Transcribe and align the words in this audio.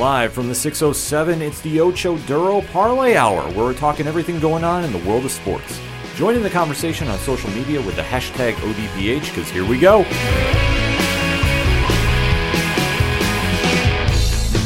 Live 0.00 0.32
from 0.32 0.48
the 0.48 0.54
607, 0.54 1.42
it's 1.42 1.60
the 1.60 1.78
Ocho 1.78 2.16
Duro 2.20 2.62
Parlay 2.62 3.16
Hour, 3.16 3.42
where 3.50 3.66
we're 3.66 3.74
talking 3.74 4.06
everything 4.06 4.40
going 4.40 4.64
on 4.64 4.82
in 4.82 4.92
the 4.92 4.98
world 5.06 5.26
of 5.26 5.30
sports. 5.30 5.78
Join 6.14 6.34
in 6.34 6.42
the 6.42 6.48
conversation 6.48 7.06
on 7.08 7.18
social 7.18 7.50
media 7.50 7.82
with 7.82 7.96
the 7.96 8.02
hashtag 8.02 8.54
ODPH, 8.54 9.28
because 9.28 9.50
here 9.50 9.66
we 9.66 9.78
go. 9.78 9.98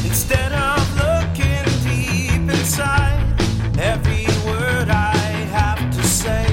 Instead 0.07 0.53
of 0.53 0.95
looking 0.95 1.64
deep 1.82 2.57
inside 2.57 3.35
every 3.80 4.27
word 4.46 4.89
I 4.89 5.16
have 5.51 5.80
to 5.96 6.03
say, 6.05 6.46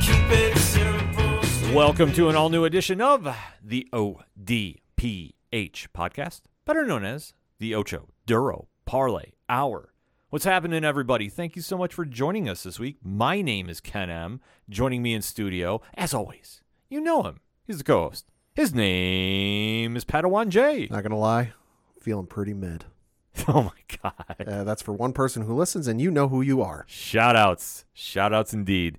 keep 0.00 0.30
it 0.30 0.56
simple. 0.56 1.74
Welcome 1.74 2.14
to 2.14 2.30
an 2.30 2.36
all 2.36 2.48
new 2.48 2.64
edition 2.64 3.02
of 3.02 3.28
the 3.62 3.86
ODPH 3.92 4.78
podcast, 5.94 6.40
better 6.64 6.86
known 6.86 7.04
as 7.04 7.34
the 7.58 7.74
Ocho 7.74 8.08
Duro 8.26 8.68
Parlay 8.86 9.32
Hour. 9.48 9.92
What's 10.30 10.44
happening, 10.44 10.84
everybody? 10.84 11.28
Thank 11.28 11.56
you 11.56 11.62
so 11.62 11.76
much 11.76 11.92
for 11.92 12.04
joining 12.04 12.48
us 12.48 12.62
this 12.62 12.78
week. 12.78 12.98
My 13.02 13.40
name 13.42 13.68
is 13.68 13.80
Ken 13.80 14.10
M. 14.10 14.40
Joining 14.68 15.02
me 15.02 15.14
in 15.14 15.22
studio, 15.22 15.80
as 15.94 16.14
always, 16.14 16.62
you 16.88 17.00
know 17.00 17.22
him. 17.22 17.40
He's 17.66 17.78
the 17.78 17.84
co 17.84 18.08
host. 18.08 18.26
His 18.54 18.74
name 18.74 19.96
is 19.96 20.04
Padawan 20.04 20.50
J. 20.50 20.88
Not 20.90 21.02
gonna 21.02 21.18
lie, 21.18 21.52
feeling 22.00 22.26
pretty 22.26 22.54
mid. 22.54 22.84
Oh 23.46 23.62
my 23.62 23.98
God. 24.02 24.48
Uh, 24.48 24.64
that's 24.64 24.82
for 24.82 24.92
one 24.92 25.12
person 25.12 25.42
who 25.44 25.54
listens, 25.54 25.86
and 25.86 26.00
you 26.00 26.10
know 26.10 26.26
who 26.28 26.42
you 26.42 26.60
are. 26.60 26.84
Shout 26.88 27.36
outs. 27.36 27.84
Shout 27.92 28.34
outs 28.34 28.52
indeed. 28.52 28.98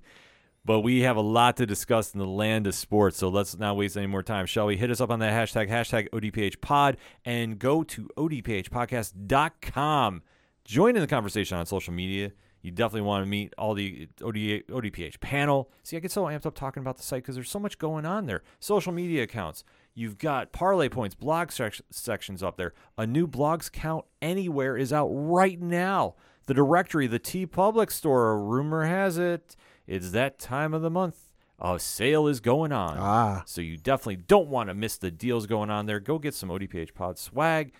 But 0.70 0.82
we 0.82 1.00
have 1.00 1.16
a 1.16 1.20
lot 1.20 1.56
to 1.56 1.66
discuss 1.66 2.14
in 2.14 2.20
the 2.20 2.26
land 2.26 2.68
of 2.68 2.76
sports, 2.76 3.16
so 3.16 3.28
let's 3.28 3.58
not 3.58 3.76
waste 3.76 3.96
any 3.96 4.06
more 4.06 4.22
time, 4.22 4.46
shall 4.46 4.66
we? 4.66 4.76
Hit 4.76 4.88
us 4.88 5.00
up 5.00 5.10
on 5.10 5.18
that 5.18 5.32
hashtag, 5.32 5.68
hashtag 5.68 6.08
ODPHpod, 6.10 6.94
and 7.24 7.58
go 7.58 7.82
to 7.82 8.08
ODPHpodcast.com. 8.16 10.22
Join 10.64 10.94
in 10.94 11.02
the 11.02 11.08
conversation 11.08 11.58
on 11.58 11.66
social 11.66 11.92
media. 11.92 12.30
You 12.62 12.70
definitely 12.70 13.00
want 13.00 13.24
to 13.24 13.28
meet 13.28 13.52
all 13.58 13.74
the 13.74 14.06
OD, 14.22 14.62
ODPH 14.70 15.18
panel. 15.18 15.72
See, 15.82 15.96
I 15.96 15.98
get 15.98 16.12
so 16.12 16.26
amped 16.26 16.46
up 16.46 16.54
talking 16.54 16.82
about 16.82 16.98
the 16.98 17.02
site 17.02 17.24
because 17.24 17.34
there's 17.34 17.50
so 17.50 17.58
much 17.58 17.76
going 17.76 18.06
on 18.06 18.26
there. 18.26 18.44
Social 18.60 18.92
media 18.92 19.24
accounts. 19.24 19.64
You've 19.94 20.18
got 20.18 20.52
parlay 20.52 20.88
points, 20.88 21.16
blog 21.16 21.50
sec- 21.50 21.80
sections 21.90 22.44
up 22.44 22.56
there. 22.56 22.74
A 22.96 23.08
new 23.08 23.26
blogs 23.26 23.72
count 23.72 24.04
anywhere 24.22 24.76
is 24.76 24.92
out 24.92 25.08
right 25.08 25.60
now. 25.60 26.14
The 26.46 26.54
directory, 26.54 27.08
the 27.08 27.18
TeePublic 27.18 27.90
store, 27.90 28.40
rumor 28.40 28.84
has 28.84 29.18
it, 29.18 29.56
it's 29.90 30.12
that 30.12 30.38
time 30.38 30.72
of 30.72 30.82
the 30.82 30.90
month. 30.90 31.16
A 31.58 31.78
sale 31.78 32.28
is 32.28 32.40
going 32.40 32.70
on. 32.70 32.96
Ah, 32.98 33.42
So 33.44 33.60
you 33.60 33.76
definitely 33.76 34.16
don't 34.16 34.48
want 34.48 34.68
to 34.70 34.74
miss 34.74 34.96
the 34.96 35.10
deals 35.10 35.46
going 35.46 35.68
on 35.68 35.86
there. 35.86 35.98
Go 35.98 36.18
get 36.18 36.32
some 36.32 36.48
ODPH 36.48 36.94
pod 36.94 37.18
swag, 37.18 37.72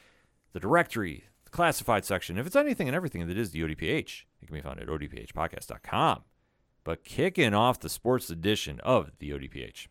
the 0.52 0.60
directory, 0.60 1.24
the 1.44 1.50
classified 1.50 2.04
section. 2.04 2.36
If 2.36 2.46
it's 2.46 2.56
anything 2.56 2.88
and 2.88 2.96
everything 2.96 3.26
that 3.28 3.38
is 3.38 3.52
the 3.52 3.62
ODPH, 3.62 4.24
it 4.42 4.46
can 4.46 4.54
be 4.54 4.60
found 4.60 4.80
at 4.80 4.88
odphpodcast.com. 4.88 6.24
But 6.82 7.04
kicking 7.04 7.54
off 7.54 7.78
the 7.78 7.88
sports 7.88 8.28
edition 8.28 8.80
of 8.80 9.12
the 9.18 9.30
ODPH, 9.30 9.86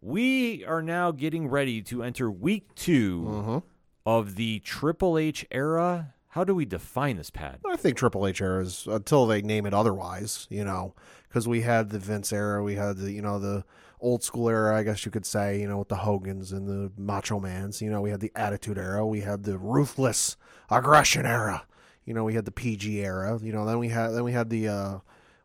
we 0.00 0.64
are 0.64 0.82
now 0.82 1.12
getting 1.12 1.48
ready 1.48 1.82
to 1.82 2.02
enter 2.02 2.30
week 2.30 2.74
2 2.74 3.22
mhm. 3.22 3.62
of 4.06 4.36
the 4.36 4.60
Triple 4.60 5.18
H 5.18 5.44
era. 5.50 6.14
How 6.28 6.42
do 6.42 6.52
we 6.54 6.64
define 6.64 7.16
this, 7.16 7.30
Pat? 7.30 7.60
I 7.64 7.76
think 7.76 7.96
Triple 7.96 8.26
H 8.26 8.40
era 8.40 8.62
is 8.62 8.88
until 8.88 9.26
they 9.26 9.40
name 9.40 9.66
it 9.66 9.74
otherwise. 9.74 10.48
You 10.50 10.64
know, 10.64 10.94
because 11.34 11.48
we 11.48 11.62
had 11.62 11.90
the 11.90 11.98
Vince 11.98 12.32
era, 12.32 12.62
we 12.62 12.76
had 12.76 12.96
the 12.96 13.10
you 13.10 13.20
know 13.20 13.40
the 13.40 13.64
old 13.98 14.22
school 14.22 14.48
era, 14.48 14.78
I 14.78 14.84
guess 14.84 15.04
you 15.04 15.10
could 15.10 15.26
say. 15.26 15.60
You 15.60 15.66
know, 15.66 15.78
with 15.78 15.88
the 15.88 15.96
Hogans 15.96 16.52
and 16.52 16.68
the 16.68 16.92
Macho 16.96 17.40
Mans. 17.40 17.82
You 17.82 17.90
know, 17.90 18.00
we 18.00 18.10
had 18.10 18.20
the 18.20 18.30
Attitude 18.36 18.78
era, 18.78 19.04
we 19.04 19.22
had 19.22 19.42
the 19.42 19.58
ruthless 19.58 20.36
aggression 20.70 21.26
era. 21.26 21.66
You 22.04 22.14
know, 22.14 22.22
we 22.22 22.34
had 22.34 22.44
the 22.44 22.52
PG 22.52 23.00
era. 23.00 23.36
You 23.42 23.52
know, 23.52 23.66
then 23.66 23.80
we 23.80 23.88
had 23.88 24.10
then 24.10 24.22
we 24.22 24.30
had 24.30 24.48
the 24.48 24.68
uh, 24.68 24.92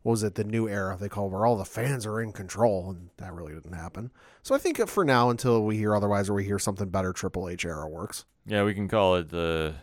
what 0.04 0.12
was 0.12 0.22
it? 0.22 0.36
The 0.36 0.44
new 0.44 0.70
era 0.70 0.96
they 1.00 1.10
call 1.10 1.28
where 1.32 1.48
all 1.48 1.58
the 1.58 1.66
fans 1.66 2.06
are 2.06 2.22
in 2.22 2.34
control, 2.34 2.92
and 2.92 3.10
that 3.18 3.34
really 3.34 3.56
didn't 3.56 3.74
happen. 3.74 4.12
So 4.44 4.54
I 4.54 4.60
think 4.60 4.88
for 4.88 5.04
now, 5.04 5.32
until 5.32 5.64
we 5.64 5.78
hear 5.78 5.96
otherwise 5.96 6.30
or 6.30 6.36
we 6.36 6.46
hear 6.46 6.60
something 6.60 6.90
better, 6.90 7.14
Triple 7.14 7.50
H 7.50 7.66
era 7.66 7.90
works. 7.90 8.26
Yeah, 8.46 8.64
we 8.64 8.76
can 8.76 8.88
call 8.88 9.16
it 9.16 9.30
the 9.30 9.74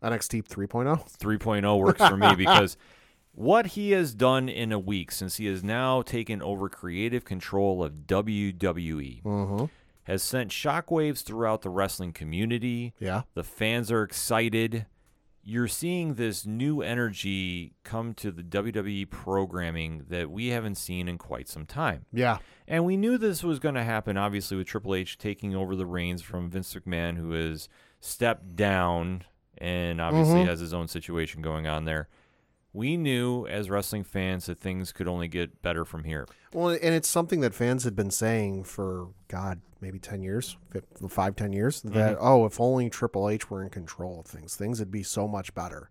NXT 0.00 0.46
3.0. 0.46 1.18
3.0 1.18 1.78
works 1.80 2.06
for 2.06 2.16
me 2.16 2.36
because 2.36 2.76
what 3.34 3.66
he 3.68 3.90
has 3.92 4.14
done 4.14 4.48
in 4.48 4.70
a 4.72 4.78
week 4.78 5.10
since 5.10 5.36
he 5.36 5.46
has 5.46 5.62
now 5.64 6.02
taken 6.02 6.40
over 6.42 6.68
creative 6.68 7.24
control 7.24 7.82
of 7.82 8.06
WWE 8.06 9.22
Mm-hmm. 9.22 9.64
has 10.04 10.22
sent 10.22 10.50
shockwaves 10.50 11.22
throughout 11.22 11.62
the 11.62 11.70
wrestling 11.70 12.12
community. 12.12 12.92
Yeah. 12.98 13.22
The 13.34 13.42
fans 13.42 13.90
are 13.90 14.02
excited. 14.02 14.86
You're 15.46 15.68
seeing 15.68 16.14
this 16.14 16.46
new 16.46 16.80
energy 16.80 17.74
come 17.84 18.14
to 18.14 18.30
the 18.30 18.42
WWE 18.42 19.10
programming 19.10 20.04
that 20.08 20.30
we 20.30 20.48
haven't 20.48 20.76
seen 20.76 21.06
in 21.08 21.18
quite 21.18 21.48
some 21.48 21.66
time. 21.66 22.06
Yeah. 22.12 22.38
And 22.66 22.84
we 22.86 22.96
knew 22.96 23.18
this 23.18 23.42
was 23.42 23.58
going 23.58 23.74
to 23.74 23.84
happen, 23.84 24.16
obviously, 24.16 24.56
with 24.56 24.66
Triple 24.66 24.94
H 24.94 25.18
taking 25.18 25.54
over 25.54 25.76
the 25.76 25.84
reins 25.86 26.22
from 26.22 26.48
Vince 26.48 26.72
McMahon, 26.74 27.16
who 27.18 27.32
has 27.32 27.68
stepped 28.00 28.56
down 28.56 29.24
and 29.58 30.00
obviously 30.00 30.40
Mhm. 30.40 30.46
has 30.46 30.60
his 30.60 30.72
own 30.72 30.88
situation 30.88 31.42
going 31.42 31.66
on 31.66 31.84
there. 31.84 32.08
We 32.74 32.96
knew 32.96 33.46
as 33.46 33.70
wrestling 33.70 34.02
fans 34.04 34.46
that 34.46 34.58
things 34.60 34.90
could 34.92 35.06
only 35.08 35.28
get 35.28 35.62
better 35.62 35.84
from 35.84 36.04
here. 36.04 36.26
Well, 36.52 36.70
and 36.70 36.94
it's 36.94 37.08
something 37.08 37.40
that 37.40 37.54
fans 37.54 37.84
had 37.84 37.94
been 37.94 38.10
saying 38.10 38.64
for 38.64 39.08
God, 39.28 39.60
maybe 39.80 40.00
ten 40.00 40.22
years, 40.22 40.56
five, 41.08 41.36
ten 41.36 41.52
years. 41.52 41.80
That 41.82 42.16
mm-hmm. 42.16 42.26
oh, 42.26 42.44
if 42.46 42.60
only 42.60 42.90
Triple 42.90 43.30
H 43.30 43.48
were 43.48 43.62
in 43.62 43.70
control 43.70 44.20
of 44.20 44.26
things, 44.26 44.56
things 44.56 44.80
would 44.80 44.90
be 44.90 45.04
so 45.04 45.28
much 45.28 45.54
better. 45.54 45.88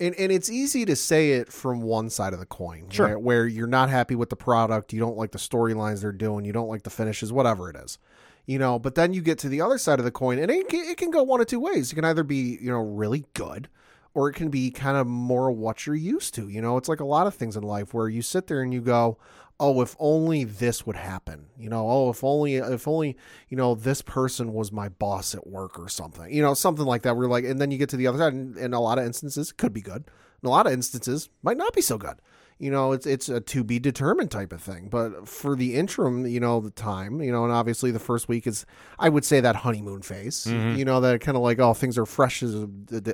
And 0.00 0.14
and 0.16 0.30
it's 0.32 0.50
easy 0.50 0.84
to 0.84 0.96
say 0.96 1.32
it 1.32 1.52
from 1.52 1.80
one 1.80 2.10
side 2.10 2.32
of 2.32 2.40
the 2.40 2.44
coin, 2.46 2.88
Sure. 2.90 3.06
where, 3.06 3.18
where 3.18 3.46
you're 3.46 3.66
not 3.68 3.88
happy 3.88 4.14
with 4.14 4.28
the 4.28 4.36
product, 4.36 4.92
you 4.92 5.00
don't 5.00 5.16
like 5.16 5.30
the 5.30 5.38
storylines 5.38 6.02
they're 6.02 6.12
doing, 6.12 6.44
you 6.44 6.52
don't 6.52 6.68
like 6.68 6.82
the 6.82 6.90
finishes, 6.90 7.32
whatever 7.32 7.70
it 7.70 7.76
is, 7.76 7.98
you 8.46 8.58
know. 8.58 8.78
But 8.78 8.94
then 8.96 9.14
you 9.14 9.22
get 9.22 9.38
to 9.38 9.48
the 9.48 9.60
other 9.60 9.78
side 9.78 9.98
of 9.98 10.04
the 10.04 10.10
coin, 10.10 10.38
and 10.38 10.50
it 10.50 10.68
can, 10.68 10.84
it 10.84 10.98
can 10.98 11.10
go 11.10 11.22
one 11.22 11.40
of 11.40 11.46
two 11.46 11.60
ways. 11.60 11.92
you 11.92 11.96
can 11.96 12.04
either 12.04 12.24
be 12.24 12.58
you 12.60 12.70
know 12.70 12.80
really 12.80 13.24
good, 13.34 13.68
or 14.16 14.30
it 14.30 14.32
can 14.32 14.48
be 14.48 14.70
kind 14.70 14.96
of 14.96 15.06
more 15.06 15.52
what 15.52 15.84
you're 15.84 15.94
used 15.94 16.32
to. 16.34 16.48
You 16.48 16.62
know, 16.62 16.78
it's 16.78 16.88
like 16.88 17.00
a 17.00 17.04
lot 17.04 17.26
of 17.26 17.34
things 17.34 17.54
in 17.54 17.62
life 17.62 17.92
where 17.92 18.08
you 18.08 18.22
sit 18.22 18.46
there 18.46 18.62
and 18.62 18.72
you 18.72 18.80
go, 18.80 19.18
"Oh, 19.60 19.82
if 19.82 19.94
only 19.98 20.42
this 20.42 20.86
would 20.86 20.96
happen." 20.96 21.48
You 21.58 21.68
know, 21.68 21.86
"Oh, 21.90 22.08
if 22.08 22.24
only 22.24 22.56
if 22.56 22.88
only, 22.88 23.18
you 23.50 23.58
know, 23.58 23.74
this 23.74 24.00
person 24.00 24.54
was 24.54 24.72
my 24.72 24.88
boss 24.88 25.34
at 25.34 25.46
work 25.46 25.78
or 25.78 25.90
something." 25.90 26.32
You 26.32 26.40
know, 26.40 26.54
something 26.54 26.86
like 26.86 27.02
that. 27.02 27.14
We're 27.14 27.26
like 27.26 27.44
and 27.44 27.60
then 27.60 27.70
you 27.70 27.76
get 27.76 27.90
to 27.90 27.98
the 27.98 28.06
other 28.06 28.16
side 28.16 28.32
and 28.32 28.56
in 28.56 28.72
a 28.72 28.80
lot 28.80 28.98
of 28.98 29.04
instances 29.04 29.52
could 29.52 29.74
be 29.74 29.82
good. 29.82 30.04
In 30.42 30.46
a 30.46 30.50
lot 30.50 30.66
of 30.66 30.72
instances 30.72 31.28
might 31.42 31.58
not 31.58 31.74
be 31.74 31.82
so 31.82 31.98
good. 31.98 32.16
You 32.58 32.70
know, 32.70 32.92
it's 32.92 33.06
it's 33.06 33.28
a 33.28 33.40
to 33.40 33.64
be 33.64 33.78
determined 33.78 34.30
type 34.30 34.52
of 34.52 34.62
thing. 34.62 34.88
But 34.88 35.28
for 35.28 35.54
the 35.56 35.74
interim, 35.76 36.26
you 36.26 36.40
know, 36.40 36.60
the 36.60 36.70
time, 36.70 37.20
you 37.20 37.30
know, 37.30 37.44
and 37.44 37.52
obviously 37.52 37.90
the 37.90 37.98
first 37.98 38.28
week 38.28 38.46
is 38.46 38.64
I 38.98 39.10
would 39.10 39.24
say 39.24 39.40
that 39.40 39.56
honeymoon 39.56 40.02
phase. 40.02 40.46
Mm-hmm. 40.46 40.78
You 40.78 40.84
know, 40.86 41.00
that 41.00 41.20
kind 41.20 41.36
of 41.36 41.42
like, 41.42 41.58
oh, 41.58 41.74
things 41.74 41.98
are 41.98 42.06
fresh 42.06 42.42
as 42.42 42.54
a, 42.54 42.68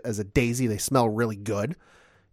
as 0.05 0.19
a 0.21 0.25
daisy. 0.25 0.69
They 0.69 0.79
smell 0.79 1.09
really 1.09 1.37
good 1.37 1.77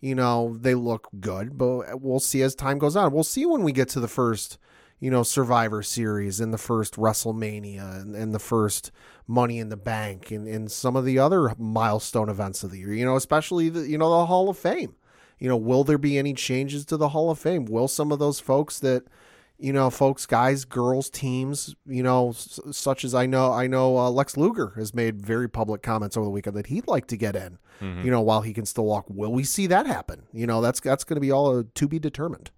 you 0.01 0.15
know 0.15 0.57
they 0.59 0.75
look 0.75 1.07
good 1.19 1.57
but 1.57 2.01
we'll 2.01 2.19
see 2.19 2.41
as 2.41 2.55
time 2.55 2.77
goes 2.77 2.95
on 2.95 3.11
we'll 3.11 3.23
see 3.23 3.45
when 3.45 3.63
we 3.63 3.71
get 3.71 3.89
to 3.89 3.99
the 3.99 4.07
first 4.07 4.57
you 4.99 5.09
know 5.11 5.23
survivor 5.23 5.81
series 5.83 6.39
and 6.39 6.53
the 6.53 6.57
first 6.57 6.95
wrestlemania 6.95 8.01
and, 8.01 8.15
and 8.15 8.33
the 8.33 8.39
first 8.39 8.91
money 9.27 9.59
in 9.59 9.69
the 9.69 9.77
bank 9.77 10.31
and, 10.31 10.47
and 10.47 10.71
some 10.71 10.95
of 10.95 11.05
the 11.05 11.19
other 11.19 11.53
milestone 11.57 12.29
events 12.29 12.63
of 12.63 12.71
the 12.71 12.79
year 12.79 12.93
you 12.93 13.05
know 13.05 13.15
especially 13.15 13.69
the 13.69 13.87
you 13.87 13.97
know 13.97 14.09
the 14.09 14.25
hall 14.25 14.49
of 14.49 14.57
fame 14.57 14.95
you 15.39 15.47
know 15.49 15.57
will 15.57 15.83
there 15.83 15.97
be 15.97 16.17
any 16.17 16.33
changes 16.33 16.85
to 16.85 16.97
the 16.97 17.09
hall 17.09 17.29
of 17.31 17.39
fame? 17.39 17.65
Will 17.65 17.87
some 17.87 18.11
of 18.11 18.19
those 18.19 18.39
folks 18.39 18.79
that 18.79 19.03
you 19.57 19.73
know 19.73 19.89
folks 19.89 20.25
guys 20.25 20.63
girls 20.63 21.09
teams 21.09 21.75
you 21.85 22.01
know 22.01 22.29
s- 22.29 22.61
such 22.71 23.03
as 23.03 23.13
i 23.13 23.25
know 23.25 23.51
i 23.51 23.67
know 23.67 23.97
uh, 23.97 24.09
lex 24.09 24.37
luger 24.37 24.71
has 24.77 24.93
made 24.93 25.21
very 25.21 25.49
public 25.49 25.81
comments 25.81 26.15
over 26.15 26.23
the 26.23 26.29
weekend 26.31 26.55
that 26.55 26.67
he'd 26.67 26.87
like 26.87 27.05
to 27.07 27.17
get 27.17 27.35
in 27.35 27.57
you 27.81 28.09
know 28.09 28.21
while 28.21 28.39
he 28.41 28.53
can 28.53 28.65
still 28.65 28.85
walk. 28.85 29.05
Will 29.09 29.31
we 29.33 29.43
see 29.43 29.65
that 29.67 29.85
happen? 29.85 30.23
You 30.33 30.47
know 30.47 30.59
that's 30.61 30.79
that's 30.79 31.03
going 31.03 31.15
to 31.15 31.21
be 31.21 31.31
all 31.31 31.57
uh, 31.59 31.63
to 31.75 31.87
be 31.89 31.99
determined. 31.99 32.51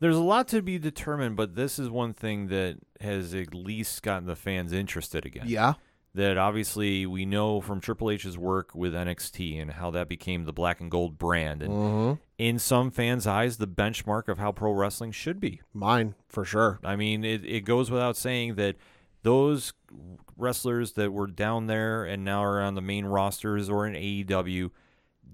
There's 0.00 0.16
a 0.16 0.22
lot 0.22 0.48
to 0.48 0.60
be 0.62 0.78
determined, 0.78 1.36
but 1.36 1.54
this 1.56 1.78
is 1.78 1.88
one 1.90 2.12
thing 2.14 2.48
that 2.48 2.76
has 3.00 3.34
at 3.34 3.54
least 3.54 4.02
gotten 4.02 4.26
the 4.26 4.36
fans 4.36 4.72
interested 4.74 5.24
again. 5.26 5.44
yeah 5.46 5.74
that 6.16 6.38
obviously 6.38 7.04
we 7.04 7.26
know 7.26 7.60
from 7.60 7.80
Triple 7.80 8.10
H's 8.10 8.38
work 8.38 8.74
with 8.74 8.94
NXT 8.94 9.60
and 9.60 9.70
how 9.70 9.90
that 9.90 10.08
became 10.08 10.44
the 10.44 10.52
black 10.52 10.80
and 10.80 10.90
gold 10.90 11.18
brand, 11.18 11.62
and 11.62 11.72
mm-hmm. 11.72 12.12
in 12.38 12.58
some 12.58 12.90
fans' 12.90 13.26
eyes, 13.26 13.58
the 13.58 13.68
benchmark 13.68 14.28
of 14.28 14.38
how 14.38 14.50
pro 14.50 14.72
wrestling 14.72 15.12
should 15.12 15.38
be. 15.38 15.60
mine 15.72 16.14
for 16.28 16.44
sure 16.44 16.80
I 16.82 16.96
mean, 16.96 17.24
it, 17.24 17.44
it 17.44 17.60
goes 17.64 17.90
without 17.90 18.16
saying 18.16 18.54
that 18.56 18.76
those 19.22 19.74
wrestlers 20.36 20.92
that 20.92 21.12
were 21.12 21.26
down 21.26 21.66
there 21.66 22.04
and 22.04 22.24
now 22.24 22.42
are 22.42 22.62
on 22.62 22.74
the 22.74 22.80
main 22.80 23.04
rosters 23.04 23.68
or 23.68 23.86
in 23.86 23.94
AEW 23.94 24.70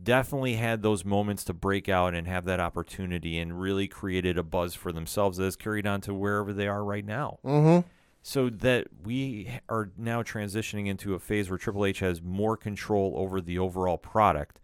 definitely 0.02 0.54
had 0.54 0.82
those 0.82 1.04
moments 1.04 1.44
to 1.44 1.52
break 1.52 1.88
out 1.88 2.14
and 2.14 2.26
have 2.26 2.44
that 2.46 2.58
opportunity 2.58 3.38
and 3.38 3.60
really 3.60 3.86
created 3.86 4.36
a 4.36 4.42
buzz 4.42 4.74
for 4.74 4.90
themselves 4.90 5.38
that 5.38 5.44
has 5.44 5.54
carried 5.56 5.86
on 5.86 6.00
to 6.00 6.12
wherever 6.12 6.52
they 6.52 6.66
are 6.66 6.82
right 6.82 7.04
now. 7.04 7.38
mm-hmm 7.44 7.86
so 8.22 8.48
that 8.48 8.86
we 9.02 9.50
are 9.68 9.90
now 9.96 10.22
transitioning 10.22 10.86
into 10.86 11.14
a 11.14 11.18
phase 11.18 11.50
where 11.50 11.58
Triple 11.58 11.84
H 11.84 11.98
has 11.98 12.22
more 12.22 12.56
control 12.56 13.14
over 13.16 13.40
the 13.40 13.58
overall 13.58 13.98
product. 13.98 14.60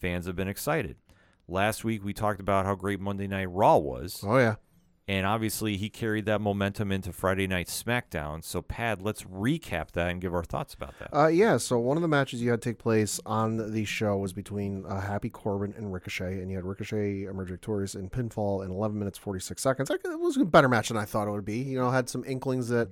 Fans 0.00 0.26
have 0.26 0.36
been 0.36 0.48
excited. 0.48 0.96
Last 1.48 1.84
week 1.84 2.04
we 2.04 2.12
talked 2.12 2.40
about 2.40 2.64
how 2.64 2.76
great 2.76 3.00
Monday 3.00 3.26
Night 3.26 3.50
Raw 3.50 3.76
was, 3.76 4.22
Oh 4.26 4.38
yeah. 4.38 4.54
And 5.12 5.26
obviously 5.26 5.76
he 5.76 5.90
carried 5.90 6.24
that 6.24 6.40
momentum 6.40 6.90
into 6.90 7.12
Friday 7.12 7.46
Night 7.46 7.66
SmackDown. 7.66 8.42
So, 8.42 8.62
Pad, 8.62 9.02
let's 9.02 9.24
recap 9.24 9.90
that 9.90 10.08
and 10.08 10.22
give 10.22 10.32
our 10.32 10.42
thoughts 10.42 10.72
about 10.72 10.98
that. 10.98 11.14
Uh, 11.14 11.26
yeah, 11.26 11.58
so 11.58 11.78
one 11.78 11.98
of 11.98 12.00
the 12.00 12.08
matches 12.08 12.40
you 12.40 12.50
had 12.50 12.62
take 12.62 12.78
place 12.78 13.20
on 13.26 13.74
the 13.74 13.84
show 13.84 14.16
was 14.16 14.32
between 14.32 14.86
uh, 14.86 15.02
Happy 15.02 15.28
Corbin 15.28 15.74
and 15.76 15.92
Ricochet, 15.92 16.40
and 16.40 16.50
you 16.50 16.56
had 16.56 16.64
Ricochet 16.64 17.24
emerge 17.24 17.50
victorious 17.50 17.94
in 17.94 18.08
pinfall 18.08 18.64
in 18.64 18.70
11 18.70 18.98
minutes 18.98 19.18
46 19.18 19.60
seconds. 19.60 19.90
It 19.90 20.00
was 20.18 20.38
a 20.38 20.46
better 20.46 20.68
match 20.68 20.88
than 20.88 20.96
I 20.96 21.04
thought 21.04 21.28
it 21.28 21.32
would 21.32 21.44
be. 21.44 21.58
You 21.58 21.78
know, 21.78 21.88
I 21.88 21.94
had 21.94 22.08
some 22.08 22.24
inklings 22.24 22.68
that 22.68 22.88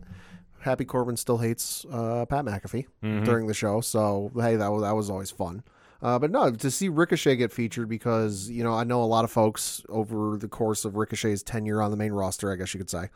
Happy 0.59 0.85
Corbin 0.85 1.17
still 1.17 1.39
hates 1.39 1.87
uh, 1.91 2.27
Pat 2.27 2.45
McAfee 2.45 2.85
during 3.25 3.47
the 3.47 3.55
show, 3.55 3.81
so 3.81 4.31
hey, 4.37 4.57
that 4.57 4.69
was 4.69 4.83
that 4.83 4.95
was 4.95 5.09
always 5.09 5.31
fun. 5.31 5.63
Uh, 6.03 6.19
but 6.19 6.31
no, 6.31 6.51
to 6.51 6.71
see 6.71 6.89
Ricochet 6.89 7.37
get 7.37 7.53
featured 7.53 7.89
because 7.89 8.49
you 8.51 8.65
know 8.65 8.73
I 8.75 8.85
know 8.85 9.03
a 9.03 9.05
lot 9.05 9.25
of 9.25 9.31
folks 9.31 9.83
over 9.89 10.37
the 10.39 10.49
course 10.49 10.85
of 10.85 10.97
Ricochet's 10.97 11.43
tenure 11.43 11.83
on 11.83 11.91
the 11.91 11.97
main 11.97 12.13
roster, 12.13 12.51
I 12.53 12.57
guess 12.57 12.73
you 12.73 12.79
could 12.79 12.89
say, 12.91 13.11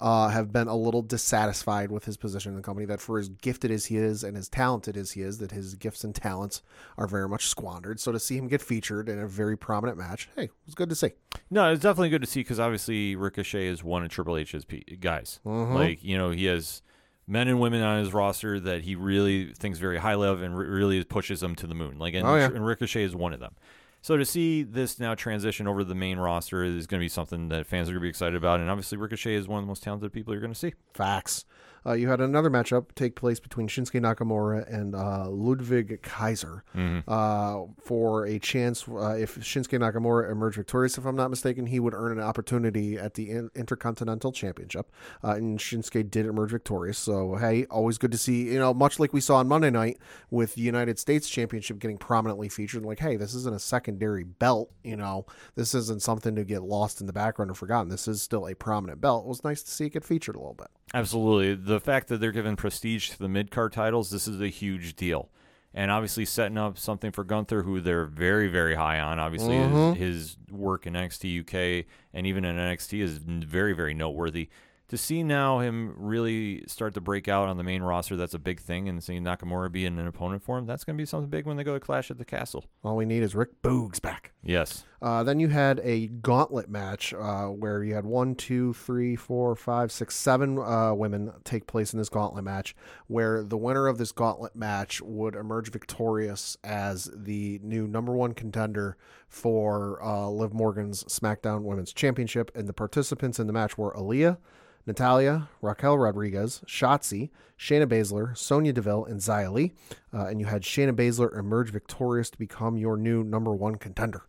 uh, 0.00 0.28
have 0.28 0.52
been 0.52 0.68
a 0.68 0.76
little 0.76 1.02
dissatisfied 1.02 1.90
with 1.90 2.04
his 2.06 2.16
position 2.16 2.52
in 2.52 2.56
the 2.56 2.62
company. 2.62 2.86
That 2.86 3.00
for 3.00 3.18
as 3.18 3.28
gifted 3.28 3.70
as 3.70 3.86
he 3.86 3.96
is 3.96 4.24
and 4.24 4.36
as 4.36 4.48
talented 4.48 4.96
as 4.96 5.12
he 5.12 5.22
is, 5.22 5.38
that 5.38 5.50
his 5.50 5.74
gifts 5.74 6.02
and 6.04 6.14
talents 6.14 6.62
are 6.96 7.06
very 7.06 7.28
much 7.28 7.46
squandered. 7.48 8.00
So 8.00 8.12
to 8.12 8.18
see 8.18 8.36
him 8.38 8.48
get 8.48 8.62
featured 8.62 9.08
in 9.08 9.18
a 9.18 9.26
very 9.26 9.56
prominent 9.56 9.98
match, 9.98 10.28
hey, 10.36 10.44
it 10.44 10.50
was 10.64 10.74
good 10.74 10.88
to 10.88 10.94
see. 10.94 11.12
No, 11.50 11.70
it's 11.72 11.82
definitely 11.82 12.08
good 12.10 12.22
to 12.22 12.26
see 12.26 12.40
because 12.40 12.58
obviously 12.60 13.16
Ricochet 13.16 13.66
is 13.66 13.84
one 13.84 14.02
of 14.02 14.08
Triple 14.10 14.36
H's 14.36 14.64
p- 14.64 14.84
guys. 15.00 15.40
Like 15.44 16.02
you 16.02 16.16
know, 16.16 16.30
he 16.30 16.46
has 16.46 16.80
men 17.30 17.46
and 17.48 17.60
women 17.60 17.80
on 17.82 18.00
his 18.00 18.12
roster 18.12 18.58
that 18.60 18.82
he 18.82 18.94
really 18.96 19.52
thinks 19.54 19.78
very 19.78 19.98
highly 19.98 20.28
of 20.28 20.42
and 20.42 20.58
re- 20.58 20.66
really 20.66 21.02
pushes 21.04 21.40
them 21.40 21.54
to 21.54 21.66
the 21.66 21.74
moon. 21.74 21.98
Like, 21.98 22.12
and, 22.14 22.26
Oh, 22.26 22.34
yeah. 22.34 22.46
and 22.46 22.66
Ricochet 22.66 23.04
is 23.04 23.14
one 23.14 23.32
of 23.32 23.40
them. 23.40 23.54
So 24.02 24.16
to 24.16 24.24
see 24.24 24.62
this 24.62 24.98
now 24.98 25.14
transition 25.14 25.68
over 25.68 25.80
to 25.80 25.84
the 25.84 25.94
main 25.94 26.18
roster 26.18 26.64
is 26.64 26.86
going 26.86 27.00
to 27.00 27.04
be 27.04 27.08
something 27.08 27.48
that 27.50 27.66
fans 27.66 27.88
are 27.88 27.92
going 27.92 28.00
to 28.00 28.04
be 28.04 28.08
excited 28.08 28.34
about, 28.34 28.58
and 28.60 28.68
obviously 28.70 28.98
Ricochet 28.98 29.34
is 29.34 29.46
one 29.46 29.58
of 29.58 29.64
the 29.64 29.68
most 29.68 29.82
talented 29.82 30.12
people 30.12 30.32
you're 30.34 30.40
going 30.40 30.52
to 30.52 30.58
see. 30.58 30.74
Facts. 30.94 31.44
Uh, 31.86 31.92
you 31.92 32.08
had 32.08 32.20
another 32.20 32.50
matchup 32.50 32.94
take 32.94 33.16
place 33.16 33.40
between 33.40 33.68
Shinsuke 33.68 34.00
Nakamura 34.00 34.70
and 34.72 34.94
uh, 34.94 35.28
Ludwig 35.28 36.02
Kaiser 36.02 36.64
uh, 37.08 37.62
for 37.82 38.26
a 38.26 38.38
chance. 38.38 38.86
Uh, 38.88 39.16
if 39.18 39.36
Shinsuke 39.36 39.78
Nakamura 39.78 40.30
emerged 40.30 40.56
victorious, 40.56 40.98
if 40.98 41.04
I'm 41.04 41.16
not 41.16 41.30
mistaken, 41.30 41.66
he 41.66 41.80
would 41.80 41.94
earn 41.94 42.18
an 42.18 42.24
opportunity 42.24 42.98
at 42.98 43.14
the 43.14 43.30
In- 43.30 43.50
Intercontinental 43.54 44.32
Championship. 44.32 44.90
Uh, 45.24 45.32
and 45.32 45.58
Shinsuke 45.58 46.10
did 46.10 46.26
emerge 46.26 46.50
victorious. 46.50 46.98
So, 46.98 47.36
hey, 47.36 47.64
always 47.70 47.98
good 47.98 48.12
to 48.12 48.18
see, 48.18 48.44
you 48.44 48.58
know, 48.58 48.74
much 48.74 48.98
like 48.98 49.12
we 49.12 49.20
saw 49.20 49.36
on 49.36 49.48
Monday 49.48 49.70
night 49.70 49.98
with 50.30 50.54
the 50.54 50.62
United 50.62 50.98
States 50.98 51.28
Championship 51.28 51.78
getting 51.78 51.98
prominently 51.98 52.48
featured. 52.48 52.84
Like, 52.84 53.00
hey, 53.00 53.16
this 53.16 53.34
isn't 53.34 53.54
a 53.54 53.58
secondary 53.58 54.24
belt, 54.24 54.70
you 54.84 54.96
know, 54.96 55.26
this 55.54 55.74
isn't 55.74 56.02
something 56.02 56.34
to 56.36 56.44
get 56.44 56.62
lost 56.62 57.00
in 57.00 57.06
the 57.06 57.12
background 57.12 57.50
or 57.50 57.54
forgotten. 57.54 57.88
This 57.88 58.06
is 58.08 58.22
still 58.22 58.46
a 58.46 58.54
prominent 58.54 59.00
belt. 59.00 59.24
It 59.24 59.28
was 59.28 59.44
nice 59.44 59.62
to 59.62 59.70
see 59.70 59.86
it 59.86 59.94
get 59.94 60.04
featured 60.04 60.36
a 60.36 60.38
little 60.38 60.54
bit. 60.54 60.68
Absolutely. 60.92 61.54
The 61.54 61.80
fact 61.80 62.08
that 62.08 62.20
they're 62.20 62.32
giving 62.32 62.56
prestige 62.56 63.10
to 63.10 63.18
the 63.18 63.28
mid 63.28 63.50
card 63.50 63.72
titles, 63.72 64.10
this 64.10 64.26
is 64.26 64.40
a 64.40 64.48
huge 64.48 64.96
deal. 64.96 65.30
And 65.72 65.90
obviously 65.90 66.24
setting 66.24 66.58
up 66.58 66.78
something 66.78 67.12
for 67.12 67.22
Gunther, 67.22 67.62
who 67.62 67.80
they're 67.80 68.06
very, 68.06 68.48
very 68.48 68.74
high 68.74 68.98
on. 68.98 69.20
Obviously, 69.20 69.56
his, 69.56 69.70
mm-hmm. 69.70 70.00
his 70.00 70.36
work 70.50 70.84
in 70.86 70.94
NXT 70.94 71.42
UK 71.42 71.86
and 72.12 72.26
even 72.26 72.44
in 72.44 72.56
NXT 72.56 73.00
is 73.00 73.18
very, 73.18 73.72
very 73.72 73.94
noteworthy. 73.94 74.48
To 74.90 74.96
see 74.98 75.22
now 75.22 75.60
him 75.60 75.94
really 75.96 76.64
start 76.66 76.94
to 76.94 77.00
break 77.00 77.28
out 77.28 77.48
on 77.48 77.56
the 77.56 77.62
main 77.62 77.80
roster, 77.80 78.16
that's 78.16 78.34
a 78.34 78.40
big 78.40 78.58
thing. 78.58 78.88
And 78.88 79.00
seeing 79.00 79.22
Nakamura 79.22 79.70
be 79.70 79.86
an 79.86 80.04
opponent 80.04 80.42
for 80.42 80.58
him, 80.58 80.66
that's 80.66 80.82
going 80.82 80.96
to 80.96 81.00
be 81.00 81.06
something 81.06 81.30
big 81.30 81.46
when 81.46 81.56
they 81.56 81.62
go 81.62 81.74
to 81.74 81.78
Clash 81.78 82.10
at 82.10 82.18
the 82.18 82.24
Castle. 82.24 82.64
All 82.82 82.96
we 82.96 83.04
need 83.04 83.22
is 83.22 83.36
Rick 83.36 83.62
Boogs 83.62 84.02
back. 84.02 84.32
Yes. 84.42 84.84
Uh, 85.00 85.22
then 85.22 85.38
you 85.38 85.46
had 85.46 85.80
a 85.84 86.08
gauntlet 86.08 86.68
match 86.68 87.14
uh, 87.14 87.46
where 87.46 87.84
you 87.84 87.94
had 87.94 88.04
one, 88.04 88.34
two, 88.34 88.72
three, 88.74 89.14
four, 89.14 89.54
five, 89.54 89.92
six, 89.92 90.16
seven 90.16 90.58
uh, 90.58 90.92
women 90.92 91.32
take 91.44 91.68
place 91.68 91.92
in 91.92 91.98
this 92.00 92.08
gauntlet 92.08 92.42
match, 92.42 92.74
where 93.06 93.44
the 93.44 93.56
winner 93.56 93.86
of 93.86 93.96
this 93.96 94.10
gauntlet 94.10 94.56
match 94.56 95.00
would 95.02 95.36
emerge 95.36 95.70
victorious 95.70 96.56
as 96.64 97.08
the 97.14 97.60
new 97.62 97.86
number 97.86 98.12
one 98.12 98.34
contender 98.34 98.96
for 99.28 100.02
uh, 100.02 100.28
Liv 100.28 100.52
Morgan's 100.52 101.04
SmackDown 101.04 101.62
Women's 101.62 101.92
Championship. 101.92 102.50
And 102.56 102.68
the 102.68 102.72
participants 102.72 103.38
in 103.38 103.46
the 103.46 103.52
match 103.52 103.78
were 103.78 103.94
Aliyah, 103.94 104.36
Natalya, 104.86 105.48
Raquel 105.62 105.98
Rodriguez, 105.98 106.62
Shotzi, 106.66 107.30
Shayna 107.58 107.86
Baszler, 107.86 108.36
Sonya 108.36 108.72
Deville, 108.72 109.04
and 109.04 109.20
Xia 109.20 109.52
Li. 109.52 109.72
Uh, 110.12 110.26
and 110.26 110.40
you 110.40 110.46
had 110.46 110.62
Shayna 110.62 110.92
Baszler 110.92 111.36
emerge 111.38 111.70
victorious 111.70 112.30
to 112.30 112.38
become 112.38 112.76
your 112.76 112.96
new 112.96 113.22
number 113.22 113.52
one 113.54 113.76
contender. 113.76 114.22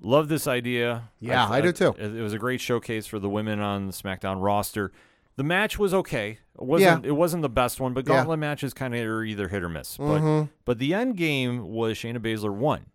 Love 0.00 0.28
this 0.28 0.46
idea. 0.48 1.10
Yeah, 1.20 1.48
I 1.48 1.60
do 1.60 1.70
too. 1.72 1.94
It 1.98 2.20
was 2.22 2.32
a 2.32 2.38
great 2.38 2.60
showcase 2.60 3.06
for 3.06 3.18
the 3.20 3.28
women 3.28 3.60
on 3.60 3.86
the 3.86 3.92
SmackDown 3.92 4.42
roster. 4.42 4.90
The 5.36 5.44
match 5.44 5.78
was 5.78 5.94
okay. 5.94 6.38
It 6.60 6.64
wasn't. 6.64 7.04
Yeah. 7.04 7.10
It 7.10 7.14
wasn't 7.14 7.42
the 7.42 7.48
best 7.48 7.80
one, 7.80 7.94
but 7.94 8.06
Yeah. 8.06 8.16
gauntlet 8.16 8.38
matches 8.40 8.74
kind 8.74 8.94
of 8.94 9.00
are 9.06 9.22
either 9.24 9.48
hit 9.48 9.62
or 9.62 9.68
miss. 9.68 9.96
But 9.96 10.20
Mhm. 10.20 10.48
but 10.64 10.78
the 10.78 10.92
end 10.92 11.16
game 11.16 11.68
was 11.68 11.96
Shayna 11.96 12.18
Baszler 12.18 12.52
won. 12.52 12.86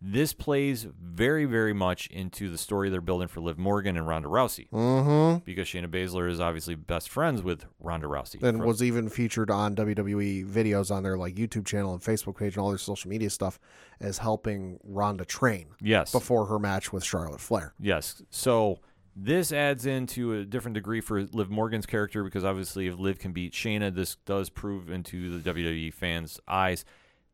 This 0.00 0.32
plays 0.32 0.86
very 1.02 1.44
very 1.44 1.72
much 1.72 2.06
into 2.08 2.48
the 2.50 2.58
story 2.58 2.88
they're 2.88 3.00
building 3.00 3.26
for 3.26 3.40
Liv 3.40 3.58
Morgan 3.58 3.96
and 3.96 4.06
Ronda 4.06 4.28
Rousey 4.28 4.68
Mm-hmm. 4.70 5.44
because 5.44 5.66
Shayna 5.66 5.88
Baszler 5.88 6.30
is 6.30 6.38
obviously 6.40 6.76
best 6.76 7.08
friends 7.08 7.42
with 7.42 7.64
Ronda 7.80 8.06
Rousey. 8.06 8.40
And 8.42 8.58
From- 8.58 8.66
was 8.66 8.82
even 8.82 9.08
featured 9.08 9.50
on 9.50 9.74
WWE 9.74 10.46
videos 10.46 10.94
on 10.94 11.02
their 11.02 11.16
like 11.18 11.34
YouTube 11.34 11.66
channel 11.66 11.92
and 11.94 12.00
Facebook 12.02 12.36
page 12.38 12.54
and 12.56 12.62
all 12.62 12.68
their 12.68 12.78
social 12.78 13.10
media 13.10 13.28
stuff 13.30 13.58
as 14.00 14.18
helping 14.18 14.78
Ronda 14.84 15.24
train 15.24 15.66
yes 15.80 16.12
before 16.12 16.46
her 16.46 16.58
match 16.60 16.92
with 16.92 17.02
Charlotte 17.02 17.40
Flair. 17.40 17.74
Yes. 17.80 18.22
So 18.30 18.78
this 19.20 19.50
adds 19.50 19.84
into 19.84 20.32
a 20.34 20.44
different 20.44 20.74
degree 20.76 21.00
for 21.00 21.24
Liv 21.24 21.50
Morgan's 21.50 21.86
character 21.86 22.22
because 22.22 22.44
obviously 22.44 22.86
if 22.86 22.96
Liv 23.00 23.18
can 23.18 23.32
beat 23.32 23.52
Shayna, 23.52 23.92
this 23.92 24.14
does 24.26 24.48
prove 24.48 24.90
into 24.90 25.40
the 25.40 25.52
WWE 25.52 25.92
fans' 25.92 26.38
eyes 26.46 26.84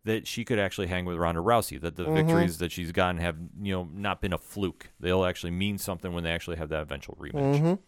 that 0.04 0.26
she 0.26 0.44
could 0.44 0.58
actually 0.58 0.86
hang 0.86 1.04
with 1.04 1.16
Ronda 1.16 1.40
Rousey. 1.40 1.80
That 1.80 1.96
the 1.96 2.04
victories 2.04 2.58
that 2.58 2.72
she's 2.72 2.92
gotten 2.92 3.20
have 3.20 3.36
you 3.60 3.72
know 3.72 3.88
not 3.92 4.20
been 4.20 4.32
a 4.32 4.38
fluke. 4.38 4.90
They'll 5.00 5.24
actually 5.24 5.52
mean 5.52 5.78
something 5.78 6.12
when 6.12 6.24
they 6.24 6.30
actually 6.32 6.56
have 6.56 6.68
that 6.68 6.82
eventual 6.82 7.16
rematch. 7.20 7.78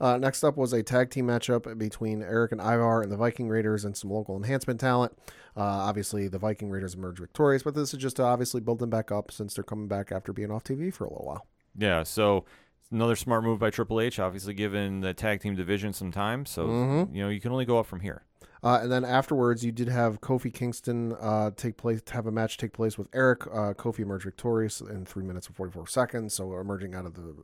Uh, 0.00 0.16
next 0.16 0.42
up 0.42 0.56
was 0.56 0.72
a 0.72 0.82
tag 0.82 1.10
team 1.10 1.26
matchup 1.26 1.76
between 1.76 2.22
Erik 2.22 2.52
and 2.52 2.60
Ivar 2.60 3.02
and 3.02 3.12
the 3.12 3.18
Viking 3.18 3.50
Raiders 3.50 3.84
and 3.84 3.94
some 3.94 4.10
local 4.10 4.34
enhancement 4.34 4.80
talent. 4.80 5.12
Uh, 5.54 5.60
obviously, 5.60 6.26
the 6.26 6.38
Viking 6.38 6.70
Raiders 6.70 6.94
emerged 6.94 7.18
victorious, 7.18 7.62
but 7.62 7.74
this 7.74 7.92
is 7.92 8.00
just 8.00 8.16
to 8.16 8.22
obviously 8.22 8.62
build 8.62 8.78
them 8.78 8.88
back 8.88 9.12
up 9.12 9.30
since 9.30 9.52
they're 9.52 9.62
coming 9.62 9.88
back 9.88 10.10
after 10.10 10.32
being 10.32 10.50
off 10.50 10.64
TV 10.64 10.92
for 10.92 11.04
a 11.04 11.10
little 11.10 11.26
while. 11.26 11.46
Yeah. 11.76 12.02
So. 12.02 12.44
Another 12.92 13.14
smart 13.14 13.44
move 13.44 13.60
by 13.60 13.70
Triple 13.70 14.00
H, 14.00 14.18
obviously 14.18 14.52
giving 14.52 15.00
the 15.00 15.14
tag 15.14 15.40
team 15.40 15.54
division 15.54 15.92
some 15.92 16.10
time. 16.10 16.44
So, 16.44 16.66
you 17.12 17.22
know, 17.22 17.28
you 17.28 17.40
can 17.40 17.52
only 17.52 17.64
go 17.64 17.78
up 17.78 17.86
from 17.86 18.00
here. 18.00 18.24
Uh, 18.62 18.80
and 18.82 18.92
then 18.92 19.04
afterwards, 19.04 19.64
you 19.64 19.72
did 19.72 19.88
have 19.88 20.20
Kofi 20.20 20.52
Kingston 20.52 21.14
uh, 21.20 21.50
take 21.56 21.76
place, 21.76 22.02
have 22.10 22.26
a 22.26 22.32
match 22.32 22.58
take 22.58 22.72
place 22.72 22.98
with 22.98 23.08
Erik. 23.14 23.46
Uh, 23.46 23.72
Kofi 23.72 24.00
emerged 24.00 24.24
victorious 24.24 24.80
in 24.80 25.06
three 25.06 25.24
minutes 25.24 25.46
and 25.46 25.56
forty 25.56 25.72
four 25.72 25.86
seconds, 25.86 26.34
so 26.34 26.58
emerging 26.58 26.94
out 26.94 27.06
of 27.06 27.14
the 27.14 27.34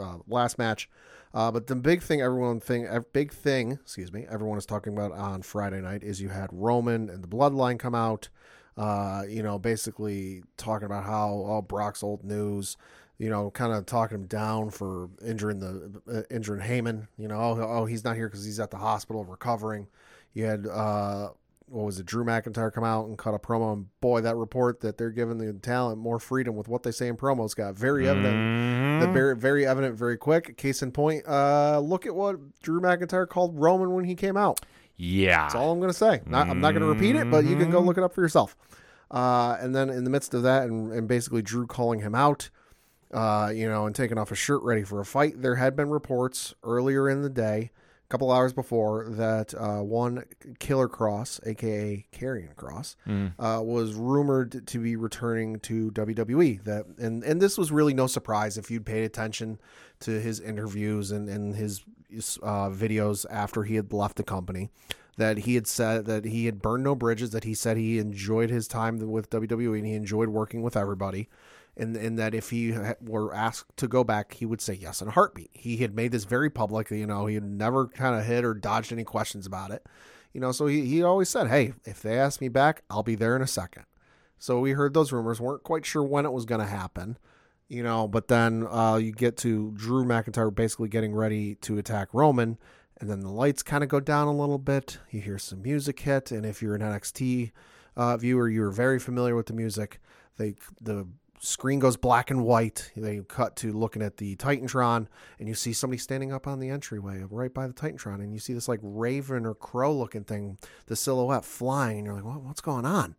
uh, 0.00 0.18
last 0.26 0.58
match. 0.58 0.88
Uh, 1.32 1.50
but 1.50 1.66
the 1.66 1.76
big 1.76 2.02
thing, 2.02 2.20
everyone 2.20 2.60
thing, 2.60 2.88
big 3.12 3.32
thing, 3.32 3.72
excuse 3.72 4.12
me, 4.12 4.26
everyone 4.30 4.58
is 4.58 4.66
talking 4.66 4.92
about 4.92 5.12
on 5.12 5.42
Friday 5.42 5.80
night 5.80 6.02
is 6.02 6.20
you 6.20 6.28
had 6.28 6.48
Roman 6.52 7.08
and 7.08 7.22
the 7.22 7.28
Bloodline 7.28 7.78
come 7.78 7.94
out. 7.94 8.28
Uh, 8.76 9.22
you 9.28 9.42
know, 9.42 9.58
basically 9.58 10.42
talking 10.56 10.86
about 10.86 11.04
how 11.04 11.44
oh 11.46 11.62
Brock's 11.62 12.02
old 12.02 12.24
news. 12.24 12.76
You 13.18 13.30
know, 13.30 13.52
kind 13.52 13.72
of 13.72 13.86
talking 13.86 14.18
him 14.18 14.26
down 14.26 14.70
for 14.70 15.08
injuring 15.24 15.60
the 15.60 16.00
uh, 16.12 16.34
injuring 16.34 16.60
Heyman. 16.60 17.06
You 17.16 17.28
know, 17.28 17.38
oh, 17.38 17.60
oh 17.60 17.84
he's 17.84 18.02
not 18.02 18.16
here 18.16 18.26
because 18.26 18.44
he's 18.44 18.58
at 18.58 18.72
the 18.72 18.78
hospital 18.78 19.24
recovering. 19.24 19.86
You 20.34 20.44
had 20.44 20.66
uh, 20.66 21.28
what 21.66 21.84
was 21.86 21.98
it? 21.98 22.06
Drew 22.06 22.24
McIntyre 22.24 22.72
come 22.72 22.84
out 22.84 23.06
and 23.06 23.16
cut 23.16 23.34
a 23.34 23.38
promo, 23.38 23.72
and 23.72 23.86
boy, 24.00 24.20
that 24.20 24.36
report 24.36 24.80
that 24.80 24.98
they're 24.98 25.10
giving 25.10 25.38
the 25.38 25.52
talent 25.54 25.98
more 25.98 26.18
freedom 26.18 26.54
with 26.56 26.68
what 26.68 26.82
they 26.82 26.90
say 26.90 27.08
in 27.08 27.16
promos 27.16 27.56
got 27.56 27.74
very 27.74 28.06
evident. 28.08 28.34
Mhm. 28.34 29.00
The 29.00 29.08
very, 29.12 29.34
very 29.36 29.66
evident, 29.66 29.96
very 29.96 30.16
quick. 30.18 30.56
Case 30.56 30.82
in 30.82 30.92
point, 30.92 31.26
uh, 31.26 31.78
look 31.80 32.04
at 32.06 32.14
what 32.14 32.60
Drew 32.60 32.80
McIntyre 32.80 33.26
called 33.28 33.58
Roman 33.58 33.92
when 33.94 34.04
he 34.04 34.14
came 34.14 34.36
out. 34.36 34.60
yeah. 34.96 35.42
That's 35.44 35.54
all 35.56 35.72
I'm 35.72 35.78
going 35.80 35.90
to 35.90 35.96
say. 35.98 36.20
Not, 36.26 36.48
I'm 36.48 36.60
not 36.60 36.70
going 36.72 36.82
to 36.82 36.88
repeat 36.88 37.16
it, 37.16 37.28
but 37.30 37.44
you 37.44 37.56
can 37.56 37.70
go 37.70 37.78
Mm-hmm. 37.78 37.86
look 37.88 37.98
it 37.98 38.04
up 38.04 38.14
for 38.14 38.20
yourself. 38.22 38.56
Uh, 39.10 39.56
and 39.60 39.74
then 39.74 39.90
in 39.90 40.04
the 40.04 40.10
midst 40.10 40.34
of 40.34 40.42
that, 40.44 40.64
and, 40.68 40.92
and 40.92 41.08
basically 41.08 41.42
Drew 41.42 41.66
calling 41.66 42.00
him 42.00 42.14
out, 42.14 42.50
uh, 43.12 43.50
you 43.54 43.68
know, 43.68 43.86
and 43.86 43.94
taking 43.94 44.18
off 44.18 44.28
his 44.28 44.38
shirt 44.38 44.62
ready 44.62 44.82
for 44.84 45.00
a 45.00 45.04
fight, 45.04 45.40
there 45.42 45.56
had 45.56 45.74
been 45.76 45.90
reports 45.90 46.54
earlier 46.62 47.08
in 47.08 47.22
the 47.22 47.30
day, 47.30 47.70
a 48.04 48.08
couple 48.08 48.30
hours 48.30 48.52
before, 48.52 49.06
that 49.10 49.54
uh, 49.54 49.82
one 49.82 50.24
Killer 50.58 50.88
Kross, 50.88 51.40
aka 51.46 52.06
Karrion 52.12 52.54
Kross, 52.54 52.96
uh, 53.38 53.62
was 53.62 53.94
rumored 53.94 54.66
to 54.66 54.78
be 54.78 54.96
returning 54.96 55.58
to 55.60 55.90
WWE. 55.92 56.62
That 56.64 56.86
and 56.98 57.24
and 57.24 57.40
this 57.40 57.56
was 57.56 57.72
really 57.72 57.94
no 57.94 58.06
surprise 58.06 58.58
if 58.58 58.70
you'd 58.70 58.86
paid 58.86 59.04
attention 59.04 59.58
to 60.00 60.20
his 60.20 60.40
interviews 60.40 61.10
and 61.10 61.28
and 61.28 61.54
his 61.54 61.82
uh, 62.42 62.68
videos 62.68 63.24
after 63.30 63.64
he 63.64 63.76
had 63.76 63.92
left 63.92 64.16
the 64.16 64.22
company 64.22 64.70
that 65.16 65.38
he 65.38 65.54
had 65.54 65.66
said 65.66 66.06
that 66.06 66.24
he 66.24 66.46
had 66.46 66.60
burned 66.60 66.84
no 66.84 66.94
bridges. 66.94 67.30
That 67.30 67.44
he 67.44 67.54
said 67.54 67.76
he 67.76 67.98
enjoyed 67.98 68.50
his 68.50 68.68
time 68.68 68.98
with 69.10 69.30
WWE 69.30 69.78
and 69.78 69.86
he 69.86 69.94
enjoyed 69.94 70.28
working 70.28 70.62
with 70.62 70.76
everybody. 70.76 71.28
And, 71.76 71.96
and 71.96 72.18
that 72.18 72.34
if 72.34 72.50
he 72.50 72.72
were 73.00 73.34
asked 73.34 73.76
to 73.78 73.88
go 73.88 74.04
back, 74.04 74.34
he 74.34 74.46
would 74.46 74.60
say 74.60 74.74
yes 74.74 75.02
in 75.02 75.08
a 75.08 75.10
heartbeat. 75.10 75.50
He 75.52 75.78
had 75.78 75.94
made 75.94 76.12
this 76.12 76.24
very 76.24 76.48
public. 76.48 76.90
You 76.90 77.06
know, 77.06 77.26
he 77.26 77.34
had 77.34 77.44
never 77.44 77.88
kind 77.88 78.14
of 78.14 78.24
hid 78.24 78.44
or 78.44 78.54
dodged 78.54 78.92
any 78.92 79.02
questions 79.02 79.44
about 79.44 79.72
it. 79.72 79.84
You 80.32 80.40
know, 80.40 80.52
so 80.52 80.66
he, 80.66 80.86
he 80.86 81.02
always 81.02 81.28
said, 81.28 81.48
hey, 81.48 81.74
if 81.84 82.00
they 82.00 82.18
ask 82.18 82.40
me 82.40 82.48
back, 82.48 82.82
I'll 82.90 83.02
be 83.02 83.14
there 83.14 83.34
in 83.34 83.42
a 83.42 83.46
second. 83.46 83.86
So 84.38 84.60
we 84.60 84.72
heard 84.72 84.94
those 84.94 85.12
rumors, 85.12 85.40
weren't 85.40 85.62
quite 85.62 85.86
sure 85.86 86.02
when 86.02 86.26
it 86.26 86.32
was 86.32 86.44
going 86.44 86.60
to 86.60 86.66
happen, 86.66 87.16
you 87.68 87.82
know, 87.82 88.06
but 88.06 88.28
then 88.28 88.66
uh, 88.68 88.96
you 88.96 89.12
get 89.12 89.36
to 89.38 89.72
Drew 89.72 90.04
McIntyre 90.04 90.54
basically 90.54 90.88
getting 90.88 91.14
ready 91.14 91.54
to 91.62 91.78
attack 91.78 92.08
Roman, 92.12 92.58
and 93.00 93.08
then 93.08 93.20
the 93.20 93.30
lights 93.30 93.62
kind 93.62 93.82
of 93.82 93.88
go 93.88 94.00
down 94.00 94.28
a 94.28 94.36
little 94.36 94.58
bit. 94.58 94.98
You 95.10 95.20
hear 95.20 95.38
some 95.38 95.62
music 95.62 96.00
hit, 96.00 96.30
and 96.30 96.44
if 96.44 96.60
you're 96.60 96.74
an 96.74 96.82
NXT 96.82 97.52
uh, 97.96 98.16
viewer, 98.16 98.48
you're 98.48 98.70
very 98.70 98.98
familiar 98.98 99.34
with 99.34 99.46
the 99.46 99.54
music. 99.54 100.00
They 100.36 100.56
the 100.80 101.06
screen 101.44 101.78
goes 101.78 101.96
black 101.96 102.30
and 102.30 102.44
white. 102.44 102.90
They 102.96 103.20
cut 103.20 103.56
to 103.56 103.72
looking 103.72 104.02
at 104.02 104.16
the 104.16 104.36
Titantron, 104.36 105.06
and 105.38 105.48
you 105.48 105.54
see 105.54 105.72
somebody 105.72 105.98
standing 105.98 106.32
up 106.32 106.46
on 106.46 106.60
the 106.60 106.70
entryway 106.70 107.22
right 107.28 107.52
by 107.52 107.66
the 107.66 107.72
Titantron, 107.72 108.16
and 108.16 108.32
you 108.32 108.38
see 108.38 108.54
this 108.54 108.68
like 108.68 108.80
raven 108.82 109.46
or 109.46 109.54
crow 109.54 109.92
looking 109.92 110.24
thing, 110.24 110.58
the 110.86 110.96
silhouette 110.96 111.44
flying, 111.44 111.98
and 111.98 112.06
you're 112.06 112.14
like, 112.14 112.24
what, 112.24 112.42
what's 112.42 112.60
going 112.60 112.86
on? 112.86 113.16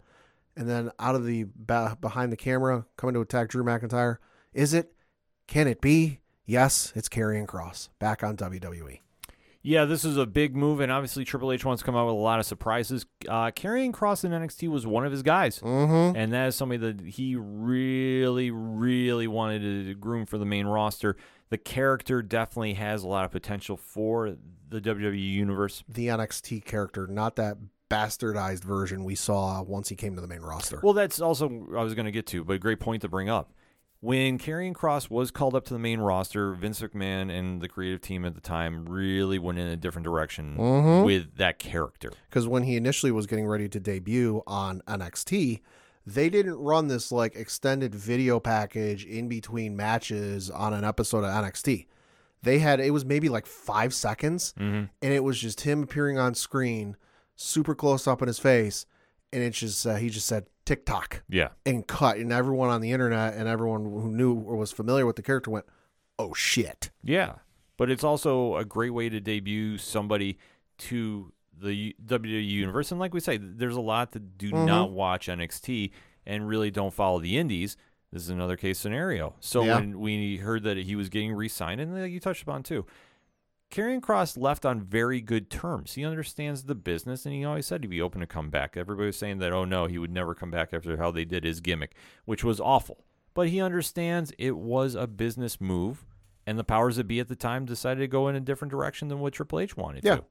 And 0.58 0.70
then 0.70 0.91
out 1.00 1.15
of 1.15 1.25
the 1.25 1.46
ba- 1.55 1.98
behind 2.00 2.32
the 2.32 2.38
camera, 2.38 2.86
coming 2.98 3.13
to 3.13 3.22
attack 3.22 3.50
Drew 3.50 3.63
McIntyre, 3.63 4.17
is 4.53 4.74
it? 4.74 4.94
Can 5.48 5.67
it 5.67 5.82
be? 5.82 6.20
Yes, 6.46 6.94
it's 6.96 7.10
Karrion 7.10 7.46
Kross 7.46 7.89
back 8.00 8.24
on. 8.24 8.38
WWE. 8.38 9.00
Yeah, 9.67 9.86
this 9.86 10.05
is 10.05 10.15
a 10.17 10.25
big 10.27 10.55
move, 10.55 10.79
and 10.79 10.91
obviously 10.91 11.25
Triple 11.25 11.51
H 11.51 11.65
wants 11.65 11.81
to 11.81 11.86
come 11.86 11.95
out 11.95 12.05
with 12.05 12.13
a 12.13 12.17
lot 12.19 12.39
of 12.39 12.45
surprises. 12.45 13.05
Uh, 13.27 13.50
Karrion 13.51 13.91
Kross 13.91 14.24
in 14.24 14.31
NXT 14.31 14.69
was 14.69 14.86
one 14.86 15.05
of 15.05 15.12
his 15.12 15.24
guys, 15.24 15.60
Mm-hmm. 15.60 16.15
and 16.15 16.31
that 16.34 16.48
is 16.50 16.55
somebody 16.55 16.77
that 16.79 17.01
he 17.01 17.36
really, 17.36 18.51
really 18.51 19.27
wanted 19.27 19.62
to 19.88 19.95
groom 19.95 20.25
for 20.27 20.38
the 20.38 20.45
main 20.45 20.67
roster. 20.67 21.17
The 21.50 21.57
character 21.57 22.22
definitely 22.22 22.74
has 22.75 23.03
a 23.03 23.07
lot 23.07 23.25
of 23.25 23.31
potential 23.31 23.75
for 23.77 24.36
the 24.69 24.79
WWE 24.81 25.19
universe. 25.19 25.84
The 25.89 26.07
NXT 26.07 26.63
character, 26.65 27.07
not 27.07 27.36
that 27.38 27.57
bastardized 27.89 28.63
version 28.63 29.03
we 29.03 29.15
saw 29.15 29.62
once 29.62 29.89
he 29.89 29.95
came 29.95 30.15
to 30.15 30.22
the 30.22 30.27
main 30.27 30.41
roster. 30.41 30.79
Well, 30.84 30.93
that's 30.93 31.22
also 31.22 31.48
I 31.75 31.84
was 31.84 31.93
going 31.93 32.05
to 32.05 32.12
get 32.12 32.25
to, 32.27 32.43
but 32.43 32.53
a 32.53 32.60
great 32.60 32.79
point 32.79 33.01
to 33.03 33.07
bring 33.10 33.29
up. 33.29 33.51
When 34.05 34.38
Karrion 34.38 34.74
Kross 34.74 35.09
was 35.09 35.31
called 35.31 35.55
up 35.55 35.65
to 35.65 35.74
the 35.74 35.79
main 35.79 36.00
roster, 36.00 36.53
Vince 36.53 36.79
McMahon 36.79 37.31
and 37.35 37.59
the 37.59 37.67
creative 37.67 38.01
team 38.01 38.24
at 38.24 38.35
the 38.35 38.39
time 38.41 38.85
really 38.88 39.39
went 39.39 39.57
in 39.57 39.65
a 39.65 39.75
different 39.75 40.03
direction 40.03 40.55
Mhm. 40.57 41.03
with 41.05 41.38
that 41.38 41.57
character. 41.57 42.12
because 42.29 42.47
when 42.47 42.62
he 42.63 42.75
initially 42.75 43.12
was 43.12 43.25
getting 43.25 43.47
ready 43.47 43.67
to 43.67 43.79
debut 43.79 44.43
on 44.45 44.83
NXT, 44.88 45.62
they 46.05 46.29
didn't 46.29 46.57
run 46.59 46.88
this 46.88 47.12
like 47.12 47.35
extended 47.35 47.95
video 47.95 48.39
package 48.39 49.03
in 49.05 49.27
between 49.27 49.75
matches 49.75 50.51
on 50.51 50.71
an 50.71 50.83
episode 50.83 51.24
of 51.24 51.31
NXT. 51.33 51.88
They 52.43 52.59
had 52.59 52.79
it 52.79 52.91
was 52.91 53.05
maybe 53.05 53.27
like 53.27 53.47
five 53.47 53.91
seconds, 53.91 54.53
Mm-hmm. 54.59 54.85
and 55.01 55.13
it 55.13 55.24
was 55.24 55.39
just 55.39 55.62
him 55.62 55.81
appearing 55.81 56.19
on 56.19 56.35
screen, 56.35 56.95
super 57.35 57.74
close 57.74 58.05
up 58.05 58.21
in 58.21 58.27
his 58.27 58.38
face, 58.38 58.85
and 59.33 59.41
it's 59.41 59.57
just 59.57 59.83
uh, 59.88 59.95
he 59.95 60.09
just 60.12 60.27
said 60.27 60.45
Tick 60.65 60.86
tock 60.86 61.24
Yeah. 61.29 61.50
and 61.65 61.86
cut, 61.88 62.17
and 62.17 62.31
everyone 62.31 62.69
on 62.69 62.81
the 62.81 62.91
internet 62.91 63.36
and 63.36 63.48
everyone 63.48 63.84
who 63.84 64.10
knew 64.12 64.34
or 64.34 64.55
was 64.55 64.72
familiar 64.72 65.05
with 65.05 65.15
the 65.15 65.22
character 65.22 65.51
went, 65.51 65.65
"Oh 66.17 66.34
shit!" 66.34 66.89
Yeah, 67.03 67.36
but 67.77 67.89
it's 67.91 68.03
also 68.03 68.55
a 68.57 68.65
great 68.65 68.89
way 68.89 69.07
to 69.10 69.19
debut 69.19 69.77
somebody 69.77 70.38
to 70.79 71.31
the 71.57 71.95
WWE 72.05 72.43
universe. 72.43 72.91
And 72.91 73.00
like 73.00 73.13
we 73.13 73.19
say, 73.19 73.38
there's 73.38 73.75
a 73.75 73.81
lot 73.81 74.12
that 74.13 74.38
do 74.38 74.51
Mhm. 74.51 74.65
not 74.65 74.91
watch 74.91 75.29
NXT 75.29 75.91
and 76.25 76.48
really 76.48 76.72
don't 76.72 76.93
follow 76.93 77.19
the 77.19 77.38
indies. 77.38 77.77
This 78.12 78.24
is 78.24 78.29
another 78.29 78.57
case 78.57 78.79
scenario. 78.79 79.36
So 79.39 79.63
Yeah. 79.63 79.79
when 79.79 80.00
we 80.00 80.38
heard 80.38 80.63
that 80.63 80.77
he 80.77 80.95
was 80.95 81.10
getting 81.10 81.34
re-signed, 81.34 81.79
and 81.79 81.93
like 81.93 82.12
you 82.12 82.19
touched 82.19 82.41
upon 82.43 82.63
too, 82.63 82.86
Karrion 83.72 84.00
Kross 84.00 84.38
left 84.38 84.65
on 84.65 84.81
very 84.81 85.19
good 85.22 85.50
terms. 85.50 85.93
He 85.95 86.05
understands 86.05 86.63
the 86.63 86.75
business, 86.75 87.25
and 87.25 87.34
he 87.36 87.43
always 87.43 87.65
said 87.65 87.84
he'd 87.84 87.89
be 87.89 88.01
open 88.01 88.22
to 88.22 88.27
come 88.27 88.50
back. 88.50 88.77
Everybody 88.77 89.07
was 89.07 89.17
saying 89.17 89.39
that, 89.39 89.51
oh 89.51 89.65
no, 89.65 89.86
he 89.88 89.98
would 89.98 90.12
never 90.12 90.34
come 90.34 90.51
back 90.51 90.74
after 90.74 90.95
how 90.98 91.12
they 91.12 91.25
did 91.25 91.43
his 91.43 91.60
gimmick, 91.60 91.93
which 92.25 92.43
was 92.43 92.60
awful. 92.62 93.03
But 93.34 93.50
he 93.50 93.60
understands 93.60 94.31
it 94.38 94.55
was 94.55 94.95
a 94.95 95.07
business 95.07 95.60
move, 95.60 96.05
and 96.48 96.57
the 96.57 96.63
powers 96.63 96.95
that 96.95 97.07
be 97.07 97.19
at 97.19 97.27
the 97.27 97.36
time 97.36 97.65
decided 97.65 98.00
to 98.00 98.07
go 98.07 98.27
in 98.29 98.36
a 98.36 98.39
different 98.39 98.72
direction 98.72 99.10
than 99.10 99.19
what 99.19 99.34
Triple 99.34 99.60
H 99.60 99.75
wanted 99.75 100.05
Yeah. 100.05 100.17
to. 100.17 100.24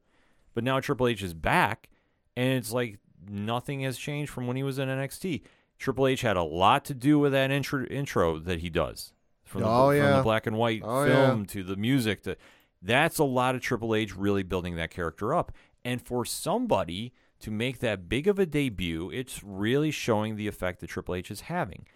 But 0.55 0.64
now 0.64 0.81
Triple 0.81 1.09
H 1.09 1.23
is 1.23 1.35
back, 1.35 1.91
and 2.37 2.55
it's 2.55 2.73
like 2.73 2.99
nothing 3.29 3.81
has 3.81 3.99
changed 3.99 4.31
from 4.31 4.47
when 4.47 4.57
he 4.57 4.62
was 4.62 4.79
in 4.79 4.88
NXT. 4.88 5.43
Triple 5.79 6.07
H 6.07 6.23
had 6.23 6.37
a 6.37 6.43
lot 6.43 6.85
to 6.87 6.95
do 6.95 7.19
with 7.19 7.33
that 7.33 7.50
intro, 7.50 7.85
intro 7.87 8.38
that 8.38 8.61
he 8.61 8.71
does. 8.71 9.12
From 9.43 9.62
the, 9.62 9.69
Oh, 9.69 9.91
from 9.91 10.17
the 10.17 10.23
black 10.23 10.47
and 10.47 10.57
white 10.57 10.81
Oh, 10.83 11.05
film 11.05 11.47
to 11.47 11.62
the 11.62 11.76
music 11.76 12.23
to 12.23 12.37
that's 12.85 13.19
a 13.19 13.25
lot 13.25 13.55
of 13.55 13.61
Triple 13.62 13.95
H 13.95 14.14
really 14.17 14.43
building 14.43 14.76
that 14.76 14.91
character 14.91 15.35
up. 15.35 15.50
And 15.85 16.00
for 16.00 16.25
somebody 16.25 17.12
to 17.41 17.50
make 17.50 17.81
that 17.81 18.09
big 18.09 18.29
of 18.29 18.38
a 18.38 18.47
debut, 18.47 19.11
it's 19.11 19.43
really 19.43 19.91
showing 19.91 20.37
the 20.37 20.47
effect 20.47 20.81
that 20.81 20.87
Triple 20.88 21.14
H 21.14 21.31
is 21.31 21.43
having. 21.43 21.87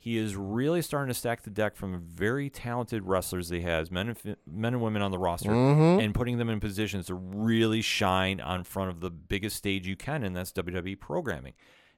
He 0.00 0.16
is 0.16 0.36
really 0.36 0.80
starting 0.82 1.08
to 1.12 1.18
stack 1.18 1.42
the 1.42 1.50
deck 1.50 1.74
from 1.76 2.00
very 2.00 2.48
talented 2.50 3.04
wrestlers 3.04 3.48
he 3.48 3.62
has, 3.62 3.90
men 3.90 4.08
and, 4.24 4.36
men 4.46 4.74
and 4.74 4.82
women 4.82 5.02
on 5.02 5.10
the 5.10 5.18
roster, 5.18 5.50
Mhm. 5.50 6.02
and 6.02 6.14
putting 6.14 6.38
them 6.38 6.48
in 6.48 6.60
positions 6.60 7.06
to 7.06 7.14
really 7.14 7.82
shine 7.82 8.40
on 8.40 8.62
front 8.64 8.90
of 8.90 9.00
the 9.00 9.10
biggest 9.10 9.56
stage 9.56 9.86
you 9.88 9.96
can, 9.96 10.22
and 10.22 10.36
that's 10.36 10.52
WWE 10.52 10.94
programming. 10.94 11.54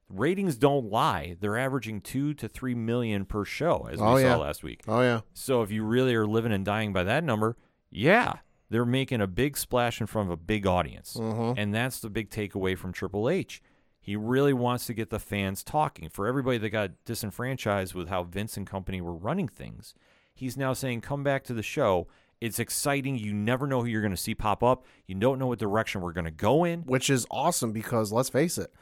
Ratings 0.08 0.56
don't 0.56 0.90
lie; 0.90 1.36
they're 1.40 1.58
averaging 1.58 2.00
two 2.00 2.32
to 2.34 2.48
three 2.48 2.74
million 2.74 3.24
per 3.26 3.44
show, 3.44 3.86
as 3.92 4.00
we 4.00 4.06
Oh, 4.06 4.16
saw 4.16 4.22
yeah. 4.22 4.36
last 4.36 4.62
week. 4.64 4.80
Oh 4.88 5.02
yeah, 5.02 5.20
So 5.34 5.62
if 5.62 5.70
you 5.70 5.84
really 5.84 6.14
are 6.14 6.26
living 6.26 6.52
and 6.52 6.64
dying 6.64 6.92
by 6.92 7.04
that 7.04 7.22
number, 7.22 7.56
yeah, 7.90 8.34
they're 8.68 8.84
making 8.86 9.20
a 9.20 9.26
big 9.26 9.56
splash 9.56 10.00
in 10.00 10.06
front 10.06 10.28
of 10.28 10.32
a 10.32 10.36
big 10.36 10.66
audience. 10.66 11.14
Mhm. 11.18 11.54
And 11.58 11.74
that's 11.74 12.00
the 12.00 12.10
big 12.10 12.30
takeaway 12.30 12.76
from 12.78 12.92
Triple 12.92 13.28
H. 13.28 13.62
He 14.00 14.16
really 14.16 14.52
wants 14.52 14.86
to 14.86 14.94
get 14.94 15.10
the 15.10 15.18
fans 15.18 15.62
talking. 15.62 16.08
For 16.08 16.26
everybody 16.26 16.58
that 16.58 16.70
got 16.70 16.92
disenfranchised 17.04 17.94
with 17.94 18.08
how 18.08 18.22
Vince 18.22 18.56
and 18.56 18.66
company 18.66 19.00
were 19.00 19.14
running 19.14 19.48
things, 19.48 19.94
he's 20.34 20.56
now 20.56 20.72
saying, 20.72 21.02
come 21.02 21.22
back 21.22 21.44
to 21.44 21.52
the 21.54 21.62
show. 21.62 22.06
It's 22.40 22.58
exciting. 22.58 23.18
You 23.18 23.34
never 23.34 23.66
know 23.66 23.80
who 23.82 23.86
you're 23.88 24.00
going 24.00 24.12
to 24.12 24.16
see 24.16 24.34
pop 24.34 24.62
up. 24.62 24.86
You 25.06 25.14
don't 25.16 25.38
know 25.38 25.48
what 25.48 25.58
direction 25.58 26.00
we're 26.00 26.12
going 26.14 26.24
to 26.24 26.30
go 26.30 26.64
in. 26.64 26.82
which 26.84 27.10
is 27.10 27.26
awesome 27.30 27.72
because 27.72 28.10
let's 28.12 28.30
face 28.30 28.56
it, 28.56 28.72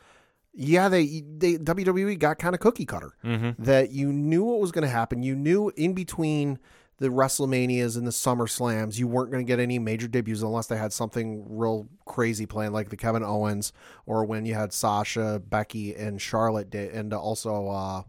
yeah, 0.54 0.88
they 0.88 1.22
they 1.36 1.54
WWE 1.54 2.16
got 2.18 2.38
kind 2.38 2.54
of 2.54 2.60
cookie 2.60 2.86
cutter. 2.86 3.12
Mm-hmm. 3.24 3.60
That 3.62 3.90
you 3.90 4.12
knew 4.12 4.44
what 4.44 4.60
was 4.60 4.70
going 4.70 4.82
to 4.82 4.88
happen. 4.88 5.22
You 5.24 5.34
knew 5.34 5.72
in 5.76 5.94
between 5.94 6.58
the 6.98 7.08
WrestleManias 7.08 7.96
and 7.96 8.06
the 8.06 8.12
Summer 8.12 8.46
Slams, 8.46 8.98
you 8.98 9.06
weren't 9.06 9.30
going 9.30 9.44
to 9.44 9.48
get 9.48 9.60
any 9.60 9.78
major 9.78 10.08
debuts 10.08 10.42
unless 10.42 10.66
they 10.66 10.76
had 10.76 10.92
something 10.92 11.44
real 11.48 11.88
crazy 12.04 12.44
planned, 12.44 12.74
like 12.74 12.90
the 12.90 12.96
Kevin 12.96 13.22
Owens, 13.22 13.72
or 14.04 14.24
when 14.24 14.44
you 14.44 14.54
had 14.54 14.72
Sasha, 14.72 15.40
Becky, 15.44 15.94
and 15.94 16.20
Charlotte, 16.20 16.74
and 16.74 17.12
also 17.14 17.68
uh, 17.68 18.00
I 18.00 18.04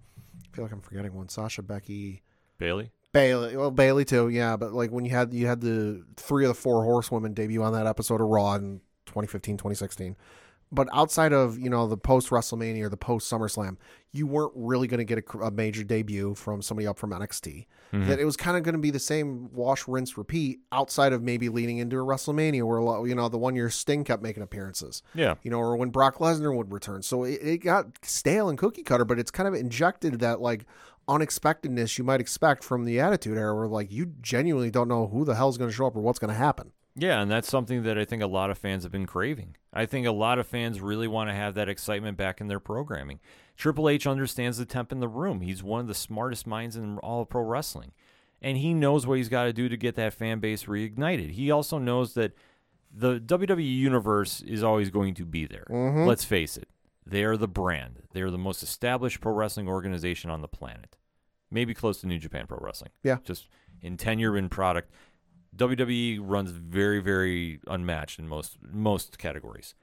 feel 0.52 0.66
like 0.66 0.72
I'm 0.72 0.82
forgetting 0.82 1.14
one. 1.14 1.30
Sasha, 1.30 1.62
Becky, 1.62 2.24
Bayley? 2.58 2.92
Bayley, 3.12 3.56
well 3.56 3.72
Bayley 3.72 4.06
too, 4.06 4.30
yeah. 4.30 4.56
But 4.58 4.74
like 4.74 4.92
when 4.92 5.06
you 5.06 5.12
had 5.12 5.34
you 5.34 5.48
had 5.48 5.62
the 5.62 6.04
three 6.18 6.46
of 6.46 6.50
the 6.50 6.54
four 6.56 6.84
horsewomen 6.84 7.34
debut 7.34 7.62
on 7.64 7.74
that 7.74 7.88
episode 7.88 8.22
of 8.22 8.28
Raw 8.28 8.56
in 8.56 8.82
2015, 9.06 9.58
2016. 9.58 10.16
But 10.72 10.88
outside 10.94 11.34
of 11.34 11.58
you 11.58 11.70
know 11.70 11.88
the 11.88 11.98
post 11.98 12.30
WrestleMania 12.30 12.84
or 12.84 12.90
the 12.90 12.98
post 12.98 13.32
SummerSlam, 13.32 13.78
you 14.12 14.28
weren't 14.28 14.52
really 14.56 14.88
going 14.88 15.00
to 15.00 15.04
get 15.04 15.18
a, 15.18 15.38
a 15.40 15.52
major 15.52 15.84
debut 15.84 16.36
from 16.36 16.62
somebody 16.62 16.86
up 16.88 17.00
from 17.00 17.10
NXT. 17.12 17.66
Mm-hmm. 17.92 18.08
That 18.08 18.20
it 18.20 18.26
was 18.26 18.38
kind 18.38 18.56
of 18.56 18.62
going 18.62 18.74
to 18.74 18.80
be 18.80 18.92
the 18.92 19.00
same 19.00 19.52
wash, 19.52 19.88
rinse, 19.88 20.16
repeat. 20.16 20.60
Outside 20.72 21.12
of 21.12 21.24
maybe 21.24 21.50
leading 21.50 21.80
into 21.80 21.98
a 21.98 22.04
WrestleMania, 22.06 22.64
where 22.64 23.08
you 23.08 23.16
know 23.16 23.30
the 23.30 23.40
one 23.40 23.56
year 23.56 23.72
Sting 23.72 24.04
kept 24.04 24.22
making 24.22 24.44
appearances 24.44 25.02
Yeah. 25.16 25.36
you 25.42 25.50
know, 25.50 25.58
or 25.60 25.76
when 25.76 25.90
Brock 25.90 26.18
Lesnar 26.18 26.56
would 26.56 26.72
return. 26.72 27.02
So 27.02 27.24
it, 27.24 27.40
it 27.42 27.58
got 27.60 28.06
stale 28.06 28.48
and 28.48 28.58
cookie 28.58 28.84
cutter, 28.84 29.06
but 29.06 29.18
it's 29.18 29.32
kind 29.32 29.48
of 29.48 29.56
injected 29.56 30.20
that 30.20 30.40
like 30.40 30.66
unexpectedness 31.08 31.98
you 31.98 32.04
might 32.04 32.22
expect 32.22 32.64
from 32.64 32.86
the 32.86 33.00
Attitude 33.00 33.38
Era, 33.38 33.56
where 33.56 33.68
like 33.68 33.92
you 33.92 34.06
genuinely 34.22 34.70
don't 34.72 34.88
know 34.88 35.08
who 35.08 35.26
the 35.26 35.36
hell's 35.36 35.58
going 35.58 35.70
to 35.70 35.76
show 35.76 35.88
up 35.88 35.96
or 35.96 36.02
what's 36.02 36.20
going 36.20 36.30
to 36.32 36.38
happen. 36.38 36.72
Yeah, 37.00 37.22
and 37.22 37.32
that's 37.32 37.50
something 37.50 37.84
that 37.84 37.98
I 37.98 38.06
think 38.06 38.22
a 38.22 38.28
lot 38.28 38.50
of 38.50 38.58
fans 38.58 38.84
have 38.84 38.92
been 38.92 39.06
craving. 39.06 39.56
I 39.74 39.86
think 39.86 40.06
a 40.06 40.12
lot 40.12 40.40
of 40.40 40.48
fans 40.48 40.82
really 40.82 41.08
want 41.08 41.30
to 41.30 41.34
have 41.34 41.56
that 41.56 41.70
excitement 41.70 42.18
back 42.18 42.42
in 42.42 42.48
their 42.48 42.60
programming. 42.60 43.20
Triple 43.56 43.90
H 43.90 44.06
understands 44.08 44.58
the 44.58 44.66
temp 44.66 44.92
in 44.92 45.00
the 45.00 45.08
room. 45.08 45.42
He's 45.42 45.64
one 45.64 45.82
of 45.82 45.88
the 45.88 45.96
smartest 45.96 46.48
minds 46.48 46.76
in 46.76 46.98
all 47.00 47.22
of 47.22 47.30
pro 47.30 47.42
wrestling. 47.42 47.92
And 48.42 48.58
he 48.58 48.74
knows 48.74 49.06
what 49.06 49.18
he's 49.18 49.30
got 49.30 49.46
to 49.46 49.54
do 49.54 49.68
to 49.68 49.78
get 49.78 49.96
that 49.96 50.14
fan 50.14 50.40
base 50.40 50.66
reignited. 50.66 51.32
He 51.32 51.52
also 51.52 51.78
knows 51.78 52.14
that 52.14 52.34
the 52.92 53.20
WWE 53.20 53.78
universe 53.78 54.42
is 54.42 54.64
always 54.64 54.90
going 54.90 55.14
to 55.16 55.26
be 55.26 55.46
there. 55.46 55.68
Mm-hmm. 55.70 56.06
Let's 56.06 56.26
face 56.26 56.58
it. 56.58 56.70
They 57.06 57.24
are 57.24 57.38
the 57.38 57.48
brand. 57.48 58.04
They 58.14 58.22
are 58.22 58.32
the 58.32 58.38
most 58.38 58.64
established 58.64 59.20
pro 59.22 59.34
wrestling 59.34 59.68
organization 59.68 60.30
on 60.30 60.42
the 60.42 60.48
planet. 60.48 60.96
Maybe 61.52 61.74
close 61.74 62.02
to 62.02 62.08
New 62.08 62.20
Japan 62.20 62.46
Pro 62.48 62.60
Wrestling. 62.62 62.92
Yeah. 63.04 63.18
Just 63.24 63.48
in 63.82 63.98
tenure 63.98 64.38
and 64.38 64.52
product 64.52 64.92
WWE 65.56 66.20
runs 66.22 66.52
very, 66.52 67.00
very 67.00 67.60
unmatched 67.68 68.20
in 68.20 68.28
most 68.28 68.58
most 68.72 69.18
categories. 69.18 69.76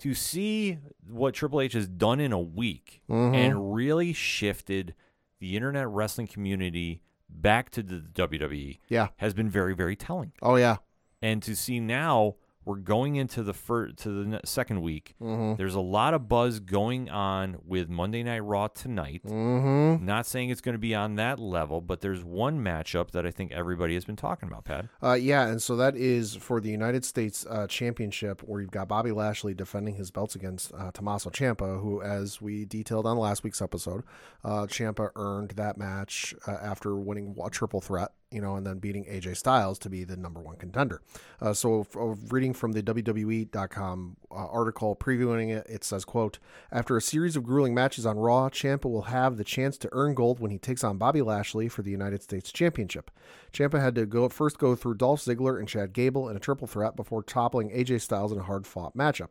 To 0.00 0.12
see 0.14 0.78
what 1.08 1.32
Triple 1.34 1.60
H 1.62 1.72
has 1.72 1.88
done 1.88 2.20
in 2.20 2.32
a 2.32 2.40
week 2.40 3.00
Mm-hmm. 3.08 3.34
and 3.34 3.74
really 3.74 4.12
shifted 4.12 4.94
the 5.40 5.56
internet 5.56 5.88
wrestling 5.88 6.26
community 6.26 7.00
back 7.28 7.70
to 7.70 7.82
the 7.82 7.96
WWE 8.14 8.78
Yeah. 8.88 9.08
has 9.16 9.32
been 9.34 9.48
very, 9.48 9.74
very 9.74 9.96
telling. 9.96 10.32
Oh 10.42 10.56
yeah. 10.56 10.76
And 11.22 11.42
to 11.44 11.56
see 11.56 11.80
now 11.80 12.34
we're 12.66 12.76
going 12.76 13.14
into 13.14 13.44
the 13.44 13.54
first 13.54 13.96
to 13.98 14.24
the 14.24 14.40
second 14.44 14.82
week. 14.82 15.14
Mm-hmm. 15.22 15.54
There's 15.54 15.76
a 15.76 15.80
lot 15.80 16.14
of 16.14 16.28
buzz 16.28 16.58
going 16.58 17.08
on 17.08 17.58
with 17.64 17.88
Monday 17.88 18.24
Night 18.24 18.40
Raw 18.40 18.66
tonight. 18.66 19.22
Mm-hmm. 19.24 20.04
Not 20.04 20.26
saying 20.26 20.50
it's 20.50 20.60
going 20.60 20.74
to 20.74 20.78
be 20.78 20.92
on 20.92 21.14
that 21.14 21.38
level, 21.38 21.80
but 21.80 22.00
there's 22.00 22.24
one 22.24 22.58
matchup 22.58 23.12
that 23.12 23.24
I 23.24 23.30
think 23.30 23.52
everybody 23.52 23.94
has 23.94 24.04
been 24.04 24.16
talking 24.16 24.48
about, 24.48 24.64
Pat. 24.64 24.86
Uh, 25.00 25.12
yeah, 25.12 25.46
and 25.46 25.62
so 25.62 25.76
that 25.76 25.94
is 25.96 26.34
for 26.34 26.60
the 26.60 26.68
United 26.68 27.04
States 27.04 27.46
uh, 27.48 27.68
Championship, 27.68 28.42
where 28.42 28.60
you've 28.60 28.72
got 28.72 28.88
Bobby 28.88 29.12
Lashley 29.12 29.54
defending 29.54 29.94
his 29.94 30.10
belts 30.10 30.34
against 30.34 30.74
uh, 30.74 30.90
Tommaso 30.90 31.30
Ciampa, 31.30 31.80
who, 31.80 32.02
as 32.02 32.42
we 32.42 32.64
detailed 32.64 33.06
on 33.06 33.16
last 33.16 33.44
week's 33.44 33.62
episode, 33.62 34.02
uh, 34.44 34.66
Ciampa 34.66 35.10
earned 35.14 35.50
that 35.50 35.78
match 35.78 36.34
uh, 36.48 36.50
after 36.60 36.96
winning 36.96 37.36
a 37.44 37.48
triple 37.48 37.80
threat, 37.80 38.10
you 38.30 38.40
know, 38.40 38.56
and 38.56 38.66
then 38.66 38.78
beating 38.78 39.04
AJ 39.04 39.36
Styles 39.36 39.78
to 39.80 39.88
be 39.88 40.04
the 40.04 40.16
number 40.16 40.40
one 40.40 40.56
contender. 40.56 41.00
Uh, 41.40 41.52
so, 41.52 41.80
f- 41.80 41.96
uh, 41.96 42.14
reading 42.28 42.52
from 42.52 42.72
the 42.72 42.82
WWE.com 42.82 44.16
uh, 44.30 44.34
article 44.34 44.96
previewing 44.96 45.56
it, 45.56 45.66
it 45.68 45.84
says, 45.84 46.04
"quote 46.04 46.38
After 46.72 46.96
a 46.96 47.00
series 47.02 47.36
of 47.36 47.44
grueling 47.44 47.74
matches 47.74 48.04
on 48.04 48.18
Raw, 48.18 48.48
Ciampa 48.48 48.90
will 48.90 49.02
have 49.02 49.36
the 49.36 49.44
chance 49.44 49.78
to 49.78 49.88
earn 49.92 50.14
gold 50.14 50.40
when 50.40 50.50
he 50.50 50.58
takes 50.58 50.82
on 50.82 50.98
Bobby 50.98 51.22
Lashley 51.22 51.68
for 51.68 51.82
the 51.82 51.90
United 51.90 52.22
States 52.22 52.50
Championship. 52.50 53.10
Ciampa 53.52 53.80
had 53.80 53.94
to 53.94 54.06
go 54.06 54.28
first 54.28 54.58
go 54.58 54.74
through 54.74 54.94
Dolph 54.94 55.20
Ziggler 55.20 55.58
and 55.58 55.68
Chad 55.68 55.92
Gable 55.92 56.28
in 56.28 56.36
a 56.36 56.40
triple 56.40 56.66
threat 56.66 56.96
before 56.96 57.22
toppling 57.22 57.70
AJ 57.70 58.00
Styles 58.00 58.32
in 58.32 58.38
a 58.38 58.44
hard-fought 58.44 58.96
matchup." 58.96 59.28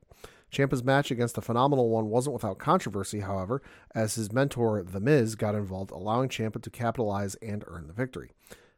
Ciampa's 0.52 0.84
match 0.84 1.12
against 1.12 1.36
the 1.36 1.42
phenomenal 1.42 1.90
one 1.90 2.06
wasn't 2.06 2.34
without 2.34 2.60
controversy, 2.60 3.20
however, 3.20 3.62
as 3.94 4.16
his 4.16 4.32
mentor, 4.32 4.84
The 4.84 5.02
Miz, 5.02 5.36
got 5.36 5.54
involved, 5.54 5.92
allowing 5.92 6.30
Ciampa 6.30 6.62
to 6.62 6.70
capitalize 6.70 7.36
and 7.36 7.64
earn 7.68 7.88
the 7.88 7.94
victory. 7.94 8.32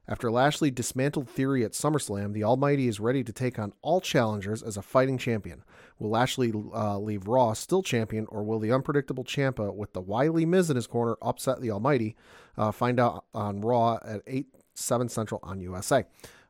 After 0.10 0.32
Lashley 0.32 0.72
dismantled 0.72 1.28
Theory 1.28 1.66
at 1.66 1.74
SummerSlam, 1.74 2.32
the 2.32 2.44
Almighty 2.46 2.88
is 2.88 3.00
ready 3.00 3.26
to 3.26 3.34
take 3.34 3.60
on 3.60 3.74
all 3.82 4.00
challengers 4.00 4.64
as 4.64 4.78
a 4.78 4.82
fighting 4.82 5.18
champion. 5.18 5.66
Will 6.00 6.10
Lashley 6.10 6.54
uh, 6.74 6.98
leave 6.98 7.28
Raw 7.28 7.52
still 7.52 7.84
champion, 7.84 8.26
or 8.30 8.44
will 8.44 8.60
the 8.60 8.72
unpredictable 8.72 9.26
Ciampa, 9.26 9.76
with 9.76 9.92
the 9.92 10.00
wily 10.00 10.46
Miz 10.46 10.70
in 10.70 10.78
his 10.78 10.88
corner, 10.88 11.18
upset 11.22 11.60
the 11.60 11.72
Almighty? 11.72 12.16
Uh, 12.58 12.72
find 12.72 13.02
out 13.02 13.26
on 13.34 13.60
Raw 13.60 14.00
at 14.06 14.22
8, 14.26 14.48
7 14.76 15.10
Central 15.10 15.42
on 15.44 15.60
USA. 15.60 16.06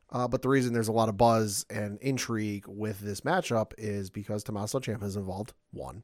Uh, 0.09 0.27
but 0.27 0.41
the 0.41 0.49
reason 0.49 0.73
there's 0.73 0.87
a 0.87 0.93
lot 0.93 1.09
of 1.09 1.17
buzz 1.17 1.65
and 1.69 1.97
intrigue 1.99 2.65
with 2.67 2.99
this 3.01 3.21
matchup 3.21 3.73
is 3.77 4.09
because 4.09 4.43
Tommaso 4.43 4.79
Ciampa 4.79 5.03
is 5.03 5.15
involved. 5.17 5.53
One, 5.71 6.03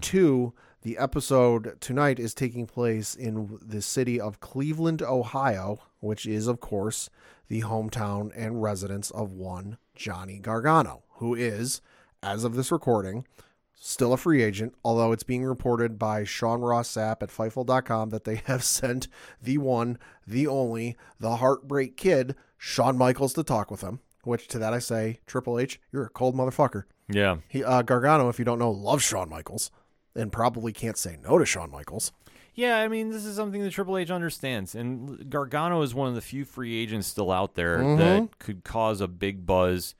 two. 0.00 0.52
The 0.82 0.96
episode 0.96 1.78
tonight 1.80 2.18
is 2.18 2.32
taking 2.32 2.66
place 2.66 3.14
in 3.14 3.58
the 3.60 3.82
city 3.82 4.20
of 4.20 4.40
Cleveland, 4.40 5.02
Ohio, 5.02 5.78
which 5.98 6.26
is, 6.26 6.46
of 6.46 6.60
course, 6.60 7.10
the 7.48 7.62
hometown 7.62 8.30
and 8.34 8.62
residence 8.62 9.10
of 9.10 9.32
one 9.32 9.76
Johnny 9.94 10.38
Gargano, 10.38 11.02
who 11.16 11.34
is, 11.34 11.82
as 12.22 12.44
of 12.44 12.54
this 12.54 12.72
recording, 12.72 13.26
still 13.74 14.12
a 14.12 14.16
free 14.16 14.42
agent, 14.42 14.74
although 14.84 15.12
it's 15.12 15.22
being 15.22 15.44
reported 15.44 15.98
by 15.98 16.22
Sean 16.24 16.60
Ross 16.60 16.88
Sapp 16.88 17.22
at 17.22 17.30
Fightful.com 17.30 18.10
that 18.10 18.24
they 18.24 18.36
have 18.44 18.62
sent 18.62 19.08
the 19.42 19.58
one, 19.58 19.98
the 20.26 20.46
only, 20.46 20.96
the 21.18 21.36
Heartbreak 21.36 21.96
Kid, 21.96 22.36
Shawn 22.62 22.96
Michaels, 22.98 23.32
to 23.34 23.42
talk 23.42 23.70
with 23.70 23.80
him. 23.80 24.00
Which 24.24 24.46
to 24.48 24.58
that 24.58 24.74
I 24.74 24.80
say, 24.80 25.20
Triple 25.26 25.58
H, 25.58 25.80
you're 25.90 26.04
a 26.04 26.08
cold 26.10 26.34
motherfucker. 26.36 26.84
Yeah. 27.08 27.38
He 27.48 27.64
uh, 27.64 27.80
Gargano, 27.80 28.28
if 28.28 28.38
you 28.38 28.44
don't 28.44 28.58
know, 28.58 28.70
loves 28.70 29.02
Shawn 29.02 29.30
Michaels 29.30 29.70
and 30.14 30.30
probably 30.30 30.72
can't 30.74 30.98
say 30.98 31.16
no 31.24 31.38
to 31.38 31.46
Shawn 31.46 31.70
Michaels. 31.70 32.12
Yeah, 32.54 32.76
I 32.80 32.88
mean, 32.88 33.08
this 33.10 33.24
is 33.24 33.36
something 33.36 33.62
that 33.62 33.70
Triple 33.72 33.96
H 33.96 34.10
understands. 34.10 34.74
And 34.74 35.30
Gargano 35.30 35.80
is 35.80 35.94
one 35.94 36.08
of 36.08 36.14
the 36.14 36.20
few 36.20 36.44
free 36.44 36.78
agents 36.82 37.06
still 37.06 37.30
out 37.32 37.54
there 37.54 37.78
that 37.96 38.38
could 38.38 38.62
cause 38.62 39.00
a 39.00 39.08
big 39.08 39.46
buzz 39.46 39.94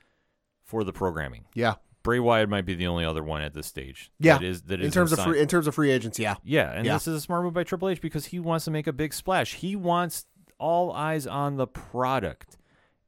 for 0.63 0.85
the 0.85 0.93
programming. 0.93 1.47
Yeah, 1.55 1.77
Bray 2.03 2.19
Wyatt 2.19 2.51
might 2.51 2.67
be 2.67 2.75
the 2.75 2.89
only 2.89 3.07
other 3.07 3.23
one 3.25 3.41
at 3.41 3.55
this 3.55 3.67
stage. 3.69 4.11
yeah. 4.19 4.35
That 4.39 4.45
is, 4.45 4.63
that 4.63 4.81
in 4.81 4.87
is 4.89 4.93
terms 4.95 5.13
of 5.13 5.21
free 5.21 5.41
in 5.41 5.49
terms 5.49 5.67
of 5.67 5.75
free 5.75 5.91
agents, 5.91 6.19
yeah, 6.19 6.35
Yeah, 6.45 6.71
and 6.73 6.85
Yeah. 6.85 6.95
this 6.95 7.09
is 7.09 7.15
a 7.17 7.21
smart 7.23 7.45
move 7.45 7.55
by 7.55 7.65
Triple 7.65 7.89
H 7.89 8.01
because 8.03 8.27
he 8.27 8.39
wants 8.39 8.67
to 8.67 8.71
make 8.71 8.87
a 8.87 8.93
big 8.93 9.15
splash. 9.15 9.55
He 9.55 9.75
wants 9.77 10.27
all 10.61 10.93
eyes 10.93 11.27
on 11.27 11.57
the 11.57 11.67
product. 11.67 12.57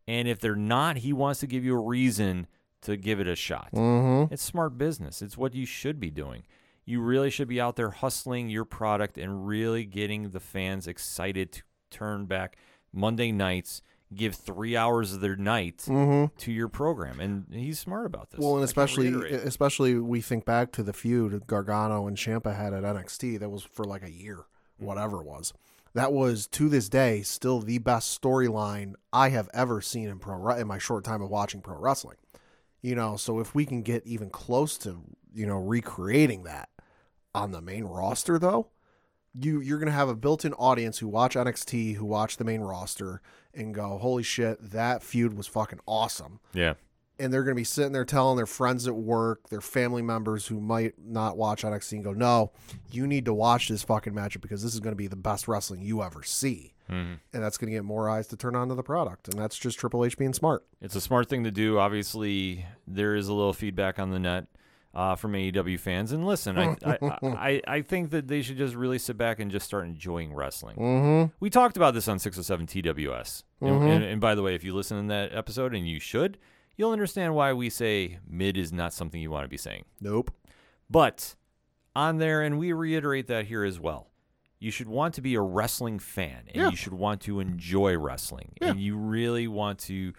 And 0.09 0.27
if 0.27 0.41
they're 0.41 0.57
not, 0.57 0.99
he 0.99 1.13
wants 1.13 1.41
to 1.41 1.47
give 1.47 1.65
you 1.65 1.77
a 1.77 1.81
reason 1.81 2.49
to 2.83 2.97
give 2.97 3.21
it 3.21 3.29
a 3.29 3.37
shot. 3.37 3.69
mm-hmm. 3.73 4.33
It's 4.35 4.43
smart 4.43 4.77
business. 4.77 5.23
It's 5.23 5.37
what 5.39 5.55
you 5.55 5.65
should 5.67 6.01
be 6.01 6.11
doing. 6.11 6.43
You 6.85 7.01
really 7.01 7.31
should 7.31 7.47
be 7.47 7.61
out 7.61 7.77
there 7.77 7.91
hustling 7.91 8.49
your 8.49 8.65
product 8.65 9.17
and 9.17 9.47
really 9.47 9.85
getting 9.85 10.31
the 10.31 10.41
fans 10.41 10.89
excited 10.89 11.53
to 11.53 11.63
turn 11.91 12.27
back 12.27 12.57
Monday 12.93 13.31
nights, 13.31 13.83
give 14.13 14.35
three 14.35 14.77
hours 14.77 15.13
of 15.15 15.21
their 15.21 15.37
night 15.37 15.79
Mm-hmm. 15.87 16.35
to 16.39 16.51
your 16.53 16.69
program. 16.69 17.21
And 17.21 17.45
he's 17.53 17.79
smart 17.79 18.05
about 18.07 18.31
this. 18.31 18.41
Well, 18.41 18.55
and 18.57 18.63
I 18.63 18.65
especially 18.65 19.09
especially 19.33 19.95
we 20.01 20.21
think 20.21 20.45
back 20.45 20.73
to 20.73 20.83
the 20.83 20.93
feud 20.93 21.47
Gargano 21.47 22.09
and 22.09 22.17
Ciampa 22.17 22.57
had 22.57 22.75
at 22.75 22.83
NXT. 22.83 23.39
That 23.39 23.51
was 23.51 23.63
for 23.63 23.85
like 23.85 24.03
a 24.03 24.11
year, 24.11 24.41
whatever 24.79 25.21
it 25.21 25.27
was. 25.27 25.53
That 25.95 26.13
was 26.13 26.47
to 26.49 26.69
this 26.69 26.89
day 26.89 27.23
still 27.23 27.61
the 27.61 27.79
best 27.79 28.21
storyline 28.21 28.95
I 29.13 29.29
have 29.29 29.51
ever 29.53 29.81
seen 29.81 30.09
in 30.09 30.19
pro 30.19 30.51
in 30.51 30.67
my 30.67 30.79
short 30.79 31.05
time 31.05 31.23
of 31.23 31.31
watching 31.31 31.61
pro 31.61 31.77
wrestling. 31.77 32.17
You 32.81 32.95
know, 32.95 33.17
so 33.17 33.39
if 33.41 33.55
we 33.55 33.67
can 33.67 33.83
get 33.83 34.07
even 34.07 34.31
close 34.31 34.77
to 34.79 35.03
you 35.35 35.47
know 35.47 35.57
recreating 35.57 36.45
that 36.45 36.69
on 37.35 37.53
the 37.53 37.61
main 37.61 37.85
roster, 37.85 38.39
though, 38.39 38.69
you 39.35 39.61
you're 39.61 39.79
gonna 39.79 39.91
have 39.91 40.09
a 40.09 40.17
built-in 40.17 40.55
audience 40.55 40.99
who 40.99 41.09
watch 41.09 41.35
NXT, 41.35 41.97
who 41.97 42.05
watch 42.05 42.37
the 42.39 42.45
main 42.45 42.61
roster, 42.63 43.21
and 43.55 43.75
go, 43.75 43.99
"Holy 43.99 44.23
shit, 44.23 44.59
that 44.71 45.03
feud 45.03 45.35
was 45.35 45.47
fucking 45.47 45.81
awesome." 45.87 46.41
yeah. 46.55 46.75
And 47.23 47.33
they're 47.33 47.45
going 47.45 47.55
to 47.55 47.61
be 47.61 47.65
sitting 47.65 47.93
there 47.93 48.05
telling 48.05 48.37
their 48.37 48.47
friends 48.47 48.87
at 48.89 48.95
work, 48.95 49.49
their 49.49 49.61
family 49.61 50.03
members 50.03 50.47
who 50.47 50.61
might 50.61 50.95
not 50.99 51.37
watch 51.37 51.63
NXT 51.63 51.93
and 51.93 52.05
go, 52.05 52.13
"No, 52.13 52.53
you 52.91 53.07
need 53.07 53.25
to 53.27 53.35
watch 53.35 53.69
this 53.69 53.83
fucking 53.83 54.13
matchup 54.13 54.41
because 54.41 54.63
this 54.63 54.75
is 54.75 54.81
going 54.81 54.93
to 54.93 54.97
be 54.97 55.07
the 55.07 55.17
best 55.17 55.47
wrestling 55.49 55.83
you 55.83 56.03
ever 56.03 56.23
see." 56.23 56.75
Mhm. 56.91 57.21
And 57.33 57.43
that's 57.43 57.57
going 57.57 57.71
to 57.71 57.77
get 57.77 57.85
more 57.85 58.11
eyes 58.11 58.27
to 58.29 58.37
turn 58.37 58.55
on 58.57 58.69
to 58.69 58.75
the 58.75 58.83
product, 58.83 59.29
and 59.29 59.39
that's 59.39 59.57
just 59.57 59.79
Triple 59.79 60.05
H 60.05 60.19
being 60.19 60.35
smart. 60.35 60.67
It's 60.81 60.97
a 60.97 61.01
smart 61.01 61.29
thing 61.29 61.45
to 61.45 61.51
do. 61.51 61.79
Obviously, 61.79 62.67
there 62.87 63.15
is 63.15 63.29
a 63.29 63.33
little 63.33 63.53
feedback 63.55 63.99
on 63.99 64.11
the 64.11 64.19
net 64.19 64.47
uh, 64.95 65.15
from 65.15 65.33
AEW 65.33 65.79
fans. 65.81 66.13
And 66.13 66.27
listen, 66.27 66.59
I, 66.59 66.77
I, 66.85 66.99
I, 67.23 67.63
I 67.67 67.81
think 67.83 68.11
that 68.11 68.29
they 68.29 68.43
should 68.43 68.59
just 68.59 68.75
really 68.75 68.99
sit 68.99 69.17
back 69.17 69.41
and 69.41 69.51
just 69.51 69.65
start 69.65 69.87
enjoying 69.87 70.35
wrestling. 70.35 70.77
Mm-hmm. 70.77 71.33
We 71.41 71.49
talked 71.49 71.79
about 71.79 71.95
this 71.95 72.09
on 72.09 72.19
607 72.19 72.67
TWS. 72.67 73.43
And- 73.63 73.85
And, 73.89 74.05
and 74.05 74.21
by 74.21 74.35
the 74.35 74.43
way, 74.43 74.55
if 74.55 74.65
you 74.65 74.75
listen 74.75 75.01
to 75.01 75.09
that 75.09 75.35
episode, 75.35 75.75
and 75.75 75.89
you 75.89 75.99
should, 75.99 76.37
you'll 76.77 76.93
understand 76.93 77.35
why 77.35 77.53
we 77.53 77.71
say 77.71 78.19
mid 78.29 78.57
is 78.57 78.73
not 78.73 78.93
something 78.93 79.21
you 79.21 79.31
want 79.31 79.45
to 79.45 79.49
be 79.49 79.57
saying. 79.57 79.85
Nope. 80.01 80.31
But 80.91 81.35
on 81.95 82.19
there, 82.19 82.43
and 82.43 82.59
we 82.59 82.73
reiterate 82.73 83.27
that 83.29 83.47
here 83.47 83.65
as 83.65 83.79
well. 83.81 84.09
You 84.59 84.71
should 84.71 84.89
want 84.89 85.15
to 85.15 85.21
be 85.21 85.35
a 85.35 85.41
wrestling 85.41 85.99
fan, 85.99 86.45
and 86.47 86.57
Yeah. 86.57 86.71
you 86.71 86.77
should 86.77 86.95
want 86.95 87.21
to 87.23 87.41
enjoy 87.41 87.99
wrestling, 87.99 88.53
and 88.61 88.79
you 88.81 88.97
really 88.97 89.49
want 89.49 89.81
to, 89.81 90.13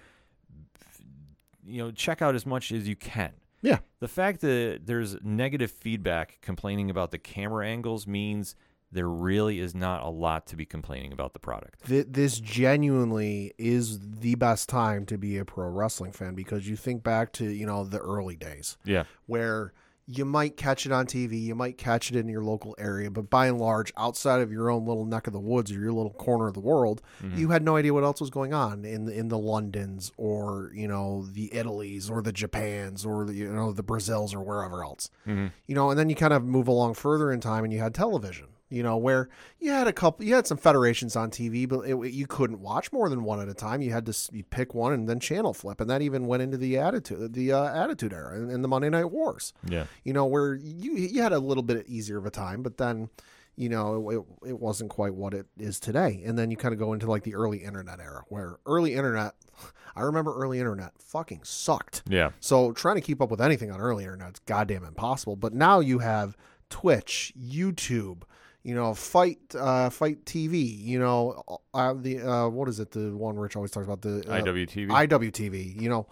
you 1.65 1.77
know, 1.83 1.91
check 1.91 2.21
out 2.21 2.35
as 2.35 2.45
much 2.45 2.71
as 2.71 2.87
you 2.87 2.95
can. 2.95 3.31
Yeah. 3.61 3.79
The 3.99 4.07
fact 4.09 4.41
that 4.41 4.81
there's 4.85 5.15
negative 5.23 5.71
feedback 5.71 6.39
complaining 6.41 6.89
about 6.89 7.11
the 7.11 7.17
camera 7.17 7.65
angles 7.65 8.05
means 8.05 8.55
there 8.93 9.09
really 9.09 9.59
is 9.59 9.73
not 9.75 10.03
a 10.03 10.09
lot 10.09 10.45
to 10.47 10.55
be 10.55 10.65
complaining 10.65 11.11
about 11.11 11.33
the 11.33 11.39
product. 11.39 11.87
Th- 11.87 12.05
this 12.09 12.39
genuinely 12.39 13.53
is 13.57 13.99
the 13.99 14.35
best 14.35 14.69
time 14.69 15.05
to 15.07 15.17
be 15.17 15.37
a 15.37 15.45
pro 15.45 15.67
wrestling 15.67 16.11
fan 16.11 16.35
because 16.35 16.67
you 16.67 16.75
think 16.75 17.03
back 17.03 17.31
to 17.33 17.45
you 17.45 17.65
know 17.65 17.83
the 17.83 17.99
early 17.99 18.35
days. 18.35 18.77
Yeah. 18.85 19.03
where 19.25 19.73
you 20.05 20.25
might 20.25 20.57
catch 20.57 20.85
it 20.85 20.91
on 20.91 21.05
TV, 21.05 21.41
you 21.41 21.55
might 21.55 21.77
catch 21.77 22.11
it 22.11 22.17
in 22.17 22.27
your 22.27 22.43
local 22.43 22.75
area, 22.77 23.09
but 23.09 23.29
by 23.29 23.47
and 23.47 23.57
large, 23.57 23.93
outside 23.95 24.41
of 24.41 24.51
your 24.51 24.69
own 24.69 24.85
little 24.85 25.05
neck 25.05 25.27
of 25.27 25.33
the 25.33 25.39
woods 25.39 25.71
or 25.71 25.79
your 25.79 25.93
little 25.93 26.13
corner 26.13 26.47
of 26.47 26.53
the 26.53 26.59
world, 26.59 27.01
mm-hmm. 27.21 27.37
you 27.37 27.49
had 27.49 27.63
no 27.63 27.77
idea 27.77 27.93
what 27.93 28.03
else 28.03 28.19
was 28.19 28.29
going 28.29 28.53
on 28.53 28.83
in 28.83 29.05
the, 29.05 29.17
in 29.17 29.29
the 29.29 29.37
Londons 29.37 30.11
or 30.17 30.71
you 30.73 30.87
know 30.87 31.25
the 31.31 31.45
Italies 31.53 32.09
or 32.09 32.21
the 32.21 32.33
Japans 32.33 33.05
or 33.05 33.25
the, 33.25 33.33
you 33.33 33.51
know 33.51 33.71
the 33.71 33.83
Brazils 33.83 34.33
or 34.33 34.41
wherever 34.41 34.83
else. 34.83 35.09
Mm-hmm. 35.25 35.47
You 35.67 35.75
know, 35.75 35.89
and 35.89 35.97
then 35.97 36.09
you 36.09 36.15
kind 36.15 36.33
of 36.33 36.43
move 36.43 36.67
along 36.67 36.95
further 36.95 37.31
in 37.31 37.39
time, 37.39 37.63
and 37.63 37.71
you 37.71 37.79
had 37.79 37.93
television. 37.93 38.47
You 38.73 38.81
know, 38.83 38.97
where 38.97 39.29
you 39.59 39.71
had 39.71 39.87
a 39.87 39.93
couple, 39.93 40.25
you 40.25 40.33
had 40.33 40.47
some 40.47 40.57
federations 40.57 41.15
on 41.15 41.29
TV, 41.29 41.69
but 41.69 41.81
it, 41.81 42.11
you 42.11 42.25
couldn't 42.25 42.59
watch 42.59 42.91
more 42.91 43.07
than 43.07 43.23
one 43.23 43.39
at 43.39 43.47
a 43.47 43.53
time. 43.53 43.81
You 43.81 43.91
had 43.91 44.05
to 44.07 44.29
you 44.31 44.43
pick 44.43 44.73
one 44.73 44.93
and 44.93 45.07
then 45.07 45.19
channel 45.19 45.53
flip, 45.53 45.79
and 45.79 45.89
that 45.89 46.01
even 46.01 46.25
went 46.25 46.41
into 46.41 46.57
the 46.57 46.77
attitude, 46.79 47.33
the 47.33 47.51
uh, 47.53 47.65
attitude 47.83 48.13
era 48.13 48.35
and, 48.35 48.49
and 48.49 48.63
the 48.63 48.67
Monday 48.67 48.89
Night 48.89 49.11
Wars 49.11 49.53
Yeah. 49.69 49.85
you 50.03 50.11
know, 50.13 50.25
where 50.25 50.55
you 50.55 50.93
you 50.95 51.21
had 51.21 51.33
a 51.33 51.39
little 51.39 51.63
bit 51.63 51.85
easier 51.87 52.17
of 52.17 52.25
a 52.25 52.31
time, 52.31 52.63
but 52.63 52.77
then, 52.77 53.09
you 53.55 53.69
know, 53.69 54.09
it, 54.09 54.49
it 54.49 54.59
wasn't 54.59 54.89
quite 54.89 55.13
what 55.13 55.35
it 55.35 55.45
is 55.59 55.79
today. 55.79 56.23
And 56.25 56.35
then 56.39 56.49
you 56.49 56.57
kind 56.57 56.73
of 56.73 56.79
go 56.79 56.93
into 56.93 57.05
like 57.07 57.21
the 57.23 57.35
early 57.35 57.59
internet 57.59 57.99
era 57.99 58.23
where 58.29 58.57
early 58.65 58.95
internet, 58.95 59.35
I 59.95 60.01
remember 60.01 60.33
early 60.35 60.57
internet 60.57 60.93
fucking 60.97 61.41
sucked. 61.43 62.01
Yeah. 62.09 62.31
So 62.39 62.71
trying 62.71 62.95
to 62.95 63.01
keep 63.01 63.21
up 63.21 63.29
with 63.29 63.41
anything 63.41 63.69
on 63.69 63.79
early 63.79 64.03
internet 64.03 64.33
is 64.33 64.39
goddamn 64.47 64.83
impossible. 64.83 65.35
But 65.35 65.53
now 65.53 65.79
you 65.79 65.99
have 65.99 66.35
Twitch, 66.71 67.31
YouTube, 67.39 68.23
you 68.63 68.73
know, 68.73 68.93
fight, 68.93 69.39
uh, 69.57 69.89
FITE 69.89 70.25
TV. 70.25 70.77
You 70.81 70.99
know, 70.99 71.59
uh, 71.73 71.93
the 71.93 72.21
uh, 72.21 72.47
what 72.47 72.69
is 72.69 72.79
it? 72.79 72.91
The 72.91 73.15
one 73.15 73.37
Rich 73.37 73.55
always 73.55 73.71
talks 73.71 73.85
about 73.85 74.01
the 74.01 74.19
uh, 74.27 74.41
IWTV. 74.41 74.87
IWTV. 74.87 75.81
You 75.81 75.89
know, 75.89 76.07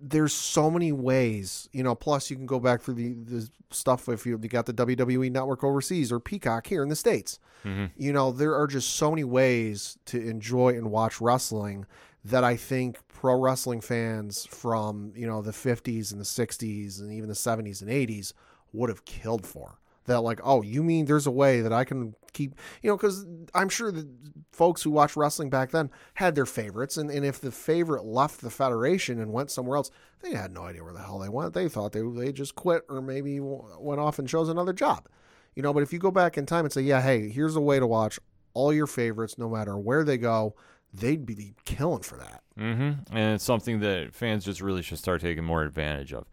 there's 0.00 0.32
so 0.32 0.70
many 0.70 0.92
ways. 0.92 1.68
You 1.72 1.82
know, 1.82 1.94
plus 1.94 2.30
you 2.30 2.36
can 2.36 2.46
go 2.46 2.60
back 2.60 2.82
through 2.82 2.94
the, 2.94 3.14
the 3.14 3.50
stuff 3.70 4.08
if 4.08 4.24
you, 4.24 4.38
you 4.40 4.48
got 4.48 4.66
the 4.66 4.74
WWE 4.74 5.30
network 5.32 5.64
overseas 5.64 6.12
or 6.12 6.20
Peacock 6.20 6.66
here 6.66 6.82
in 6.82 6.88
the 6.88 6.96
states. 6.96 7.38
Mhm. 7.64 7.90
You 7.96 8.12
know, 8.12 8.32
there 8.32 8.54
are 8.54 8.66
just 8.66 8.90
so 8.90 9.10
many 9.10 9.24
ways 9.24 9.98
to 10.06 10.20
enjoy 10.20 10.70
and 10.70 10.90
watch 10.90 11.20
wrestling 11.20 11.86
that 12.24 12.44
I 12.44 12.56
think 12.56 12.98
pro 13.08 13.36
wrestling 13.36 13.80
fans 13.80 14.46
from 14.46 15.12
you 15.16 15.26
know 15.26 15.42
the 15.42 15.50
50s 15.50 16.12
and 16.12 16.20
the 16.20 16.24
60s 16.24 17.00
and 17.00 17.12
even 17.12 17.28
the 17.28 17.34
70s 17.34 17.82
and 17.82 17.90
80s 17.90 18.32
would 18.72 18.88
have 18.88 19.04
killed 19.04 19.46
for. 19.46 19.78
That 20.06 20.20
like, 20.20 20.40
oh, 20.42 20.62
you 20.62 20.82
mean 20.82 21.04
there's 21.04 21.26
a 21.26 21.30
way 21.30 21.60
that 21.60 21.72
I 21.72 21.84
can 21.84 22.14
keep, 22.32 22.54
you 22.82 22.90
know, 22.90 22.96
because 22.96 23.24
I'm 23.54 23.68
sure 23.68 23.92
that 23.92 24.08
folks 24.50 24.82
who 24.82 24.90
watched 24.90 25.16
wrestling 25.16 25.48
back 25.50 25.70
then 25.70 25.90
had 26.14 26.34
their 26.34 26.46
favorites, 26.46 26.96
and, 26.96 27.10
and 27.10 27.24
if 27.24 27.40
the 27.40 27.52
favorite 27.52 28.04
left 28.04 28.40
the 28.40 28.50
federation 28.50 29.20
and 29.20 29.32
went 29.32 29.50
somewhere 29.50 29.76
else, 29.76 29.90
they 30.20 30.34
had 30.34 30.52
no 30.52 30.64
idea 30.64 30.82
where 30.82 30.92
the 30.92 31.02
hell 31.02 31.18
they 31.18 31.28
went. 31.28 31.54
They 31.54 31.68
thought 31.68 31.92
they 31.92 32.02
they 32.02 32.32
just 32.32 32.54
quit 32.54 32.82
or 32.88 33.00
maybe 33.00 33.38
went 33.40 34.00
off 34.00 34.18
and 34.18 34.28
chose 34.28 34.48
another 34.48 34.72
job, 34.72 35.08
you 35.54 35.62
know. 35.62 35.72
But 35.72 35.82
if 35.82 35.92
you 35.92 35.98
go 35.98 36.10
back 36.10 36.36
in 36.36 36.46
time 36.46 36.64
and 36.64 36.72
say, 36.72 36.82
yeah, 36.82 37.00
hey, 37.00 37.28
here's 37.28 37.56
a 37.56 37.60
way 37.60 37.78
to 37.78 37.86
watch 37.86 38.18
all 38.54 38.72
your 38.72 38.86
favorites, 38.86 39.38
no 39.38 39.48
matter 39.48 39.78
where 39.78 40.04
they 40.04 40.18
go, 40.18 40.54
they'd 40.92 41.24
be 41.24 41.54
killing 41.64 42.02
for 42.02 42.16
that. 42.16 42.42
Mm-hmm. 42.58 43.16
And 43.16 43.34
it's 43.34 43.44
something 43.44 43.80
that 43.80 44.14
fans 44.14 44.44
just 44.44 44.60
really 44.60 44.82
should 44.82 44.98
start 44.98 45.20
taking 45.20 45.44
more 45.44 45.62
advantage 45.62 46.12
of. 46.12 46.26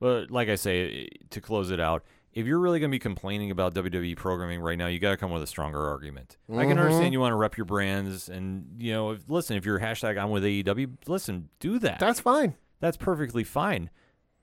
But 0.00 0.30
like 0.30 0.48
I 0.48 0.54
say, 0.54 1.08
to 1.30 1.40
close 1.40 1.70
it 1.70 1.80
out, 1.80 2.04
if 2.34 2.46
you're 2.46 2.58
really 2.58 2.80
going 2.80 2.90
to 2.90 2.94
be 2.94 2.98
complaining 2.98 3.50
about 3.50 3.74
WWE 3.74 4.16
programming 4.16 4.60
right 4.60 4.76
now, 4.76 4.86
you 4.88 4.98
got 4.98 5.10
to 5.12 5.16
come 5.16 5.30
with 5.30 5.42
a 5.42 5.46
stronger 5.46 5.88
argument. 5.88 6.36
I 6.50 6.64
can 6.66 6.76
Mhm. 6.76 6.80
understand 6.80 7.12
you 7.12 7.20
want 7.20 7.32
to 7.32 7.36
rep 7.36 7.56
your 7.56 7.64
brands, 7.64 8.28
and 8.28 8.66
you 8.78 8.92
know, 8.92 9.12
if, 9.12 9.28
listen, 9.28 9.56
if 9.56 9.64
you're 9.64 9.80
hashtag 9.80 10.18
I'm 10.22 10.30
with 10.30 10.44
AEW, 10.44 10.96
listen, 11.06 11.48
do 11.60 11.78
that. 11.78 11.98
That's 12.00 12.20
fine. 12.20 12.54
That's 12.80 12.96
perfectly 12.96 13.44
fine. 13.44 13.88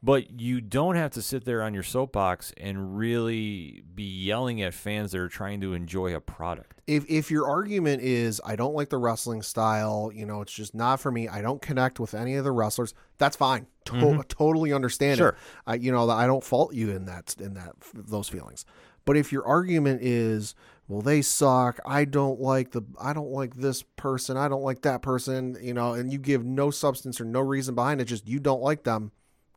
But 0.04 0.42
you 0.42 0.62
don't 0.62 0.96
have 0.96 1.12
to 1.12 1.22
sit 1.22 1.46
there 1.46 1.62
on 1.62 1.76
your 1.76 1.84
soapbox 1.84 2.54
and 2.58 2.98
really 2.98 3.84
be 3.94 4.02
yelling 4.04 4.60
at 4.62 4.74
fans 4.74 5.12
that 5.12 5.20
are 5.20 5.30
trying 5.30 5.62
to 5.62 5.74
enjoy 5.76 6.16
a 6.16 6.20
product. 6.20 6.82
if 6.88 7.06
if 7.08 7.30
your 7.30 7.48
argument 7.48 8.02
is 8.02 8.42
I 8.44 8.56
don't 8.56 8.74
like 8.74 8.90
the 8.90 8.98
wrestling 8.98 9.44
style, 9.44 10.12
you 10.12 10.26
know, 10.26 10.42
it's 10.42 10.54
just 10.54 10.74
not 10.74 11.00
for 11.00 11.12
me. 11.12 11.28
I 11.28 11.44
don't 11.44 11.62
connect 11.62 12.00
with 12.00 12.16
any 12.16 12.34
of 12.36 12.44
the 12.44 12.52
wrestlers. 12.52 12.96
That's 13.20 13.36
fine. 13.36 13.68
To- 13.86 13.92
mm-hmm. 13.94 14.22
Totally 14.28 14.74
understand 14.74 15.20
Sure. 15.20 15.30
it. 15.30 15.36
I, 15.68 15.76
you 15.76 15.92
know, 15.92 16.10
I 16.10 16.26
don't 16.26 16.44
fault 16.44 16.74
you 16.74 16.90
in 16.90 17.06
that 17.06 17.36
in 17.40 17.54
that 17.54 17.74
those 17.94 18.28
feelings. 18.28 18.66
But 19.06 19.18
if 19.18 19.32
your 19.32 19.46
argument 19.46 20.02
is, 20.02 20.56
well, 20.88 21.02
they 21.02 21.22
suck. 21.22 21.80
I 21.86 22.06
don't 22.06 22.40
like 22.40 22.72
the. 22.72 22.82
I 23.00 23.14
don't 23.14 23.32
like 23.32 23.56
this 23.56 23.84
person. 23.84 24.36
I 24.36 24.48
don't 24.48 24.64
like 24.64 24.82
that 24.82 25.04
person. 25.04 25.58
You 25.62 25.74
know, 25.76 25.94
and 25.94 26.12
you 26.12 26.18
give 26.18 26.44
no 26.44 26.72
substance 26.72 27.22
or 27.22 27.26
no 27.26 27.40
reason 27.40 27.76
behind 27.76 28.02
it. 28.02 28.06
Just 28.06 28.28
you 28.28 28.40
don't 28.40 28.62
like 28.64 28.84
them. 28.84 29.12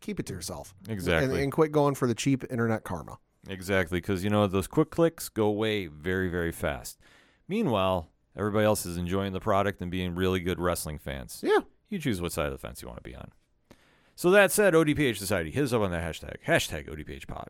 Keep 0.04 0.20
it 0.20 0.26
to 0.26 0.34
yourself. 0.34 0.74
Exactly. 0.86 1.32
And, 1.32 1.44
and 1.44 1.50
quit 1.50 1.72
going 1.72 1.94
for 1.94 2.06
the 2.06 2.14
cheap 2.14 2.44
internet 2.50 2.84
karma. 2.84 3.16
Exactly, 3.48 4.02
because 4.02 4.22
you 4.22 4.28
know 4.28 4.46
those 4.46 4.66
quick 4.66 4.90
clicks 4.90 5.30
go 5.30 5.46
away 5.46 5.86
very, 5.86 6.28
very 6.28 6.52
fast. 6.52 6.98
Meanwhile, 7.48 8.10
everybody 8.36 8.66
else 8.66 8.84
is 8.84 8.98
enjoying 8.98 9.32
the 9.32 9.40
product 9.40 9.80
and 9.80 9.90
being 9.90 10.14
really 10.14 10.40
good 10.40 10.60
wrestling 10.60 10.98
fans. 10.98 11.40
Yeah. 11.42 11.60
You 11.88 11.98
choose 11.98 12.20
what 12.20 12.32
side 12.32 12.44
of 12.44 12.52
the 12.52 12.58
fence 12.58 12.82
you 12.82 12.88
want 12.88 13.02
to 13.02 13.08
be 13.08 13.16
on. 13.16 13.30
So 14.14 14.30
that 14.30 14.52
said, 14.52 14.74
ODPH 14.74 15.16
Society, 15.16 15.50
hit 15.50 15.64
us 15.64 15.72
up 15.72 15.80
on 15.80 15.90
that 15.90 16.02
hashtag, 16.02 16.36
hashtag 16.46 16.86
ODPHpod. 16.86 17.46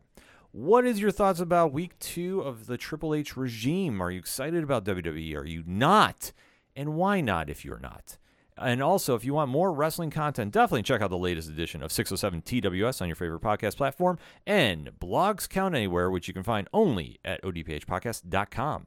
What 0.52 0.86
is 0.86 1.00
your 1.00 1.10
thoughts 1.10 1.40
about 1.40 1.72
week 1.72 1.98
two 1.98 2.40
of 2.40 2.66
the 2.66 2.76
Triple 2.76 3.16
H 3.16 3.36
regime? 3.36 4.00
Are 4.00 4.12
you 4.12 4.20
excited 4.20 4.62
about 4.62 4.84
WWE? 4.84 5.36
Are 5.36 5.44
you 5.44 5.64
not? 5.66 6.30
And 6.76 6.94
why 6.94 7.20
not 7.20 7.50
if 7.50 7.64
you're 7.64 7.80
not? 7.80 8.16
And 8.56 8.82
also, 8.82 9.16
if 9.16 9.24
you 9.24 9.34
want 9.34 9.50
more 9.50 9.72
wrestling 9.72 10.10
content, 10.10 10.52
definitely 10.52 10.84
check 10.84 11.02
out 11.02 11.10
the 11.10 11.18
latest 11.18 11.48
edition 11.48 11.82
of 11.82 11.90
607 11.90 12.42
TWS 12.42 13.02
on 13.02 13.08
your 13.08 13.16
favorite 13.16 13.42
podcast 13.42 13.76
platform 13.76 14.18
and 14.46 14.90
Blogs 15.00 15.48
Count 15.48 15.74
Anywhere, 15.74 16.10
which 16.10 16.28
you 16.28 16.34
can 16.34 16.44
find 16.44 16.68
only 16.72 17.18
at 17.24 17.42
odphpodcast.com. 17.42 18.86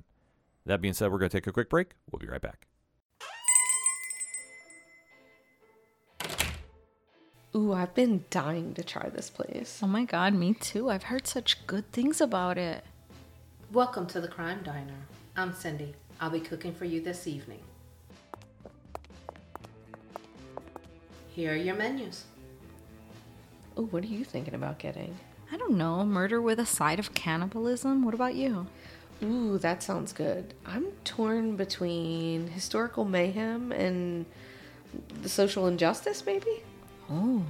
That 0.66 0.82
being 0.82 0.94
said, 0.94 1.12
we're 1.12 1.20
going 1.20 1.30
to 1.30 1.38
take 1.38 1.48
a 1.48 1.52
quick 1.52 1.70
break. 1.70 1.92
We'll 2.12 2.20
be 2.20 2.28
right 2.28 2.42
back. 2.42 2.68
Ooh, 7.56 7.74
I've 7.74 7.96
been 7.96 8.24
dying 8.30 8.74
to 8.76 8.84
try 8.84 9.10
this 9.10 9.30
place. 9.30 9.80
Oh 9.82 9.88
my 9.88 10.04
god, 10.04 10.34
me 10.34 10.54
too. 10.54 10.90
I've 10.90 11.04
heard 11.04 11.26
such 11.26 11.66
good 11.66 11.92
things 11.92 12.22
about 12.22 12.58
it. 12.58 12.84
Welcome 13.72 14.06
to 14.08 14.22
the 14.22 14.28
Crime 14.28 14.62
Diner. 14.64 15.08
I'm 15.36 15.54
Cindy. 15.54 15.94
I'll 16.22 16.30
be 16.30 16.40
cooking 16.40 16.74
for 16.74 16.86
you 16.86 17.02
this 17.02 17.26
evening. 17.28 17.60
Here 21.38 21.54
are 21.54 21.56
your 21.56 21.76
menus. 21.76 22.26
Oh, 23.78 23.84
what 23.84 24.04
are 24.04 24.08
you 24.08 24.24
thinking 24.26 24.56
about 24.56 24.80
getting? 24.80 25.16
I 25.52 25.58
don't 25.58 25.78
know, 25.78 26.04
murder 26.04 26.42
with 26.42 26.58
a 26.58 26.66
side 26.66 26.98
of 26.98 27.14
cannibalism? 27.14 28.04
What 28.04 28.16
about 28.16 28.34
you? 28.34 28.66
Ooh, 29.22 29.60
that 29.60 29.84
sounds 29.84 30.14
good. 30.14 30.56
I'm 30.66 30.88
torn 31.04 31.56
between 31.56 32.48
historical 32.48 33.06
mayhem 33.06 33.72
and 33.72 34.26
the 35.22 35.30
social 35.30 35.68
injustice, 35.68 36.26
maybe? 36.26 36.64
Oh, 37.08 37.46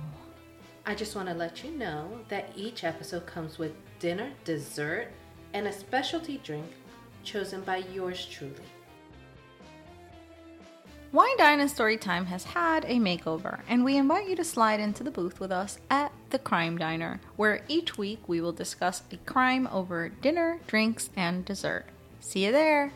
I 0.85 0.93
just 0.93 1.15
want 1.15 1.29
to 1.29 1.33
let 1.33 1.63
you 1.63 1.71
know 1.71 2.09
that 2.27 2.51
each 2.57 2.83
episode 2.83 3.25
comes 3.25 3.57
with 3.57 3.71
dinner, 3.99 4.29
dessert, 4.43 5.13
and 5.53 5.65
a 5.65 5.71
specialty 5.71 6.41
drink 6.43 6.73
chosen 7.23 7.61
by 7.61 7.77
yours 7.77 8.25
truly. 8.25 8.65
Wine 11.13 11.37
Dine 11.37 11.61
and 11.61 11.71
Storytime 11.71 12.25
has 12.25 12.43
had 12.43 12.83
a 12.83 12.99
makeover, 12.99 13.61
and 13.69 13.85
we 13.85 13.95
invite 13.95 14.27
you 14.27 14.35
to 14.35 14.43
slide 14.43 14.81
into 14.81 15.05
the 15.05 15.11
booth 15.11 15.39
with 15.39 15.53
us 15.53 15.79
at 15.89 16.11
the 16.31 16.39
Crime 16.39 16.77
Diner, 16.77 17.21
where 17.37 17.63
each 17.69 17.97
week 17.97 18.27
we 18.27 18.41
will 18.41 18.51
discuss 18.51 19.03
a 19.09 19.17
crime 19.17 19.69
over 19.71 20.09
dinner, 20.09 20.59
drinks, 20.67 21.09
and 21.15 21.45
dessert. 21.45 21.85
See 22.19 22.45
you 22.45 22.51
there! 22.51 22.91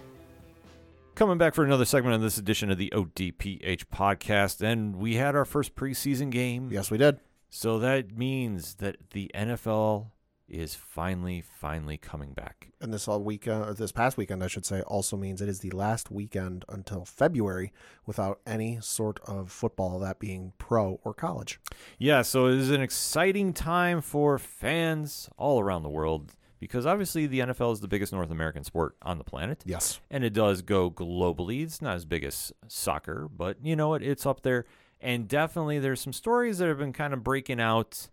Coming 1.15 1.37
back 1.37 1.55
for 1.55 1.63
another 1.63 1.85
segment 1.85 2.13
on 2.13 2.21
this 2.21 2.37
edition 2.37 2.69
of 2.69 2.77
the 2.77 2.91
ODPH 2.93 3.85
podcast, 3.93 4.61
and 4.61 4.97
we 4.97 5.15
had 5.15 5.33
our 5.33 5.45
first 5.45 5.75
preseason 5.75 6.31
game. 6.31 6.69
Yes, 6.69 6.91
we 6.91 6.97
did. 6.97 7.17
So 7.49 7.79
that 7.79 8.17
means 8.17 8.75
that 8.75 8.97
the 9.11 9.31
NFL 9.33 10.07
is 10.51 10.75
finally, 10.75 11.41
finally 11.41 11.97
coming 11.97 12.33
back. 12.33 12.67
and 12.81 12.93
this 12.93 13.07
all 13.07 13.21
weekend, 13.21 13.63
or 13.63 13.73
this 13.73 13.91
past 13.91 14.17
weekend, 14.17 14.43
I 14.43 14.47
should 14.47 14.65
say, 14.65 14.81
also 14.81 15.15
means 15.15 15.41
it 15.41 15.47
is 15.49 15.59
the 15.59 15.71
last 15.71 16.09
weekend 16.11 16.65
until 16.67 17.05
February 17.05 17.71
without 18.05 18.39
any 18.45 18.79
sort 18.81 19.19
of 19.25 19.51
football, 19.51 19.99
that 19.99 20.19
being 20.19 20.53
pro 20.57 20.99
or 21.03 21.13
college. 21.13 21.59
Yeah, 21.99 22.21
so 22.23 22.47
it 22.47 22.55
is 22.55 22.71
an 22.71 22.81
exciting 22.81 23.53
time 23.53 24.01
for 24.01 24.37
fans 24.39 25.29
all 25.37 25.59
around 25.59 25.83
the 25.83 25.89
world 25.89 26.33
because 26.59 26.85
obviously 26.85 27.27
the 27.27 27.39
NFL 27.39 27.73
is 27.73 27.79
the 27.79 27.87
biggest 27.87 28.13
North 28.13 28.29
American 28.31 28.63
sport 28.63 28.95
on 29.01 29.17
the 29.17 29.23
planet. 29.23 29.63
Yes. 29.65 29.99
And 30.09 30.23
it 30.23 30.33
does 30.33 30.61
go 30.61 30.91
globally. 30.91 31.63
It's 31.63 31.81
not 31.81 31.95
as 31.95 32.05
big 32.05 32.23
as 32.23 32.51
soccer, 32.67 33.27
but 33.27 33.57
you 33.63 33.75
know 33.75 33.89
what? 33.89 34.03
It's 34.03 34.25
up 34.25 34.41
there. 34.43 34.65
And 34.99 35.27
definitely 35.27 35.79
there's 35.79 35.99
some 35.99 36.13
stories 36.13 36.59
that 36.59 36.67
have 36.67 36.77
been 36.77 36.93
kind 36.93 37.13
of 37.13 37.23
breaking 37.23 37.59
out. 37.59 38.09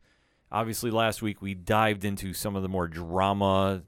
Obviously, 0.50 0.90
last 0.90 1.22
week 1.22 1.42
we 1.42 1.54
dived 1.54 2.04
into 2.04 2.32
some 2.32 2.56
of 2.56 2.62
the 2.62 2.68
more 2.68 2.88
drama 2.88 3.82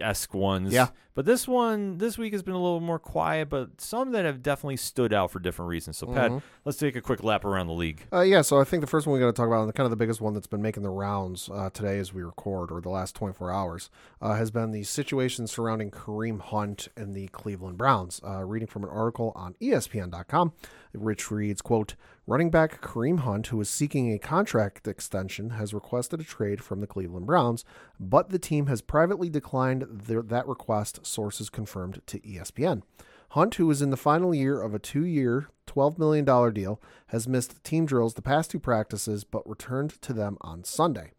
esque 0.00 0.34
ones. 0.34 0.72
Yeah. 0.72 0.88
But 1.14 1.26
this 1.26 1.46
one, 1.46 1.98
this 1.98 2.18
week 2.18 2.32
has 2.32 2.42
been 2.42 2.54
a 2.54 2.60
little 2.60 2.80
more 2.80 2.98
quiet, 2.98 3.48
but 3.48 3.80
some 3.80 4.10
that 4.12 4.24
have 4.24 4.42
definitely 4.42 4.76
stood 4.76 5.12
out 5.12 5.30
for 5.30 5.38
different 5.38 5.68
reasons. 5.68 5.96
So, 5.96 6.08
Pat, 6.08 6.42
let's 6.64 6.76
take 6.76 6.96
a 6.96 7.00
quick 7.00 7.22
lap 7.22 7.44
around 7.44 7.68
the 7.68 7.72
league. 7.72 8.04
Uh, 8.12 8.22
yeah, 8.22 8.42
so 8.42 8.60
I 8.60 8.64
think 8.64 8.80
the 8.80 8.88
first 8.88 9.06
one 9.06 9.14
we 9.14 9.20
got 9.20 9.26
to 9.26 9.32
talk 9.32 9.46
about, 9.46 9.62
and 9.62 9.72
kind 9.74 9.84
of 9.84 9.90
the 9.90 9.96
biggest 9.96 10.20
one 10.20 10.34
that's 10.34 10.48
been 10.48 10.62
making 10.62 10.82
the 10.82 10.90
rounds 10.90 11.48
uh, 11.54 11.70
today 11.70 12.00
as 12.00 12.12
we 12.12 12.24
record, 12.24 12.72
or 12.72 12.80
the 12.80 12.88
last 12.88 13.14
24 13.14 13.52
hours, 13.52 13.90
uh, 14.20 14.34
has 14.34 14.50
been 14.50 14.72
the 14.72 14.82
situation 14.82 15.46
surrounding 15.46 15.92
Kareem 15.92 16.40
Hunt 16.40 16.88
and 16.96 17.14
the 17.14 17.28
Cleveland 17.28 17.78
Browns. 17.78 18.20
Uh, 18.26 18.44
reading 18.44 18.66
from 18.66 18.82
an 18.82 18.90
article 18.90 19.30
on 19.36 19.54
ESPN.com, 19.60 20.52
which 20.94 21.30
reads, 21.30 21.62
quote, 21.62 21.94
Running 22.26 22.48
back 22.48 22.80
Kareem 22.80 23.20
Hunt, 23.20 23.48
who 23.48 23.60
is 23.60 23.68
seeking 23.68 24.10
a 24.10 24.18
contract 24.18 24.88
extension, 24.88 25.50
has 25.50 25.74
requested 25.74 26.20
a 26.20 26.24
trade 26.24 26.64
from 26.64 26.80
the 26.80 26.86
Cleveland 26.86 27.26
Browns, 27.26 27.66
but 28.00 28.30
the 28.30 28.38
team 28.38 28.66
has 28.66 28.80
privately 28.80 29.28
declined 29.28 29.84
their, 29.90 30.22
that 30.22 30.48
request, 30.48 31.03
sources 31.06 31.50
confirmed 31.50 32.00
to 32.06 32.20
ESPN. 32.20 32.82
Hunt, 33.30 33.56
who 33.56 33.70
is 33.70 33.82
in 33.82 33.90
the 33.90 33.96
final 33.96 34.34
year 34.34 34.60
of 34.60 34.74
a 34.74 34.78
two 34.78 35.04
year, 35.04 35.48
$12 35.66 35.98
million 35.98 36.24
deal, 36.52 36.80
has 37.08 37.26
missed 37.26 37.62
team 37.64 37.84
drills 37.84 38.14
the 38.14 38.22
past 38.22 38.50
two 38.50 38.60
practices 38.60 39.24
but 39.24 39.48
returned 39.48 40.00
to 40.02 40.12
them 40.12 40.36
on 40.40 40.62
Sunday. 40.62 41.10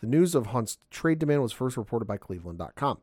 The 0.00 0.06
news 0.06 0.34
of 0.34 0.46
Hunt's 0.46 0.78
trade 0.90 1.18
demand 1.18 1.42
was 1.42 1.52
first 1.52 1.76
reported 1.76 2.06
by 2.06 2.16
Cleveland.com. 2.16 2.98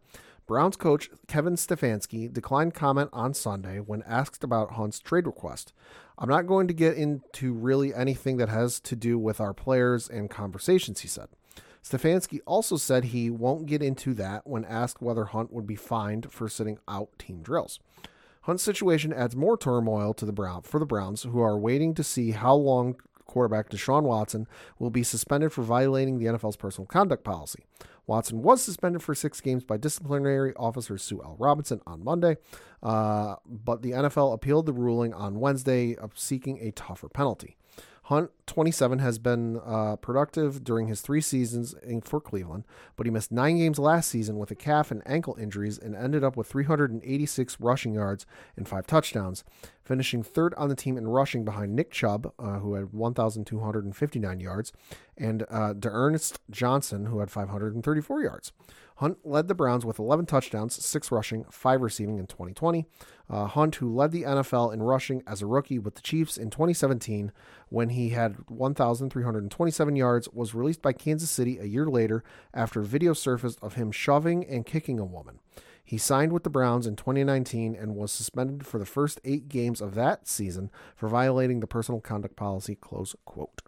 Browns 0.47 0.78
coach 0.78 1.10
Kevin 1.28 1.56
Stefanski 1.56 2.32
declined 2.32 2.73
comment 2.73 3.10
on 3.12 3.34
Sunday 3.34 3.80
when 3.80 4.02
asked 4.04 4.43
about 4.43 4.73
Hunt's 4.73 5.00
trade 5.00 5.28
request. 5.28 5.73
I'm 6.17 6.30
not 6.30 6.47
going 6.47 6.67
to 6.67 6.73
get 6.73 6.97
into 6.97 7.54
really 7.54 7.93
anything 7.93 8.38
that 8.38 8.50
has 8.50 8.80
to 8.82 8.95
do 8.95 9.19
with 9.19 9.39
our 9.39 9.54
players 9.54 10.10
and 10.10 10.30
conversations, 10.30 11.02
he 11.02 11.08
said. 11.08 11.28
Stefanski 11.88 12.41
also 12.45 12.76
said 12.76 13.06
he 13.06 13.30
won't 13.30 13.65
get 13.65 13.82
into 13.82 14.13
that 14.15 14.45
when 14.45 14.65
asked 14.65 15.02
whether 15.02 15.26
Hunt 15.26 15.54
would 15.54 15.65
be 15.65 15.78
fined 15.78 16.30
for 16.30 16.50
sitting 16.50 16.80
out 16.86 17.17
team 17.17 17.41
drills. 17.41 17.80
Hunt's 18.41 18.63
situation 18.63 19.13
adds 19.13 19.38
more 19.38 19.58
turmoil 19.58 20.13
to 20.15 20.26
the 20.26 20.34
Brown 20.34 20.63
for 20.63 20.80
the 20.80 20.86
Browns, 20.86 21.23
who 21.23 21.39
are 21.41 21.58
waiting 21.58 21.93
to 21.93 22.04
see 22.04 22.32
how 22.32 22.56
long 22.56 22.97
quarterback 23.26 23.69
Deshaun 23.69 24.04
Watson 24.04 24.47
will 24.80 24.89
be 24.89 25.04
suspended 25.04 25.54
for 25.54 25.62
violating 25.62 26.17
the 26.17 26.26
NFL's 26.26 26.58
personal 26.58 26.88
conduct 26.88 27.23
policy. 27.23 27.63
Watson 28.06 28.41
was 28.41 28.62
suspended 28.62 29.02
for 29.02 29.15
six 29.15 29.39
games 29.39 29.63
by 29.63 29.78
disciplinary 29.78 30.54
officer 30.56 30.97
Sue 30.97 31.21
L. 31.23 31.36
Robinson 31.39 31.82
on 31.86 32.04
Monday, 32.04 32.38
uh, 32.84 33.36
but 33.45 33.82
the 33.82 33.91
NFL 33.91 34.34
appealed 34.34 34.65
the 34.65 34.73
ruling 34.73 35.13
on 35.13 35.39
Wednesday, 35.39 35.95
seeking 36.15 36.58
a 36.60 36.71
tougher 36.71 37.10
penalty. 37.10 37.58
Hunt, 38.07 38.31
27, 38.45 38.99
has 38.99 39.19
been 39.19 39.59
uh, 39.65 39.97
productive 39.97 40.63
during 40.63 40.87
his 40.87 41.01
three 41.01 41.19
seasons 41.19 41.75
in, 41.83 41.99
for 41.99 42.21
Cleveland, 42.21 42.63
but 42.95 43.05
he 43.05 43.11
missed 43.11 43.33
nine 43.33 43.57
games 43.57 43.77
last 43.77 44.09
season 44.09 44.37
with 44.37 44.49
a 44.49 44.55
calf 44.55 44.91
and 44.91 45.03
ankle 45.05 45.35
injuries 45.37 45.77
and 45.77 45.93
ended 45.93 46.23
up 46.23 46.37
with 46.37 46.47
386 46.47 47.59
rushing 47.59 47.93
yards 47.93 48.25
and 48.55 48.65
five 48.65 48.87
touchdowns, 48.87 49.43
finishing 49.88 50.21
third 50.21 50.54
on 50.56 50.67
the 50.67 50.76
team 50.76 50.97
in 50.97 51.08
rushing 51.08 51.45
behind 51.45 51.73
Nick 51.73 51.91
Chubb, 51.91 52.34
uh, 52.38 52.60
who 52.60 52.73
had 52.73 52.93
1,259 52.93 54.39
yards, 54.39 54.73
and 55.17 55.45
uh, 55.50 55.73
D'Ernest 55.73 56.39
Johnson, 56.52 57.06
who 57.06 57.19
had 57.19 57.32
534 57.32 58.21
yards. 58.21 58.52
Hunt 58.97 59.19
led 59.23 59.47
the 59.47 59.56
Browns 59.56 59.86
with 59.86 60.00
11 60.00 60.26
touchdowns, 60.26 60.84
six 60.84 61.12
rushing, 61.12 61.45
five 61.52 61.82
receiving 61.82 62.17
in 62.17 62.26
2020. 62.26 62.86
Uh, 63.30 63.45
Hunt, 63.45 63.76
who 63.76 63.93
led 63.93 64.12
the 64.12 64.23
NFL 64.23 64.73
in 64.73 64.82
rushing 64.82 65.21
as 65.28 65.41
a 65.41 65.45
rookie 65.45 65.78
with 65.78 65.95
the 65.95 66.02
Chiefs 66.02 66.36
in 66.36 66.50
2017 66.50 67.32
when 67.69 67.89
he 67.89 68.10
had 68.10 68.38
1,327 68.50 69.95
yards, 69.95 70.28
was 70.34 70.56
released 70.56 70.82
by 70.82 70.93
Kansas 70.93 71.30
City 71.30 71.60
a 71.60 71.65
year 71.65 71.86
later 71.86 72.23
after 72.54 72.82
video 72.82 73.13
surfaced 73.13 73.60
of 73.62 73.76
him 73.76 73.91
shoving 73.91 74.43
and 74.45 74.65
kicking 74.65 75.00
a 75.00 75.06
woman. 75.06 75.39
He 75.88 75.97
signed 75.97 76.34
with 76.34 76.43
the 76.43 76.50
Browns 76.50 76.86
in 76.86 76.97
2019 76.97 77.73
and 77.73 77.95
was 77.95 78.12
suspended 78.12 78.67
for 78.67 78.78
the 78.78 78.86
first 78.86 79.21
eight 79.23 79.47
games 79.47 79.80
of 79.80 79.95
that 79.95 80.28
season 80.28 80.69
for 80.97 81.08
violating 81.08 81.62
the 81.62 81.65
personal 81.65 82.02
conduct 82.02 82.36
policy. 82.36 82.76
Close 82.76 83.15
quote. 83.23 83.62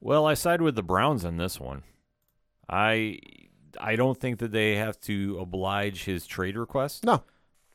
Well, 0.00 0.26
I 0.26 0.34
side 0.34 0.60
with 0.60 0.74
the 0.74 0.82
Browns 0.82 1.24
on 1.24 1.36
this 1.36 1.60
one. 1.60 1.84
I 2.68 3.20
I 3.80 3.94
don't 3.94 4.18
think 4.18 4.40
that 4.40 4.50
they 4.50 4.74
have 4.74 5.00
to 5.02 5.38
oblige 5.38 6.02
his 6.02 6.26
trade 6.26 6.56
request. 6.56 7.04
No, 7.04 7.22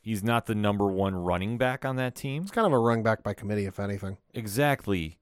He's 0.02 0.22
not 0.22 0.44
the 0.44 0.54
number 0.54 0.86
one 0.86 1.14
running 1.14 1.56
back 1.56 1.86
on 1.86 1.96
that 1.96 2.14
team. 2.14 2.42
it's 2.42 2.50
kind 2.50 2.66
of 2.66 2.72
a 2.74 2.78
run 2.78 3.02
back 3.02 3.22
by 3.22 3.32
committee, 3.32 3.64
if 3.64 3.80
anything. 3.80 4.18
Exactly. 4.34 5.18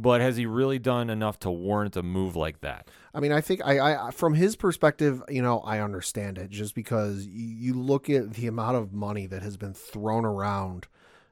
But 0.00 0.20
has 0.20 0.36
he 0.36 0.46
really 0.46 0.78
done 0.78 1.10
enough 1.10 1.40
to 1.40 1.50
warrant 1.50 1.96
a 1.96 2.04
move 2.04 2.36
like 2.36 2.60
that? 2.60 2.88
I 3.12 3.18
mean, 3.18 3.32
I 3.32 3.40
think 3.40 3.60
I, 3.64 4.06
I, 4.06 4.10
from 4.12 4.34
his 4.34 4.54
perspective, 4.54 5.24
you 5.28 5.42
know, 5.42 5.58
I 5.58 5.80
understand 5.80 6.38
it 6.38 6.50
just 6.50 6.76
because 6.76 7.26
you, 7.26 7.74
look 7.74 8.08
at 8.08 8.34
the 8.34 8.46
amount 8.46 8.76
of 8.76 8.92
money 8.92 9.26
that 9.26 9.42
has 9.42 9.56
been 9.56 9.74
thrown 9.74 10.24
around, 10.24 10.86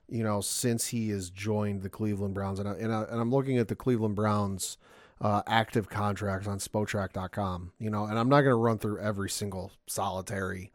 you 0.09 0.24
know, 0.24 0.40
since 0.40 0.88
he 0.88 1.11
has 1.11 1.31
joined 1.31 1.83
the 1.83 1.88
Cleveland 1.88 2.35
Browns, 2.35 2.59
and 2.59 2.68
I, 2.68 2.72
and, 2.72 2.92
I, 2.92 3.05
I'm 3.09 3.31
looking 3.31 3.57
at 3.57 3.68
the 3.68 3.76
Cleveland 3.76 4.16
Browns 4.16 4.79
uh, 5.20 5.42
active 5.46 5.88
contracts 5.88 6.48
on 6.48 6.59
Spotrac.com, 6.59 7.70
you 7.79 7.88
know, 7.88 8.05
and 8.05 8.18
I'm 8.18 8.29
not 8.29 8.40
going 8.40 8.52
to 8.52 8.57
run 8.57 8.79
through 8.79 8.98
every 8.98 9.31
single 9.31 9.70
solitary, 9.87 10.72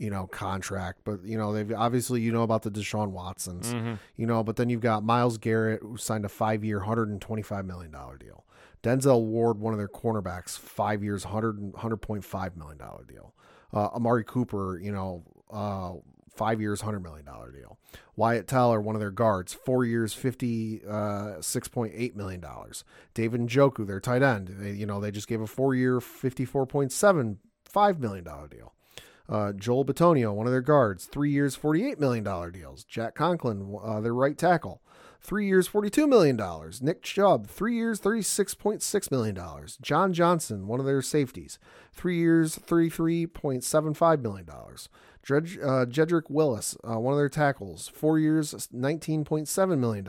you 0.00 0.08
know, 0.08 0.26
contract, 0.26 1.00
but 1.04 1.22
you 1.24 1.36
know, 1.36 1.52
they've 1.52 1.72
obviously 1.72 2.22
you 2.22 2.32
know 2.32 2.42
about 2.42 2.62
the 2.62 2.70
Deshaun 2.70 3.10
Watsons, 3.10 3.70
you 4.16 4.26
know, 4.26 4.42
but 4.42 4.56
then 4.56 4.70
you've 4.70 4.80
got 4.80 5.04
Myles 5.04 5.36
Garrett 5.36 5.82
who 5.82 5.98
signed 5.98 6.24
a 6.24 6.28
five 6.28 6.64
year, 6.64 6.80
$125 6.80 7.66
million 7.66 7.92
deal. 8.18 8.44
Denzel 8.82 9.22
Ward, 9.26 9.58
one 9.60 9.74
of 9.74 9.78
their 9.78 9.88
cornerbacks, 9.88 10.58
five 10.58 11.04
years, 11.04 11.26
100, 11.26 11.74
$100.5 11.74 12.56
million 12.56 12.78
deal. 13.06 13.34
Uh, 13.74 13.88
Amari 13.88 14.24
Cooper, 14.24 14.80
you 14.82 14.90
know, 14.90 15.22
uh, 15.52 15.92
five 16.34 16.62
years, 16.62 16.80
$100 16.80 17.02
million 17.02 17.26
deal. 17.26 17.78
Wyatt 18.16 18.48
Teller, 18.48 18.80
one 18.80 18.96
of 18.96 19.00
their 19.00 19.10
guards, 19.10 19.52
four 19.52 19.84
years, 19.84 20.14
fifty 20.14 20.80
uh, 20.88 21.40
six 21.42 21.68
point 21.68 21.92
eight 21.94 22.16
million 22.16 22.40
dollars. 22.40 22.84
David 23.12 23.42
Njoku, 23.42 23.86
their 23.86 24.00
tight 24.00 24.22
end, 24.22 24.48
they, 24.58 24.72
you 24.72 24.86
know, 24.86 25.00
they 25.00 25.10
just 25.10 25.28
gave 25.28 25.40
a 25.40 25.46
four 25.46 25.74
year, 25.74 26.00
fifty 26.00 26.44
four 26.44 26.66
point 26.66 26.90
seven 26.92 27.38
five 27.64 28.00
million 28.00 28.24
dollar 28.24 28.48
deal. 28.48 28.74
Uh, 29.30 29.52
Joel 29.52 29.84
Bitonio, 29.84 30.34
one 30.34 30.46
of 30.46 30.52
their 30.52 30.60
guards, 30.60 31.06
three 31.06 31.30
years, 31.30 31.56
$48 31.56 32.00
million 32.00 32.24
deals. 32.52 32.82
Jack 32.82 33.14
Conklin, 33.14 33.78
uh, 33.80 34.00
their 34.00 34.12
right 34.12 34.36
tackle, 34.36 34.82
three 35.20 35.46
years, 35.46 35.68
$42 35.68 36.08
million. 36.08 36.40
Nick 36.80 37.02
Chubb, 37.02 37.46
three 37.46 37.76
years, 37.76 38.00
$36.6 38.00 39.10
million. 39.12 39.38
John 39.80 40.12
Johnson, 40.12 40.66
one 40.66 40.80
of 40.80 40.86
their 40.86 41.00
safeties, 41.00 41.60
three 41.92 42.18
years, 42.18 42.58
$33.75 42.58 44.20
million. 44.20 44.48
Dred, 45.22 45.44
uh, 45.62 45.86
Jedrick 45.86 46.28
Willis, 46.28 46.76
uh, 46.82 46.98
one 46.98 47.12
of 47.12 47.18
their 47.18 47.28
tackles, 47.28 47.86
four 47.88 48.18
years, 48.18 48.52
$19.7 48.52 49.78
million. 49.78 50.08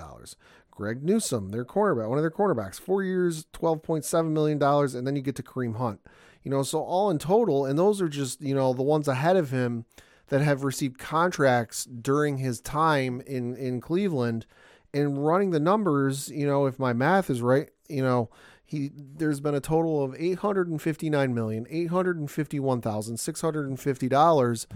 Greg 0.72 1.04
Newsome, 1.04 1.50
their 1.50 1.66
cornerback, 1.66 2.10
one 2.10 2.18
of 2.18 2.24
their 2.24 2.32
cornerbacks, 2.32 2.80
four 2.80 3.04
years, 3.04 3.46
$12.7 3.54 4.32
million. 4.32 4.64
And 4.64 5.06
then 5.06 5.16
you 5.16 5.22
get 5.22 5.36
to 5.36 5.44
Kareem 5.44 5.76
Hunt. 5.76 6.00
You 6.44 6.52
know, 6.52 6.64
so 6.64 6.80
all 6.80 7.10
in 7.10 7.20
total, 7.20 7.66
and 7.66 7.78
those 7.78 8.02
are 8.02 8.10
just, 8.10 8.42
you 8.42 8.56
know, 8.56 8.74
the 8.74 8.82
ones 8.82 9.08
ahead 9.08 9.38
of 9.38 9.52
him 9.52 9.86
that 10.30 10.42
have 10.42 10.64
received 10.64 10.98
contracts 10.98 11.86
during 11.86 12.38
his 12.38 12.62
time 12.62 13.22
in, 13.28 13.56
in 13.56 13.82
Cleveland. 13.82 14.46
And 14.94 15.26
running 15.26 15.52
the 15.52 15.60
numbers, 15.60 16.30
you 16.30 16.46
know, 16.46 16.66
if 16.66 16.80
my 16.80 16.94
math 16.94 17.30
is 17.30 17.42
right, 17.42 17.70
you 17.88 18.02
know, 18.02 18.30
he 18.66 18.90
there's 18.96 19.40
been 19.42 19.56
a 19.56 19.60
total 19.60 20.04
of 20.04 20.16
eight 20.18 20.40
hundred 20.40 20.70
and 20.70 20.82
fifty 20.82 21.10
nine 21.10 21.34
million, 21.34 21.66
eight 21.70 21.90
hundred 21.90 22.18
and 22.18 22.32
fifty 22.32 22.60
one 22.60 22.82
thousand, 22.82 23.18
six 23.18 23.42
hundred 23.42 23.68
and 23.68 23.80
fifty 23.80 24.08
dollars 24.08 24.68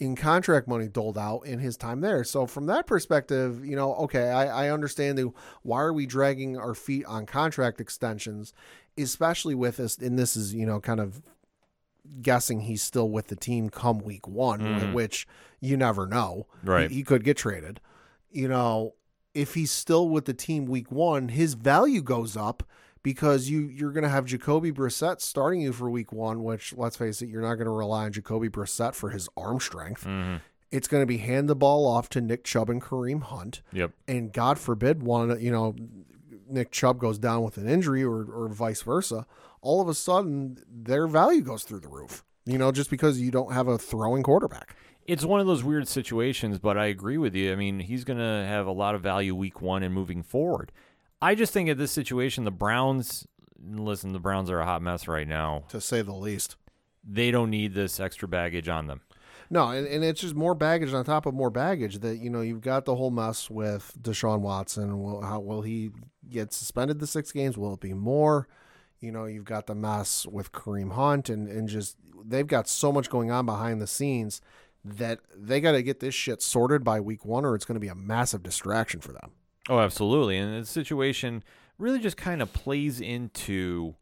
in 0.00 0.14
contract 0.14 0.68
money 0.68 0.88
doled 0.88 1.18
out 1.18 1.40
in 1.40 1.58
his 1.58 1.76
time 1.76 2.00
there. 2.00 2.24
So 2.24 2.46
from 2.46 2.66
that 2.66 2.86
perspective, 2.86 3.64
you 3.64 3.76
know, 3.76 3.94
okay, 3.96 4.30
I, 4.30 4.66
I 4.66 4.70
understand 4.70 5.18
the 5.18 5.32
why 5.62 5.80
are 5.80 5.92
we 5.92 6.06
dragging 6.06 6.56
our 6.56 6.74
feet 6.74 7.04
on 7.06 7.26
contract 7.26 7.80
extensions, 7.80 8.52
especially 8.96 9.54
with 9.54 9.78
this 9.78 9.98
and 9.98 10.18
this 10.18 10.36
is, 10.36 10.54
you 10.54 10.66
know, 10.66 10.80
kind 10.80 11.00
of 11.00 11.22
guessing 12.22 12.60
he's 12.60 12.82
still 12.82 13.10
with 13.10 13.26
the 13.26 13.36
team 13.36 13.68
come 13.68 13.98
week 13.98 14.26
one, 14.26 14.60
mm. 14.60 14.92
which 14.92 15.26
you 15.60 15.76
never 15.76 16.06
know. 16.06 16.46
Right. 16.62 16.90
He, 16.90 16.98
he 16.98 17.02
could 17.02 17.24
get 17.24 17.36
traded. 17.36 17.80
You 18.30 18.48
know, 18.48 18.94
if 19.34 19.54
he's 19.54 19.70
still 19.70 20.08
with 20.08 20.26
the 20.26 20.34
team 20.34 20.66
week 20.66 20.90
one, 20.90 21.28
his 21.28 21.54
value 21.54 22.02
goes 22.02 22.36
up 22.36 22.62
because 23.02 23.48
you 23.48 23.60
you're 23.62 23.92
going 23.92 24.04
to 24.04 24.08
have 24.10 24.24
Jacoby 24.24 24.72
Brissett 24.72 25.20
starting 25.20 25.60
you 25.60 25.72
for 25.72 25.88
week 25.90 26.12
one, 26.12 26.42
which 26.44 26.74
let's 26.76 26.96
face 26.96 27.22
it, 27.22 27.28
you're 27.28 27.42
not 27.42 27.54
going 27.54 27.66
to 27.66 27.70
rely 27.72 28.04
on 28.06 28.12
Jacoby 28.12 28.48
Brissett 28.48 28.94
for 28.94 29.10
his 29.10 29.28
arm 29.36 29.60
strength. 29.60 30.04
Mm-hmm. 30.04 30.36
It's 30.70 30.86
going 30.88 31.02
to 31.02 31.06
be 31.06 31.18
hand 31.18 31.48
the 31.48 31.56
ball 31.56 31.86
off 31.86 32.08
to 32.10 32.20
Nick 32.20 32.44
Chubb 32.44 32.68
and 32.68 32.82
Kareem 32.82 33.22
Hunt, 33.22 33.62
Yep. 33.72 33.92
and 34.06 34.32
God 34.32 34.58
forbid 34.58 35.02
one 35.02 35.40
you 35.40 35.50
know 35.50 35.74
Nick 36.48 36.70
Chubb 36.72 36.98
goes 36.98 37.18
down 37.18 37.42
with 37.42 37.56
an 37.56 37.68
injury 37.68 38.02
or 38.04 38.24
or 38.24 38.48
vice 38.48 38.82
versa. 38.82 39.26
All 39.60 39.80
of 39.80 39.88
a 39.88 39.94
sudden, 39.94 40.58
their 40.70 41.06
value 41.06 41.40
goes 41.42 41.64
through 41.64 41.80
the 41.80 41.88
roof. 41.88 42.24
You 42.46 42.56
know, 42.58 42.72
just 42.72 42.88
because 42.90 43.20
you 43.20 43.30
don't 43.30 43.52
have 43.52 43.68
a 43.68 43.76
throwing 43.76 44.22
quarterback. 44.22 44.74
It's 45.06 45.24
one 45.24 45.40
of 45.40 45.46
those 45.46 45.64
weird 45.64 45.88
situations, 45.88 46.58
but 46.58 46.78
I 46.78 46.86
agree 46.86 47.18
with 47.18 47.34
you. 47.34 47.52
I 47.52 47.56
mean, 47.56 47.80
he's 47.80 48.04
going 48.04 48.18
to 48.18 48.46
have 48.46 48.66
a 48.66 48.70
lot 48.72 48.94
of 48.94 49.02
value 49.02 49.34
week 49.34 49.60
one 49.62 49.82
and 49.82 49.94
moving 49.94 50.22
forward. 50.22 50.70
I 51.20 51.34
just 51.34 51.52
think 51.52 51.68
at 51.68 51.78
this 51.78 51.92
situation, 51.92 52.44
the 52.44 52.50
Browns, 52.50 53.26
listen, 53.60 54.12
the 54.12 54.20
Browns 54.20 54.50
are 54.50 54.60
a 54.60 54.64
hot 54.64 54.82
mess 54.82 55.08
right 55.08 55.26
now. 55.26 55.64
to 55.68 55.80
say 55.80 56.02
the 56.02 56.12
least. 56.12 56.56
They 57.04 57.30
don't 57.30 57.50
need 57.50 57.74
this 57.74 57.98
extra 58.00 58.28
baggage 58.28 58.68
on 58.68 58.86
them. 58.86 59.00
No, 59.50 59.70
and, 59.70 59.86
and 59.86 60.04
it's 60.04 60.20
just 60.20 60.34
more 60.34 60.54
baggage 60.54 60.92
on 60.92 61.04
top 61.04 61.24
of 61.24 61.32
more 61.32 61.50
baggage 61.50 62.00
that 62.00 62.18
you 62.18 62.28
know 62.28 62.42
you've 62.42 62.60
got 62.60 62.84
the 62.84 62.96
whole 62.96 63.10
mess 63.10 63.48
with 63.48 63.94
Deshaun 64.00 64.40
Watson. 64.40 65.02
Will 65.02 65.22
how 65.22 65.40
will 65.40 65.62
he 65.62 65.90
get 66.28 66.52
suspended 66.52 66.98
the 66.98 67.06
six 67.06 67.32
games? 67.32 67.56
Will 67.56 67.74
it 67.74 67.80
be 67.80 67.94
more? 67.94 68.46
You 69.00 69.10
know, 69.10 69.24
you've 69.24 69.44
got 69.44 69.66
the 69.66 69.74
mess 69.74 70.26
with 70.26 70.52
Kareem 70.52 70.92
Hunt 70.92 71.30
and 71.30 71.48
and 71.48 71.66
just 71.68 71.96
they've 72.22 72.46
got 72.46 72.68
so 72.68 72.92
much 72.92 73.08
going 73.08 73.30
on 73.30 73.46
behind 73.46 73.80
the 73.80 73.86
scenes 73.86 74.42
that 74.84 75.20
they 75.34 75.60
got 75.60 75.72
to 75.72 75.82
get 75.82 76.00
this 76.00 76.14
shit 76.14 76.42
sorted 76.42 76.84
by 76.84 77.00
week 77.00 77.24
one, 77.24 77.44
or 77.44 77.54
it's 77.54 77.64
going 77.64 77.76
to 77.76 77.80
be 77.80 77.88
a 77.88 77.94
massive 77.94 78.42
distraction 78.42 79.00
for 79.00 79.12
them. 79.12 79.32
Oh, 79.68 79.80
absolutely. 79.80 80.38
And 80.38 80.62
the 80.62 80.66
situation 80.66 81.42
really 81.78 82.00
just 82.00 82.16
kind 82.16 82.42
of 82.42 82.52
plays 82.52 83.00
into 83.00 83.94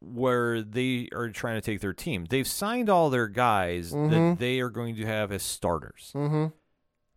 where 0.00 0.62
they 0.62 1.08
are 1.14 1.30
trying 1.30 1.56
to 1.56 1.60
take 1.60 1.80
their 1.80 1.92
team. 1.94 2.26
They've 2.28 2.46
signed 2.46 2.90
all 2.90 3.10
their 3.10 3.28
guys 3.28 3.90
that 3.90 4.36
they 4.38 4.60
are 4.60 4.70
going 4.70 4.96
to 4.96 5.06
have 5.06 5.32
as 5.32 5.42
starters. 5.42 6.12
Mm-hmm. 6.14 6.46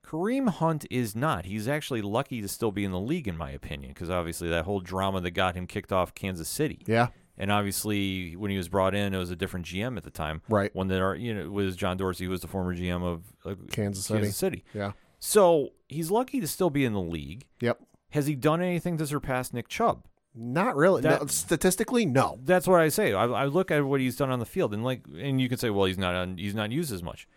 Kareem 0.06 0.50
Hunt 0.50 0.86
is 0.90 1.16
not. 1.16 1.46
He's 1.46 1.68
actually 1.68 2.02
lucky 2.02 2.42
to 2.42 2.48
still 2.48 2.72
be 2.72 2.84
in 2.84 2.92
the 2.92 3.00
league, 3.00 3.28
in 3.28 3.38
my 3.38 3.52
opinion, 3.52 3.94
because 3.94 4.10
obviously 4.10 4.50
that 4.50 4.66
whole 4.66 4.80
drama 4.80 5.22
that 5.22 5.32
got 5.32 5.56
him 5.56 5.68
kicked 5.68 5.92
off 5.92 6.16
Kansas 6.16 6.48
City. 6.50 6.82
Yeah, 6.88 7.10
And 7.38 7.52
obviously, 7.52 8.36
when 8.36 8.50
he 8.50 8.58
was 8.58 8.70
brought 8.70 8.96
in, 8.96 9.14
it 9.14 9.18
was 9.18 9.30
a 9.30 9.36
different 9.36 9.68
GM 9.68 9.98
at 9.98 10.04
the 10.04 10.10
time. 10.10 10.42
Right. 10.50 10.74
One 10.74 10.88
that 10.88 11.00
are 11.00 11.16
you 11.16 11.36
know 11.36 11.50
was 11.52 11.76
John 11.76 11.98
Dorsey, 11.98 12.26
who 12.26 12.32
was 12.32 12.42
the 12.42 12.48
former 12.48 12.76
GM 12.76 13.04
of 13.04 13.24
uh, 13.46 13.54
Kansas 13.72 14.06
City. 14.06 14.20
Kansas 14.22 14.38
City. 14.38 14.64
Yeah. 14.74 14.94
So 15.20 15.70
he's 15.88 16.10
lucky 16.12 16.40
to 16.40 16.48
still 16.48 16.70
be 16.70 16.86
in 16.86 16.94
the 16.94 17.02
league. 17.02 17.46
Yep. 17.62 17.80
Has 18.12 18.28
he 18.28 18.36
done 18.36 18.62
anything 18.62 18.98
to 18.98 19.06
surpass 19.06 19.54
Nick 19.54 19.68
Chubb? 19.68 20.06
Not 20.36 20.76
really. 20.76 21.02
That- 21.02 21.22
no, 21.22 21.28
statistically, 21.28 22.06
no. 22.06 22.40
That's 22.44 22.68
what 22.68 22.80
I 22.80 22.90
say. 22.90 23.14
I, 23.14 23.26
I 23.26 23.46
look 23.46 23.72
at 23.72 23.84
what 23.86 24.00
he's 24.00 24.16
done 24.16 24.30
on 24.32 24.40
the 24.40 24.46
field, 24.46 24.74
and 24.74 24.84
like, 24.84 25.02
and 25.18 25.42
you 25.42 25.50
can 25.50 25.58
say, 25.58 25.70
well, 25.70 25.86
he's 25.86 25.98
not 25.98 26.16
on, 26.16 26.38
he's 26.38 26.56
not 26.56 26.72
used 26.72 26.92
as 26.94 27.04
much. 27.04 27.28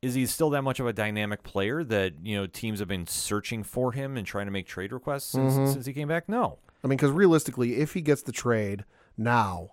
Is 0.00 0.14
he 0.14 0.26
still 0.26 0.50
that 0.50 0.62
much 0.62 0.78
of 0.80 0.86
a 0.86 0.92
dynamic 0.92 1.42
player 1.42 1.82
that 1.84 2.14
you 2.22 2.36
know 2.36 2.46
teams 2.46 2.78
have 2.78 2.88
been 2.88 3.06
searching 3.06 3.62
for 3.64 3.92
him 3.92 4.16
and 4.16 4.26
trying 4.26 4.46
to 4.46 4.52
make 4.52 4.66
trade 4.66 4.92
requests 4.92 5.24
since, 5.26 5.54
Mm-hmm. 5.54 5.72
since 5.72 5.86
he 5.86 5.92
came 5.92 6.08
back? 6.08 6.28
No. 6.28 6.58
I 6.84 6.86
mean, 6.86 6.96
because 6.96 7.10
realistically, 7.10 7.76
if 7.78 7.94
he 7.94 8.00
gets 8.00 8.22
the 8.22 8.30
trade 8.32 8.84
now, 9.16 9.70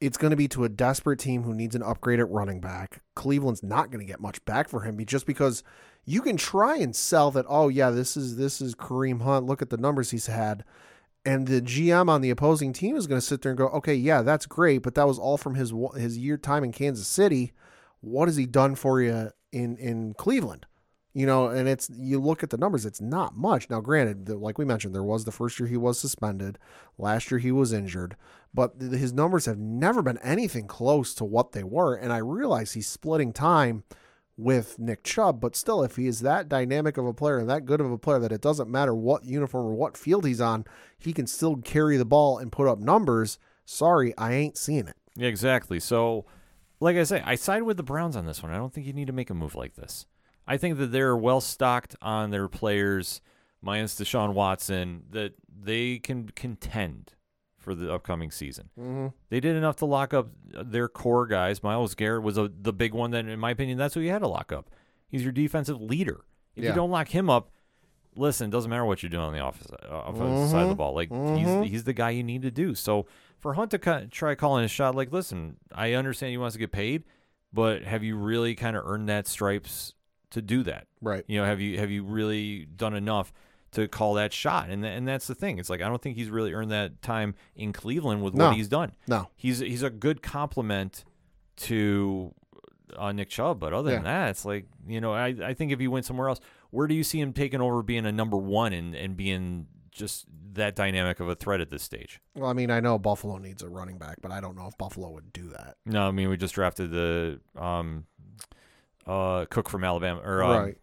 it's 0.00 0.18
going 0.18 0.32
to 0.32 0.36
be 0.36 0.48
to 0.48 0.64
a 0.64 0.68
desperate 0.68 1.20
team 1.20 1.44
who 1.44 1.54
needs 1.54 1.76
an 1.76 1.82
upgrade 1.82 2.18
at 2.18 2.28
running 2.28 2.60
back. 2.60 3.02
Cleveland's 3.14 3.62
not 3.62 3.90
going 3.92 4.04
to 4.04 4.10
get 4.10 4.20
much 4.20 4.44
back 4.44 4.68
for 4.68 4.80
him 4.80 5.02
just 5.06 5.26
because 5.26 5.62
you 6.04 6.20
can 6.20 6.36
try 6.36 6.76
and 6.76 6.94
sell 6.94 7.30
that. 7.30 7.46
Oh 7.48 7.68
yeah, 7.68 7.90
this 7.90 8.16
is 8.16 8.36
this 8.36 8.60
is 8.60 8.74
Kareem 8.74 9.22
Hunt. 9.22 9.46
Look 9.46 9.62
at 9.62 9.70
the 9.70 9.76
numbers 9.76 10.10
he's 10.10 10.26
had, 10.26 10.64
and 11.24 11.46
the 11.46 11.62
GM 11.62 12.08
on 12.08 12.20
the 12.20 12.30
opposing 12.30 12.72
team 12.72 12.96
is 12.96 13.06
going 13.06 13.20
to 13.20 13.26
sit 13.26 13.42
there 13.42 13.50
and 13.50 13.58
go, 13.58 13.68
okay, 13.68 13.94
yeah, 13.94 14.22
that's 14.22 14.46
great, 14.46 14.82
but 14.82 14.94
that 14.94 15.06
was 15.06 15.18
all 15.18 15.36
from 15.36 15.54
his 15.54 15.72
his 15.96 16.18
year 16.18 16.36
time 16.36 16.64
in 16.64 16.72
Kansas 16.72 17.06
City. 17.06 17.52
What 18.00 18.28
has 18.28 18.36
he 18.36 18.46
done 18.46 18.74
for 18.74 19.00
you 19.00 19.30
in 19.52 19.76
in 19.76 20.14
Cleveland? 20.14 20.66
You 21.14 21.26
know, 21.26 21.48
and 21.48 21.68
it's 21.68 21.90
you 21.94 22.18
look 22.18 22.42
at 22.42 22.48
the 22.50 22.56
numbers, 22.56 22.86
it's 22.86 23.00
not 23.00 23.36
much. 23.36 23.68
Now, 23.68 23.80
granted, 23.80 24.30
like 24.30 24.56
we 24.56 24.64
mentioned, 24.64 24.94
there 24.94 25.02
was 25.02 25.24
the 25.24 25.30
first 25.30 25.60
year 25.60 25.68
he 25.68 25.76
was 25.76 25.98
suspended, 25.98 26.58
last 26.96 27.30
year 27.30 27.38
he 27.38 27.52
was 27.52 27.72
injured, 27.72 28.16
but 28.54 28.80
his 28.80 29.12
numbers 29.12 29.44
have 29.44 29.58
never 29.58 30.00
been 30.00 30.18
anything 30.18 30.66
close 30.66 31.14
to 31.14 31.24
what 31.24 31.52
they 31.52 31.62
were. 31.62 31.94
And 31.94 32.14
I 32.14 32.16
realize 32.16 32.72
he's 32.72 32.88
splitting 32.88 33.34
time 33.34 33.84
with 34.36 34.78
Nick 34.78 35.04
Chubb, 35.04 35.40
but 35.40 35.56
still, 35.56 35.82
if 35.82 35.96
he 35.96 36.06
is 36.06 36.20
that 36.20 36.48
dynamic 36.48 36.96
of 36.96 37.06
a 37.06 37.12
player 37.12 37.38
and 37.38 37.50
that 37.50 37.66
good 37.66 37.80
of 37.80 37.90
a 37.90 37.98
player 37.98 38.18
that 38.18 38.32
it 38.32 38.40
doesn't 38.40 38.70
matter 38.70 38.94
what 38.94 39.24
uniform 39.24 39.66
or 39.66 39.74
what 39.74 39.96
field 39.96 40.24
he's 40.24 40.40
on, 40.40 40.64
he 40.98 41.12
can 41.12 41.26
still 41.26 41.56
carry 41.56 41.96
the 41.96 42.04
ball 42.04 42.38
and 42.38 42.52
put 42.52 42.68
up 42.68 42.78
numbers. 42.78 43.38
Sorry, 43.64 44.16
I 44.16 44.32
ain't 44.32 44.56
seeing 44.56 44.88
it. 44.88 44.96
Yeah, 45.14 45.28
exactly. 45.28 45.78
So, 45.80 46.24
like 46.80 46.96
I 46.96 47.04
say, 47.04 47.22
I 47.24 47.34
side 47.34 47.62
with 47.62 47.76
the 47.76 47.82
Browns 47.82 48.16
on 48.16 48.26
this 48.26 48.42
one. 48.42 48.52
I 48.52 48.56
don't 48.56 48.72
think 48.72 48.86
you 48.86 48.92
need 48.92 49.06
to 49.08 49.12
make 49.12 49.30
a 49.30 49.34
move 49.34 49.54
like 49.54 49.74
this. 49.74 50.06
I 50.46 50.56
think 50.56 50.78
that 50.78 50.92
they're 50.92 51.16
well 51.16 51.40
stocked 51.40 51.94
on 52.02 52.30
their 52.30 52.48
players, 52.48 53.20
minus 53.60 53.94
Deshaun 53.94 54.32
Watson, 54.32 55.04
that 55.10 55.34
they 55.48 55.98
can 55.98 56.30
contend 56.30 57.12
for 57.62 57.74
the 57.74 57.92
upcoming 57.92 58.30
season. 58.30 58.68
Mm-hmm. 58.78 59.06
They 59.30 59.40
did 59.40 59.56
enough 59.56 59.76
to 59.76 59.86
lock 59.86 60.12
up 60.12 60.28
their 60.50 60.88
core 60.88 61.26
guys. 61.26 61.62
Myles 61.62 61.94
Garrett 61.94 62.22
was 62.22 62.36
a, 62.36 62.50
the 62.60 62.72
big 62.72 62.92
one 62.92 63.12
that, 63.12 63.26
in 63.26 63.38
my 63.38 63.50
opinion, 63.52 63.78
that's 63.78 63.94
who 63.94 64.00
you 64.00 64.10
had 64.10 64.18
to 64.20 64.28
lock 64.28 64.52
up. 64.52 64.70
He's 65.08 65.22
your 65.22 65.32
defensive 65.32 65.80
leader. 65.80 66.20
If 66.56 66.64
Yeah. 66.64 66.70
you 66.70 66.76
don't 66.76 66.90
lock 66.90 67.08
him 67.08 67.30
up, 67.30 67.50
listen, 68.16 68.48
it 68.48 68.50
doesn't 68.50 68.68
matter 68.70 68.84
what 68.84 69.02
you're 69.02 69.10
doing 69.10 69.24
on 69.24 69.32
the 69.32 69.40
office, 69.40 69.68
uh, 69.70 69.86
offensive 70.06 70.50
side 70.50 70.62
of 70.64 70.68
the 70.68 70.74
ball. 70.74 70.94
Like 70.94 71.10
he's 71.10 71.70
he's 71.70 71.84
the 71.84 71.92
guy 71.94 72.10
you 72.10 72.22
need 72.22 72.42
to 72.42 72.50
do. 72.50 72.74
So 72.74 73.06
for 73.38 73.54
Hunt 73.54 73.70
to 73.72 74.08
try 74.10 74.34
calling 74.34 74.62
his 74.62 74.70
shot, 74.70 74.94
like, 74.94 75.10
listen, 75.12 75.56
I 75.74 75.92
understand 75.94 76.30
he 76.30 76.38
wants 76.38 76.54
to 76.54 76.58
get 76.58 76.72
paid, 76.72 77.04
but 77.52 77.82
have 77.82 78.02
you 78.04 78.16
really 78.16 78.54
kind 78.54 78.76
of 78.76 78.84
earned 78.86 79.08
that 79.08 79.26
stripes 79.26 79.94
to 80.30 80.42
do 80.42 80.62
that? 80.64 80.86
Right. 81.00 81.24
You 81.26 81.38
know, 81.40 81.44
have 81.46 81.60
you 81.60 81.78
have 81.78 81.90
you 81.90 82.04
really 82.04 82.64
done 82.66 82.94
enough 82.94 83.32
to 83.72 83.88
call 83.88 84.14
that 84.14 84.32
shot? 84.32 84.68
And 84.70 84.82
th- 84.82 84.96
and 84.96 85.06
that's 85.06 85.26
the 85.26 85.34
thing. 85.34 85.58
It's 85.58 85.68
like 85.70 85.82
I 85.82 85.88
don't 85.88 86.00
think 86.00 86.16
he's 86.16 86.30
really 86.30 86.52
earned 86.52 86.70
that 86.70 87.02
time 87.02 87.34
in 87.56 87.72
Cleveland 87.72 88.22
with 88.22 88.34
No. 88.34 88.48
what 88.48 88.56
he's 88.56 88.68
done. 88.68 88.92
No. 89.06 89.28
He's 89.36 89.58
he's 89.58 89.82
a 89.82 89.90
good 89.90 90.22
complement 90.22 91.04
to 91.56 92.34
uh, 92.96 93.12
Nick 93.12 93.28
Chubb, 93.30 93.58
but 93.60 93.72
other 93.72 93.90
than 93.90 94.04
that, 94.04 94.30
it's 94.30 94.44
like 94.44 94.66
you 94.86 95.00
know, 95.00 95.12
I 95.12 95.28
I 95.42 95.54
think 95.54 95.72
if 95.72 95.80
he 95.80 95.88
went 95.88 96.04
somewhere 96.06 96.28
else, 96.28 96.40
where 96.70 96.86
do 96.86 96.94
you 96.94 97.04
see 97.04 97.20
him 97.20 97.32
taking 97.32 97.60
over 97.60 97.82
being 97.82 98.06
a 98.06 98.12
number 98.12 98.36
one 98.36 98.72
and 98.72 98.94
and 98.94 99.16
being 99.16 99.66
just 99.90 100.26
that 100.54 100.74
dynamic 100.76 101.20
of 101.20 101.28
a 101.28 101.34
threat 101.34 101.60
at 101.60 101.70
this 101.70 101.82
stage? 101.82 102.20
Well, 102.34 102.48
I 102.50 102.52
mean, 102.52 102.70
I 102.70 102.80
know 102.80 102.98
Buffalo 102.98 103.38
needs 103.38 103.62
a 103.62 103.68
running 103.68 103.98
back, 103.98 104.16
but 104.22 104.30
I 104.32 104.40
don't 104.40 104.56
know 104.56 104.66
if 104.66 104.76
Buffalo 104.78 105.10
would 105.10 105.32
do 105.32 105.48
that. 105.50 105.76
No, 105.86 106.08
I 106.08 106.10
mean 106.10 106.28
we 106.28 106.36
just 106.36 106.54
drafted 106.54 106.90
the 106.90 107.40
um 107.56 108.04
uh 109.06 109.46
Cook 109.50 109.68
from 109.68 109.84
Alabama 109.84 110.20
or 110.24 110.42
um, 110.42 110.62
right. 110.64 110.76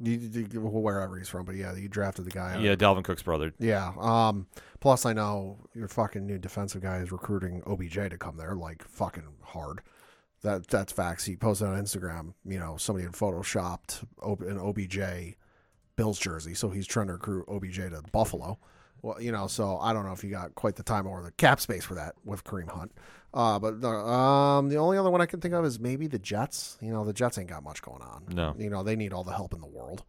Wherever 0.00 1.18
he's 1.18 1.28
from, 1.28 1.44
but 1.44 1.56
yeah, 1.56 1.74
you 1.74 1.88
drafted 1.88 2.24
the 2.24 2.30
guy. 2.30 2.58
Yeah, 2.58 2.74
Dalvin 2.74 3.04
Cook's 3.04 3.22
brother. 3.22 3.52
Yeah. 3.58 3.92
Um. 3.98 4.46
Plus, 4.80 5.04
I 5.04 5.12
know 5.12 5.58
your 5.74 5.88
fucking 5.88 6.26
new 6.26 6.38
defensive 6.38 6.82
guy 6.82 6.98
is 6.98 7.12
recruiting 7.12 7.62
OBJ 7.66 7.94
to 7.94 8.18
come 8.18 8.36
there, 8.36 8.54
like 8.54 8.86
fucking 8.88 9.24
hard. 9.42 9.80
That 10.42 10.66
that's 10.68 10.92
facts. 10.92 11.24
He 11.24 11.36
posted 11.36 11.68
on 11.68 11.82
Instagram. 11.82 12.32
You 12.44 12.58
know, 12.58 12.76
somebody 12.78 13.04
had 13.04 13.12
photoshopped 13.14 14.04
an 14.22 14.58
OBJ 14.58 15.36
Bills 15.96 16.18
jersey, 16.18 16.54
so 16.54 16.70
he's 16.70 16.86
trying 16.86 17.08
to 17.08 17.14
recruit 17.14 17.44
OBJ 17.48 17.76
to 17.76 18.02
Buffalo. 18.10 18.58
Well, 19.02 19.20
you 19.20 19.32
know, 19.32 19.46
so 19.46 19.78
I 19.78 19.92
don't 19.92 20.06
know 20.06 20.12
if 20.12 20.24
you 20.24 20.30
got 20.30 20.54
quite 20.54 20.76
the 20.76 20.82
time 20.82 21.06
or 21.06 21.22
the 21.22 21.32
cap 21.32 21.60
space 21.60 21.84
for 21.84 21.94
that 21.94 22.14
with 22.24 22.44
Kareem 22.44 22.70
Hunt. 22.70 22.92
Uh, 23.32 23.58
but 23.58 23.80
the, 23.80 23.88
um, 23.88 24.68
the 24.68 24.76
only 24.76 24.98
other 24.98 25.10
one 25.10 25.20
I 25.20 25.26
can 25.26 25.40
think 25.40 25.54
of 25.54 25.64
is 25.64 25.78
maybe 25.78 26.06
the 26.06 26.18
Jets. 26.18 26.78
You 26.80 26.92
know, 26.92 27.04
the 27.04 27.12
Jets 27.12 27.38
ain't 27.38 27.48
got 27.48 27.62
much 27.62 27.80
going 27.82 28.02
on. 28.02 28.24
No. 28.32 28.54
You 28.58 28.70
know, 28.70 28.82
they 28.82 28.96
need 28.96 29.12
all 29.12 29.24
the 29.24 29.32
help 29.34 29.54
in 29.54 29.60
the 29.60 29.66
world. 29.66 30.02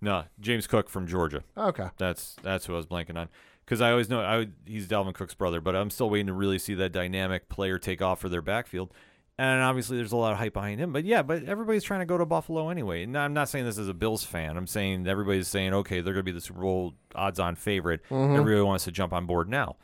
No, 0.00 0.24
James 0.40 0.66
Cook 0.66 0.88
from 0.88 1.06
Georgia. 1.06 1.44
Okay. 1.56 1.88
That's 1.96 2.36
that's 2.42 2.66
who 2.66 2.74
I 2.74 2.76
was 2.76 2.86
blanking 2.86 3.16
on. 3.16 3.28
Because 3.64 3.80
I 3.80 3.92
always 3.92 4.08
know 4.08 4.20
I 4.20 4.38
would, 4.38 4.54
he's 4.66 4.88
Dalvin 4.88 5.14
Cook's 5.14 5.34
brother, 5.34 5.60
but 5.60 5.76
I'm 5.76 5.90
still 5.90 6.10
waiting 6.10 6.26
to 6.26 6.32
really 6.32 6.58
see 6.58 6.74
that 6.74 6.90
dynamic 6.90 7.48
player 7.48 7.78
take 7.78 8.02
off 8.02 8.20
for 8.20 8.28
their 8.28 8.42
backfield. 8.42 8.92
And 9.38 9.62
obviously, 9.62 9.96
there's 9.96 10.12
a 10.12 10.16
lot 10.16 10.32
of 10.32 10.38
hype 10.38 10.52
behind 10.52 10.80
him. 10.80 10.92
But 10.92 11.04
yeah, 11.04 11.22
but 11.22 11.44
everybody's 11.44 11.84
trying 11.84 12.00
to 12.00 12.06
go 12.06 12.18
to 12.18 12.26
Buffalo 12.26 12.68
anyway. 12.68 13.04
And 13.04 13.16
I'm 13.16 13.32
not 13.32 13.48
saying 13.48 13.64
this 13.64 13.78
as 13.78 13.88
a 13.88 13.94
Bills 13.94 14.24
fan. 14.24 14.56
I'm 14.56 14.66
saying 14.66 15.06
everybody's 15.06 15.48
saying, 15.48 15.72
okay, 15.72 16.00
they're 16.00 16.12
going 16.12 16.24
to 16.24 16.30
be 16.30 16.32
the 16.32 16.40
Super 16.40 16.60
Bowl 16.60 16.94
odds-on 17.14 17.54
favorite. 17.56 18.02
Everybody 18.10 18.60
wants 18.60 18.84
to 18.84 18.92
jump 18.92 19.12
on 19.12 19.26
board 19.26 19.48
now. 19.48 19.76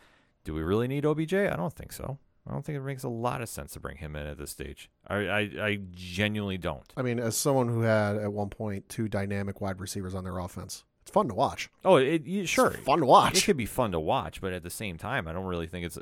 Do 0.45 0.53
we 0.53 0.63
really 0.63 0.87
need 0.89 1.07
OBJ? 1.07 1.35
I 1.35 1.57
don't 1.57 1.73
think 1.73 1.93
so. 1.93 2.19
I 2.49 2.53
don't 2.53 2.65
think 2.65 2.79
it 2.79 2.83
makes 2.83 3.03
a 3.03 3.09
lot 3.09 3.43
of 3.43 3.49
sense 3.49 3.73
to 3.73 3.81
bring 3.81 3.99
him 3.99 4.17
in 4.17 4.27
at 4.27 4.39
this 4.39 4.51
stage. 4.51 4.91
I 5.07 5.17
I, 5.17 5.39
I 5.61 5.79
genuinely 5.93 6.57
don't. 6.59 6.91
I 6.97 7.03
mean, 7.03 7.19
as 7.19 7.37
someone 7.37 7.69
who 7.69 7.83
had 7.83 8.17
at 8.17 8.33
one 8.33 8.49
point 8.49 8.89
two 8.89 9.09
dynamic 9.09 9.61
wide 9.61 9.81
receivers 9.81 10.15
on 10.15 10.25
their 10.25 10.39
offense, 10.39 10.85
it's 11.03 11.11
fun 11.11 11.29
to 11.29 11.35
watch. 11.35 11.71
Oh, 11.85 11.97
it, 11.97 12.27
you, 12.27 12.47
sure. 12.47 12.73
It's 12.73 12.85
fun 12.85 13.01
to 13.01 13.07
watch. 13.07 13.39
It 13.39 13.45
could 13.45 13.57
be 13.57 13.67
fun 13.67 13.93
to 13.93 14.01
watch, 14.01 14.41
but 14.41 14.53
at 14.53 14.63
the 14.63 14.71
same 14.71 14.97
time, 14.97 15.29
I 15.29 15.33
don't 15.33 15.47
really 15.47 15.67
think 15.67 15.87
it's 15.87 15.99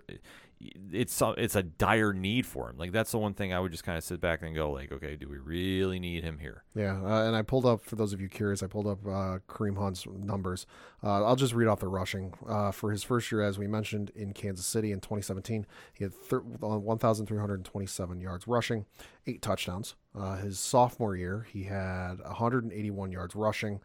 it's 0.58 1.12
so- 1.12 1.32
it's 1.32 1.54
a 1.54 1.62
dire 1.62 2.12
need 2.14 2.46
for 2.46 2.70
him. 2.70 2.78
Like 2.78 2.92
that's 2.92 3.10
the 3.10 3.18
one 3.18 3.34
thing 3.34 3.52
I 3.52 3.60
would 3.60 3.72
just 3.72 3.84
kind 3.84 3.98
of 3.98 4.04
sit 4.04 4.20
back 4.20 4.40
and 4.42 4.54
go, 4.54 4.70
like, 4.70 4.90
okay, 4.92 5.14
do 5.16 5.28
we 5.28 5.36
really 5.38 5.98
need 6.00 6.24
him 6.24 6.38
here? 6.38 6.64
Yeah, 6.74 7.00
uh, 7.02 7.26
and 7.26 7.36
I 7.36 7.42
pulled 7.42 7.66
up 7.66 7.84
for 7.84 7.96
those 7.96 8.12
of 8.12 8.20
you 8.20 8.28
curious. 8.28 8.62
I 8.62 8.66
pulled 8.66 8.86
up 8.86 9.06
uh, 9.06 9.38
Kareem 9.48 9.76
Hunt's 9.76 10.06
numbers. 10.06 10.66
Uh, 11.04 11.24
I'll 11.24 11.36
just 11.36 11.52
read 11.54 11.68
off 11.68 11.80
the 11.80 11.88
rushing 11.88 12.32
uh, 12.48 12.70
for 12.72 12.90
his 12.90 13.02
first 13.02 13.30
year, 13.30 13.42
as 13.42 13.58
we 13.58 13.66
mentioned 13.66 14.10
in 14.16 14.32
Kansas 14.32 14.64
City 14.66 14.92
in 14.92 15.00
2017. 15.00 15.66
He 15.92 16.04
had 16.04 16.14
thir- 16.14 16.42
uh, 16.62 16.78
1,327 16.78 18.20
yards 18.20 18.46
rushing, 18.48 18.86
eight 19.26 19.42
touchdowns. 19.42 19.94
Uh, 20.18 20.36
his 20.36 20.58
sophomore 20.58 21.14
year, 21.14 21.46
he 21.52 21.64
had 21.64 22.14
181 22.24 23.12
yards 23.12 23.34
rushing 23.36 23.80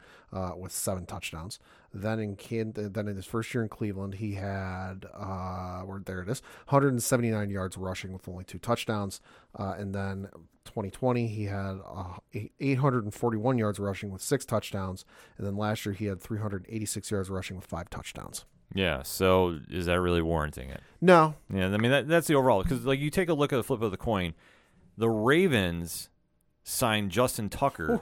with 0.57 0.71
seven 0.71 1.05
touchdowns. 1.05 1.59
Then 1.93 2.19
in 2.19 2.35
Can- 2.37 2.73
then 2.75 3.07
in 3.07 3.15
his 3.15 3.25
first 3.25 3.53
year 3.53 3.63
in 3.63 3.69
Cleveland, 3.69 4.15
he 4.15 4.35
had 4.35 5.05
uh, 5.13 5.81
where 5.81 6.01
there 6.05 6.21
it 6.21 6.29
is, 6.29 6.41
179 6.69 7.49
yards 7.49 7.77
rushing 7.77 8.13
with 8.13 8.27
only 8.29 8.43
two 8.45 8.59
touchdowns. 8.59 9.19
Uh, 9.59 9.75
and 9.77 9.93
then 9.93 10.29
2020, 10.65 11.27
he 11.27 11.45
had 11.45 11.79
uh, 11.85 12.13
841 12.59 13.57
yards 13.57 13.79
rushing 13.79 14.11
with 14.11 14.21
six 14.21 14.45
touchdowns. 14.45 15.05
And 15.37 15.45
then 15.45 15.57
last 15.57 15.85
year, 15.85 15.93
he 15.93 16.05
had 16.05 16.21
386 16.21 17.11
yards 17.11 17.29
rushing 17.29 17.57
with 17.57 17.65
five 17.65 17.89
touchdowns. 17.89 18.45
Yeah. 18.73 19.03
So 19.03 19.59
is 19.69 19.87
that 19.87 19.99
really 19.99 20.21
warranting 20.21 20.69
it? 20.69 20.81
No, 21.01 21.35
Yeah. 21.53 21.65
I 21.73 21.77
mean, 21.77 21.91
that, 21.91 22.07
that's 22.07 22.27
the 22.27 22.35
overall 22.35 22.63
because 22.63 22.85
like 22.85 22.99
you 22.99 23.09
take 23.09 23.27
a 23.27 23.33
look 23.33 23.51
at 23.51 23.57
the 23.57 23.63
flip 23.63 23.81
of 23.81 23.91
the 23.91 23.97
coin, 23.97 24.33
the 24.97 25.09
Ravens 25.09 26.09
signed 26.63 27.11
Justin 27.11 27.49
Tucker 27.49 28.01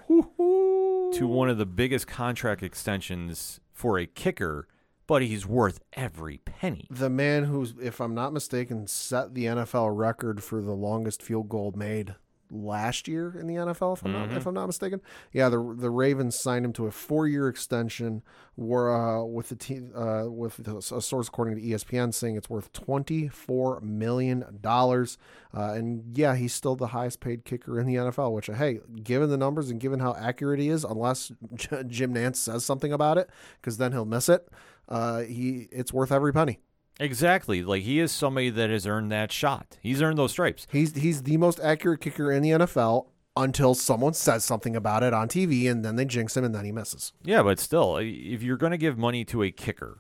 to 1.14 1.28
one 1.28 1.50
of 1.50 1.58
the 1.58 1.66
biggest 1.66 2.08
contract 2.08 2.64
extensions 2.64 3.60
for 3.72 3.98
a 3.98 4.06
kicker, 4.06 4.68
but 5.08 5.22
he's 5.22 5.46
worth 5.46 5.80
every 5.94 6.38
penny. 6.46 6.86
the 6.90 7.10
man 7.10 7.46
who's, 7.46 7.74
if 7.82 8.00
I'm 8.00 8.14
not 8.14 8.34
mistaken, 8.34 8.88
set 8.88 9.34
the 9.34 9.46
NFL 9.46 9.98
record 9.98 10.44
for 10.44 10.62
the 10.62 10.74
longest 10.74 11.22
field 11.22 11.50
goal 11.50 11.74
made 11.76 12.16
last 12.52 13.08
year 13.08 13.36
in 13.40 13.48
the 13.48 13.56
NFL. 13.56 13.98
If 13.98 14.06
I'm, 14.06 14.12
not, 14.12 14.32
if 14.32 14.46
I'm 14.46 14.54
not 14.54 14.68
mistaken, 14.68 15.02
yeah, 15.32 15.50
the 15.50 15.58
the 15.78 15.90
Ravens 15.90 16.40
signed 16.40 16.66
him 16.66 16.74
to 16.74 16.88
a 16.88 16.92
four 16.92 17.28
year 17.28 17.48
extension. 17.48 18.24
Where 18.56 18.94
uh, 18.94 19.24
with 19.24 19.50
the 19.50 19.56
team, 19.56 19.92
uh, 19.96 20.26
with 20.26 20.68
a 20.68 20.82
source 20.82 21.30
according 21.30 21.56
to 21.56 21.62
ESPN 21.62 22.14
saying 22.14 22.36
it's 22.36 22.50
worth 22.50 22.74
24 22.74 23.80
million 23.80 24.60
dollars. 24.60 25.18
Uh, 25.56 25.74
and 25.74 26.18
yeah, 26.18 26.36
he's 26.36 26.54
still 26.54 26.76
the 26.76 26.88
highest 26.88 27.22
paid 27.22 27.46
kicker 27.46 27.80
in 27.80 27.88
the 27.88 27.96
NFL. 27.96 28.34
Which 28.34 28.48
hey, 28.48 28.80
given 29.02 29.30
the 29.30 29.38
numbers 29.38 29.70
and 29.70 29.80
given 29.80 30.00
how 30.00 30.14
accurate 30.16 30.60
he 30.60 30.70
is, 30.70 30.84
unless 30.84 31.32
Jim 31.88 32.14
Nantz 32.14 32.38
says 32.38 32.66
something 32.66 32.92
about 32.92 33.18
it, 33.18 33.30
because 33.62 33.78
then 33.78 33.94
he'll 33.94 34.06
miss 34.06 34.28
it. 34.28 34.50
Uh, 34.90 35.22
he 35.22 35.70
it's 35.72 35.94
worth 35.94 36.12
every 36.12 36.34
penny. 36.34 36.60
Exactly. 37.00 37.64
Like 37.64 37.84
he 37.84 38.00
is 38.00 38.12
somebody 38.12 38.50
that 38.50 38.70
has 38.70 38.86
earned 38.86 39.12
that 39.12 39.32
shot. 39.32 39.78
He's 39.82 40.02
earned 40.02 40.18
those 40.18 40.32
stripes. 40.32 40.68
He's 40.72 40.96
he's 40.96 41.24
the 41.24 41.38
most 41.38 41.60
accurate 41.62 42.02
kicker 42.02 42.32
in 42.32 42.44
the 42.44 42.50
NFL 42.50 43.08
until 43.36 43.74
someone 43.74 44.14
says 44.14 44.44
something 44.44 44.76
about 44.76 45.02
it 45.04 45.14
on 45.14 45.30
TV 45.30 45.70
and 45.70 45.84
then 45.86 45.96
they 45.96 46.06
jinx 46.06 46.36
him 46.36 46.44
and 46.44 46.54
then 46.54 46.66
he 46.66 46.72
misses. 46.72 47.14
Yeah, 47.24 47.42
but 47.42 47.60
still, 47.60 47.98
if 47.98 48.44
you're 48.44 48.58
going 48.58 48.72
to 48.72 48.78
give 48.78 48.98
money 48.98 49.24
to 49.26 49.44
a 49.44 49.52
kicker, 49.52 50.00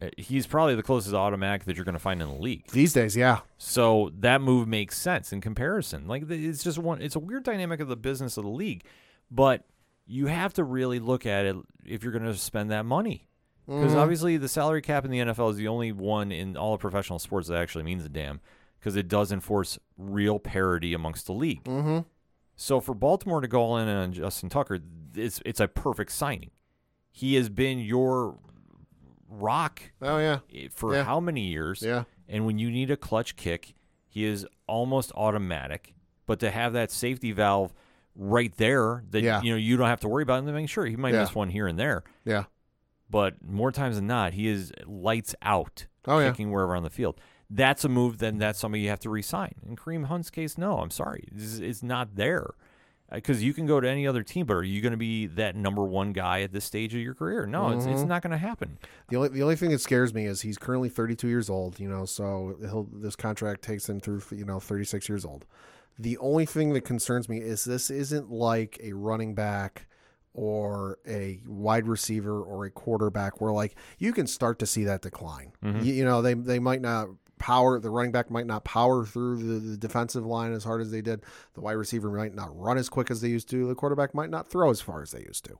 uh, 0.00 0.08
he's 0.16 0.48
probably 0.48 0.74
the 0.74 0.82
closest 0.82 1.14
automatic 1.14 1.64
that 1.64 1.76
you're 1.76 1.84
going 1.84 1.92
to 1.94 2.00
find 2.00 2.20
in 2.20 2.28
the 2.28 2.34
league. 2.34 2.66
These 2.72 2.92
days, 2.92 3.16
yeah. 3.16 3.40
So 3.56 4.10
that 4.18 4.40
move 4.40 4.66
makes 4.66 4.98
sense 4.98 5.32
in 5.32 5.40
comparison. 5.40 6.08
Like 6.08 6.28
it's 6.28 6.64
just 6.64 6.78
one. 6.78 7.00
It's 7.00 7.14
a 7.14 7.20
weird 7.20 7.44
dynamic 7.44 7.78
of 7.78 7.88
the 7.88 7.96
business 7.96 8.36
of 8.36 8.44
the 8.44 8.50
league, 8.50 8.84
but 9.30 9.64
you 10.06 10.26
have 10.26 10.52
to 10.54 10.64
really 10.64 10.98
look 10.98 11.24
at 11.24 11.46
it 11.46 11.56
if 11.84 12.02
you're 12.02 12.12
going 12.12 12.24
to 12.24 12.34
spend 12.34 12.70
that 12.72 12.84
money. 12.84 13.28
Because 13.66 13.94
obviously, 13.94 14.36
the 14.36 14.48
salary 14.48 14.82
cap 14.82 15.04
in 15.04 15.10
the 15.10 15.18
NFL 15.20 15.50
is 15.52 15.56
the 15.56 15.68
only 15.68 15.92
one 15.92 16.32
in 16.32 16.56
all 16.56 16.74
of 16.74 16.80
professional 16.80 17.18
sports 17.18 17.48
that 17.48 17.58
actually 17.58 17.84
means 17.84 18.04
a 18.04 18.08
damn. 18.08 18.40
Because 18.78 18.96
it 18.96 19.06
does 19.06 19.30
enforce 19.30 19.78
real 19.96 20.40
parity 20.40 20.92
amongst 20.94 21.26
the 21.26 21.32
league. 21.32 21.62
Mm-hmm. 21.64 22.00
So 22.56 22.80
for 22.80 22.94
Baltimore 22.94 23.40
to 23.40 23.46
go 23.48 23.60
all 23.62 23.78
in 23.78 23.88
on 23.88 24.12
Justin 24.12 24.48
Tucker, 24.48 24.80
it's 25.14 25.40
it's 25.46 25.60
a 25.60 25.68
perfect 25.68 26.10
signing. 26.12 26.50
He 27.10 27.34
has 27.36 27.48
been 27.48 27.78
your 27.78 28.36
rock 29.28 29.82
Oh 30.00 30.18
yeah. 30.18 30.40
for 30.70 30.94
Yeah. 30.94 31.04
how 31.04 31.20
many 31.20 31.42
years? 31.42 31.82
Yeah. 31.82 32.04
And 32.28 32.44
when 32.46 32.58
you 32.58 32.70
need 32.70 32.90
a 32.90 32.96
clutch 32.96 33.36
kick, 33.36 33.74
he 34.08 34.24
is 34.24 34.46
almost 34.66 35.12
automatic. 35.14 35.94
But 36.26 36.40
to 36.40 36.50
have 36.50 36.72
that 36.74 36.90
safety 36.90 37.32
valve 37.32 37.72
right 38.14 38.54
there 38.56 39.04
that 39.10 39.22
Yeah. 39.22 39.40
you 39.42 39.52
know 39.52 39.56
you 39.56 39.76
don't 39.76 39.88
have 39.88 40.00
to 40.00 40.08
worry 40.08 40.22
about, 40.22 40.38
and 40.40 40.48
then 40.48 40.66
sure 40.66 40.84
he 40.86 40.96
might 40.96 41.14
Yeah. 41.14 41.20
miss 41.22 41.34
one 41.34 41.50
here 41.50 41.66
and 41.66 41.78
there, 41.78 42.04
Yeah. 42.24 42.44
But 43.10 43.34
more 43.46 43.72
times 43.72 43.96
than 43.96 44.06
not, 44.06 44.32
he 44.34 44.48
is 44.48 44.72
lights 44.86 45.34
out, 45.42 45.86
Oh, 46.06 46.18
yeah. 46.18 46.30
kicking 46.30 46.50
wherever 46.50 46.74
on 46.76 46.82
the 46.82 46.90
field. 46.90 47.20
That's 47.50 47.84
a 47.84 47.88
move. 47.88 48.18
Then 48.18 48.38
that's 48.38 48.58
somebody 48.58 48.82
you 48.82 48.88
have 48.88 49.00
to 49.00 49.10
resign. 49.10 49.54
In 49.66 49.76
Kareem 49.76 50.06
Hunt's 50.06 50.30
case, 50.30 50.56
no, 50.56 50.78
I'm 50.78 50.90
sorry, 50.90 51.24
it's, 51.34 51.58
it's 51.58 51.82
not 51.82 52.16
there. 52.16 52.46
Because 53.12 53.42
you 53.42 53.52
can 53.52 53.66
go 53.66 53.78
to 53.78 53.86
any 53.86 54.06
other 54.06 54.22
team, 54.22 54.46
but 54.46 54.54
are 54.54 54.62
you 54.62 54.80
going 54.80 54.92
to 54.92 54.96
be 54.96 55.26
that 55.26 55.54
number 55.54 55.84
one 55.84 56.14
guy 56.14 56.40
at 56.40 56.52
this 56.54 56.64
stage 56.64 56.94
of 56.94 57.00
your 57.02 57.12
career? 57.14 57.44
No, 57.44 57.68
it's, 57.68 57.84
Mm-hmm. 57.84 57.92
it's 57.92 58.04
not 58.04 58.22
going 58.22 58.30
to 58.30 58.38
happen. 58.38 58.78
The 59.08 59.16
only 59.16 59.28
the 59.28 59.42
only 59.42 59.54
thing 59.56 59.68
that 59.70 59.80
scares 59.82 60.14
me 60.14 60.24
is 60.24 60.40
he's 60.40 60.56
currently 60.56 60.88
32 60.88 61.28
years 61.28 61.50
old. 61.50 61.78
You 61.78 61.90
know, 61.90 62.06
so 62.06 62.56
he'll 62.62 62.88
this 62.90 63.14
contract 63.14 63.60
takes 63.60 63.86
him 63.86 64.00
through 64.00 64.22
you 64.30 64.46
know 64.46 64.58
36 64.60 65.10
years 65.10 65.26
old. 65.26 65.44
The 65.98 66.16
only 66.18 66.46
thing 66.46 66.72
that 66.72 66.86
concerns 66.86 67.28
me 67.28 67.36
is 67.36 67.64
this 67.64 67.90
isn't 67.90 68.30
like 68.30 68.80
a 68.82 68.94
running 68.94 69.34
back 69.34 69.86
or 70.34 70.98
a 71.06 71.40
wide 71.46 71.86
receiver 71.86 72.42
or 72.42 72.64
a 72.64 72.70
quarterback 72.70 73.40
where 73.40 73.52
like 73.52 73.76
you 73.98 74.12
can 74.12 74.26
start 74.26 74.58
to 74.58 74.66
see 74.66 74.84
that 74.84 75.02
decline. 75.02 75.52
Mm-hmm. 75.64 75.84
You, 75.84 75.94
you 75.94 76.04
know, 76.04 76.22
they 76.22 76.34
they 76.34 76.58
might 76.58 76.80
not 76.80 77.08
power 77.38 77.80
the 77.80 77.90
running 77.90 78.12
back 78.12 78.30
might 78.30 78.46
not 78.46 78.62
power 78.64 79.04
through 79.04 79.36
the, 79.36 79.70
the 79.70 79.76
defensive 79.76 80.24
line 80.24 80.52
as 80.52 80.64
hard 80.64 80.80
as 80.80 80.90
they 80.90 81.02
did. 81.02 81.22
The 81.54 81.60
wide 81.60 81.72
receiver 81.72 82.10
might 82.10 82.34
not 82.34 82.56
run 82.56 82.78
as 82.78 82.88
quick 82.88 83.10
as 83.10 83.20
they 83.20 83.28
used 83.28 83.50
to. 83.50 83.66
The 83.66 83.74
quarterback 83.74 84.14
might 84.14 84.30
not 84.30 84.48
throw 84.48 84.70
as 84.70 84.80
far 84.80 85.02
as 85.02 85.10
they 85.10 85.22
used 85.22 85.44
to 85.46 85.58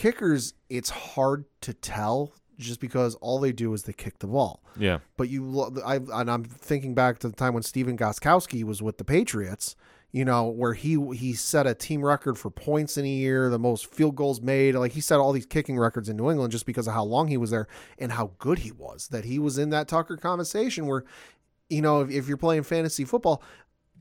kickers, 0.00 0.54
it's 0.70 0.88
hard 0.88 1.44
to 1.60 1.74
tell 1.74 2.32
just 2.58 2.80
because 2.80 3.14
all 3.16 3.38
they 3.38 3.52
do 3.52 3.72
is 3.74 3.82
they 3.82 3.92
kick 3.92 4.18
the 4.18 4.26
ball. 4.26 4.62
Yeah. 4.78 5.00
But 5.18 5.28
you, 5.28 5.70
I, 5.84 5.96
and 5.96 6.30
I'm 6.30 6.44
thinking 6.44 6.94
back 6.94 7.18
to 7.18 7.28
the 7.28 7.36
time 7.36 7.52
when 7.52 7.62
Stephen 7.62 7.98
Gostkowski 7.98 8.64
was 8.64 8.80
with 8.80 8.96
the 8.96 9.04
Patriots. 9.04 9.76
You 10.12 10.24
know, 10.24 10.48
where 10.48 10.74
he 10.74 11.00
he 11.14 11.34
set 11.34 11.68
a 11.68 11.74
team 11.74 12.04
record 12.04 12.36
for 12.36 12.50
points 12.50 12.98
in 12.98 13.04
a 13.04 13.08
year, 13.08 13.48
the 13.48 13.60
most 13.60 13.86
field 13.86 14.16
goals 14.16 14.40
made. 14.40 14.74
Like 14.74 14.92
he 14.92 15.00
set 15.00 15.20
all 15.20 15.30
these 15.32 15.46
kicking 15.46 15.78
records 15.78 16.08
in 16.08 16.16
New 16.16 16.30
England 16.30 16.50
just 16.50 16.66
because 16.66 16.88
of 16.88 16.94
how 16.94 17.04
long 17.04 17.28
he 17.28 17.36
was 17.36 17.50
there 17.50 17.68
and 17.96 18.10
how 18.10 18.32
good 18.38 18.60
he 18.60 18.72
was. 18.72 19.06
That 19.08 19.24
he 19.24 19.38
was 19.38 19.56
in 19.56 19.70
that 19.70 19.86
Tucker 19.86 20.16
conversation 20.16 20.86
where, 20.86 21.04
you 21.68 21.80
know, 21.80 22.00
if, 22.00 22.10
if 22.10 22.26
you're 22.26 22.36
playing 22.36 22.64
fantasy 22.64 23.04
football, 23.04 23.40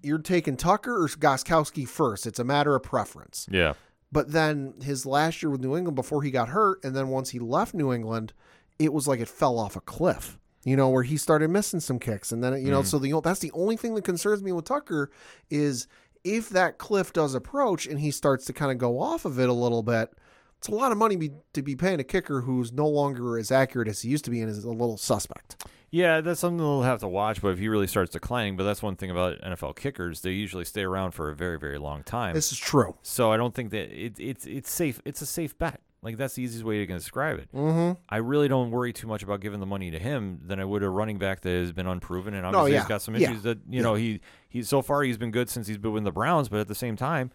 you're 0.01 0.18
taking 0.18 0.57
Tucker 0.57 1.03
or 1.03 1.07
Gostkowski 1.07 1.88
first. 1.88 2.26
It's 2.26 2.39
a 2.39 2.43
matter 2.43 2.76
of 2.76 2.82
preference. 2.82 3.47
Yeah. 3.51 3.74
But 4.12 4.32
then 4.32 4.74
his 4.82 5.05
last 5.05 5.43
year 5.43 5.51
with 5.51 5.62
New 5.62 5.78
England 5.78 5.95
before 5.95 6.24
he 6.24 6.32
got 6.32 6.49
hurt, 6.49 6.84
and 6.84 6.95
then 6.95 7.10
once 7.10 7.30
he 7.30 7.38
left 7.39 7.76
New 7.76 7.93
England, 7.93 8.34
it 8.80 8.91
was 8.91 9.07
like 9.07 9.20
it 9.20 9.28
fell 9.28 9.60
off 9.60 9.76
a 9.76 9.82
cliff. 9.82 10.39
You 10.64 10.76
know, 10.76 10.89
where 10.89 11.03
he 11.03 11.16
started 11.16 11.49
missing 11.49 11.80
some 11.80 11.99
kicks, 11.99 12.32
and 12.32 12.43
then 12.43 12.53
you 12.64 12.72
know, 12.72 12.82
mm. 12.82 12.86
so 12.86 12.99
the 12.99 13.20
that's 13.24 13.39
the 13.39 13.51
only 13.53 13.78
thing 13.78 13.95
that 13.95 14.03
concerns 14.03 14.43
me 14.43 14.51
with 14.51 14.66
Tucker 14.66 15.10
is 15.49 15.88
if 16.24 16.49
that 16.49 16.78
cliff 16.78 17.14
does 17.14 17.34
approach 17.34 17.88
and 17.88 17.99
he 17.99 18.12
starts 18.12 18.45
to 18.45 18.53
kind 18.53 18.72
of 18.72 18.78
go 18.78 18.99
off 18.99 19.26
of 19.26 19.39
it 19.39 19.49
a 19.49 19.53
little 19.53 19.84
bit. 19.84 20.12
It's 20.57 20.68
a 20.68 20.72
lot 20.72 20.91
of 20.91 20.97
money 20.97 21.16
be, 21.16 21.32
to 21.53 21.62
be 21.62 21.78
paying 21.78 22.01
a 22.01 22.03
kicker 22.03 22.41
who's 22.41 22.74
no 22.74 22.86
longer 22.86 23.38
as 23.38 23.49
accurate 23.49 23.88
as 23.88 24.01
he 24.01 24.10
used 24.10 24.26
to 24.26 24.32
be 24.32 24.41
and 24.41 24.49
is 24.49 24.66
a 24.66 24.70
little 24.70 24.97
suspect. 24.97 25.66
Yeah, 25.91 26.22
that's 26.22 26.41
something 26.41 26.60
we'll 26.60 26.84
have 26.84 26.99
to 26.99 27.07
watch. 27.07 27.41
But 27.41 27.49
if 27.49 27.60
he 27.60 27.68
really 27.70 27.88
starts 27.88 28.12
declining, 28.12 28.57
but 28.57 28.64
that's 28.64 28.84
one 28.84 28.95
thing 28.95 29.10
about 29.10 29.39
NFL 29.41 29.76
kickers; 29.78 30.22
they 30.22 30.32
usually 30.32 30.66
stay 30.66 30.84
around 30.84 31.12
for 31.12 31.30
a 31.30 31.36
very, 31.36 31.57
very 31.57 31.80
long 31.80 32.03
time. 32.03 32.36
This 32.36 32.51
is 32.51 32.60
true. 32.60 32.95
so 33.01 33.32
I 33.32 33.38
don't 33.38 33.55
think 33.55 33.72
that 33.72 33.89
it, 33.91 34.20
it's 34.20 34.45
it's 34.45 34.72
safe. 34.72 35.01
It's 35.05 35.22
a 35.22 35.26
safe 35.26 35.57
bet. 35.57 35.82
Like 36.02 36.18
that's 36.18 36.36
the 36.36 36.43
easiest 36.43 36.64
way 36.64 36.86
to 36.86 36.93
describe 36.93 37.39
it. 37.39 37.50
Mm-hmm. 37.54 38.00
I 38.08 38.18
really 38.18 38.47
don't 38.47 38.72
worry 38.72 38.93
too 38.93 39.08
much 39.08 39.22
about 39.22 39.41
giving 39.41 39.60
the 39.60 39.66
money 39.66 39.91
to 39.91 40.00
him 40.00 40.39
than 40.45 40.60
I 40.60 40.66
would 40.66 40.82
a 40.82 40.89
running 40.89 41.18
back 41.18 41.41
that 41.41 41.50
has 41.50 41.74
been 41.74 41.88
unproven 41.88 42.34
and 42.34 42.45
obviously 42.45 42.74
yeah. 42.74 42.80
he's 42.80 42.88
got 42.88 43.02
some 43.02 43.16
Yeah. 43.16 43.30
issues 43.30 43.43
that 43.43 43.60
you 43.70 43.82
know 43.82 43.95
he 43.95 44.22
he's 44.47 44.70
so 44.70 44.82
far 44.82 45.04
he's 45.04 45.18
been 45.18 45.32
good 45.32 45.50
since 45.50 45.68
he's 45.68 45.78
been 45.78 45.91
with 45.91 46.04
the 46.06 46.12
Browns, 46.12 46.47
but 46.47 46.60
at 46.60 46.68
the 46.68 46.76
same 46.76 46.95
time, 46.95 47.32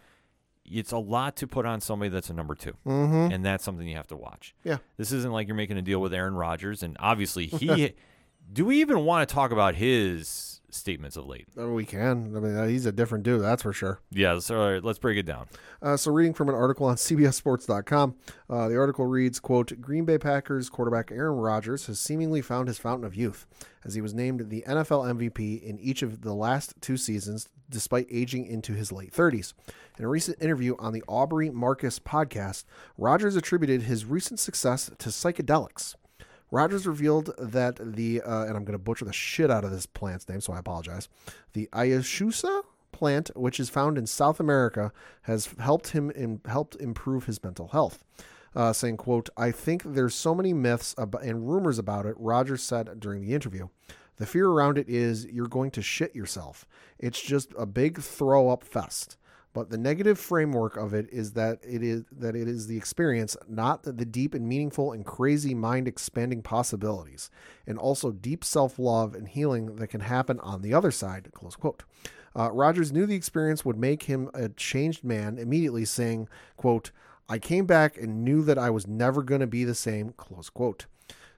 it's 0.65 0.91
a 0.91 0.97
lot 0.97 1.35
to 1.37 1.47
put 1.47 1.65
on 1.67 1.79
somebody 1.79 2.09
that's 2.09 2.31
a 2.31 2.33
number 2.33 2.55
2 2.55 2.71
mm-hmm. 2.87 3.31
and 3.31 3.45
that's 3.45 3.63
something 3.63 3.87
you 3.87 3.95
have 3.95 4.07
to 4.07 4.15
watch. 4.15 4.55
Yeah. 4.63 4.77
This 4.97 5.11
isn't 5.11 5.31
like 5.31 5.47
you're 5.47 5.55
making 5.55 5.77
a 5.77 5.83
deal 5.83 6.01
with 6.01 6.13
Aaron 6.13 6.33
Rodgers, 6.35 6.81
and 6.81 6.97
obviously 6.99 7.45
he. 7.47 7.93
do 8.51 8.65
we 8.65 8.81
even 8.81 9.05
want 9.05 9.27
to 9.27 9.33
talk 9.33 9.51
about 9.51 9.75
his 9.75 10.54
statements 10.75 11.15
of 11.17 11.25
late? 11.25 11.47
Uh, 11.57 11.69
We 11.69 11.85
can. 11.85 12.35
I 12.35 12.39
mean, 12.39 12.55
uh, 12.55 12.65
he's 12.67 12.85
a 12.85 12.91
different 12.91 13.23
dude, 13.23 13.41
that's 13.41 13.63
for 13.63 13.73
sure. 13.73 13.99
Yeah, 14.11 14.39
so 14.39 14.55
right, 14.57 14.83
let's 14.83 14.99
break 14.99 15.17
it 15.17 15.25
down. 15.25 15.47
Uh, 15.81 15.97
so, 15.97 16.11
reading 16.11 16.33
from 16.33 16.49
an 16.49 16.55
article 16.55 16.85
on 16.87 16.95
CBSSports.com, 16.97 18.15
uh, 18.49 18.67
the 18.69 18.77
article 18.77 19.05
reads, 19.05 19.39
"quote 19.39 19.79
Green 19.81 20.05
Bay 20.05 20.17
Packers 20.17 20.69
quarterback 20.69 21.11
Aaron 21.11 21.37
Rodgers 21.37 21.87
has 21.87 21.99
seemingly 21.99 22.41
found 22.41 22.67
his 22.67 22.77
fountain 22.77 23.05
of 23.05 23.15
youth, 23.15 23.45
as 23.83 23.95
he 23.95 24.01
was 24.01 24.13
named 24.13 24.49
the 24.49 24.63
NFL 24.67 25.05
MVP 25.17 25.61
in 25.61 25.79
each 25.79 26.01
of 26.01 26.21
the 26.21 26.33
last 26.33 26.73
two 26.81 26.97
seasons, 26.97 27.49
despite 27.69 28.07
aging 28.09 28.45
into 28.45 28.73
his 28.73 28.91
late 28.91 29.13
30s. 29.13 29.53
In 29.97 30.05
a 30.05 30.09
recent 30.09 30.41
interview 30.41 30.75
on 30.77 30.91
the 30.93 31.03
Aubrey 31.07 31.49
Marcus 31.49 31.99
podcast, 31.99 32.65
Rodgers 32.97 33.35
attributed 33.35 33.83
his 33.83 34.05
recent 34.05 34.39
success 34.39 34.91
to 34.97 35.09
psychedelics." 35.09 35.95
Rodgers 36.55 36.87
revealed 36.87 37.35
that 37.37 37.75
the, 37.81 38.21
uh, 38.21 38.45
and 38.45 38.55
I'm 38.55 38.63
going 38.63 38.77
to 38.77 38.77
butcher 38.77 39.03
the 39.03 39.11
shit 39.11 39.51
out 39.51 39.65
of 39.65 39.71
this 39.71 39.85
plant's 39.85 40.29
name, 40.29 40.39
so 40.39 40.53
I 40.53 40.59
apologize. 40.59 41.09
The 41.51 41.67
Ayahuasca 41.73 42.61
plant, 42.93 43.29
which 43.35 43.59
is 43.59 43.69
found 43.69 43.97
in 43.97 44.07
South 44.07 44.39
America, 44.39 44.93
has 45.23 45.49
helped 45.59 45.89
him 45.89 46.09
in, 46.11 46.39
helped 46.45 46.77
improve 46.77 47.25
his 47.25 47.43
mental 47.43 47.67
health. 47.67 48.05
Uh, 48.55 48.71
saying, 48.71 48.95
"quote 48.95 49.27
I 49.35 49.51
think 49.51 49.83
there's 49.83 50.15
so 50.15 50.33
many 50.33 50.53
myths 50.53 50.95
and 50.97 51.49
rumors 51.49 51.77
about 51.77 52.05
it." 52.05 52.15
Rodgers 52.17 52.63
said 52.63 53.01
during 53.01 53.19
the 53.19 53.33
interview. 53.33 53.67
The 54.15 54.25
fear 54.25 54.47
around 54.47 54.77
it 54.77 54.87
is 54.87 55.25
you're 55.25 55.49
going 55.49 55.71
to 55.71 55.81
shit 55.81 56.15
yourself. 56.15 56.65
It's 56.97 57.21
just 57.21 57.53
a 57.57 57.65
big 57.65 57.99
throw 57.99 58.47
up 58.47 58.63
fest. 58.63 59.17
But 59.55 59.69
the 59.69 59.77
negative 59.77 60.19
framework 60.19 60.75
of 60.75 60.93
it 60.93 61.07
is 61.13 61.31
that 61.31 61.59
it 61.63 61.81
is 61.81 62.03
that 62.11 62.35
it 62.35 62.45
is 62.45 62.67
the 62.67 62.75
experience, 62.75 63.37
not 63.47 63.83
the, 63.83 63.93
deep 63.93 64.33
and 64.33 64.45
meaningful 64.45 64.91
and 64.91 65.05
crazy 65.05 65.55
mind 65.55 65.87
expanding 65.87 66.41
possibilities, 66.41 67.31
and 67.65 67.79
also 67.79 68.11
deep 68.11 68.43
self 68.43 68.77
love 68.77 69.15
and 69.15 69.29
healing 69.29 69.77
that 69.77 69.87
can 69.87 70.01
happen 70.01 70.41
on 70.41 70.61
the 70.61 70.73
other 70.73 70.91
side. 70.91 71.29
Close 71.33 71.55
quote. 71.55 71.83
Uh, 72.35 72.51
Rodgers 72.51 72.91
knew 72.91 73.05
the 73.05 73.15
experience 73.15 73.63
would 73.63 73.77
make 73.77 74.03
him 74.03 74.29
a 74.33 74.49
changed 74.49 75.05
man 75.05 75.37
immediately, 75.37 75.85
saying, 75.85 76.27
"quote 76.57 76.91
I 77.29 77.39
came 77.39 77.65
back 77.65 77.97
and 77.97 78.25
knew 78.25 78.43
that 78.43 78.57
I 78.57 78.69
was 78.69 78.85
never 78.85 79.23
going 79.23 79.39
to 79.39 79.47
be 79.47 79.63
the 79.63 79.73
same." 79.73 80.11
Close 80.17 80.49
quote. 80.49 80.85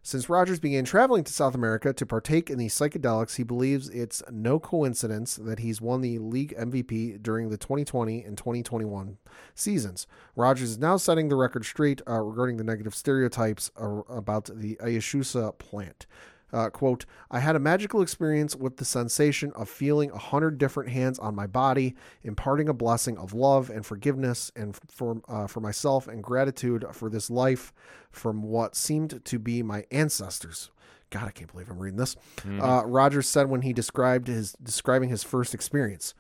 Since 0.04 0.30
Rodgers 0.30 0.60
began 0.60 0.86
traveling 0.86 1.24
to 1.26 1.34
South 1.34 1.56
America 1.56 1.94
to 1.94 2.06
partake 2.06 2.50
in 2.50 2.58
these 2.58 2.74
psychedelics, 2.74 3.36
he 3.36 3.44
believes 3.44 3.90
it's 3.90 4.24
no 4.32 4.60
coincidence 4.60 5.36
that 5.36 5.60
he's 5.60 5.82
won 5.82 6.02
the 6.02 6.20
league 6.20 6.56
MVP 6.58 7.22
during 7.22 7.50
the 7.50 7.58
2020 7.58 8.24
and 8.24 8.38
2021 8.38 9.18
seasons. 9.54 10.08
Rodgers 10.36 10.72
is 10.72 10.78
now 10.78 10.98
setting 10.98 11.30
the 11.30 11.36
record 11.36 11.66
straight 11.66 12.02
uh, 12.08 12.22
regarding 12.22 12.58
the 12.58 12.64
negative 12.64 12.96
stereotypes 12.96 13.72
uh, 13.80 14.02
about 14.10 14.50
the 14.54 14.76
Ayahuasca 14.78 15.58
plant. 15.58 16.06
Uh, 16.54 16.70
quote, 16.70 17.06
I 17.30 17.40
had 17.40 17.56
a 17.56 17.60
magical 17.60 18.02
experience 18.02 18.56
with 18.56 18.78
the 18.78 18.86
sensation 18.86 19.52
of 19.54 19.68
feeling 19.68 20.12
a 20.12 20.18
hundred 20.18 20.58
different 20.58 20.90
hands 20.90 21.20
on 21.20 21.36
my 21.36 21.46
body, 21.46 21.96
imparting 22.24 22.70
a 22.70 22.74
blessing 22.74 23.18
of 23.18 23.34
love 23.34 23.70
and 23.70 23.86
forgiveness 23.86 24.52
and 24.56 24.78
for, 24.90 25.22
uh, 25.28 25.48
for 25.48 25.60
myself 25.60 26.08
and 26.08 26.24
gratitude 26.24 26.86
for 26.94 27.10
this 27.10 27.30
life 27.30 27.74
from 28.12 28.44
what 28.44 28.76
seemed 28.76 29.24
to 29.26 29.40
be 29.40 29.62
my 29.62 29.84
ancestors. 29.92 30.72
God, 31.10 31.26
I 31.28 31.32
can't 31.32 31.52
believe 31.52 31.70
I'm 31.70 31.80
reading 31.80 31.98
this. 31.98 32.16
Uh, 32.62 32.84
Rodgers 32.86 33.28
said 33.28 33.50
when 33.50 33.62
he 33.62 33.74
described 33.74 34.28
his 34.28 34.54
describing 34.62 35.10
his 35.10 35.24
first 35.24 35.54
experience. 35.54 36.14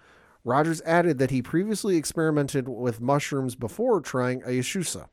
Rodgers 0.43 0.81
added 0.85 1.17
that 1.17 1.29
he 1.31 1.41
previously 1.41 1.97
experimented 1.97 2.69
with 2.69 3.01
mushrooms 3.01 3.55
before 3.55 3.99
trying 3.99 4.41
ayahuasca. 4.43 5.07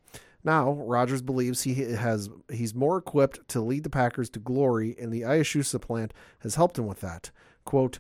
Now, 0.44 0.72
Rodgers 0.72 1.22
believes 1.22 1.62
he 1.62 1.74
has 1.74 2.28
he's 2.52 2.74
more 2.74 2.98
equipped 2.98 3.48
to 3.48 3.62
lead 3.62 3.82
the 3.82 3.90
Packers 3.90 4.28
to 4.30 4.38
glory, 4.38 4.94
and 5.00 5.10
the 5.10 5.22
Iashusa 5.22 5.80
plant 5.80 6.12
has 6.40 6.56
helped 6.56 6.78
him 6.78 6.86
with 6.86 7.00
that. 7.00 7.30
Quote, 7.64 7.98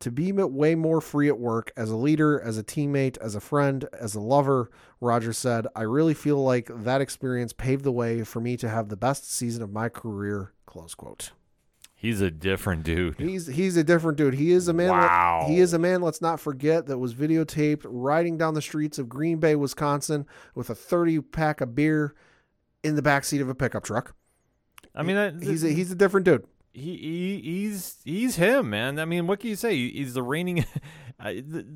to 0.00 0.10
be 0.10 0.30
way 0.30 0.74
more 0.74 1.00
free 1.00 1.28
at 1.28 1.38
work 1.38 1.72
as 1.74 1.90
a 1.90 1.96
leader, 1.96 2.38
as 2.38 2.58
a 2.58 2.62
teammate, 2.62 3.16
as 3.18 3.34
a 3.34 3.40
friend, 3.40 3.88
as 3.98 4.14
a 4.14 4.20
lover, 4.20 4.70
Rodgers 5.00 5.38
said, 5.38 5.66
I 5.74 5.82
really 5.82 6.12
feel 6.12 6.42
like 6.42 6.70
that 6.70 7.00
experience 7.00 7.54
paved 7.54 7.82
the 7.82 7.92
way 7.92 8.22
for 8.22 8.40
me 8.40 8.58
to 8.58 8.68
have 8.68 8.90
the 8.90 8.96
best 8.96 9.32
season 9.32 9.62
of 9.62 9.72
my 9.72 9.88
career. 9.88 10.52
Close 10.66 10.94
quote. 10.94 11.30
He's 11.98 12.20
a 12.20 12.30
different 12.30 12.82
dude. 12.84 13.18
He's 13.18 13.46
he's 13.46 13.76
a 13.78 13.82
different 13.82 14.18
dude. 14.18 14.34
He 14.34 14.52
is 14.52 14.68
a 14.68 14.72
man. 14.74 14.90
Wow. 14.90 15.46
He 15.48 15.58
is 15.60 15.72
a 15.72 15.78
man. 15.78 16.02
Let's 16.02 16.20
not 16.20 16.38
forget 16.38 16.86
that 16.86 16.98
was 16.98 17.14
videotaped 17.14 17.82
riding 17.86 18.36
down 18.36 18.52
the 18.54 18.60
streets 18.62 18.98
of 18.98 19.08
Green 19.08 19.38
Bay, 19.38 19.54
Wisconsin, 19.56 20.26
with 20.54 20.68
a 20.68 20.74
thirty 20.74 21.20
pack 21.20 21.60
of 21.62 21.74
beer 21.74 22.14
in 22.84 22.96
the 22.96 23.02
backseat 23.02 23.40
of 23.40 23.48
a 23.48 23.54
pickup 23.54 23.82
truck. 23.82 24.14
I 24.94 25.02
mean, 25.02 25.16
that, 25.16 25.42
He's 25.42 25.64
a, 25.64 25.68
he's 25.70 25.90
a 25.90 25.94
different 25.94 26.26
dude. 26.26 26.46
he, 26.74 26.96
he 26.98 27.40
he's 27.42 27.96
he's 28.04 28.36
him, 28.36 28.68
man. 28.70 28.98
I 28.98 29.06
mean, 29.06 29.26
what 29.26 29.40
can 29.40 29.48
you 29.50 29.56
say? 29.56 29.74
He's 29.90 30.12
the 30.14 30.22
reigning, 30.22 30.60
uh, 31.20 31.32
the 31.32 31.66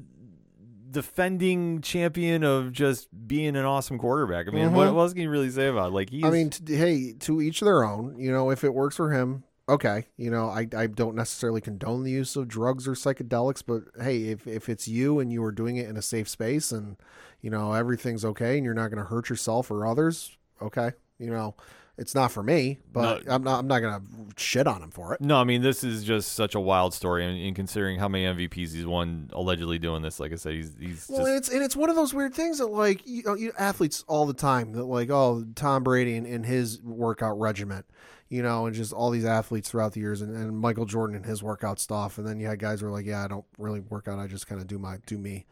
defending 0.90 1.80
champion 1.82 2.42
of 2.44 2.72
just 2.72 3.08
being 3.26 3.56
an 3.56 3.64
awesome 3.64 3.98
quarterback. 3.98 4.48
I 4.48 4.50
mean, 4.50 4.72
what, 4.72 4.88
Mhm. 4.88 4.94
what 4.94 5.00
else 5.02 5.12
can 5.12 5.22
you 5.22 5.30
really 5.30 5.50
say 5.50 5.68
about? 5.68 5.88
It? 5.88 5.94
Like, 5.94 6.10
he's, 6.10 6.24
I 6.24 6.30
mean, 6.30 6.50
t- 6.50 6.74
hey, 6.74 7.12
to 7.20 7.40
each 7.40 7.60
their 7.60 7.84
own. 7.84 8.18
You 8.18 8.32
know, 8.32 8.50
if 8.50 8.64
it 8.64 8.74
works 8.74 8.96
for 8.96 9.12
him, 9.12 9.44
okay. 9.70 10.06
You 10.16 10.30
know, 10.30 10.48
I, 10.48 10.66
I 10.76 10.86
don't 10.86 11.14
necessarily 11.14 11.60
condone 11.60 12.04
the 12.04 12.10
use 12.10 12.36
of 12.36 12.48
drugs 12.48 12.86
or 12.86 12.92
psychedelics, 12.92 13.62
but 13.66 13.84
hey, 14.02 14.24
if 14.24 14.46
if 14.46 14.68
it's 14.68 14.88
you 14.88 15.20
and 15.20 15.32
you 15.32 15.42
are 15.44 15.52
doing 15.52 15.76
it 15.76 15.88
in 15.88 15.96
a 15.96 16.02
safe 16.02 16.28
space 16.28 16.72
and 16.72 16.96
you 17.40 17.50
know 17.50 17.72
everything's 17.72 18.24
okay 18.24 18.56
and 18.56 18.64
you're 18.64 18.74
not 18.74 18.88
going 18.88 19.02
to 19.02 19.08
hurt 19.08 19.30
yourself 19.30 19.70
or 19.70 19.86
others, 19.86 20.36
okay. 20.60 20.92
You 21.18 21.30
know, 21.30 21.54
it's 21.98 22.14
not 22.14 22.32
for 22.32 22.42
me, 22.42 22.78
but 22.90 23.26
No. 23.26 23.34
I'm 23.34 23.44
not 23.44 23.58
I'm 23.58 23.66
not 23.66 23.80
going 23.80 24.00
to 24.00 24.06
shit 24.42 24.66
on 24.66 24.82
him 24.82 24.90
for 24.90 25.12
it. 25.12 25.20
no, 25.20 25.36
I 25.36 25.44
mean, 25.44 25.60
this 25.60 25.84
is 25.84 26.02
just 26.02 26.32
such 26.32 26.54
a 26.54 26.60
wild 26.60 26.94
story. 26.94 27.26
And, 27.26 27.38
and 27.38 27.54
considering 27.54 27.98
how 27.98 28.08
many 28.08 28.24
MVPs 28.24 28.72
he's 28.72 28.86
won 28.86 29.28
allegedly 29.34 29.78
doing 29.78 30.00
this, 30.00 30.18
like 30.18 30.32
I 30.32 30.36
said, 30.36 30.54
he's 30.54 30.72
he's 30.80 31.06
Well, 31.10 31.18
just 31.18 31.28
and 31.28 31.36
it's 31.36 31.48
and 31.50 31.62
it's 31.62 31.76
one 31.76 31.90
of 31.90 31.96
those 31.96 32.14
weird 32.14 32.32
things 32.32 32.58
that 32.58 32.68
like 32.68 33.06
you 33.06 33.22
know, 33.24 33.34
you 33.34 33.52
athletes 33.58 34.02
all 34.08 34.24
the 34.24 34.32
time 34.34 34.72
that 34.72 34.84
like 34.84 35.10
oh 35.10 35.44
Tom 35.54 35.84
Brady 35.84 36.16
and, 36.16 36.26
and 36.26 36.46
his 36.46 36.80
workout 36.80 37.38
regiment, 37.38 37.84
you 38.30 38.42
know, 38.42 38.64
and 38.66 38.74
just 38.74 38.92
all 38.94 39.10
these 39.10 39.24
athletes 39.26 39.68
throughout 39.68 39.92
the 39.92 40.00
years 40.00 40.22
and, 40.22 40.34
and 40.34 40.56
Michael 40.58 40.86
Jordan 40.86 41.16
and 41.16 41.26
his 41.26 41.42
workout 41.42 41.78
stuff, 41.78 42.16
and 42.16 42.26
then 42.26 42.40
you 42.40 42.46
had 42.46 42.58
guys 42.58 42.80
who 42.80 42.86
were 42.86 42.92
like, 42.92 43.04
yeah, 43.04 43.22
I 43.24 43.28
don't 43.28 43.44
really 43.58 43.80
work 43.80 44.08
out, 44.08 44.18
I 44.18 44.26
just 44.26 44.46
kind 44.46 44.60
of 44.60 44.66
do 44.66 44.78
my 44.78 44.96
do 45.04 45.18
me, 45.18 45.44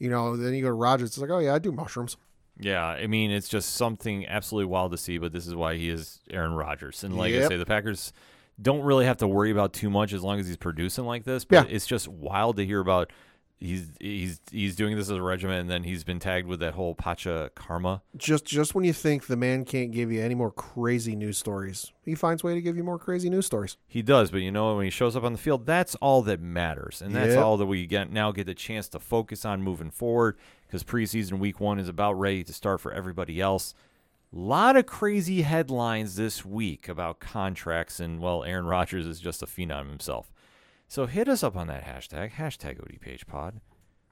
you 0.00 0.10
know. 0.10 0.36
Then 0.36 0.54
you 0.54 0.62
go 0.62 0.68
to 0.68 0.72
Rodgers, 0.74 1.10
it's 1.10 1.18
like, 1.18 1.30
oh 1.30 1.38
yeah, 1.38 1.54
I 1.54 1.58
do 1.60 1.70
mushrooms. 1.70 2.16
Yeah, 2.58 2.84
I 2.84 3.06
mean, 3.06 3.30
it's 3.30 3.48
just 3.48 3.76
something 3.76 4.26
absolutely 4.26 4.66
wild 4.66 4.92
to 4.92 4.98
see, 4.98 5.18
but 5.18 5.32
this 5.32 5.46
is 5.46 5.54
why 5.54 5.76
he 5.76 5.88
is 5.88 6.20
Aaron 6.30 6.52
Rodgers. 6.52 7.02
And 7.04 7.16
like 7.16 7.32
I 7.34 7.48
say, 7.48 7.56
the 7.56 7.64
Packers 7.64 8.12
don't 8.60 8.82
really 8.82 9.06
have 9.06 9.16
to 9.18 9.26
worry 9.28 9.50
about 9.50 9.72
too 9.72 9.88
much 9.88 10.12
as 10.12 10.22
long 10.22 10.38
as 10.38 10.46
he's 10.46 10.58
producing 10.58 11.04
like 11.04 11.24
this. 11.24 11.44
But 11.46 11.68
Yeah. 11.68 11.74
it's 11.74 11.86
just 11.86 12.08
wild 12.08 12.56
to 12.56 12.66
hear 12.66 12.80
about 12.80 13.10
he's 13.62 13.88
he's 14.00 14.40
he's 14.50 14.74
doing 14.76 14.96
this 14.96 15.08
as 15.08 15.16
a 15.16 15.22
regiment 15.22 15.60
and 15.60 15.70
then 15.70 15.84
he's 15.84 16.02
been 16.04 16.18
tagged 16.18 16.46
with 16.48 16.60
that 16.60 16.74
whole 16.74 16.94
Pacha 16.94 17.50
karma. 17.54 18.02
Just 18.16 18.44
just 18.44 18.74
when 18.74 18.84
you 18.84 18.92
think 18.92 19.26
the 19.26 19.36
man 19.36 19.64
can't 19.64 19.92
give 19.92 20.10
you 20.10 20.20
any 20.20 20.34
more 20.34 20.50
crazy 20.50 21.14
news 21.14 21.38
stories, 21.38 21.92
he 22.04 22.14
finds 22.14 22.42
way 22.42 22.54
to 22.54 22.60
give 22.60 22.76
you 22.76 22.82
more 22.84 22.98
crazy 22.98 23.30
news 23.30 23.46
stories. 23.46 23.76
He 23.86 24.02
does, 24.02 24.30
but 24.30 24.38
you 24.38 24.50
know 24.50 24.74
when 24.76 24.84
he 24.84 24.90
shows 24.90 25.14
up 25.16 25.22
on 25.24 25.32
the 25.32 25.38
field, 25.38 25.64
that's 25.66 25.94
all 25.96 26.22
that 26.22 26.40
matters, 26.40 27.00
and 27.00 27.14
that's 27.14 27.34
Yep. 27.34 27.44
all 27.44 27.56
that 27.56 27.66
we 27.66 27.86
get 27.86 28.10
now 28.10 28.32
get 28.32 28.46
the 28.46 28.54
chance 28.54 28.88
to 28.90 28.98
focus 28.98 29.44
on 29.44 29.62
moving 29.62 29.90
forward. 29.90 30.36
Because 30.66 30.84
preseason 30.84 31.38
week 31.38 31.60
one 31.60 31.78
is 31.78 31.88
about 31.88 32.14
ready 32.14 32.42
to 32.44 32.52
start 32.52 32.80
for 32.80 32.92
everybody 32.92 33.40
else. 33.40 33.74
A 34.34 34.38
lot 34.38 34.76
of 34.76 34.86
crazy 34.86 35.42
headlines 35.42 36.16
this 36.16 36.42
week 36.46 36.88
about 36.88 37.20
contracts, 37.20 38.00
and 38.00 38.18
well, 38.20 38.42
Aaron 38.44 38.64
Rodgers 38.64 39.06
is 39.06 39.20
just 39.20 39.42
a 39.42 39.46
phenom 39.46 39.90
himself. 39.90 40.32
So 40.92 41.06
hit 41.06 41.26
us 41.26 41.42
up 41.42 41.56
on 41.56 41.68
that 41.68 41.86
hashtag 41.86 42.32
hashtag 42.32 42.78
ODPHPod. 42.78 43.60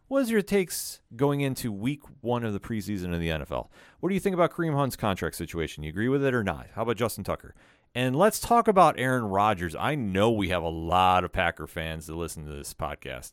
What 0.08 0.22
is 0.22 0.30
your 0.30 0.40
takes 0.40 1.02
going 1.14 1.42
into 1.42 1.70
week 1.70 2.00
one 2.22 2.42
of 2.42 2.54
the 2.54 2.58
preseason 2.58 3.12
of 3.12 3.20
the 3.20 3.28
NFL? 3.28 3.68
What 4.00 4.08
do 4.08 4.14
you 4.14 4.20
think 4.20 4.32
about 4.32 4.50
Kareem 4.50 4.74
Hunt's 4.74 4.96
contract 4.96 5.36
situation? 5.36 5.82
You 5.82 5.90
agree 5.90 6.08
with 6.08 6.24
it 6.24 6.32
or 6.32 6.42
not? 6.42 6.68
How 6.74 6.80
about 6.80 6.96
Justin 6.96 7.22
Tucker? 7.22 7.54
And 7.94 8.16
let's 8.16 8.40
talk 8.40 8.66
about 8.66 8.98
Aaron 8.98 9.24
Rodgers. 9.24 9.76
I 9.78 9.94
know 9.94 10.30
we 10.30 10.48
have 10.48 10.62
a 10.62 10.70
lot 10.70 11.22
of 11.22 11.32
Packer 11.32 11.66
fans 11.66 12.06
that 12.06 12.14
listen 12.14 12.46
to 12.46 12.52
this 12.52 12.72
podcast. 12.72 13.32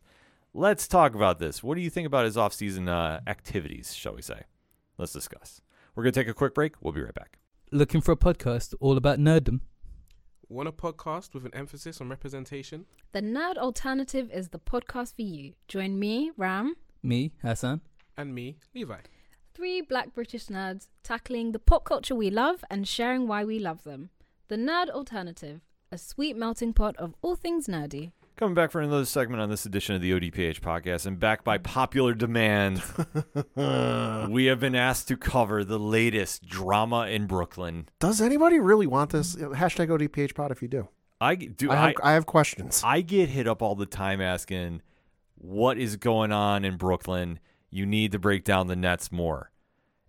Let's 0.53 0.85
talk 0.85 1.15
about 1.15 1.39
this. 1.39 1.63
What 1.63 1.75
do 1.75 1.81
you 1.81 1.89
think 1.89 2.05
about 2.05 2.25
his 2.25 2.35
offseason 2.35 2.89
uh, 2.89 3.21
activities, 3.27 3.93
shall 3.93 4.15
we 4.15 4.23
say? 4.23 4.41
Let's 4.97 5.13
discuss. 5.13 5.61
We're 5.95 6.03
going 6.03 6.11
to 6.11 6.19
take 6.19 6.27
a 6.27 6.33
quick 6.33 6.53
break. 6.53 6.73
We'll 6.81 6.91
be 6.91 7.01
right 7.01 7.15
back. 7.15 7.39
Looking 7.71 8.01
for 8.01 8.11
a 8.11 8.17
podcast 8.17 8.73
all 8.81 8.97
about 8.97 9.19
nerddom? 9.19 9.61
Want 10.49 10.69
a 10.69 10.71
podcast 10.71 11.33
with 11.33 11.45
an 11.45 11.53
emphasis 11.53 11.99
on 11.99 12.09
representation? 12.09 12.85
The 13.11 13.21
Nerd 13.21 13.57
Alternative 13.57 14.29
is 14.31 14.49
the 14.49 14.59
podcast 14.59 15.15
for 15.15 15.21
you. 15.23 15.53
Join 15.67 15.99
me, 15.99 16.31
Ram, 16.37 16.75
Me, 17.03 17.33
Hassan. 17.41 17.81
And 18.17 18.33
me, 18.33 18.57
Levi. 18.73 18.99
three 19.53 19.81
black 19.81 20.13
British 20.13 20.45
nerds 20.47 20.87
tackling 21.03 21.51
the 21.51 21.59
pop 21.59 21.83
culture 21.83 22.15
we 22.15 22.29
love 22.29 22.63
and 22.69 22.87
sharing 22.87 23.27
why 23.27 23.43
we 23.43 23.59
love 23.59 23.83
them. 23.83 24.09
The 24.47 24.55
Nerd 24.55 24.89
Alternative, 24.89 25.59
a 25.91 25.97
sweet 25.97 26.37
melting 26.37 26.73
pot 26.73 26.95
of 26.97 27.13
all 27.21 27.35
things 27.35 27.67
nerdy. 27.67 28.11
Coming 28.37 28.53
back 28.53 28.69
for 28.69 28.81
another 28.81 29.05
segment 29.05 29.41
on 29.41 29.49
this 29.49 29.65
edition 29.65 29.95
of 29.95 30.01
the 30.01 30.11
ODPH 30.11 30.59
podcast, 30.59 31.07
and 31.07 31.19
back 31.19 31.43
by 31.43 31.57
popular 31.57 32.13
demand, 32.13 32.83
we 34.29 34.45
have 34.45 34.59
been 34.59 34.75
asked 34.75 35.07
to 35.07 35.17
cover 35.17 35.63
the 35.63 35.79
latest 35.79 36.45
drama 36.45 37.07
in 37.07 37.25
Brooklyn. 37.25 37.89
Does 37.99 38.21
anybody 38.21 38.59
really 38.59 38.85
want 38.85 39.09
this? 39.09 39.35
Hashtag 39.35 39.87
ODPH 39.87 40.35
pod 40.35 40.51
if 40.51 40.61
you 40.61 40.67
do. 40.67 40.87
I 41.19 41.33
do. 41.33 41.71
I 41.71 41.87
I, 41.87 41.93
I 42.03 42.11
have 42.11 42.27
questions. 42.27 42.83
I 42.85 43.01
get 43.01 43.29
hit 43.29 43.47
up 43.47 43.63
all 43.63 43.73
the 43.73 43.87
time 43.87 44.21
asking, 44.21 44.83
"What 45.33 45.79
is 45.79 45.95
going 45.95 46.31
on 46.31 46.63
in 46.63 46.77
Brooklyn? 46.77 47.39
You 47.71 47.87
need 47.87 48.11
to 48.11 48.19
break 48.19 48.43
down 48.43 48.67
the 48.67 48.75
Nets 48.75 49.11
more." 49.11 49.49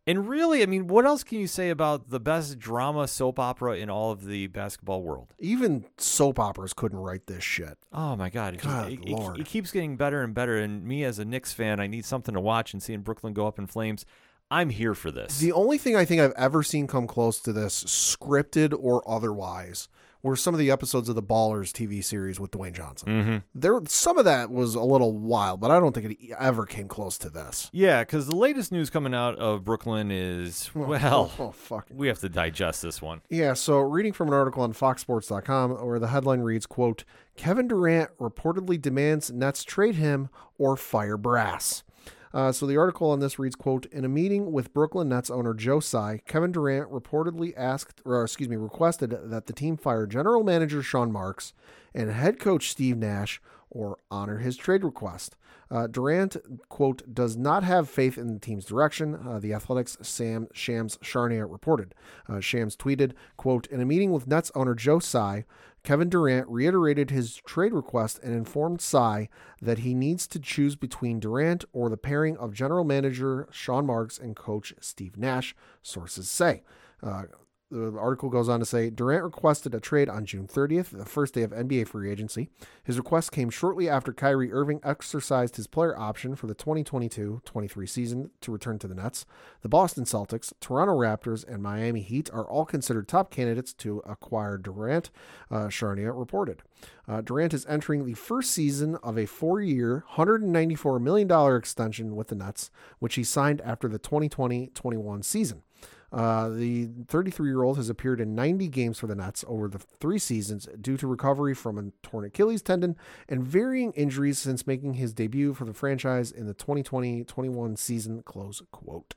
And 0.09 0.29
really, 0.29 0.63
I 0.63 0.67
mean, 0.67 0.87
what 0.89 1.05
else 1.05 1.23
can 1.23 1.39
you 1.39 1.47
say 1.47 1.69
about 1.71 2.09
the 2.09 2.19
best 2.19 2.59
drama 2.59 3.07
soap 3.07 3.39
opera 3.39 3.77
in 3.77 3.91
all 3.91 4.11
of 4.11 4.25
the 4.25 4.47
basketball 4.47 5.03
world? 5.03 5.35
Even 5.39 5.85
soap 5.99 6.39
operas 6.41 6.73
couldn't 6.73 6.99
write 6.99 7.27
this 7.27 7.45
shit. 7.45 7.77
Oh 7.93 8.17
my 8.17 8.31
God! 8.31 8.55
It, 8.55 8.63
just, 8.63 8.67
God, 8.75 8.91
it, 8.93 9.01
it- 9.07 9.41
it 9.41 9.47
keeps 9.47 9.71
getting 9.71 9.97
better 9.97 10.23
and 10.23 10.35
better. 10.35 10.57
And 10.57 10.83
me, 10.85 11.05
as 11.05 11.19
a 11.19 11.25
Knicks 11.25 11.53
fan, 11.53 11.79
I 11.79 11.87
need 11.87 12.05
something 12.07 12.35
to 12.35 12.41
watch. 12.41 12.73
And 12.73 12.83
seeing 12.83 13.03
Brooklyn 13.03 13.35
go 13.35 13.47
up 13.47 13.59
in 13.59 13.67
flames, 13.67 14.07
I'm 14.51 14.71
here 14.71 14.95
for 14.95 15.11
this. 15.11 15.39
The 15.41 15.53
only 15.53 15.77
thing 15.77 15.95
I 15.95 16.07
think 16.07 16.23
I've 16.23 16.33
ever 16.37 16.63
seen 16.63 16.87
come 16.87 17.07
close 17.07 17.39
to 17.41 17.53
this, 17.53 17.85
scripted 17.85 18.75
or 18.79 19.07
otherwise, 19.07 19.89
were 20.23 20.37
some 20.37 20.55
of 20.55 20.59
the 20.59 20.71
episodes 20.71 21.09
of 21.09 21.15
the 21.15 21.23
Ballers 21.23 21.71
TV 21.73 22.03
series 22.03 22.41
with 22.41 22.51
Dwayne 22.51 22.73
Johnson. 22.73 23.09
mm-hmm. 23.09 23.37
There, 23.55 23.81
some 23.87 24.19
of 24.19 24.25
that 24.25 24.51
was 24.51 24.75
a 24.75 24.83
little 24.83 25.13
wild, 25.13 25.61
but 25.61 25.71
I 25.71 25.79
don't 25.79 25.95
think 25.95 26.19
it 26.21 26.31
ever 26.39 26.67
came 26.67 26.89
close 26.89 27.19
to 27.19 27.31
this. 27.31 27.71
Yeah, 27.73 28.03
because 28.03 28.27
the 28.27 28.37
latest 28.37 28.73
news 28.73 28.91
coming 28.91 29.15
out 29.15 29.37
of 29.37 29.65
Brooklyn 29.65 30.11
is 30.11 30.71
well, 30.75 31.33
oh, 31.39 31.45
oh 31.47 31.51
fuck. 31.53 31.87
we 31.93 32.09
have 32.09 32.19
to 32.21 32.29
digest 32.29 32.83
this 32.83 33.01
one. 33.01 33.21
Yeah, 33.31 33.55
so 33.55 33.79
reading 33.79 34.13
from 34.13 34.29
an 34.29 34.35
article 34.35 34.63
on 34.63 34.73
foxsports.com 34.73 35.73
where 35.87 35.99
the 35.99 36.09
headline 36.09 36.41
reads, 36.41 36.67
quote, 36.67 37.05
Kevin 37.37 37.69
Durant 37.69 38.11
reportedly 38.19 38.81
demands 38.81 39.31
Nets 39.31 39.63
trade 39.63 39.95
him 39.95 40.29
or 40.59 40.77
fire 40.77 41.17
Brass. 41.17 41.85
Uh, 42.33 42.53
so 42.53 42.67
the 42.67 42.77
article 42.77 43.11
on 43.11 43.21
this 43.21 43.39
reads, 43.39 43.57
quote, 43.57 43.87
in 43.87 44.05
a 44.05 44.09
meeting 44.09 44.53
with 44.53 44.73
Brooklyn 44.75 45.09
Nets 45.09 45.31
owner 45.31 45.55
Joe 45.55 45.81
Tsai, 45.81 46.21
Kevin 46.27 46.53
Durant 46.53 46.91
reportedly 46.91 47.53
asked, 47.57 48.01
or 48.05 48.23
excuse 48.23 48.49
me, 48.49 48.57
requested 48.57 49.17
that 49.25 49.47
the 49.47 49.53
team 49.53 49.77
fire 49.77 50.07
general 50.07 50.45
manager 50.45 50.83
Sean 50.83 51.11
Marks 51.11 51.53
and 51.95 52.11
head 52.11 52.39
coach 52.39 52.71
Steve 52.71 52.97
Nash 52.97 53.41
or 53.71 53.99
honor 54.11 54.39
his 54.39 54.57
trade 54.57 54.85
request. 54.85 55.37
Uh, 55.71 55.87
Durant, 55.87 56.37
quote, 56.69 57.15
does 57.15 57.37
not 57.37 57.63
have 57.63 57.91
faith 57.91 58.17
in 58.17 58.33
the 58.33 58.41
team's 58.41 58.65
direction, 58.65 59.15
uh, 59.15 59.39
the 59.39 59.53
Athletics' 59.53 59.99
Sam 60.01 60.49
Shams 60.55 60.97
Charania 60.99 61.51
reported. 61.51 61.95
Uh, 62.27 62.41
Shams 62.41 62.75
tweeted, 62.75 63.13
quote, 63.37 63.67
in 63.67 63.81
a 63.81 63.85
meeting 63.85 64.11
with 64.11 64.27
Nets 64.27 64.51
owner 64.55 64.75
Joe 64.75 64.99
Tsai, 64.99 65.45
Kevin 65.83 66.09
Durant 66.09 66.49
reiterated 66.49 67.11
his 67.11 67.37
trade 67.37 67.73
request 67.73 68.21
and 68.23 68.35
informed 68.35 68.81
Tsai 68.81 69.29
that 69.61 69.79
he 69.81 69.95
needs 69.95 70.27
to 70.29 70.39
choose 70.39 70.77
between 70.77 71.21
Durant 71.21 71.65
or 71.73 71.89
the 71.89 71.97
pairing 71.97 72.37
of 72.37 72.53
general 72.53 72.85
manager 72.85 73.49
Sean 73.51 73.87
Marks 73.87 74.19
and 74.19 74.37
coach 74.37 74.75
Steve 74.81 75.17
Nash, 75.17 75.55
sources 75.83 76.31
say. 76.31 76.63
Uh, 77.03 77.25
the 77.71 77.99
article 77.99 78.31
goes 78.31 78.49
on 78.49 78.61
to 78.61 78.67
say 78.67 78.89
Durant 78.89 79.25
requested 79.25 79.75
a 79.75 79.81
trade 79.81 80.09
on 80.09 80.25
June 80.25 80.47
30th, 80.47 80.97
the 80.97 81.05
first 81.05 81.35
day 81.35 81.43
of 81.43 81.51
NBA 81.51 81.87
free 81.89 82.11
agency. 82.11 82.49
His 82.83 82.97
request 82.97 83.31
came 83.31 83.51
shortly 83.51 83.89
after 83.89 84.13
Kyrie 84.13 84.53
Irving 84.53 84.81
exercised 84.83 85.57
his 85.57 85.67
player 85.67 85.99
option 85.99 86.35
for 86.35 86.47
the 86.47 86.55
2022 86.55 87.43
23 87.45 87.87
season 87.87 88.31
to 88.41 88.53
return 88.53 88.79
to 88.79 88.89
the 88.89 88.95
Nets. 88.95 89.27
The 89.61 89.69
Boston 89.69 90.05
Celtics, 90.05 90.53
Toronto 90.61 90.95
Raptors, 90.95 91.47
and 91.47 91.63
Miami 91.63 92.01
Heat 92.01 92.31
are 92.33 92.49
all 92.49 92.65
considered 92.65 93.07
top 93.07 93.31
candidates 93.31 93.75
to 93.75 93.99
acquire 94.07 94.57
Durant, 94.57 95.11
uh, 95.51 95.69
reported. 95.69 96.63
Uh, 97.07 97.21
Durant 97.21 97.55
is 97.55 97.67
entering 97.67 98.05
the 98.05 98.15
first 98.15 98.51
season 98.51 98.97
of 99.03 99.19
a 99.19 99.27
four 99.27 99.61
year, 99.61 100.05
$194 100.15 101.01
million 101.01 101.57
extension 101.57 102.17
with 102.17 102.29
the 102.29 102.35
Nets, 102.35 102.71
which 102.99 103.17
he 103.17 103.25
signed 103.25 103.61
after 103.61 103.89
the 103.89 103.99
2020 103.99 104.69
21 104.69 105.23
season. 105.23 105.63
Uh, 106.11 106.49
the 106.49 106.89
33 107.09 107.49
year 107.49 107.63
old 107.63 107.77
has 107.77 107.91
appeared 107.91 108.21
in 108.21 108.35
90 108.35 108.69
games 108.69 108.99
for 108.99 109.07
the 109.07 109.15
Nets 109.15 109.45
over 109.47 109.69
the 109.69 109.79
three 109.79 110.19
seasons 110.19 110.67
due 110.81 110.97
to 110.97 111.07
recovery 111.07 111.55
from 111.55 111.79
a 111.79 112.07
torn 112.07 112.25
Achilles 112.25 112.63
tendon 112.63 112.97
and 113.29 113.45
varying 113.45 113.93
injuries 113.93 114.39
since 114.39 114.67
making 114.67 114.95
his 114.95 115.13
debut 115.13 115.53
for 115.53 115.67
the 115.67 115.75
franchise 115.75 116.31
in 116.31 116.47
the 116.47 116.55
2020 116.55 117.25
21 117.25 117.77
season. 117.77 118.23
Close 118.23 118.63
quote. 118.71 119.15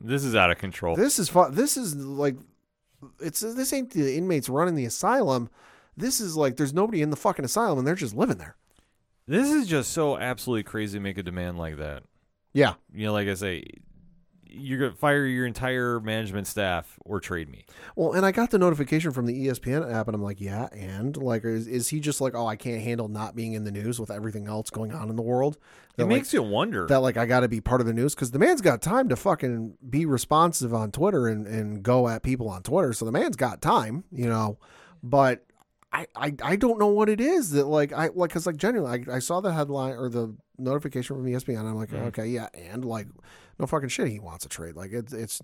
This 0.00 0.24
is 0.24 0.34
out 0.34 0.50
of 0.50 0.58
control. 0.58 0.96
This 0.96 1.18
is 1.18 1.28
fun. 1.28 1.54
This 1.54 1.76
is 1.76 1.94
like, 1.96 2.36
it's 3.20 3.40
this 3.40 3.72
ain't 3.72 3.90
the 3.90 4.16
inmates 4.16 4.48
running 4.48 4.74
the 4.74 4.84
asylum. 4.84 5.48
This 5.96 6.20
is 6.20 6.36
like 6.36 6.56
there's 6.56 6.74
nobody 6.74 7.02
in 7.02 7.10
the 7.10 7.16
fucking 7.16 7.44
asylum 7.44 7.78
and 7.78 7.86
they're 7.86 7.94
just 7.94 8.16
living 8.16 8.38
there. 8.38 8.56
This 9.28 9.50
is 9.50 9.66
just 9.66 9.92
so 9.92 10.18
absolutely 10.18 10.64
crazy 10.64 10.98
to 10.98 11.02
make 11.02 11.18
a 11.18 11.22
demand 11.22 11.58
like 11.58 11.78
that. 11.78 12.02
Yeah. 12.52 12.74
You 12.92 13.06
know, 13.06 13.12
like 13.12 13.28
I 13.28 13.34
say, 13.34 13.64
you're 14.48 14.78
gonna 14.78 14.92
fire 14.94 15.26
your 15.26 15.46
entire 15.46 16.00
management 16.00 16.46
staff 16.46 16.98
or 17.04 17.20
trade 17.20 17.48
me. 17.48 17.64
Well, 17.94 18.12
and 18.12 18.24
I 18.24 18.32
got 18.32 18.50
the 18.50 18.58
notification 18.58 19.10
from 19.12 19.26
the 19.26 19.46
ESPN 19.46 19.92
app, 19.92 20.08
and 20.08 20.14
I'm 20.14 20.22
like, 20.22 20.40
yeah, 20.40 20.68
and 20.72 21.16
like, 21.16 21.44
is, 21.44 21.66
is 21.66 21.88
he 21.88 22.00
just 22.00 22.20
like, 22.20 22.34
oh, 22.34 22.46
I 22.46 22.56
can't 22.56 22.82
handle 22.82 23.08
not 23.08 23.34
being 23.36 23.52
in 23.54 23.64
the 23.64 23.70
news 23.72 23.98
with 24.00 24.10
everything 24.10 24.46
else 24.48 24.70
going 24.70 24.92
on 24.92 25.10
in 25.10 25.16
the 25.16 25.22
world? 25.22 25.56
It 25.56 26.02
That, 26.02 26.06
makes 26.06 26.28
like, 26.28 26.34
you 26.34 26.42
wonder. 26.42 26.86
that 26.86 27.00
like 27.00 27.16
I 27.16 27.26
got 27.26 27.40
to 27.40 27.48
be 27.48 27.60
part 27.60 27.80
of 27.80 27.86
the 27.86 27.92
news 27.94 28.14
because 28.14 28.30
the 28.30 28.38
man's 28.38 28.60
got 28.60 28.82
time 28.82 29.08
to 29.08 29.16
fucking 29.16 29.76
be 29.88 30.06
responsive 30.06 30.72
on 30.74 30.90
Twitter 30.92 31.26
and 31.28 31.46
and 31.46 31.82
go 31.82 32.08
at 32.08 32.22
people 32.22 32.48
on 32.48 32.62
Twitter. 32.62 32.92
So 32.92 33.04
the 33.04 33.12
man's 33.12 33.36
got 33.36 33.60
time, 33.60 34.04
you 34.12 34.28
know, 34.28 34.58
but. 35.02 35.42
I, 35.92 36.06
I, 36.14 36.34
I 36.42 36.56
don't 36.56 36.78
know 36.78 36.88
what 36.88 37.08
it 37.08 37.22
is 37.22 37.52
that 37.52 37.64
like 37.68 37.90
I 37.92 38.08
like 38.08 38.28
because 38.28 38.44
like 38.44 38.56
genuinely 38.56 39.06
I, 39.08 39.14
I 39.16 39.18
saw 39.18 39.40
the 39.40 39.52
headline 39.52 39.94
or 39.94 40.10
the 40.10 40.36
notification 40.58 41.16
from 41.16 41.24
ESPN 41.24 41.60
and 41.60 41.68
I'm 41.68 41.76
like 41.76 41.88
Mhm. 41.90 42.08
okay 42.08 42.26
yeah 42.26 42.48
and 42.54 42.84
like 42.84 43.06
no 43.58 43.66
fucking 43.66 43.88
shit 43.88 44.08
he 44.08 44.18
wants 44.18 44.44
a 44.44 44.48
trade 44.48 44.74
like 44.76 44.92
it's 44.92 45.12
it's 45.12 45.40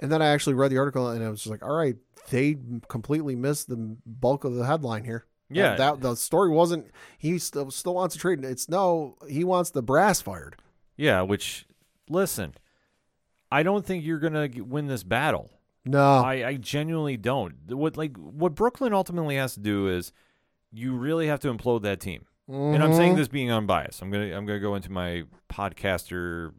and 0.00 0.10
then 0.10 0.22
I 0.22 0.26
actually 0.28 0.54
read 0.54 0.70
the 0.70 0.78
article 0.78 1.08
and 1.08 1.22
I 1.24 1.28
was 1.28 1.40
just 1.40 1.50
like 1.50 1.62
all 1.64 1.74
right 1.74 1.96
they 2.30 2.56
completely 2.88 3.34
missed 3.36 3.68
the 3.68 3.96
bulk 4.06 4.44
of 4.44 4.54
the 4.54 4.64
headline 4.66 5.04
here 5.04 5.26
Yeah. 5.50 5.74
that, 5.76 5.78
that 5.78 6.00
the 6.00 6.14
story 6.16 6.50
wasn't 6.50 6.90
he 7.18 7.38
still 7.38 7.70
still 7.70 7.94
wants 7.94 8.14
a 8.14 8.18
trade 8.18 8.44
it's 8.44 8.68
no 8.68 9.16
he 9.28 9.44
wants 9.44 9.70
the 9.70 9.82
brass 9.82 10.20
fired 10.20 10.56
yeah, 10.96 11.22
which 11.22 11.66
listen, 12.10 12.52
I 13.50 13.62
don't 13.62 13.86
think 13.86 14.04
you're 14.04 14.18
gonna 14.18 14.48
win 14.58 14.86
this 14.86 15.02
battle. 15.02 15.50
no 15.86 15.98
I, 16.18 16.46
I 16.46 16.54
genuinely 16.56 17.16
don't. 17.16 17.54
What 17.72 17.96
like 17.96 18.16
what 18.18 18.54
Brooklyn 18.54 18.92
ultimately 18.92 19.36
has 19.36 19.54
to 19.54 19.60
do 19.60 19.88
is 19.88 20.12
you 20.72 20.94
really 20.94 21.26
have 21.28 21.40
to 21.40 21.52
implode 21.52 21.82
that 21.82 22.00
team. 22.00 22.26
And 22.48 22.82
I'm 22.82 22.92
saying 22.94 23.14
Mhm. 23.14 23.16
this 23.16 23.28
being 23.28 23.50
unbiased. 23.50 24.02
I'm 24.02 24.10
gonna 24.10 24.36
I'm 24.36 24.44
gonna 24.44 24.60
go 24.60 24.74
into 24.74 24.92
my 24.92 25.22
podcaster, 25.48 26.52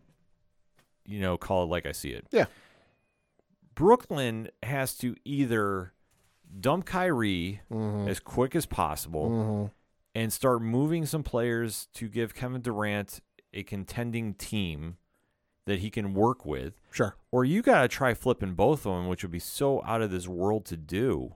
you 1.12 1.20
know, 1.20 1.38
call 1.38 1.64
it 1.64 1.68
like 1.68 1.86
I 1.86 1.92
see 1.92 2.10
it. 2.12 2.28
Yeah. 2.32 2.46
Brooklyn 3.76 4.50
has 4.64 4.96
to 4.98 5.16
either 5.26 5.94
dump 6.60 6.86
Kyrie 6.86 7.62
Mhm. 7.72 8.08
as 8.08 8.20
quick 8.20 8.56
as 8.56 8.66
possible 8.66 9.30
Mhm. 9.30 9.72
and 10.14 10.34
start 10.34 10.62
moving 10.62 11.06
some 11.06 11.24
players 11.24 11.88
to 11.94 12.10
give 12.10 12.36
Kevin 12.36 12.62
Durant 12.62 13.22
a 13.54 13.64
contending 13.64 14.34
team 14.34 14.98
that 15.66 15.80
he 15.80 15.90
can 15.90 16.14
work 16.14 16.46
with, 16.46 16.74
sure 16.92 17.16
or 17.32 17.46
you 17.46 17.62
got 17.62 17.82
to 17.84 17.88
try 17.88 18.14
flipping 18.14 18.56
both 18.56 18.86
of 18.86 18.94
them, 18.96 19.08
which 19.08 19.24
would 19.24 19.32
be 19.32 19.40
so 19.40 19.84
out 19.86 20.02
of 20.02 20.12
this 20.12 20.28
world 20.28 20.66
to 20.66 20.76
do 20.76 21.36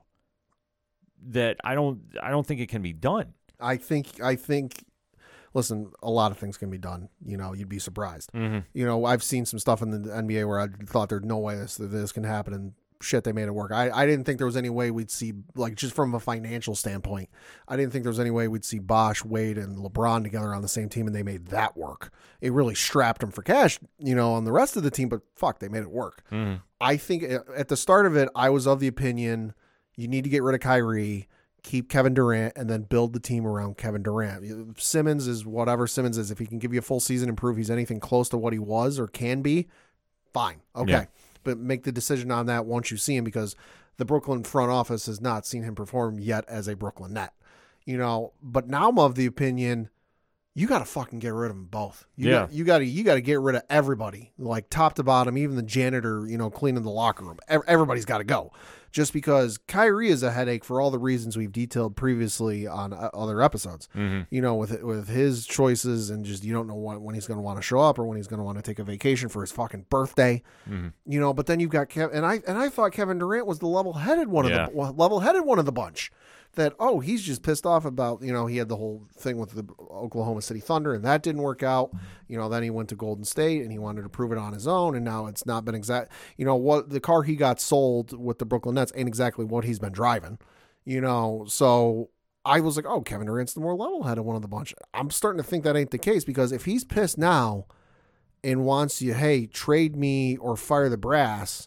that 1.22 1.56
I 1.64 1.74
don't 1.74 2.02
I 2.22 2.30
don't 2.30 2.46
think 2.46 2.60
it 2.60 2.68
can 2.68 2.82
be 2.82 2.92
done. 2.92 3.34
I 3.58 3.76
think 3.78 4.20
I 4.20 4.36
think 4.36 4.84
listen 5.56 5.90
a 6.02 6.10
lot 6.10 6.30
of 6.30 6.38
things 6.38 6.56
can 6.58 6.70
be 6.70 6.78
done 6.78 7.08
you 7.24 7.36
know 7.36 7.52
you'd 7.54 7.68
be 7.68 7.78
surprised. 7.78 8.30
Mm-hmm. 8.32 8.58
you 8.74 8.84
know 8.84 9.04
I've 9.04 9.22
seen 9.22 9.46
some 9.46 9.58
stuff 9.58 9.82
in 9.82 9.90
the 9.90 10.10
NBA 10.10 10.46
where 10.46 10.60
I 10.60 10.68
thought 10.86 11.08
there's 11.08 11.24
no 11.24 11.38
way 11.38 11.56
this 11.56 11.76
this 11.76 12.12
can 12.12 12.24
happen 12.24 12.54
and 12.54 12.72
shit 13.02 13.24
they 13.24 13.32
made 13.32 13.44
it 13.44 13.54
work. 13.54 13.72
I, 13.72 13.90
I 13.90 14.06
didn't 14.06 14.24
think 14.24 14.38
there 14.38 14.46
was 14.46 14.56
any 14.56 14.70
way 14.70 14.90
we'd 14.90 15.10
see 15.10 15.32
like 15.54 15.74
just 15.74 15.94
from 15.94 16.14
a 16.14 16.20
financial 16.20 16.74
standpoint 16.74 17.28
I 17.68 17.76
didn't 17.76 17.92
think 17.92 18.04
there 18.04 18.10
was 18.10 18.20
any 18.20 18.30
way 18.30 18.48
we'd 18.48 18.64
see 18.64 18.78
Bosh 18.78 19.24
Wade 19.24 19.58
and 19.58 19.78
LeBron 19.78 20.22
together 20.22 20.54
on 20.54 20.62
the 20.62 20.68
same 20.68 20.88
team 20.88 21.06
and 21.06 21.16
they 21.16 21.22
made 21.22 21.46
that 21.46 21.76
work. 21.76 22.12
It 22.40 22.52
really 22.52 22.74
strapped 22.74 23.22
them 23.22 23.30
for 23.30 23.42
cash 23.42 23.78
you 23.98 24.14
know 24.14 24.34
on 24.34 24.44
the 24.44 24.52
rest 24.52 24.76
of 24.76 24.82
the 24.82 24.90
team 24.90 25.08
but 25.08 25.22
fuck 25.34 25.58
they 25.58 25.68
made 25.68 25.82
it 25.82 25.90
work. 25.90 26.22
Mm-hmm. 26.30 26.56
I 26.80 26.98
think 26.98 27.24
at 27.56 27.68
the 27.68 27.76
start 27.76 28.04
of 28.04 28.14
it, 28.16 28.28
I 28.34 28.50
was 28.50 28.66
of 28.66 28.80
the 28.80 28.88
opinion 28.88 29.54
you 29.96 30.08
need 30.08 30.24
to 30.24 30.30
get 30.30 30.42
rid 30.42 30.54
of 30.54 30.60
Kyrie, 30.60 31.26
keep 31.66 31.90
Kevin 31.90 32.14
Durant, 32.14 32.54
and 32.56 32.70
then 32.70 32.82
build 32.82 33.12
the 33.12 33.20
team 33.20 33.46
around 33.46 33.76
Kevin 33.76 34.02
Durant. 34.02 34.80
Simmons 34.80 35.26
is 35.26 35.44
whatever 35.44 35.86
Simmons 35.86 36.16
is. 36.16 36.30
If 36.30 36.38
he 36.38 36.46
can 36.46 36.58
give 36.58 36.72
you 36.72 36.78
a 36.78 36.82
full 36.82 37.00
season 37.00 37.28
and 37.28 37.36
prove 37.36 37.56
he's 37.56 37.70
anything 37.70 37.98
close 38.00 38.28
to 38.30 38.38
what 38.38 38.52
he 38.52 38.58
was 38.58 38.98
or 38.98 39.08
can 39.08 39.42
be, 39.42 39.66
fine. 40.32 40.62
Okay. 40.76 40.92
Yeah. 40.92 41.04
But 41.42 41.58
make 41.58 41.82
the 41.82 41.92
decision 41.92 42.30
on 42.30 42.46
that 42.46 42.66
once 42.66 42.90
you 42.90 42.96
see 42.96 43.16
him 43.16 43.24
because 43.24 43.56
the 43.96 44.04
Brooklyn 44.04 44.44
front 44.44 44.70
office 44.70 45.06
has 45.06 45.20
not 45.20 45.44
seen 45.44 45.64
him 45.64 45.74
perform 45.74 46.18
yet 46.20 46.44
as 46.48 46.68
a 46.68 46.76
Brooklyn 46.76 47.12
net. 47.12 47.34
You 47.84 47.98
know, 47.98 48.32
but 48.42 48.68
now 48.68 48.88
I'm 48.88 48.98
of 48.98 49.14
the 49.14 49.26
opinion 49.26 49.90
you 50.54 50.66
got 50.66 50.78
to 50.78 50.86
fucking 50.86 51.18
get 51.18 51.34
rid 51.34 51.50
of 51.50 51.56
them 51.56 51.66
both. 51.66 52.06
You 52.16 52.30
Yeah. 52.30 52.40
got, 52.40 52.52
you 52.52 52.64
got 52.64 52.78
to 52.78 52.84
you 52.86 53.04
got 53.04 53.14
to 53.16 53.20
get 53.20 53.40
rid 53.40 53.56
of 53.56 53.62
everybody, 53.68 54.32
like 54.38 54.70
top 54.70 54.94
to 54.94 55.02
bottom, 55.02 55.36
even 55.36 55.54
the 55.54 55.62
janitor, 55.62 56.26
you 56.26 56.38
know, 56.38 56.48
cleaning 56.48 56.82
the 56.82 56.90
locker 56.90 57.24
room. 57.26 57.38
Everybody's 57.48 58.06
got 58.06 58.18
to 58.18 58.24
go. 58.24 58.52
Just 58.96 59.12
because 59.12 59.58
Kyrie 59.68 60.08
is 60.08 60.22
a 60.22 60.30
headache 60.32 60.64
for 60.64 60.80
all 60.80 60.90
the 60.90 60.98
reasons 60.98 61.36
we've 61.36 61.52
detailed 61.52 61.96
previously 61.96 62.66
on 62.66 62.94
uh, 62.94 63.10
other 63.12 63.42
episodes. 63.42 63.90
Mm-hmm. 63.94 64.22
You 64.30 64.40
know, 64.40 64.54
with 64.54 64.82
with 64.82 65.08
his 65.08 65.44
choices 65.46 66.08
and 66.08 66.24
just 66.24 66.42
you 66.44 66.54
don't 66.54 66.66
know 66.66 66.76
when, 66.76 67.02
when 67.02 67.14
he's 67.14 67.26
going 67.26 67.36
to 67.36 67.42
want 67.42 67.58
to 67.58 67.62
show 67.62 67.78
up 67.78 67.98
or 67.98 68.06
when 68.06 68.16
he's 68.16 68.26
going 68.26 68.38
to 68.38 68.44
want 68.44 68.56
to 68.56 68.62
take 68.62 68.78
a 68.78 68.84
vacation 68.84 69.28
for 69.28 69.42
his 69.42 69.52
fucking 69.52 69.84
birthday. 69.90 70.42
Mm-hmm. 70.66 70.88
You 71.04 71.20
know, 71.20 71.34
but 71.34 71.44
then 71.44 71.60
you've 71.60 71.68
got 71.68 71.90
Kevin, 71.90 72.16
and 72.16 72.24
I 72.24 72.40
and 72.48 72.56
I 72.56 72.70
thought 72.70 72.92
Kevin 72.92 73.18
Durant 73.18 73.46
was 73.46 73.58
the 73.58 73.66
level 73.66 73.92
headed 73.92 74.28
one 74.28 74.48
Yeah. 74.48 74.64
of 74.64 74.72
the 74.72 74.80
level 74.92 75.20
headed 75.20 75.44
one 75.44 75.58
of 75.58 75.66
the 75.66 75.72
bunch. 75.72 76.10
That 76.56 76.74
oh 76.78 77.00
he's 77.00 77.22
just 77.22 77.42
pissed 77.42 77.64
off 77.64 77.84
about 77.84 78.22
you 78.22 78.32
know 78.32 78.46
he 78.46 78.56
had 78.56 78.68
the 78.68 78.76
whole 78.76 79.06
thing 79.16 79.38
with 79.38 79.50
the 79.50 79.66
Oklahoma 79.90 80.42
City 80.42 80.60
Thunder 80.60 80.94
and 80.94 81.04
that 81.04 81.22
didn't 81.22 81.42
work 81.42 81.62
out. 81.62 81.90
You 82.28 82.36
know 82.38 82.48
then 82.48 82.62
he 82.62 82.70
went 82.70 82.88
to 82.88 82.96
Golden 82.96 83.24
State 83.24 83.62
and 83.62 83.70
he 83.70 83.78
wanted 83.78 84.02
to 84.02 84.08
prove 84.08 84.32
it 84.32 84.38
on 84.38 84.52
his 84.52 84.66
own 84.66 84.94
and 84.94 85.04
now 85.04 85.26
it's 85.26 85.46
not 85.46 85.64
been 85.64 85.74
exact. 85.74 86.10
You 86.36 86.44
know 86.44 86.56
what 86.56 86.90
the 86.90 87.00
car 87.00 87.22
he 87.22 87.36
got 87.36 87.60
sold 87.60 88.18
with 88.18 88.38
the 88.38 88.44
Brooklyn 88.44 88.74
Nets 88.74 88.92
ain't 88.96 89.08
exactly 89.08 89.44
what 89.44 89.64
he's 89.64 89.78
been 89.78 89.92
driving. 89.92 90.38
You 90.84 91.00
know 91.00 91.44
so 91.48 92.10
I 92.44 92.60
was 92.60 92.76
like 92.76 92.86
oh 92.86 93.02
Kevin 93.02 93.26
Durant's 93.26 93.54
the 93.54 93.60
more 93.60 93.76
level 93.76 94.04
headed 94.04 94.24
one 94.24 94.36
of 94.36 94.42
the 94.42 94.48
bunch. 94.48 94.74
I'm 94.94 95.10
starting 95.10 95.42
to 95.42 95.48
think 95.48 95.62
that 95.64 95.76
ain't 95.76 95.90
the 95.90 95.98
case 95.98 96.24
because 96.24 96.52
if 96.52 96.64
he's 96.64 96.84
pissed 96.84 97.18
now 97.18 97.66
and 98.46 98.64
wants 98.64 99.02
you, 99.02 99.12
hey, 99.12 99.44
trade 99.44 99.96
me 99.96 100.36
or 100.36 100.56
fire 100.56 100.88
the 100.88 100.96
brass. 100.96 101.66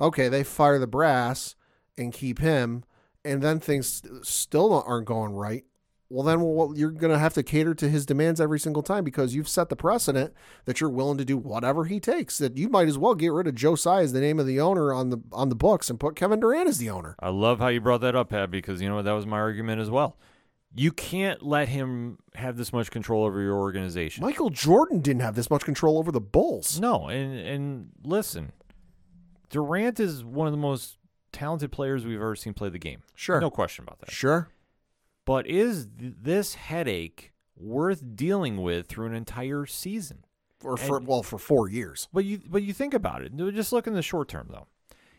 Okay, 0.00 0.28
they 0.28 0.42
fire 0.42 0.78
the 0.78 0.86
brass 0.86 1.54
and 1.96 2.12
keep 2.12 2.40
him, 2.40 2.82
and 3.26 3.42
then 3.42 3.60
things 3.60 4.02
still 4.22 4.82
aren't 4.86 5.06
going 5.06 5.32
right. 5.32 5.64
Well, 6.08 6.24
then 6.24 6.40
well, 6.40 6.72
you're 6.76 6.92
going 6.92 7.12
to 7.12 7.18
have 7.18 7.34
to 7.34 7.42
cater 7.42 7.74
to 7.74 7.88
his 7.88 8.06
demands 8.06 8.40
every 8.40 8.60
single 8.60 8.82
time 8.82 9.02
because 9.02 9.34
you've 9.34 9.48
set 9.48 9.70
the 9.70 9.76
precedent 9.76 10.32
that 10.64 10.80
you're 10.80 10.90
willing 10.90 11.18
to 11.18 11.24
do 11.24 11.36
whatever 11.36 11.84
he 11.86 11.98
takes. 11.98 12.38
That 12.38 12.56
you 12.56 12.68
might 12.68 12.86
as 12.86 12.96
well 12.96 13.16
get 13.16 13.32
rid 13.32 13.48
of 13.48 13.56
Joe 13.56 13.74
Tsai 13.74 14.02
as 14.02 14.12
the 14.12 14.20
name 14.20 14.38
of 14.38 14.46
the 14.46 14.60
owner 14.60 14.92
on 14.92 15.10
the 15.10 15.18
on 15.32 15.48
the 15.48 15.56
books 15.56 15.90
and 15.90 15.98
put 15.98 16.14
Kevin 16.14 16.38
Durant 16.38 16.68
as 16.68 16.78
the 16.78 16.90
owner. 16.90 17.16
I 17.18 17.30
love 17.30 17.58
how 17.58 17.68
you 17.68 17.80
brought 17.80 18.02
that 18.02 18.14
up, 18.14 18.30
Pat, 18.30 18.50
because 18.52 18.80
you 18.80 18.88
know 18.88 18.96
what? 18.96 19.04
That 19.04 19.12
was 19.12 19.26
my 19.26 19.38
argument 19.38 19.80
as 19.80 19.90
well. 19.90 20.16
You 20.76 20.92
can't 20.92 21.42
let 21.42 21.68
him 21.68 22.18
have 22.34 22.56
this 22.56 22.72
much 22.72 22.90
control 22.90 23.24
over 23.24 23.40
your 23.40 23.56
organization. 23.56 24.22
Michael 24.22 24.50
Jordan 24.50 25.00
didn't 25.00 25.22
have 25.22 25.34
this 25.34 25.50
much 25.50 25.64
control 25.64 25.98
over 25.98 26.12
the 26.12 26.20
Bulls. 26.20 26.78
No, 26.78 27.08
and 27.08 27.36
and 27.36 27.88
listen, 28.04 28.52
Durant 29.50 29.98
is 29.98 30.22
one 30.22 30.46
of 30.46 30.52
the 30.52 30.58
most 30.58 30.98
talented 31.36 31.70
players 31.70 32.04
we've 32.04 32.16
ever 32.16 32.34
seen 32.34 32.54
play 32.54 32.68
the 32.68 32.78
game. 32.78 33.02
Sure, 33.14 33.40
No 33.40 33.50
question 33.50 33.82
about 33.84 34.00
that. 34.00 34.10
sure. 34.10 34.48
But 35.24 35.46
is 35.46 35.86
th- 35.98 36.14
this 36.22 36.54
headache 36.54 37.32
worth 37.56 38.16
dealing 38.16 38.58
with 38.62 38.86
through 38.86 39.06
an 39.06 39.14
entire 39.14 39.66
season? 39.66 40.24
Or 40.64 40.76
for 40.76 40.96
And- 40.96 41.06
well 41.06 41.22
for 41.22 41.38
four 41.38 41.68
years. 41.68 42.08
But 42.12 42.24
you 42.24 42.40
but 42.48 42.62
you 42.62 42.72
think 42.72 42.94
about 42.94 43.22
it. 43.22 43.36
Just 43.36 43.72
look 43.72 43.86
in 43.86 43.92
the 43.94 44.02
short 44.02 44.28
term 44.28 44.48
though. 44.50 44.66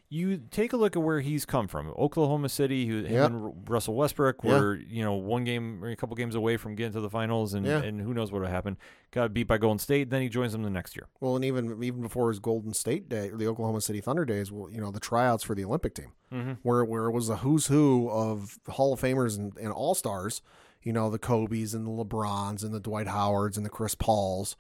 You 0.09 0.37
take 0.37 0.71
a 0.71 0.77
look 0.77 0.95
at 0.95 1.01
where 1.01 1.19
he's 1.19 1.45
come 1.45 1.67
from. 1.67 1.89
Oklahoma 1.97 2.47
City, 2.47 2.87
who 2.87 2.99
Yep. 2.99 3.29
and 3.29 3.69
Russell 3.69 3.93
Westbrook 3.95 4.37
Yeah. 4.41 4.51
were, 4.57 4.75
you 4.75 5.03
know, 5.03 5.15
one 5.15 5.43
game 5.43 5.83
or 5.83 5.89
a 5.89 5.97
couple 5.97 6.15
games 6.15 6.33
away 6.33 6.55
from 6.55 6.75
getting 6.75 6.93
to 6.93 7.01
the 7.01 7.09
finals 7.09 7.53
and, 7.53 7.65
Yeah. 7.65 7.83
and 7.83 7.99
who 7.99 8.13
knows 8.13 8.31
what 8.31 8.39
would 8.41 8.49
happen. 8.49 8.77
Got 9.11 9.33
beat 9.33 9.47
by 9.49 9.57
Golden 9.57 9.79
State, 9.79 10.09
then 10.09 10.21
he 10.21 10.29
joins 10.29 10.53
them 10.53 10.63
the 10.63 10.69
next 10.69 10.95
year. 10.95 11.07
Well, 11.19 11.35
and 11.35 11.43
even 11.43 11.83
even 11.83 12.01
before 12.01 12.29
his 12.29 12.39
Golden 12.39 12.73
State 12.73 13.09
day, 13.09 13.29
or 13.31 13.35
the 13.37 13.47
Oklahoma 13.47 13.81
City 13.81 13.99
Thunder 13.99 14.23
days, 14.23 14.49
well, 14.49 14.69
you 14.71 14.79
know, 14.79 14.91
the 14.91 15.01
tryouts 15.01 15.43
for 15.43 15.55
the 15.55 15.65
Olympic 15.65 15.93
team, 15.95 16.13
Mm-hmm. 16.33 16.51
where 16.63 16.85
where 16.85 17.05
it 17.07 17.11
was 17.11 17.27
a 17.29 17.37
who's 17.37 17.67
who 17.67 18.09
of 18.09 18.59
Hall 18.69 18.93
of 18.93 19.01
Famers 19.01 19.37
and, 19.37 19.57
and 19.57 19.73
All 19.73 19.93
Stars, 19.93 20.41
you 20.83 20.93
know, 20.93 21.09
the 21.09 21.19
Kobe's 21.19 21.73
and 21.73 21.85
the 21.85 21.91
LeBrons 21.91 22.63
and 22.63 22.73
the 22.73 22.79
Dwight 22.79 23.07
Howards 23.07 23.57
and 23.57 23.65
the 23.65 23.69
Chris 23.69 23.93
Pauls, 23.93 24.55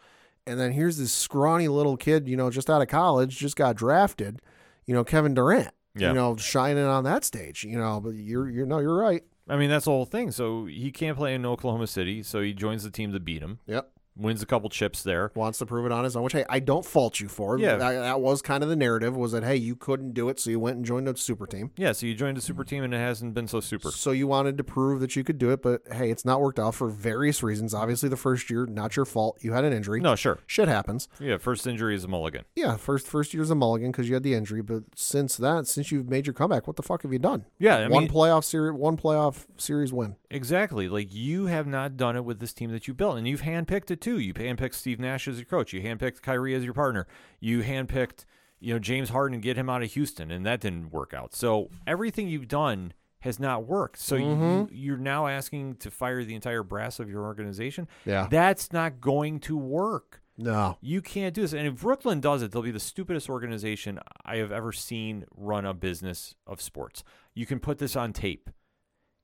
and 0.45 0.59
then 0.59 0.73
here's 0.73 0.97
this 0.97 1.13
scrawny 1.13 1.69
little 1.69 1.95
kid, 1.95 2.27
you 2.27 2.35
know, 2.35 2.49
just 2.49 2.69
out 2.69 2.81
of 2.81 2.89
college, 2.89 3.37
just 3.37 3.55
got 3.55 3.77
drafted, 3.77 4.41
you 4.87 4.93
know, 4.95 5.03
Kevin 5.03 5.33
Durant, 5.35 5.69
Yeah. 5.95 6.09
you 6.09 6.13
know, 6.15 6.35
shining 6.37 6.83
on 6.85 7.03
that 7.03 7.23
stage, 7.23 7.63
you 7.63 7.77
know, 7.77 7.99
but 7.99 8.15
you're 8.15 8.49
you're 8.49 8.65
no, 8.65 8.79
you're 8.79 8.97
right. 8.97 9.23
I 9.49 9.55
mean, 9.57 9.69
that's 9.69 9.85
the 9.85 9.91
whole 9.91 10.05
thing. 10.05 10.31
So 10.31 10.65
he 10.65 10.91
can't 10.91 11.15
play 11.17 11.33
in 11.35 11.45
Oklahoma 11.45 11.87
City, 11.87 12.23
so 12.23 12.41
he 12.41 12.53
joins 12.53 12.83
the 12.83 12.91
team 12.91 13.13
to 13.13 13.19
beat 13.19 13.41
him. 13.41 13.59
Yep. 13.67 13.89
Wins 14.17 14.41
a 14.41 14.45
couple 14.45 14.69
chips 14.69 15.03
there. 15.03 15.31
Wants 15.35 15.59
to 15.59 15.65
prove 15.65 15.85
it 15.85 15.91
on 15.91 16.03
his 16.03 16.15
own, 16.15 16.23
which 16.23 16.33
hey, 16.33 16.45
I 16.49 16.59
don't 16.59 16.85
fault 16.85 17.19
you 17.19 17.27
for. 17.27 17.57
Yeah. 17.57 17.75
that, 17.77 17.91
that 17.91 18.21
was 18.21 18.41
kind 18.41 18.63
of 18.63 18.69
the 18.69 18.75
narrative 18.75 19.15
was 19.15 19.31
that 19.31 19.43
hey, 19.43 19.55
you 19.55 19.75
couldn't 19.75 20.13
do 20.13 20.29
it, 20.29 20.39
so 20.39 20.49
you 20.49 20.59
went 20.59 20.77
and 20.77 20.85
joined 20.85 21.07
a 21.07 21.15
super 21.17 21.45
team. 21.47 21.71
Yeah, 21.77 21.91
so 21.91 22.05
you 22.05 22.13
joined 22.15 22.37
a 22.37 22.41
super 22.41 22.63
team 22.63 22.83
and 22.83 22.93
it 22.93 22.97
hasn't 22.97 23.33
been 23.33 23.47
so 23.47 23.59
super. 23.59 23.91
So 23.91 24.11
you 24.11 24.27
wanted 24.27 24.57
to 24.57 24.63
prove 24.63 24.99
that 25.01 25.15
you 25.15 25.23
could 25.23 25.37
do 25.37 25.51
it, 25.51 25.61
but 25.61 25.81
hey, 25.91 26.09
it's 26.11 26.25
not 26.25 26.41
worked 26.41 26.59
out 26.59 26.75
for 26.75 26.89
various 26.89 27.43
reasons. 27.43 27.73
Obviously, 27.73 28.09
the 28.09 28.17
first 28.17 28.49
year, 28.49 28.65
not 28.65 28.95
your 28.95 29.05
fault. 29.05 29.37
You 29.41 29.53
had 29.53 29.63
an 29.63 29.73
injury. 29.73 29.99
No, 30.01 30.15
sure. 30.15 30.39
Shit 30.47 30.67
happens. 30.67 31.07
Yeah, 31.19 31.37
first 31.37 31.65
injury 31.67 31.95
is 31.95 32.03
a 32.03 32.07
mulligan. 32.07 32.45
Yeah, 32.55 32.77
first 32.77 33.07
first 33.07 33.33
year 33.33 33.43
is 33.43 33.49
a 33.51 33.55
mulligan 33.55 33.91
because 33.91 34.07
you 34.07 34.13
had 34.15 34.23
the 34.23 34.33
injury, 34.33 34.61
but 34.61 34.83
since 34.95 35.37
that, 35.37 35.67
since 35.67 35.91
you've 35.91 36.09
made 36.09 36.25
your 36.27 36.33
comeback, 36.33 36.67
what 36.67 36.75
the 36.75 36.83
fuck 36.83 37.03
have 37.03 37.13
you 37.13 37.19
done? 37.19 37.45
Yeah, 37.59 37.77
I 37.77 37.87
one 37.87 38.03
mean- 38.03 38.11
playoff 38.11 38.43
series, 38.43 38.73
one 38.73 38.97
playoff 38.97 39.45
series 39.57 39.93
win. 39.93 40.15
Exactly. 40.29 40.89
Like 40.89 41.13
you 41.13 41.45
have 41.45 41.67
not 41.67 41.97
done 41.97 42.15
it 42.15 42.25
with 42.25 42.39
this 42.39 42.53
team 42.53 42.71
that 42.71 42.87
you 42.87 42.93
built, 42.93 43.17
and 43.17 43.27
you've 43.27 43.43
handpicked 43.43 43.91
it 43.91 44.01
too. 44.01 44.19
You 44.19 44.33
handpicked 44.33 44.73
Steve 44.73 44.99
Nash 44.99 45.27
as 45.27 45.37
your 45.37 45.45
coach. 45.45 45.73
You 45.73 45.81
handpicked 45.81 46.21
Kyrie 46.21 46.55
as 46.55 46.63
your 46.65 46.73
partner. 46.73 47.07
You 47.39 47.63
handpicked, 47.63 48.25
you 48.59 48.73
know, 48.73 48.79
James 48.79 49.09
Harden 49.09 49.35
and 49.35 49.43
get 49.43 49.57
him 49.57 49.69
out 49.69 49.83
of 49.83 49.91
Houston, 49.93 50.31
and 50.31 50.45
that 50.45 50.59
didn't 50.59 50.91
work 50.91 51.13
out. 51.13 51.33
So 51.33 51.69
everything 51.85 52.27
you've 52.27 52.47
done 52.47 52.93
has 53.19 53.39
not 53.39 53.65
worked. 53.65 53.99
So 53.99 54.15
you, 54.15 54.25
mm-hmm. 54.25 54.75
you're 54.75 54.97
now 54.97 55.27
asking 55.27 55.77
to 55.77 55.91
fire 55.91 56.23
the 56.23 56.35
entire 56.35 56.63
brass 56.63 56.99
of 56.99 57.09
your 57.09 57.23
organization. 57.23 57.87
Yeah. 58.05 58.27
that's 58.29 58.71
not 58.71 59.01
going 59.01 59.39
to 59.41 59.57
work. 59.57 60.21
No, 60.39 60.77
You 60.81 61.01
can't 61.01 61.33
do 61.33 61.41
this. 61.41 61.53
And 61.53 61.65
if 61.67 61.81
Brooklyn 61.81 62.19
does 62.19 62.43
it, 62.43 62.51
they'll 62.51 62.61
be 62.61 62.69
the 62.69 62.79
stupidest 62.79 63.27
organization 63.27 63.99
I 64.23 64.35
have 64.35 64.51
ever 64.51 64.71
seen 64.71 65.25
run 65.35 65.65
a 65.65 65.73
business 65.73 66.35
of 66.45 66.61
sports. 66.61 67.03
You 67.33 67.47
can 67.47 67.59
put 67.59 67.79
this 67.79 67.95
on 67.95 68.13
tape. 68.13 68.51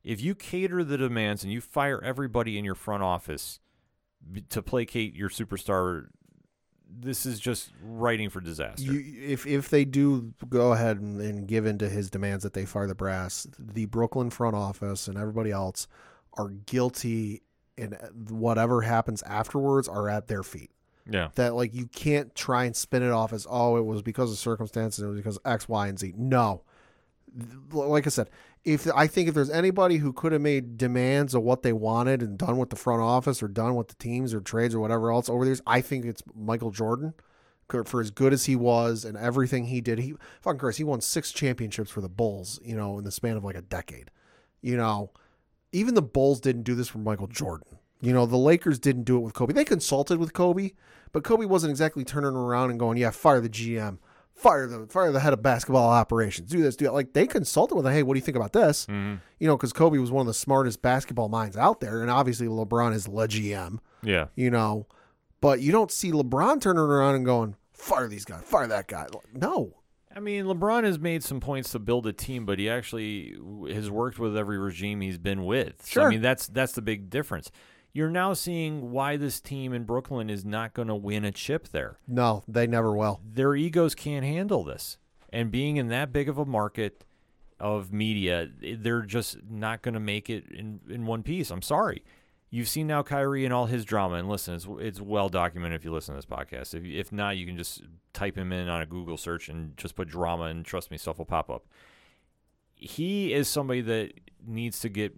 If 0.03 0.21
you 0.21 0.35
cater 0.35 0.83
the 0.83 0.97
demands 0.97 1.43
and 1.43 1.51
you 1.51 1.61
fire 1.61 2.01
everybody 2.03 2.57
in 2.57 2.65
your 2.65 2.75
front 2.75 3.03
office 3.03 3.59
to 4.49 4.61
placate 4.61 5.15
your 5.15 5.29
superstar, 5.29 6.07
this 6.89 7.25
is 7.25 7.39
just 7.39 7.71
writing 7.81 8.29
for 8.29 8.41
disaster. 8.41 8.83
you, 8.83 9.21
if 9.27 9.45
if 9.47 9.69
they 9.69 9.85
do 9.85 10.33
go 10.49 10.73
ahead 10.73 10.97
and, 10.99 11.19
and 11.21 11.47
give 11.47 11.65
in 11.65 11.77
to 11.79 11.89
his 11.89 12.09
demands 12.09 12.43
that 12.43 12.53
they 12.53 12.65
fire 12.65 12.87
the 12.87 12.95
brass, 12.95 13.47
the 13.57 13.85
Brooklyn 13.85 14.29
front 14.29 14.55
office 14.55 15.07
and 15.07 15.17
everybody 15.17 15.51
else 15.51 15.87
are 16.33 16.49
guilty, 16.49 17.41
and 17.77 17.93
uh, 17.93 18.07
whatever 18.29 18.81
happens 18.81 19.21
afterwards 19.23 19.87
are 19.87 20.09
at 20.09 20.27
their 20.27 20.43
feet. 20.43 20.71
yeah. 21.09 21.29
that 21.35 21.55
like 21.55 21.73
you 21.73 21.87
can't 21.87 22.35
try 22.35 22.65
and 22.65 22.75
spin 22.75 23.03
it 23.03 23.11
off 23.11 23.33
as 23.33 23.47
oh 23.49 23.77
it 23.77 23.85
was 23.85 24.01
because 24.01 24.31
of 24.31 24.37
circumstances 24.37 25.03
it 25.03 25.07
was 25.07 25.17
because 25.17 25.39
X 25.45 25.67
Y 25.69 25.87
and 25.87 25.97
Z. 25.97 26.13
No, 26.17 26.63
like 27.71 28.07
I 28.07 28.09
said, 28.09 28.29
if 28.63 28.87
I 28.95 29.07
think 29.07 29.27
if 29.27 29.35
there's 29.35 29.49
anybody 29.49 29.97
who 29.97 30.13
could 30.13 30.31
have 30.31 30.41
made 30.41 30.77
demands 30.77 31.33
of 31.33 31.43
what 31.43 31.63
they 31.63 31.73
wanted 31.73 32.21
and 32.21 32.37
done 32.37 32.57
with 32.57 32.69
the 32.69 32.75
front 32.75 33.01
office 33.01 33.43
or 33.43 33.47
done 33.47 33.75
with 33.75 33.89
the 33.89 33.95
teams 33.95 34.33
or 34.33 34.39
trades 34.39 34.73
or 34.73 34.79
whatever 34.79 35.11
else 35.11 35.29
over 35.29 35.43
the 35.43 35.49
years, 35.49 35.61
I 35.67 35.81
think 35.81 36.05
it's 36.05 36.23
Michael 36.35 36.71
Jordan. 36.71 37.13
For 37.85 38.01
as 38.01 38.11
good 38.11 38.33
as 38.33 38.45
he 38.45 38.55
was 38.55 39.03
and 39.03 39.17
everything 39.17 39.65
he 39.65 39.81
did, 39.81 39.97
he 39.97 40.13
fucking 40.41 40.59
Chris, 40.59 40.77
he 40.77 40.83
won 40.83 41.01
six 41.01 41.31
championships 41.31 41.89
for 41.89 42.01
the 42.01 42.09
Bulls, 42.09 42.59
you 42.63 42.75
know, 42.75 42.99
in 42.99 43.03
the 43.03 43.11
span 43.11 43.35
of 43.35 43.43
like 43.43 43.55
a 43.55 43.63
decade. 43.63 44.11
You 44.61 44.77
know, 44.77 45.09
even 45.71 45.95
the 45.95 46.03
Bulls 46.03 46.39
didn't 46.39 46.63
do 46.63 46.75
this 46.75 46.87
for 46.87 46.99
Michael 46.99 47.25
Jordan. 47.25 47.79
You 47.99 48.13
know, 48.13 48.27
the 48.27 48.37
Lakers 48.37 48.77
didn't 48.77 49.03
do 49.03 49.17
it 49.17 49.21
with 49.21 49.33
Kobe. 49.33 49.53
They 49.53 49.65
consulted 49.65 50.19
with 50.19 50.33
Kobe, 50.33 50.73
but 51.13 51.23
Kobe 51.23 51.45
wasn't 51.45 51.71
exactly 51.71 52.03
turning 52.03 52.35
around 52.35 52.69
and 52.69 52.77
going, 52.77 52.97
"Yeah, 52.97 53.09
fire 53.09 53.41
the 53.41 53.49
GM, 53.49 53.97
fire 54.35 54.67
the 54.67 54.87
fire 54.87 55.11
the 55.11 55.19
head 55.19 55.33
of 55.33 55.41
basketball 55.41 55.89
operations, 55.89 56.49
do 56.49 56.61
this, 56.61 56.75
do 56.75 56.85
that." 56.85 56.93
Like 56.93 57.13
they 57.13 57.27
consulted 57.27 57.75
with, 57.75 57.85
him, 57.85 57.93
"Hey, 57.93 58.03
what 58.03 58.13
do 58.13 58.17
you 58.19 58.25
think 58.25 58.37
about 58.37 58.53
this?" 58.53 58.85
Mhm. 58.87 59.19
You 59.39 59.47
know, 59.47 59.57
because 59.57 59.73
Kobe 59.73 59.97
was 59.97 60.11
one 60.11 60.21
of 60.21 60.27
the 60.27 60.33
smartest 60.33 60.81
basketball 60.81 61.29
minds 61.29 61.55
out 61.57 61.79
there, 61.79 62.01
and 62.01 62.09
obviously 62.11 62.47
LeBron 62.47 62.93
is 62.93 63.07
le 63.07 63.27
GM. 63.27 63.79
Yeah. 64.01 64.27
You 64.35 64.51
know, 64.51 64.87
but 65.41 65.61
you 65.61 65.71
don't 65.71 65.91
see 65.91 66.11
LeBron 66.11 66.61
turning 66.61 66.81
around 66.81 67.15
and 67.15 67.25
going, 67.25 67.55
"Fire 67.71 68.07
these 68.07 68.25
guys, 68.25 68.41
fire 68.43 68.67
that 68.67 68.87
guy." 68.87 69.07
No, 69.33 69.73
I 70.15 70.19
mean, 70.19 70.45
LeBron 70.45 70.83
has 70.83 70.99
made 70.99 71.23
some 71.23 71.39
points 71.39 71.71
to 71.71 71.79
build 71.79 72.05
a 72.07 72.13
team, 72.13 72.45
but 72.45 72.59
he 72.59 72.69
actually 72.69 73.35
has 73.71 73.89
worked 73.89 74.19
with 74.19 74.37
every 74.37 74.57
regime 74.57 75.01
he's 75.01 75.17
been 75.17 75.43
with. 75.43 75.85
So, 75.85 76.03
I 76.03 76.09
mean, 76.09 76.21
that's 76.21 76.47
that's 76.47 76.73
the 76.73 76.81
big 76.81 77.09
difference. 77.09 77.51
You're 77.93 78.09
now 78.09 78.33
seeing 78.33 78.91
why 78.91 79.17
this 79.17 79.39
team 79.39 79.71
in 79.71 79.83
Brooklyn 79.83 80.29
is 80.29 80.43
not 80.43 80.73
going 80.73 80.87
to 80.87 80.95
win 80.95 81.23
a 81.23 81.31
chip 81.31 81.67
there. 81.69 81.99
no, 82.07 82.43
they 82.47 82.65
never 82.65 82.95
will. 82.95 83.21
Their 83.23 83.55
egos 83.55 83.93
can't 83.93 84.25
handle 84.25 84.63
this. 84.63 84.97
And 85.31 85.51
being 85.51 85.77
in 85.77 85.87
that 85.89 86.11
big 86.11 86.27
of 86.27 86.37
a 86.39 86.45
market 86.45 87.05
of 87.59 87.93
media, 87.93 88.49
they're 88.77 89.03
just 89.03 89.37
not 89.49 89.83
going 89.83 89.93
to 89.93 89.99
make 89.99 90.29
it 90.29 90.45
in, 90.49 90.79
in 90.89 91.05
one 91.05 91.21
piece. 91.23 91.51
I'm 91.51 91.61
sorry. 91.61 92.03
You've 92.49 92.67
seen 92.67 92.85
now 92.85 93.01
Kyrie 93.01 93.45
and 93.45 93.53
all 93.53 93.65
his 93.65 93.83
drama, 93.83 94.15
and 94.15 94.29
listen, 94.29 94.53
it's, 94.53 94.67
it's 94.69 95.01
well 95.01 95.29
documented 95.29 95.75
if 95.75 95.85
you 95.85 95.91
listen 95.91 96.13
to 96.13 96.17
this 96.17 96.25
podcast. 96.25 96.75
If, 96.75 96.83
if 96.85 97.11
not, 97.11 97.37
you 97.37 97.47
can 97.47 97.57
just 97.57 97.81
type 98.13 98.37
him 98.37 98.51
in 98.51 98.69
on 98.69 98.81
a 98.81 98.85
Google 98.85 99.17
search 99.17 99.49
and 99.49 99.75
just 99.75 99.95
put 99.95 100.07
drama, 100.07 100.43
and 100.45 100.63
trust 100.63 100.91
me, 100.91 100.97
stuff 100.97 101.17
will 101.17 101.25
pop 101.25 101.49
up. 101.49 101.65
He 102.75 103.33
is 103.33 103.47
somebody 103.47 103.81
that 103.81 104.13
needs 104.47 104.79
to 104.81 104.89
get 104.89 105.13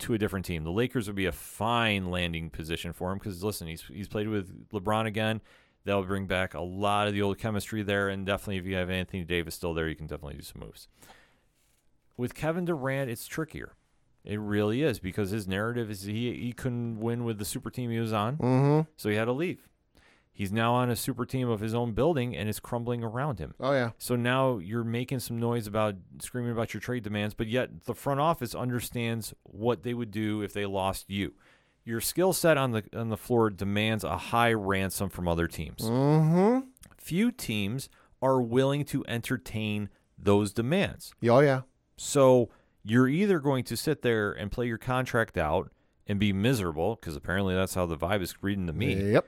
to 0.00 0.14
a 0.14 0.18
different 0.18 0.44
team. 0.46 0.64
The 0.64 0.70
Lakers 0.70 1.06
would 1.06 1.16
be 1.16 1.26
a 1.26 1.32
fine 1.32 2.10
landing 2.10 2.50
position 2.50 2.92
for 2.92 3.12
him 3.12 3.18
because 3.18 3.42
listen, 3.42 3.66
he's 3.68 3.82
he's 3.82 4.08
played 4.08 4.28
with 4.28 4.70
LeBron 4.70 5.06
again. 5.06 5.40
That'll 5.84 6.02
bring 6.02 6.26
back 6.26 6.52
a 6.54 6.60
lot 6.60 7.08
of 7.08 7.14
the 7.14 7.22
old 7.22 7.38
chemistry 7.38 7.82
there, 7.82 8.08
and 8.10 8.26
definitely 8.26 8.58
if 8.58 8.66
you 8.66 8.76
have 8.76 8.90
Anthony 8.90 9.24
Davis 9.24 9.54
still 9.54 9.72
there, 9.72 9.88
you 9.88 9.96
can 9.96 10.06
definitely 10.06 10.36
do 10.36 10.42
some 10.42 10.60
moves. 10.60 10.88
With 12.16 12.34
Kevin 12.34 12.66
Durant, 12.66 13.10
it's 13.10 13.26
trickier. 13.26 13.72
It 14.24 14.38
really 14.38 14.82
is 14.82 14.98
because 15.00 15.30
his 15.30 15.48
narrative 15.48 15.90
is 15.90 16.02
he 16.02 16.34
he 16.34 16.52
couldn't 16.52 17.00
win 17.00 17.24
with 17.24 17.38
the 17.38 17.46
super 17.46 17.70
team 17.70 17.90
he 17.90 17.98
was 17.98 18.12
on, 18.12 18.36
Mm-hmm. 18.36 18.90
so 18.96 19.08
he 19.08 19.16
had 19.16 19.24
to 19.24 19.32
leave. 19.32 19.69
He's 20.32 20.52
now 20.52 20.72
on 20.74 20.88
a 20.90 20.96
super 20.96 21.26
team 21.26 21.48
of 21.50 21.60
his 21.60 21.74
own 21.74 21.92
building, 21.92 22.34
and 22.34 22.48
it's 22.48 22.60
crumbling 22.60 23.02
around 23.04 23.38
him. 23.38 23.54
Oh 23.60 23.72
yeah. 23.72 23.90
So 23.98 24.16
now 24.16 24.58
you're 24.58 24.84
making 24.84 25.18
some 25.20 25.38
noise 25.38 25.66
about 25.66 25.96
screaming 26.20 26.52
about 26.52 26.72
your 26.72 26.80
trade 26.80 27.02
demands, 27.02 27.34
but 27.34 27.46
yet 27.46 27.84
the 27.84 27.94
front 27.94 28.20
office 28.20 28.54
understands 28.54 29.34
what 29.42 29.82
they 29.82 29.92
would 29.92 30.10
do 30.10 30.40
if 30.42 30.52
they 30.52 30.64
lost 30.66 31.10
you. 31.10 31.34
Your 31.84 32.00
skill 32.00 32.32
set 32.32 32.56
on 32.56 32.72
the 32.72 32.84
on 32.94 33.08
the 33.08 33.16
floor 33.16 33.50
demands 33.50 34.04
a 34.04 34.16
high 34.16 34.52
ransom 34.52 35.08
from 35.10 35.26
other 35.28 35.46
teams. 35.46 35.82
Mm-hmm. 35.82 36.68
Few 36.96 37.32
teams 37.32 37.88
are 38.22 38.40
willing 38.40 38.84
to 38.86 39.04
entertain 39.08 39.88
those 40.16 40.52
demands. 40.52 41.12
Oh 41.24 41.40
yeah. 41.40 41.62
So 41.96 42.48
you're 42.82 43.08
either 43.08 43.40
going 43.40 43.64
to 43.64 43.76
sit 43.76 44.02
there 44.02 44.32
and 44.32 44.50
play 44.50 44.66
your 44.66 44.78
contract 44.78 45.36
out 45.36 45.70
and 46.06 46.18
be 46.18 46.32
miserable 46.32 46.96
because 46.96 47.14
apparently 47.16 47.54
that's 47.54 47.74
how 47.74 47.84
the 47.86 47.96
vibe 47.96 48.22
is 48.22 48.42
reading 48.42 48.66
to 48.66 48.72
me 48.72 49.12
Yep. 49.12 49.26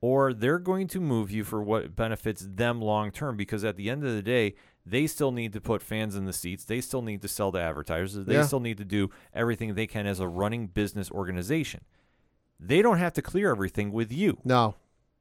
Or 0.00 0.32
they're 0.32 0.58
going 0.58 0.86
to 0.88 1.00
move 1.00 1.30
you 1.30 1.44
for 1.44 1.62
what 1.62 1.94
benefits 1.94 2.46
them 2.48 2.80
long 2.80 3.10
term 3.10 3.36
because 3.36 3.64
at 3.64 3.76
the 3.76 3.90
end 3.90 4.04
of 4.04 4.14
the 4.14 4.22
day 4.22 4.54
they 4.86 5.06
still 5.06 5.30
need 5.30 5.52
to 5.52 5.60
put 5.60 5.82
fans 5.82 6.16
in 6.16 6.24
the 6.24 6.32
seats. 6.32 6.64
They 6.64 6.80
still 6.80 7.02
need 7.02 7.20
to 7.22 7.28
sell 7.28 7.52
to 7.52 7.58
advertisers. 7.60 8.24
They 8.24 8.34
Yeah. 8.34 8.46
still 8.46 8.60
need 8.60 8.78
to 8.78 8.84
do 8.84 9.10
everything 9.34 9.74
they 9.74 9.86
can 9.86 10.06
as 10.06 10.18
a 10.20 10.26
running 10.28 10.68
business 10.68 11.10
organization. 11.10 11.82
They 12.58 12.80
don't 12.82 12.98
have 12.98 13.12
to 13.14 13.22
clear 13.22 13.50
everything 13.50 13.92
with 13.92 14.10
you. 14.12 14.38
No. 14.44 14.74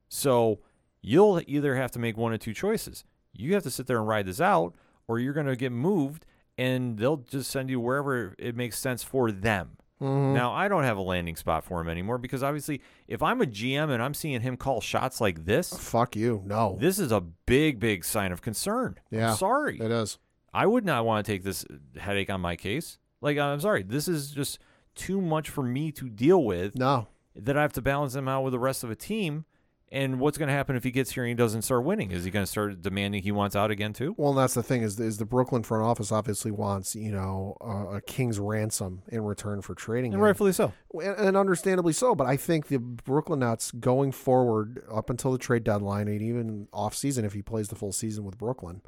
so 0.07 0.59
you'll 1.01 1.41
either 1.47 1.75
have 1.75 1.91
to 1.91 1.99
make 1.99 2.17
one 2.17 2.33
or 2.33 2.37
two 2.37 2.53
choices. 2.53 3.03
You 3.31 3.53
have 3.53 3.63
to 3.63 3.69
sit 3.71 3.85
there 3.87 3.99
and 3.99 4.07
ride 4.07 4.25
this 4.25 4.41
out 4.41 4.75
or 5.07 5.19
you're 5.19 5.33
going 5.33 5.45
to 5.45 5.55
get 5.55 5.71
moved 5.71 6.25
and 6.57 6.97
they'll 6.97 7.17
just 7.17 7.49
send 7.51 7.69
you 7.69 7.79
wherever 7.79 8.35
it 8.39 8.55
makes 8.55 8.77
sense 8.79 9.03
for 9.03 9.31
them 9.31 9.77
Mhm. 10.01 10.33
now, 10.33 10.53
I 10.53 10.67
don't 10.67 10.83
have 10.83 10.97
a 10.97 11.01
landing 11.01 11.35
spot 11.35 11.63
for 11.63 11.81
him 11.81 11.89
anymore 11.89 12.17
because 12.17 12.41
obviously, 12.43 12.81
if 13.07 13.21
I'm 13.21 13.41
a 13.41 13.45
GM 13.45 13.89
and 13.89 14.01
I'm 14.01 14.13
seeing 14.13 14.39
him 14.41 14.55
call 14.57 14.79
shots 14.81 15.19
like 15.19 15.45
this, 15.45 15.73
Fuck 15.73 16.15
you. 16.15 16.41
No. 16.45 16.77
this 16.79 16.99
is 16.99 17.11
a 17.11 17.19
big, 17.21 17.79
big 17.79 18.05
sign 18.05 18.31
of 18.31 18.41
concern. 18.41 18.97
Yeah, 19.11 19.31
I'm 19.31 19.37
sorry. 19.37 19.79
It 19.79 19.91
is. 19.91 20.17
I 20.53 20.65
would 20.65 20.85
not 20.85 21.05
want 21.05 21.25
to 21.25 21.31
take 21.31 21.43
this 21.43 21.65
headache 21.97 22.29
on 22.29 22.41
my 22.41 22.55
case. 22.55 22.97
Like, 23.21 23.37
I'm 23.37 23.59
sorry. 23.59 23.83
This 23.83 24.07
is 24.07 24.31
just 24.31 24.59
too 24.95 25.19
much 25.21 25.49
for 25.49 25.63
me 25.63 25.91
to 25.91 26.09
deal 26.09 26.43
with 26.43 26.75
No. 26.77 27.07
that 27.35 27.57
I 27.57 27.61
have 27.61 27.73
to 27.73 27.81
balance 27.81 28.15
him 28.15 28.27
out 28.27 28.43
with 28.43 28.53
the 28.53 28.59
rest 28.59 28.83
of 28.83 28.89
a 28.89 28.95
team. 28.95 29.45
And 29.91 30.19
what's 30.19 30.37
going 30.37 30.49
to 30.49 30.53
happen 30.53 30.75
if 30.75 30.83
he 30.83 30.91
gets 30.91 31.11
here 31.11 31.23
and 31.23 31.29
he 31.29 31.33
doesn't 31.33 31.63
start 31.63 31.83
winning? 31.83 32.11
Is 32.11 32.23
he 32.23 32.29
going 32.29 32.43
to 32.45 32.51
start 32.51 32.79
demanding 32.83 33.23
he 33.23 33.31
wants 33.31 33.55
out 33.55 33.71
again, 33.71 33.91
too? 33.91 34.13
Well, 34.17 34.29
and 34.29 34.37
that's 34.37 34.53
the 34.53 34.61
thing 34.61 34.83
is 34.83 34.99
is 34.99 35.17
the 35.17 35.25
Brooklyn 35.25 35.63
front 35.63 35.83
office 35.83 36.11
obviously 36.11 36.51
wants 36.51 36.95
you 36.95 37.11
know 37.11 37.57
uh, 37.59 37.95
a 37.95 38.01
king's 38.01 38.37
ransom 38.39 39.01
in 39.07 39.23
return 39.23 39.61
for 39.63 39.73
trading 39.73 40.13
And 40.13 40.19
him. 40.19 40.25
rightfully 40.25 40.53
so. 40.53 40.73
and, 40.93 41.17
and 41.17 41.37
understandably 41.37 41.93
so. 41.93 42.13
But 42.13 42.27
I 42.27 42.37
think 42.37 42.67
the 42.67 42.77
Brooklyn 42.77 43.39
Nets 43.39 43.71
going 43.71 44.11
forward 44.11 44.83
up 44.93 45.09
until 45.09 45.31
the 45.31 45.39
trade 45.39 45.63
deadline 45.63 46.07
and 46.07 46.21
even 46.21 46.67
off 46.71 46.93
season, 46.93 47.25
if 47.25 47.33
he 47.33 47.41
plays 47.41 47.69
the 47.69 47.75
full 47.75 47.91
season 47.91 48.23
with 48.25 48.37
Brooklyn, 48.37 48.81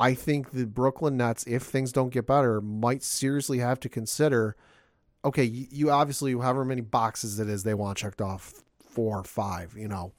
I 0.00 0.14
think 0.14 0.50
the 0.50 0.66
Brooklyn 0.66 1.16
Nets, 1.16 1.44
if 1.46 1.62
things 1.62 1.92
don't 1.92 2.10
get 2.10 2.26
better, 2.26 2.60
might 2.60 3.04
seriously 3.04 3.58
have 3.58 3.78
to 3.78 3.88
consider. 3.88 4.56
Okay, 5.24 5.44
you, 5.44 5.66
you 5.70 5.90
obviously 5.92 6.32
however 6.32 6.64
many 6.64 6.80
boxes 6.80 7.38
it 7.38 7.48
is 7.48 7.62
they 7.62 7.74
want 7.74 7.96
checked 7.98 8.20
off, 8.20 8.52
four 8.84 9.18
or 9.20 9.24
five, 9.24 9.76
you 9.78 9.86
know. 9.86 10.12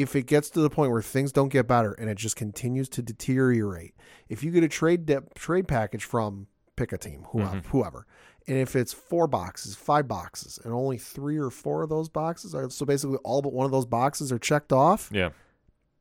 If 0.00 0.14
it 0.16 0.26
gets 0.26 0.50
to 0.50 0.60
the 0.60 0.70
point 0.70 0.90
where 0.92 1.02
things 1.02 1.32
don't 1.32 1.48
get 1.48 1.66
better 1.66 1.92
and 1.92 2.08
it 2.08 2.16
just 2.16 2.36
continues 2.36 2.88
to 2.90 3.02
deteriorate, 3.02 3.94
if 4.28 4.42
you 4.44 4.50
get 4.50 4.62
a 4.62 4.68
trade 4.68 5.06
de- 5.06 5.22
trade 5.34 5.66
package 5.68 6.04
from 6.04 6.46
pick 6.76 6.92
a 6.92 6.98
team, 6.98 7.24
whoever, 7.30 7.56
Mm-hmm. 7.56 7.68
whoever. 7.70 8.06
And 8.46 8.56
if 8.56 8.74
it's 8.76 8.92
four 8.94 9.26
boxes, 9.26 9.74
five 9.74 10.08
boxes, 10.08 10.58
and 10.64 10.72
only 10.72 10.96
three 10.96 11.36
or 11.36 11.50
four 11.50 11.82
of 11.82 11.90
those 11.90 12.08
boxes 12.08 12.54
are 12.54 12.70
so 12.70 12.86
basically 12.86 13.18
all 13.24 13.42
but 13.42 13.52
one 13.52 13.66
of 13.66 13.72
those 13.72 13.84
boxes 13.84 14.32
are 14.32 14.38
checked 14.38 14.72
off, 14.72 15.10
Yeah. 15.12 15.30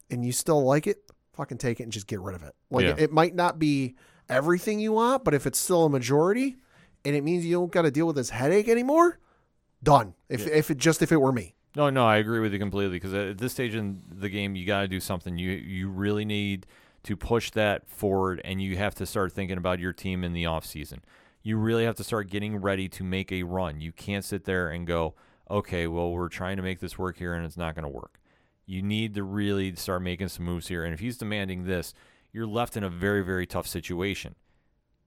and 0.10 0.24
you 0.24 0.32
still 0.32 0.64
like 0.64 0.88
it, 0.88 1.04
fucking 1.34 1.58
take 1.58 1.80
it 1.82 1.84
and 1.84 1.91
just 1.91 2.08
get 2.08 2.22
rid 2.22 2.36
of 2.36 2.43
it. 2.43 2.54
Like 2.72 2.86
Yeah. 2.86 2.91
it, 2.91 3.00
it 3.00 3.12
might 3.12 3.36
not 3.36 3.60
be 3.60 3.95
everything 4.30 4.80
you 4.80 4.93
want, 4.93 5.26
but 5.26 5.34
if 5.34 5.45
it's 5.45 5.60
still 5.60 5.84
a 5.86 5.89
majority, 5.89 6.56
and 7.04 7.16
it 7.18 7.24
means 7.24 7.45
you 7.45 7.56
don't 7.58 7.72
got 7.72 7.82
to 7.82 7.91
deal 7.91 8.08
with 8.08 8.16
this 8.16 8.30
headache 8.30 8.70
anymore, 8.70 9.20
done. 9.84 10.14
If 10.30 10.48
if 10.48 10.72
it 10.72 10.78
just 10.78 11.02
if 11.02 11.12
it 11.12 11.18
were 11.18 11.34
me, 11.34 11.56
No, 11.78 11.91
no, 11.91 12.07
I 12.07 12.17
agree 12.17 12.39
with 12.39 12.53
you 12.53 12.57
completely 12.57 12.95
because 12.95 13.13
at 13.13 13.38
this 13.38 13.53
stage 13.53 13.75
in 13.75 14.01
the 14.09 14.30
game, 14.30 14.55
you 14.55 14.65
got 14.65 14.82
to 14.82 14.88
do 14.88 14.99
something. 14.99 15.38
You 15.38 15.51
you 15.51 15.89
really 15.89 16.25
need 16.25 16.65
to 17.03 17.15
push 17.15 17.51
that 17.51 17.88
forward, 17.88 18.41
and 18.43 18.59
you 18.59 18.78
have 18.78 18.95
to 18.95 19.05
start 19.05 19.32
thinking 19.32 19.59
about 19.59 19.78
your 19.78 19.93
team 19.93 20.23
in 20.23 20.34
the 20.34 20.47
off 20.47 20.65
season. 20.65 21.03
You 21.43 21.57
really 21.57 21.86
have 21.86 21.93
to 21.97 22.03
start 22.03 22.32
getting 22.32 22.57
ready 22.57 22.89
to 22.89 23.03
make 23.03 23.32
a 23.32 23.43
run. 23.43 23.80
You 23.80 23.91
can't 23.91 24.25
sit 24.25 24.45
there 24.45 24.71
and 24.71 24.88
go, 24.88 25.13
okay, 25.51 25.86
well, 25.86 26.11
we're 26.11 26.30
trying 26.30 26.57
to 26.57 26.63
make 26.63 26.80
this 26.80 26.97
work 26.97 27.19
here, 27.19 27.36
and 27.36 27.45
it's 27.45 27.57
not 27.57 27.75
going 27.75 27.84
to 27.84 27.89
work. 27.89 28.19
You 28.65 28.82
need 28.82 29.13
to 29.13 29.21
really 29.21 29.75
start 29.75 30.01
making 30.01 30.30
some 30.30 30.45
moves 30.45 30.69
here. 30.69 30.84
And 30.84 30.95
if 30.95 30.99
he's 30.99 31.19
demanding 31.19 31.65
this, 31.65 31.93
you're 32.34 32.47
left 32.47 32.75
in 32.75 32.84
a 32.84 32.89
very, 32.89 33.23
very 33.23 33.45
tough 33.45 33.67
situation. 33.67 34.34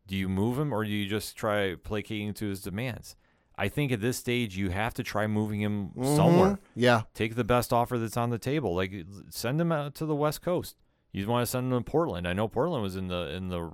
Do 0.06 0.14
you 0.14 0.28
move 0.28 0.56
him, 0.56 0.72
or 0.72 0.84
do 0.84 0.90
you 0.90 1.08
just 1.08 1.36
try 1.36 1.74
placating 1.74 2.32
to 2.34 2.46
his 2.46 2.62
demands? 2.62 3.16
I 3.60 3.68
think 3.68 3.92
at 3.92 4.00
this 4.00 4.16
stage, 4.16 4.56
you 4.56 4.70
have 4.70 4.94
to 4.94 5.02
try 5.02 5.26
moving 5.26 5.60
him 5.60 5.90
somewhere 6.02 6.52
Mhm. 6.52 6.58
yeah, 6.74 7.02
take 7.14 7.34
the 7.34 7.44
best 7.44 7.72
offer 7.72 7.98
that's 7.98 8.16
on 8.16 8.30
the 8.30 8.38
table. 8.38 8.74
Like 8.74 8.92
send 9.28 9.60
him 9.60 9.70
out 9.70 9.94
to 9.96 10.06
the 10.06 10.14
West 10.14 10.40
Coast. 10.42 10.76
You 11.12 11.26
want 11.26 11.42
to 11.42 11.46
send 11.50 11.72
him 11.72 11.84
to 11.84 11.90
Portland. 11.90 12.26
I 12.26 12.32
know 12.32 12.48
Portland 12.48 12.82
was 12.82 12.96
in 12.96 13.08
the 13.08 13.34
in 13.34 13.48
the 13.48 13.70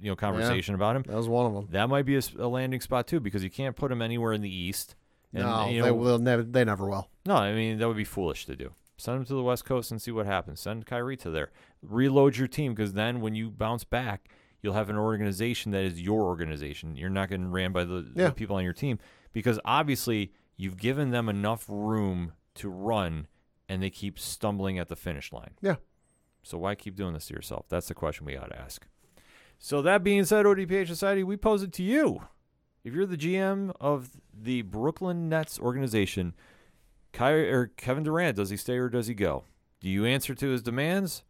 you 0.00 0.10
know 0.10 0.16
conversation 0.16 0.74
about 0.74 0.96
him. 0.96 1.02
that 1.06 1.16
was 1.16 1.28
one 1.28 1.46
of 1.46 1.54
them. 1.54 1.68
That 1.70 1.88
might 1.88 2.04
be 2.04 2.16
a 2.16 2.46
landing 2.48 2.80
spot 2.80 3.06
too 3.06 3.20
because 3.20 3.42
you 3.42 3.50
can't 3.50 3.74
put 3.76 3.90
him 3.90 4.00
anywhere 4.02 4.32
in 4.32 4.40
the 4.42 4.54
East. 4.54 4.94
And, 5.32 5.42
no, 5.44 5.68
you 5.68 5.82
they 5.82 5.90
will 5.90 6.18
never. 6.18 6.42
They 6.44 6.64
never 6.64 6.86
will. 6.88 7.08
no, 7.26 7.34
I 7.36 7.52
mean 7.54 7.78
that 7.78 7.88
would 7.88 7.96
be 7.96 8.04
foolish 8.04 8.46
to 8.46 8.54
do. 8.54 8.72
Send 8.96 9.18
him 9.18 9.24
to 9.24 9.34
the 9.34 9.42
West 9.42 9.64
Coast 9.64 9.90
and 9.90 10.00
see 10.00 10.12
what 10.12 10.26
happens. 10.26 10.60
Send 10.60 10.86
Kyrie 10.86 11.16
to 11.16 11.30
there. 11.30 11.50
Reload 11.82 12.36
your 12.36 12.46
team 12.46 12.72
because 12.74 12.92
then 12.92 13.20
when 13.20 13.34
you 13.34 13.50
bounce 13.50 13.82
back, 13.82 14.28
you'll 14.62 14.74
have 14.74 14.88
an 14.88 14.96
organization 14.96 15.72
that 15.72 15.82
is 15.82 16.00
your 16.00 16.22
organization. 16.22 16.94
You're 16.96 17.10
not 17.10 17.28
getting 17.30 17.50
ran 17.50 17.72
by 17.72 17.82
the, 17.84 18.12
Yeah. 18.14 18.28
the 18.28 18.32
people 18.32 18.54
on 18.56 18.62
your 18.64 18.72
team 18.72 19.00
because 19.34 19.60
obviously 19.66 20.32
you've 20.56 20.78
given 20.78 21.10
them 21.10 21.28
enough 21.28 21.66
room 21.68 22.32
to 22.54 22.70
run, 22.70 23.26
and 23.68 23.82
they 23.82 23.90
keep 23.90 24.18
stumbling 24.18 24.78
at 24.78 24.88
the 24.88 24.96
finish 24.96 25.32
line. 25.32 25.50
Yeah. 25.60 25.76
So 26.42 26.56
why 26.56 26.74
keep 26.74 26.96
doing 26.96 27.12
this 27.12 27.26
to 27.26 27.34
yourself? 27.34 27.66
That's 27.68 27.88
the 27.88 27.94
question 27.94 28.24
we 28.24 28.34
got 28.34 28.50
to 28.50 28.58
ask. 28.58 28.86
So 29.58 29.82
that 29.82 30.04
being 30.04 30.24
said, 30.24 30.46
ODPH 30.46 30.86
Society, 30.86 31.24
we 31.24 31.36
pose 31.36 31.62
it 31.62 31.72
to 31.74 31.82
you. 31.82 32.22
If 32.84 32.92
you're 32.92 33.06
the 33.06 33.16
GM 33.16 33.74
of 33.80 34.10
the 34.32 34.62
Brooklyn 34.62 35.28
Nets 35.28 35.58
organization, 35.58 36.34
Kyrie 37.12 37.50
or 37.50 37.66
Kevin 37.66 38.04
Durant, 38.04 38.36
does 38.36 38.50
he 38.50 38.58
stay 38.58 38.76
or 38.76 38.90
does 38.90 39.06
he 39.06 39.14
go? 39.14 39.44
Do 39.80 39.88
you 39.88 40.04
answer 40.04 40.34
to 40.34 40.48
his 40.50 40.62
demands? 40.62 41.24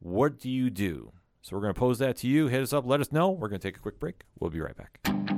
What 0.00 0.38
do 0.38 0.50
you 0.50 0.70
do? 0.70 1.12
So 1.40 1.56
we're 1.56 1.62
going 1.62 1.74
to 1.74 1.78
pose 1.78 1.98
that 2.00 2.16
to 2.18 2.26
you. 2.26 2.48
Hit 2.48 2.62
us 2.62 2.72
up. 2.72 2.84
Let 2.84 3.00
us 3.00 3.12
know. 3.12 3.30
We're 3.30 3.48
going 3.48 3.60
to 3.60 3.68
take 3.68 3.76
a 3.76 3.80
quick 3.80 4.00
break. 4.00 4.24
We'll 4.40 4.50
be 4.50 4.60
right 4.60 4.76
back. 4.76 5.37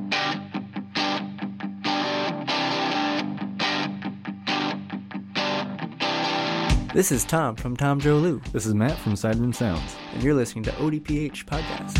This 6.92 7.12
is 7.12 7.24
Tom 7.24 7.54
from 7.56 7.76
Tom 7.76 8.00
Joe 8.00 8.16
Lou, 8.16 8.40
This 8.52 8.66
is 8.66 8.74
Matt 8.74 8.98
from 8.98 9.12
Sideroom 9.14 9.54
Sounds. 9.54 9.94
and 10.12 10.22
you're 10.22 10.34
listening 10.34 10.64
to 10.64 10.72
ODPH 10.72 11.44
Podcast. 11.46 11.96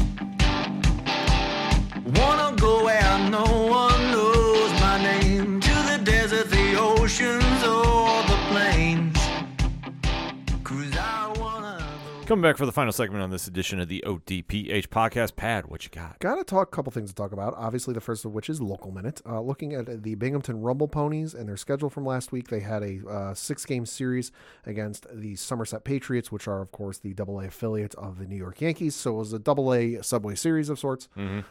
Wanna 2.18 2.57
go 2.57 2.84
where 2.84 3.30
no 3.30 3.45
one 3.45 4.09
Coming 12.30 12.44
back 12.44 12.58
for 12.58 12.64
the 12.64 12.70
final 12.70 12.92
segment 12.92 13.24
on 13.24 13.30
this 13.30 13.48
edition 13.48 13.80
of 13.80 13.88
the 13.88 14.04
ODPH 14.06 14.86
podcast. 14.86 15.34
Pad, 15.34 15.66
what 15.66 15.82
you 15.82 15.90
got? 15.90 16.20
Got 16.20 16.36
to 16.36 16.44
talk 16.44 16.68
a 16.68 16.70
couple 16.70 16.92
things 16.92 17.10
to 17.10 17.14
talk 17.16 17.32
about. 17.32 17.54
Obviously, 17.56 17.92
the 17.92 18.00
first 18.00 18.24
of 18.24 18.30
which 18.32 18.48
is 18.48 18.62
local 18.62 18.92
minute. 18.92 19.20
Uh, 19.28 19.40
looking 19.40 19.74
at 19.74 20.04
the 20.04 20.14
Binghamton 20.14 20.60
Rumble 20.60 20.86
Ponies 20.86 21.34
and 21.34 21.48
their 21.48 21.56
schedule 21.56 21.90
from 21.90 22.06
last 22.06 22.30
week, 22.30 22.46
they 22.46 22.60
had 22.60 22.84
a 22.84 23.00
uh, 23.04 23.34
six-game 23.34 23.84
series 23.84 24.30
against 24.64 25.08
the 25.12 25.34
Somerset 25.34 25.82
Patriots, 25.82 26.30
which 26.30 26.46
are, 26.46 26.62
of 26.62 26.70
course, 26.70 26.98
the 26.98 27.14
Double 27.14 27.40
A 27.40 27.48
affiliate 27.48 27.96
of 27.96 28.20
the 28.20 28.26
New 28.26 28.36
York 28.36 28.60
Yankees. 28.60 28.94
So 28.94 29.14
it 29.14 29.18
was 29.18 29.32
a 29.32 29.40
Double 29.40 29.74
A 29.74 30.00
Subway 30.00 30.36
Series 30.36 30.68
of 30.68 30.78
sorts. 30.78 31.08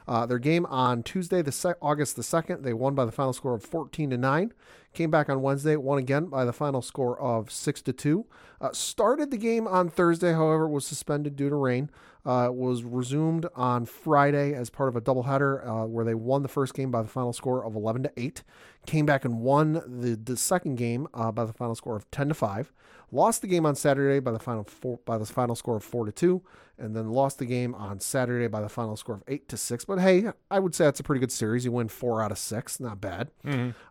Uh, 0.07 0.25
their 0.27 0.39
game 0.39 0.65
on 0.67 1.03
Tuesday, 1.03 1.41
the 1.41 1.51
sec- 1.51 1.75
August 1.81 2.15
the 2.15 2.23
second, 2.23 2.63
they 2.63 2.71
won 2.73 2.95
by 2.95 3.03
the 3.03 3.11
final 3.11 3.33
score 3.33 3.53
of 3.53 3.63
fourteen 3.63 4.11
to 4.11 4.17
nine. 4.17 4.53
Came 4.93 5.11
back 5.11 5.29
on 5.29 5.41
Wednesday, 5.41 5.75
won 5.75 5.99
again 5.99 6.25
by 6.25 6.45
the 6.45 6.53
final 6.53 6.81
score 6.81 7.19
of 7.19 7.51
six 7.51 7.81
to 7.83 7.93
two. 7.93 8.25
Uh, 8.59 8.71
started 8.73 9.31
the 9.31 9.37
game 9.37 9.67
on 9.67 9.89
Thursday, 9.89 10.33
however, 10.33 10.67
was 10.67 10.85
suspended 10.85 11.35
due 11.35 11.49
to 11.49 11.55
rain. 11.55 11.89
Uh, 12.29 12.51
was 12.51 12.83
resumed 12.83 13.47
on 13.55 13.87
Friday 13.87 14.53
as 14.53 14.69
part 14.69 14.87
of 14.87 14.95
a 14.95 15.01
doubleheader 15.01 15.67
uh, 15.67 15.87
where 15.87 16.05
they 16.05 16.13
won 16.13 16.43
the 16.43 16.47
first 16.47 16.75
game 16.75 16.91
by 16.91 17.01
the 17.01 17.07
final 17.07 17.33
score 17.33 17.65
of 17.65 17.75
11 17.75 18.03
to 18.03 18.11
8. 18.15 18.43
Came 18.85 19.07
back 19.07 19.25
and 19.25 19.39
won 19.41 19.81
the, 19.87 20.15
the 20.15 20.37
second 20.37 20.75
game 20.75 21.07
uh, 21.11 21.31
by 21.31 21.43
the 21.43 21.53
final 21.53 21.73
score 21.73 21.95
of 21.95 22.09
10 22.11 22.27
to 22.27 22.35
5. 22.35 22.71
Lost 23.11 23.41
the 23.41 23.47
game 23.47 23.65
on 23.65 23.73
Saturday 23.73 24.19
by 24.19 24.31
the 24.31 24.37
final 24.37 24.63
four, 24.63 24.99
by 25.05 25.17
the 25.17 25.25
final 25.25 25.55
score 25.55 25.77
of 25.77 25.83
4 25.83 26.05
to 26.05 26.11
2, 26.11 26.41
and 26.77 26.95
then 26.95 27.09
lost 27.09 27.39
the 27.39 27.45
game 27.45 27.73
on 27.73 27.99
Saturday 27.99 28.45
by 28.47 28.61
the 28.61 28.69
final 28.69 28.95
score 28.95 29.15
of 29.15 29.23
8 29.27 29.49
to 29.49 29.57
6. 29.57 29.85
But 29.85 29.99
hey, 29.99 30.27
I 30.51 30.59
would 30.59 30.75
say 30.75 30.85
that's 30.85 30.99
a 30.99 31.03
pretty 31.03 31.19
good 31.19 31.31
series. 31.31 31.65
You 31.65 31.71
win 31.71 31.87
4 31.87 32.21
out 32.21 32.31
of 32.31 32.37
6, 32.37 32.79
not 32.79 33.01
bad. 33.01 33.31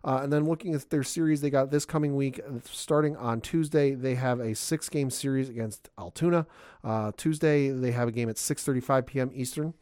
Uh, 0.05 0.21
and 0.23 0.31
then 0.31 0.45
looking 0.45 0.73
at 0.73 0.89
their 0.89 1.03
series 1.03 1.41
they 1.41 1.49
got 1.49 1.69
this 1.69 1.85
coming 1.85 2.15
week, 2.15 2.39
starting 2.63 3.17
on 3.17 3.41
Tuesday, 3.41 3.93
they 3.95 4.15
have 4.15 4.39
a 4.39 4.55
six-game 4.55 5.09
series 5.09 5.49
against 5.49 5.89
Altoona. 5.99 6.47
Uh, 6.83 7.11
Tuesday 7.17 7.69
they 7.69 7.91
have 7.91 8.07
a 8.07 8.11
game 8.11 8.29
at 8.29 8.35
6:35 8.35 9.05
p.m. 9.05 9.31
Eastern. 9.33 9.73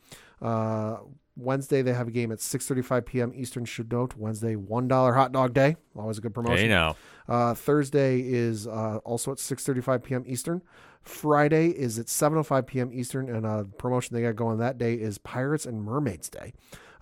Uh, 0.42 0.98
Wednesday 1.36 1.82
they 1.84 1.94
have 1.94 2.08
a 2.08 2.12
game 2.12 2.32
at 2.32 2.40
6:35 2.40 3.06
p.m. 3.06 3.32
Eastern. 3.36 3.66
Should 3.66 3.92
note 3.92 4.16
Wednesday 4.18 4.56
one 4.56 4.88
dollar 4.88 5.14
hot 5.14 5.32
dog 5.32 5.54
day, 5.54 5.78
always 5.96 6.18
a 6.18 6.22
good 6.22 6.34
promotion. 6.34 6.66
Hey, 6.66 6.68
now. 6.68 6.96
Uh, 7.28 7.54
Thursday 7.54 8.22
is 8.22 8.68
uh, 8.68 9.00
also 9.04 9.32
at 9.32 9.38
6:35 9.38 10.04
p.m. 10.04 10.24
Eastern. 10.26 10.62
Friday 11.04 11.70
is 11.70 12.00
at 12.00 12.08
7:05 12.08 12.68
p.m. 12.68 12.92
Eastern, 12.92 13.30
and 13.30 13.46
a 13.46 13.66
promotion 13.78 14.16
they 14.16 14.24
got 14.24 14.36
going 14.36 14.58
that 14.58 14.78
day 14.78 14.96
is 14.96 15.18
Pirates 15.20 15.66
and 15.66 15.84
Mermaids 15.84 16.30
Day. 16.30 16.54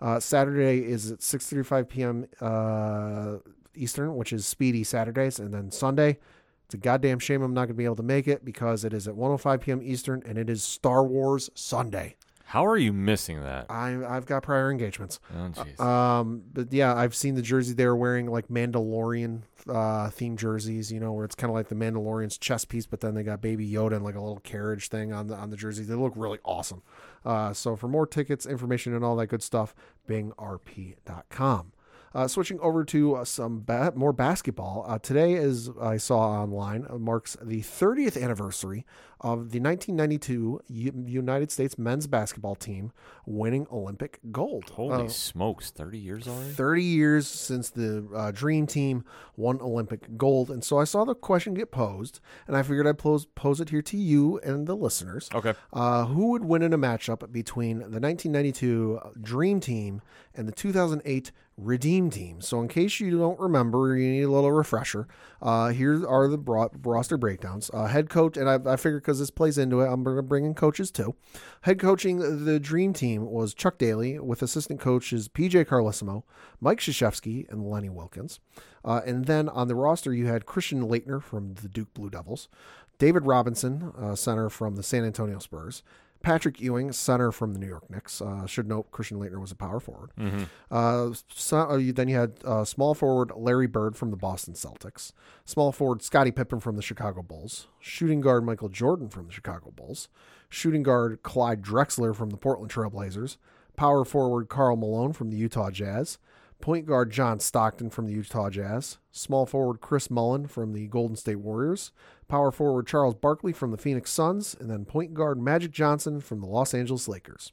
Uh, 0.01 0.19
Saturday 0.19 0.85
is 0.85 1.11
at 1.11 1.19
6:35 1.19 1.89
p.m. 1.89 2.25
Uh, 2.41 3.37
Eastern, 3.73 4.15
which 4.15 4.33
is 4.33 4.45
Speedy 4.45 4.83
Saturdays, 4.83 5.39
and 5.39 5.53
then 5.53 5.71
Sunday. 5.71 6.19
It's 6.65 6.73
a 6.73 6.77
goddamn 6.77 7.19
shame 7.19 7.41
I'm 7.41 7.53
not 7.53 7.61
going 7.61 7.69
to 7.69 7.73
be 7.75 7.85
able 7.85 7.95
to 7.97 8.03
make 8.03 8.27
it 8.27 8.43
because 8.43 8.83
it 8.83 8.93
is 8.93 9.07
at 9.07 9.15
1:05 9.15 9.61
p.m. 9.61 9.81
Eastern, 9.83 10.23
and 10.25 10.37
it 10.37 10.49
is 10.49 10.63
Star 10.63 11.03
Wars 11.03 11.49
Sunday. 11.53 12.15
How 12.47 12.65
are 12.65 12.77
you 12.77 12.93
missing 12.93 13.41
that? 13.41 13.65
I, 13.71 14.05
I've 14.05 14.27
got 14.27 14.43
prior 14.43 14.69
engagements. 14.69 15.19
Oh, 15.35 15.49
jeez. 15.49 15.79
Um, 15.79 16.43
but 16.53 16.71
yeah, 16.71 16.93
I've 16.95 17.15
seen 17.15 17.33
the 17.33 17.41
jersey 17.41 17.73
they're 17.73 17.95
wearing 17.95 18.27
like 18.27 18.47
Mandalorian 18.49 19.41
uh 19.67 20.09
themed 20.11 20.37
jerseys, 20.37 20.91
you 20.91 20.99
know, 20.99 21.11
where 21.11 21.25
it's 21.25 21.33
kind 21.33 21.49
of 21.49 21.55
like 21.55 21.69
the 21.69 21.75
Mandalorian's 21.75 22.37
chest 22.37 22.69
piece, 22.69 22.85
but 22.85 23.01
then 23.01 23.15
they 23.15 23.23
got 23.23 23.41
Baby 23.41 23.67
Yoda 23.67 23.95
and 23.95 24.03
like 24.05 24.13
a 24.15 24.21
little 24.21 24.39
carriage 24.41 24.89
thing 24.89 25.11
on 25.11 25.27
the 25.27 25.35
on 25.35 25.49
the 25.49 25.57
jersey. 25.57 25.83
They 25.83 25.95
look 25.95 26.13
really 26.15 26.39
awesome. 26.45 26.83
Uh, 27.25 27.51
so 27.51 27.75
for 27.75 27.87
more 27.87 28.05
tickets, 28.05 28.45
information, 28.45 28.93
and 28.93 29.03
all 29.03 29.15
that 29.15 29.27
good 29.27 29.41
stuff, 29.41 29.73
bingrp.com. 30.07 31.71
Uh, 32.15 32.29
switching 32.29 32.57
over 32.61 32.85
to 32.85 33.15
uh, 33.15 33.25
some 33.25 33.61
ba- 33.65 33.91
more 33.93 34.13
basketball. 34.13 34.85
Uh, 34.87 34.97
today, 34.97 35.35
as 35.35 35.69
I 35.81 35.97
saw 35.97 36.19
online, 36.19 36.87
marks 36.97 37.35
the 37.41 37.59
30th 37.59 38.21
anniversary 38.21 38.85
of 39.21 39.51
the 39.51 39.59
1992 39.59 40.61
U- 40.67 41.03
United 41.07 41.51
States 41.51 41.77
men's 41.77 42.05
basketball 42.07 42.55
team 42.55 42.91
winning 43.25 43.65
Olympic 43.71 44.19
gold. 44.31 44.69
Holy 44.71 45.05
Uh, 45.05 45.07
smokes, 45.07 45.71
30 45.71 45.97
years 45.97 46.27
already? 46.27 46.51
30 46.51 46.83
years 46.83 47.27
since 47.27 47.69
the 47.69 48.07
uh, 48.13 48.31
Dream 48.31 48.67
Team 48.67 49.03
won 49.35 49.59
Olympic 49.61 50.17
gold. 50.17 50.51
And 50.51 50.63
so 50.63 50.77
I 50.77 50.83
saw 50.83 51.05
the 51.05 51.15
question 51.15 51.53
get 51.53 51.71
posed, 51.71 52.19
and 52.47 52.55
I 52.55 52.61
figured 52.63 52.85
I'd 52.87 52.97
pose, 52.97 53.25
pose 53.35 53.59
it 53.61 53.69
here 53.69 53.81
to 53.83 53.97
you 53.97 54.39
and 54.39 54.67
the 54.67 54.75
listeners. 54.75 55.29
Okay. 55.33 55.53
Uh, 55.73 56.05
who 56.05 56.31
would 56.31 56.45
win 56.45 56.61
in 56.61 56.73
a 56.73 56.77
matchup 56.77 57.31
between 57.31 57.79
the 57.79 57.99
1992 57.99 58.99
Dream 59.21 59.59
Team 59.59 60.01
and 60.35 60.47
the 60.47 60.51
2008 60.51 61.31
Redeem 61.57 62.09
Team? 62.09 62.41
So, 62.41 62.59
in 62.61 62.67
case 62.67 62.99
you 62.99 63.17
don't 63.17 63.39
remember, 63.39 63.95
you 63.97 64.09
need 64.11 64.23
a 64.23 64.29
little 64.31 64.51
refresher. 64.51 65.07
Uh, 65.41 65.69
here 65.69 66.05
are 66.07 66.27
the 66.27 66.37
bro- 66.37 66.69
roster 66.83 67.17
breakdowns. 67.17 67.71
Uh, 67.73 67.85
head 67.85 68.09
coach, 68.09 68.35
and 68.35 68.49
I, 68.49 68.73
I 68.73 68.75
figured 68.75 69.04
because 69.05 69.19
this 69.19 69.29
plays 69.29 69.59
into 69.59 69.81
it, 69.81 69.87
I'm 69.87 70.03
going 70.03 70.15
to 70.15 70.23
bring 70.23 70.45
in 70.45 70.55
coaches 70.55 70.89
too. 70.89 71.13
Head 71.61 71.79
coaching 71.79 72.45
the 72.45 72.59
Dream 72.59 72.91
Team 72.91 73.29
was 73.29 73.53
Chuck 73.53 73.77
Daly, 73.77 74.17
with 74.17 74.41
assistant 74.41 74.79
coaches 74.79 75.29
PJ 75.29 75.65
Carlesimo, 75.65 76.23
Mike 76.59 76.79
Krzyzewski, 76.79 77.47
and 77.51 77.69
Lenny 77.69 77.89
Wilkens. 77.89 78.39
Uh, 78.83 79.01
and 79.05 79.25
then 79.25 79.47
on 79.49 79.67
the 79.67 79.75
roster, 79.75 80.11
you 80.11 80.25
had 80.25 80.47
Christian 80.47 80.87
Laettner 80.87 81.21
from 81.21 81.53
the 81.53 81.67
Duke 81.67 81.93
Blue 81.93 82.09
Devils, 82.09 82.49
David 82.97 83.27
Robinson, 83.27 83.93
uh, 83.95 84.15
center 84.15 84.49
from 84.49 84.75
the 84.75 84.83
San 84.83 85.05
Antonio 85.05 85.37
Spurs, 85.37 85.83
Patrick 86.25 86.59
Ewing, 86.59 86.91
center 86.91 87.31
from 87.31 87.53
the 87.53 87.59
New 87.59 87.67
York 87.67 87.87
Knicks. 87.87 88.19
Uh, 88.19 88.47
should 88.47 88.67
note 88.67 88.89
Christian 88.89 89.19
Laettner 89.19 89.39
was 89.39 89.51
a 89.51 89.55
power 89.55 89.79
forward. 89.79 90.09
Mhm. 90.17 90.47
Uh, 90.71 91.13
so, 91.29 91.57
uh, 91.59 91.79
then 91.93 92.07
you 92.07 92.15
had 92.15 92.39
uh, 92.43 92.65
small 92.65 92.95
forward 92.95 93.31
Larry 93.35 93.67
Bird 93.67 93.95
from 93.95 94.09
the 94.09 94.17
Boston 94.17 94.55
Celtics, 94.55 95.11
small 95.45 95.71
forward 95.71 96.01
Scottie 96.01 96.31
Pippen 96.31 96.59
from 96.59 96.77
the 96.77 96.81
Chicago 96.81 97.21
Bulls, 97.21 97.67
shooting 97.79 98.21
guard 98.21 98.43
Michael 98.43 98.69
Jordan 98.69 99.07
from 99.07 99.27
the 99.27 99.31
Chicago 99.31 99.69
Bulls, 99.69 100.09
shooting 100.49 100.81
guard 100.81 101.21
Clyde 101.21 101.61
Drexler 101.61 102.15
from 102.15 102.31
the 102.31 102.37
Portland 102.37 102.71
Trailblazers, 102.71 103.37
power 103.75 104.03
forward 104.03 104.49
Karl 104.49 104.77
Malone 104.77 105.13
from 105.13 105.29
the 105.29 105.37
Utah 105.37 105.69
Jazz, 105.69 106.17
point 106.65 106.87
guard 106.87 107.11
John 107.11 107.39
Stockton 107.39 107.91
from 107.91 108.07
the 108.07 108.13
Utah 108.13 108.49
Jazz, 108.49 108.97
small 109.11 109.45
forward 109.45 109.81
Chris 109.81 110.09
Mullin 110.09 110.47
from 110.47 110.73
the 110.73 110.87
Golden 110.87 111.15
State 111.15 111.35
Warriors, 111.35 111.91
power 112.27 112.51
forward 112.51 112.87
Charles 112.87 113.13
Barkley 113.13 113.53
from 113.53 113.69
the 113.69 113.77
Phoenix 113.77 114.09
Suns, 114.09 114.55
and 114.59 114.67
then 114.67 114.83
point 114.83 115.13
guard 115.13 115.39
Magic 115.39 115.69
Johnson 115.69 116.21
from 116.21 116.41
the 116.41 116.47
Los 116.47 116.73
Angeles 116.73 117.07
Lakers. 117.07 117.51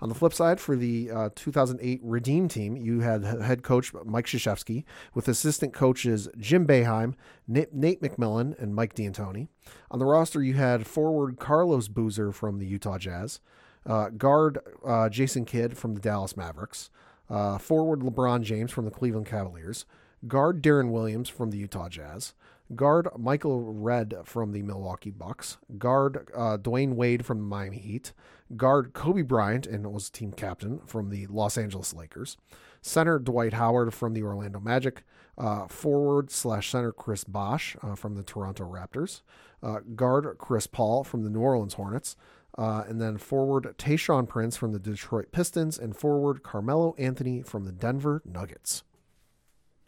On 0.00 0.08
the 0.08 0.14
flip 0.14 0.32
side, 0.32 0.58
for 0.58 0.74
the 0.74 1.10
uh, 1.10 1.28
2008 1.34 2.00
Redeem 2.02 2.48
team, 2.48 2.78
you 2.78 3.00
had 3.00 3.24
head 3.24 3.62
coach 3.62 3.92
Mike 4.06 4.24
Krzyzewski 4.24 4.84
with 5.12 5.28
assistant 5.28 5.74
coaches 5.74 6.26
Jim 6.38 6.66
Boeheim, 6.66 7.12
Nate, 7.46 7.74
McMillan, 7.74 8.58
and 8.58 8.74
Mike 8.74 8.94
D'Antoni. 8.94 9.48
On 9.90 9.98
the 9.98 10.06
roster, 10.06 10.42
you 10.42 10.54
had 10.54 10.86
forward 10.86 11.38
Carlos 11.38 11.88
Boozer 11.88 12.32
from 12.32 12.58
the 12.58 12.66
Utah 12.66 12.96
Jazz, 12.96 13.40
uh, 13.84 14.08
guard 14.08 14.60
uh, 14.82 15.10
Jason 15.10 15.44
Kidd 15.44 15.76
from 15.76 15.92
the 15.92 16.00
Dallas 16.00 16.38
Mavericks, 16.38 16.88
uh, 17.28 17.58
forward 17.58 18.00
LeBron 18.00 18.42
James 18.42 18.70
from 18.70 18.84
the 18.84 18.90
Cleveland 18.90 19.26
Cavaliers, 19.26 19.84
guard 20.26 20.62
Deron 20.62 20.90
Williams 20.90 21.28
from 21.28 21.50
the 21.50 21.58
Utah 21.58 21.88
Jazz, 21.88 22.34
guard 22.74 23.08
Michael 23.16 23.72
Redd 23.72 24.14
from 24.24 24.52
the 24.52 24.62
Milwaukee 24.62 25.10
Bucks, 25.10 25.58
guard 25.78 26.28
uh, 26.34 26.58
Dwyane 26.58 26.94
Wade 26.94 27.24
from 27.24 27.38
the 27.38 27.44
Miami 27.44 27.78
Heat, 27.78 28.12
guard 28.56 28.92
Kobe 28.92 29.22
Bryant 29.22 29.66
and 29.66 29.92
was 29.92 30.10
team 30.10 30.32
captain 30.32 30.80
from 30.86 31.10
the 31.10 31.26
Los 31.28 31.56
Angeles 31.56 31.94
Lakers, 31.94 32.36
center 32.80 33.18
Dwight 33.18 33.52
Howard 33.54 33.92
from 33.94 34.14
the 34.14 34.22
Orlando 34.22 34.60
Magic, 34.60 35.02
uh, 35.38 35.66
forward 35.68 36.30
slash 36.30 36.70
center 36.70 36.92
Chris 36.92 37.24
Bosh 37.24 37.76
uh, 37.82 37.94
from 37.94 38.14
the 38.14 38.22
Toronto 38.22 38.64
Raptors, 38.64 39.20
uh, 39.62 39.80
guard 39.94 40.38
Chris 40.38 40.66
Paul 40.66 41.04
from 41.04 41.22
the 41.22 41.30
New 41.30 41.40
Orleans 41.40 41.74
Hornets, 41.74 42.16
uh, 42.58 42.84
and 42.88 43.00
then 43.00 43.18
forward 43.18 43.74
Tayshaun 43.78 44.28
Prince 44.28 44.56
from 44.56 44.72
the 44.72 44.78
Detroit 44.78 45.32
Pistons, 45.32 45.78
and 45.78 45.96
forward 45.96 46.42
Carmelo 46.42 46.94
Anthony 46.98 47.42
from 47.42 47.64
the 47.64 47.72
Denver 47.72 48.22
Nuggets. 48.24 48.82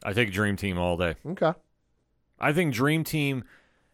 I 0.05 0.13
take 0.13 0.33
Dream 0.33 0.57
Team 0.57 0.79
all 0.79 0.97
day. 0.97 1.17
Okay. 1.27 1.53
I 2.39 2.53
think 2.53 2.73
Dream 2.75 3.05
Team. 3.05 3.45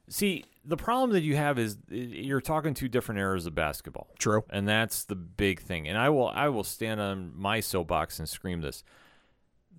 See, 0.09 0.45
the 0.65 0.77
problem 0.77 1.11
that 1.11 1.23
you 1.23 1.37
have 1.37 1.59
is 1.59 1.79
you're 1.89 2.41
talking 2.41 2.75
two 2.75 2.89
different 2.89 3.19
eras 3.21 3.47
of 3.47 3.55
basketball. 3.55 4.09
True. 4.19 4.45
and 4.51 4.69
that's 4.69 5.05
the 5.05 5.15
big 5.15 5.61
thing. 5.61 5.89
And 5.89 5.97
I 5.97 6.11
will 6.11 6.29
I 6.29 6.49
will 6.49 6.65
stand 6.65 7.01
on 7.01 7.33
my 7.35 7.61
soapbox 7.61 8.19
and 8.19 8.29
scream 8.29 8.61
this. 8.61 8.85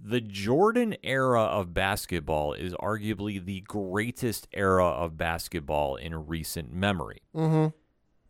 The 0.03 0.21
Jordan 0.21 0.95
era 1.03 1.41
of 1.41 1.73
basketball 1.73 2.53
is 2.53 2.73
arguably 2.73 3.43
the 3.43 3.61
greatest 3.61 4.47
era 4.51 4.85
of 4.87 5.17
basketball 5.17 5.95
in 5.95 6.27
recent 6.27 6.73
memory 6.73 7.21
Mm-hmm. 7.35 7.67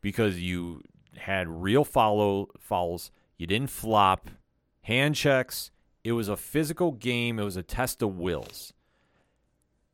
Because 0.05 0.39
you 0.39 0.83
had 1.17 1.47
real 1.47 1.83
follow 1.83 2.47
fouls, 2.59 3.09
you 3.39 3.47
didn't 3.47 3.71
flop, 3.71 4.29
hand 4.83 5.15
checks, 5.15 5.71
it 6.03 6.11
was 6.11 6.27
a 6.27 6.37
physical 6.37 6.91
game, 6.91 7.39
it 7.39 7.43
was 7.43 7.57
a 7.57 7.63
test 7.63 8.03
of 8.03 8.15
wills. 8.15 8.71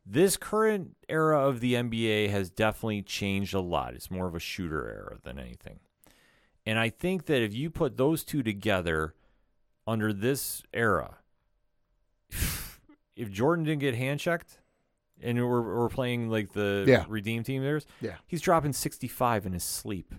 This 0.04 0.36
current 0.36 0.96
era 1.08 1.48
of 1.48 1.60
the 1.60 1.72
NBA 1.72 2.28
has 2.28 2.50
definitely 2.50 3.00
changed 3.00 3.54
a 3.54 3.60
lot. 3.60 3.94
It's 3.94 4.10
more 4.10 4.26
of 4.26 4.34
a 4.34 4.38
shooter 4.38 4.86
era 4.86 5.16
than 5.22 5.38
anything. 5.38 5.80
And 6.66 6.78
I 6.78 6.90
think 6.90 7.24
that 7.24 7.40
if 7.40 7.54
you 7.54 7.70
put 7.70 7.96
those 7.96 8.22
two 8.22 8.42
together 8.42 9.14
under 9.86 10.12
this 10.12 10.62
era, 10.74 11.20
if 13.16 13.30
Jordan 13.30 13.64
didn't 13.64 13.80
get 13.80 13.94
hand 13.94 14.20
checked 14.20 14.58
and 15.22 15.38
we're, 15.38 15.60
we're 15.62 15.88
playing 15.88 16.28
like 16.28 16.52
the 16.52 16.84
Yeah. 16.86 17.04
redeem 17.08 17.42
team 17.42 17.62
theirs, 17.62 17.86
Yeah. 18.00 18.16
he's 18.26 18.40
dropping 18.40 18.72
65 18.72 19.46
in 19.46 19.52
his 19.52 19.64
sleep. 19.64 20.14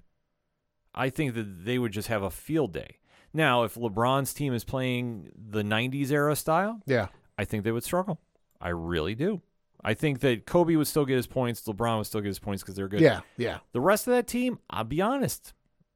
I 0.95 1.10
think 1.10 1.34
that 1.36 1.66
they 1.66 1.80
would 1.80 1.91
just 1.91 2.08
have 2.08 2.22
a 2.24 2.30
field 2.30 2.74
day. 2.74 2.97
Now, 3.34 3.64
if 3.64 3.76
LeBron's 3.76 4.34
team 4.34 4.54
is 4.54 4.64
playing 4.64 5.32
the 5.36 5.64
90s 5.64 6.12
era 6.12 6.36
style, 6.36 6.82
Yeah. 6.86 7.08
I 7.38 7.45
think 7.45 7.64
they 7.64 7.72
would 7.72 7.84
struggle. 7.84 8.20
I 8.62 8.70
really 8.70 9.16
do. 9.16 9.41
I 9.84 9.93
think 9.95 10.20
that 10.22 10.45
Kobe 10.45 10.76
would 10.76 10.88
still 10.88 11.06
get 11.06 11.16
his 11.18 11.28
points, 11.28 11.62
LeBron 11.64 11.97
would 11.97 12.06
still 12.06 12.22
get 12.22 12.28
his 12.28 12.39
points 12.39 12.62
because 12.64 12.76
they're 12.76 12.88
good. 12.88 13.01
Yeah. 13.01 13.22
Yeah. 13.38 13.60
The 13.74 13.82
rest 13.82 14.08
of 14.08 14.14
that 14.14 14.28
team, 14.28 14.60
I'll 14.70 14.84
be 14.84 15.01
honest, 15.01 15.54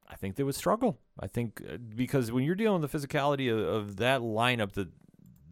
I 0.08 0.16
think 0.16 0.36
they 0.36 0.42
would 0.42 0.54
struggle. 0.56 0.98
I 1.20 1.26
think 1.26 1.62
uh, 1.66 1.76
because 1.78 2.30
when 2.32 2.44
you're 2.44 2.54
dealing 2.54 2.80
with 2.82 2.90
the 2.90 2.98
physicality 2.98 3.50
of, 3.52 3.58
of 3.60 3.96
that 3.96 4.20
lineup 4.20 4.72
that 4.72 4.88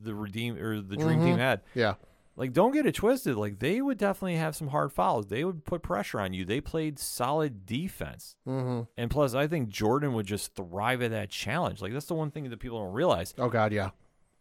the 0.02 0.14
redeem 0.14 0.56
or 0.58 0.80
the 0.80 0.96
dream 0.96 1.20
team 1.20 1.36
Mhm. 1.36 1.38
had, 1.38 1.60
Yeah. 1.74 1.94
Like 2.36 2.52
don't 2.52 2.72
get 2.72 2.86
it 2.86 2.94
twisted. 2.94 3.36
Like 3.36 3.58
they 3.58 3.80
would 3.80 3.98
definitely 3.98 4.36
have 4.36 4.54
some 4.54 4.68
hard 4.68 4.92
fouls. 4.92 5.26
They 5.26 5.44
would 5.44 5.64
put 5.64 5.82
pressure 5.82 6.20
on 6.20 6.32
you. 6.32 6.44
They 6.44 6.60
played 6.60 6.98
solid 6.98 7.64
defense. 7.66 8.36
Mm-hmm. 8.46 8.82
And 8.96 9.10
plus, 9.10 9.34
I 9.34 9.46
think 9.46 9.68
Jordan 9.70 10.12
would 10.14 10.26
just 10.26 10.54
thrive 10.54 11.02
at 11.02 11.10
that 11.10 11.30
challenge. 11.30 11.80
Like 11.82 11.92
that's 11.92 12.06
the 12.06 12.14
one 12.14 12.30
thing 12.30 12.48
that 12.50 12.58
people 12.60 12.78
don't 12.82 12.92
realize. 12.92 13.34
Oh 13.38 13.48
God, 13.48 13.72
yeah. 13.72 13.90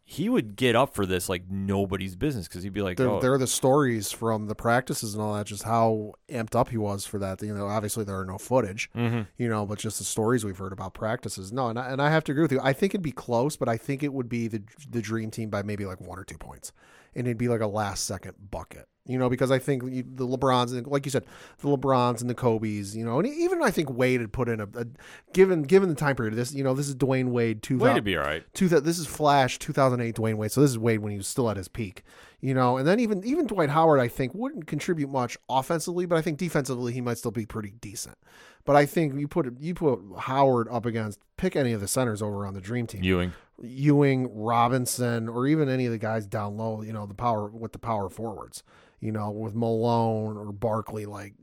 He 0.08 0.30
would 0.30 0.56
get 0.56 0.76
up 0.76 0.94
for 0.94 1.08
this 1.08 1.30
like 1.30 1.50
nobody's 1.50 2.16
business 2.16 2.48
because 2.48 2.62
he'd 2.62 2.74
be 2.74 2.84
like, 2.84 2.98
There, 2.98 3.10
oh, 3.10 3.20
there 3.20 3.34
are 3.34 3.40
the 3.40 3.48
stories 3.48 4.12
from 4.12 4.46
the 4.46 4.54
practices 4.54 5.16
and 5.16 5.24
all 5.24 5.34
that, 5.34 5.48
just 5.48 5.64
how 5.64 6.14
amped 6.30 6.54
up 6.56 6.70
he 6.70 6.78
was 6.78 7.08
for 7.08 7.18
that. 7.18 7.42
You 7.42 7.56
know, 7.56 7.66
obviously 7.66 8.04
there 8.04 8.20
are 8.20 8.26
no 8.26 8.38
footage, 8.38 8.92
Mhm. 8.96 9.26
you 9.38 9.50
know, 9.50 9.66
but 9.66 9.80
just 9.80 9.98
the 9.98 10.04
stories 10.06 10.46
we've 10.46 10.60
heard 10.60 10.74
about 10.74 10.94
practices. 10.94 11.52
No, 11.52 11.70
and 11.70 11.80
I, 11.80 11.90
and 11.90 12.00
I 12.00 12.12
have 12.12 12.24
to 12.26 12.34
agree 12.34 12.44
with 12.44 12.52
you. 12.52 12.60
I 12.62 12.72
think 12.72 12.92
it'd 12.94 13.02
be 13.02 13.12
close, 13.12 13.56
but 13.58 13.68
I 13.68 13.78
think 13.78 14.04
it 14.04 14.14
would 14.14 14.30
be 14.30 14.48
the 14.48 14.62
the 14.88 15.02
dream 15.02 15.32
team 15.32 15.50
by 15.50 15.64
maybe 15.64 15.88
like 15.88 16.00
one 16.00 16.20
or 16.20 16.24
two 16.24 16.38
points, 16.38 16.72
and 17.16 17.28
it'd 17.28 17.38
be 17.38 17.48
like 17.48 17.62
a 17.62 17.68
last 17.68 18.06
second 18.06 18.34
bucket. 18.52 18.88
You 19.08 19.20
know, 19.20 19.30
because 19.30 19.52
I 19.52 19.60
think 19.60 19.84
the 19.84 20.26
LeBrons, 20.26 20.76
and 20.76 20.88
like 20.88 21.06
you 21.06 21.12
said, 21.12 21.26
the 21.60 21.68
LeBrons 21.68 22.22
and 22.22 22.30
the 22.30 22.34
Kobe's, 22.34 22.98
you 22.98 23.06
know, 23.06 23.20
and 23.20 23.28
even 23.28 23.62
I 23.62 23.70
think 23.70 23.92
Wade 23.92 24.20
had 24.20 24.34
put 24.34 24.50
in 24.50 24.60
a, 24.60 24.68
a 24.76 24.88
given 25.32 25.62
given 25.62 25.90
the 25.90 25.96
time 25.96 26.16
period. 26.16 26.34
This, 26.34 26.56
you 26.56 26.64
know, 26.64 26.74
this 26.74 26.88
is 26.88 26.96
Dwyane 26.96 27.30
Wade. 27.30 27.62
Two 27.62 27.78
way 27.78 27.94
to 27.94 28.02
be 28.02 28.18
all 28.18 28.24
right. 28.24 28.44
two 28.56 28.68
this 28.68 28.98
is 28.98 29.06
Flash 29.06 29.60
2008 29.60 30.16
Dwyane 30.16 30.38
Wade. 30.38 30.52
So 30.52 30.62
this 30.62 30.72
is 30.72 30.80
Wade 30.80 31.02
when 31.02 31.12
he 31.12 31.18
was 31.18 31.28
still 31.28 31.52
at 31.52 31.58
his 31.58 31.68
peak, 31.68 32.02
you 32.42 32.56
know. 32.56 32.78
And 32.78 32.88
then 32.88 33.00
even 33.00 33.24
even 33.24 33.46
Dwight 33.46 33.70
Howard, 33.70 34.00
I 34.00 34.08
think, 34.08 34.34
wouldn't 34.34 34.66
contribute 34.66 35.12
much 35.12 35.38
offensively, 35.50 36.08
but 36.08 36.18
I 36.18 36.24
think 36.24 36.40
defensively 36.40 36.92
he 36.92 37.02
might 37.02 37.20
still 37.20 37.30
be 37.30 37.46
pretty 37.46 37.76
decent. 37.80 38.18
But 38.66 38.76
I 38.76 38.86
think 38.86 39.18
you 39.20 39.28
put 39.28 39.60
you 39.60 39.76
put 39.76 40.00
Howard 40.18 40.68
up 40.70 40.86
against 40.86 41.20
pick 41.38 41.56
any 41.56 41.72
of 41.72 41.82
the 41.82 41.88
centers 41.88 42.22
over 42.22 42.46
on 42.46 42.56
the 42.56 42.62
Dream 42.62 42.88
Team, 42.88 43.04
Ewing. 43.04 43.34
Ewing, 43.62 44.28
Robinson, 44.36 45.30
or 45.30 45.48
even 45.48 45.70
any 45.70 45.86
of 45.86 45.92
the 45.92 46.00
guys 46.00 46.26
down 46.26 46.58
low. 46.58 46.82
You 46.82 46.92
know, 46.92 47.06
the 47.06 47.14
power 47.14 47.48
with 47.48 47.74
the 47.74 47.80
power 47.80 48.10
forwards. 48.10 48.64
You 49.00 49.12
know, 49.12 49.30
with 49.30 49.54
Malone 49.54 50.36
or 50.36 50.52
Barkley, 50.52 51.06
like 51.06 51.34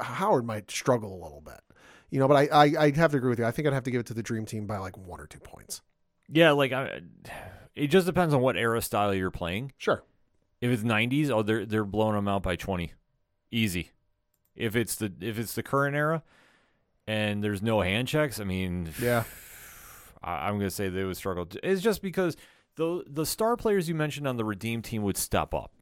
Howard 0.00 0.44
might 0.44 0.70
struggle 0.70 1.12
a 1.12 1.22
little 1.22 1.42
bit. 1.42 1.60
You 2.10 2.18
know, 2.18 2.26
but 2.26 2.52
I, 2.52 2.64
I 2.64 2.84
I'd 2.84 2.96
have 2.96 3.12
to 3.12 3.18
agree 3.18 3.30
with 3.30 3.38
you. 3.38 3.44
I 3.44 3.52
think 3.52 3.68
I'd 3.68 3.74
have 3.74 3.84
to 3.84 3.90
give 3.92 4.00
it 4.00 4.06
to 4.06 4.14
the 4.14 4.22
Dream 4.22 4.44
Team 4.44 4.66
by 4.66 4.78
like 4.78 4.98
one 4.98 5.20
or 5.20 5.26
two 5.26 5.40
points. 5.40 5.80
Yeah, 6.28 6.52
like 6.52 6.72
I, 6.72 7.02
it 7.76 7.88
just 7.88 8.06
depends 8.06 8.34
on 8.34 8.40
what 8.40 8.56
era 8.56 8.82
style 8.82 9.14
you're 9.14 9.30
playing. 9.30 9.72
Sure. 9.78 10.02
If 10.60 10.70
it's 10.70 10.82
'90s, 10.82 11.30
oh, 11.30 11.42
they're 11.42 11.66
they're 11.66 11.84
blowing 11.84 12.14
them 12.14 12.26
out 12.26 12.42
by 12.42 12.56
20, 12.56 12.92
easy. 13.50 13.90
If 14.56 14.74
it's 14.74 14.94
the 14.96 15.12
if 15.20 15.38
it's 15.38 15.54
the 15.54 15.62
current 15.62 15.94
era, 15.94 16.22
and 17.06 17.42
there's 17.42 17.62
no 17.62 17.80
hand 17.80 18.08
checks, 18.08 18.40
I 18.40 18.44
mean, 18.44 18.90
Yeah. 19.00 19.24
I, 20.22 20.48
I'm 20.48 20.58
gonna 20.58 20.70
say 20.70 20.88
they 20.88 21.04
would 21.04 21.16
struggle. 21.16 21.46
It's 21.62 21.82
just 21.82 22.02
because 22.02 22.36
the 22.76 23.04
the 23.06 23.26
star 23.26 23.56
players 23.56 23.88
you 23.88 23.94
mentioned 23.94 24.26
on 24.26 24.36
the 24.36 24.44
Redeem 24.44 24.82
team 24.82 25.02
would 25.02 25.16
step 25.16 25.52
up, 25.54 25.72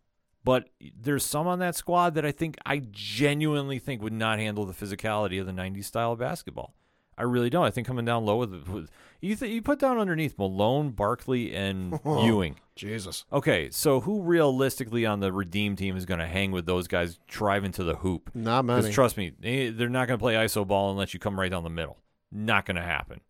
but 0.44 0.68
there's 1.00 1.24
some 1.24 1.46
on 1.46 1.58
that 1.60 1.76
squad 1.76 2.14
that 2.14 2.26
I 2.26 2.32
think 2.32 2.56
I 2.66 2.82
genuinely 2.90 3.78
think 3.78 4.02
would 4.02 4.12
not 4.12 4.38
handle 4.38 4.64
the 4.64 4.72
physicality 4.74 5.40
of 5.40 5.46
the 5.46 5.52
'90s 5.52 5.84
style 5.84 6.12
of 6.12 6.18
basketball. 6.18 6.74
I 7.18 7.24
really 7.24 7.50
don't. 7.50 7.64
I 7.64 7.70
think 7.70 7.86
coming 7.86 8.04
down 8.04 8.24
low 8.24 8.36
with, 8.38 8.66
with 8.68 8.90
you, 9.20 9.36
th- 9.36 9.52
you 9.52 9.60
put 9.62 9.78
down 9.78 9.98
underneath 9.98 10.36
Malone, 10.38 10.90
Barkley, 10.90 11.54
and 11.54 12.00
oh, 12.04 12.24
Ewing. 12.24 12.56
Jesus. 12.74 13.24
Okay, 13.32 13.68
so 13.70 14.00
who 14.00 14.22
realistically 14.22 15.04
on 15.04 15.20
the 15.20 15.32
Redeem 15.32 15.76
team 15.76 15.96
is 15.96 16.06
going 16.06 16.20
to 16.20 16.26
hang 16.26 16.50
with 16.52 16.64
those 16.66 16.88
guys 16.88 17.18
driving 17.28 17.70
to 17.72 17.84
the 17.84 17.96
hoop? 17.96 18.30
Not 18.34 18.64
many. 18.64 18.90
trust 18.92 19.16
me, 19.16 19.32
they, 19.38 19.68
they're 19.68 19.88
not 19.90 20.08
going 20.08 20.18
to 20.18 20.22
play 20.22 20.34
iso 20.34 20.66
ball 20.66 20.90
unless 20.90 21.12
you 21.12 21.20
come 21.20 21.38
right 21.38 21.50
down 21.50 21.64
the 21.64 21.70
middle. 21.70 21.98
Not 22.30 22.64
going 22.64 22.76
to 22.76 22.82
happen. 22.82 23.20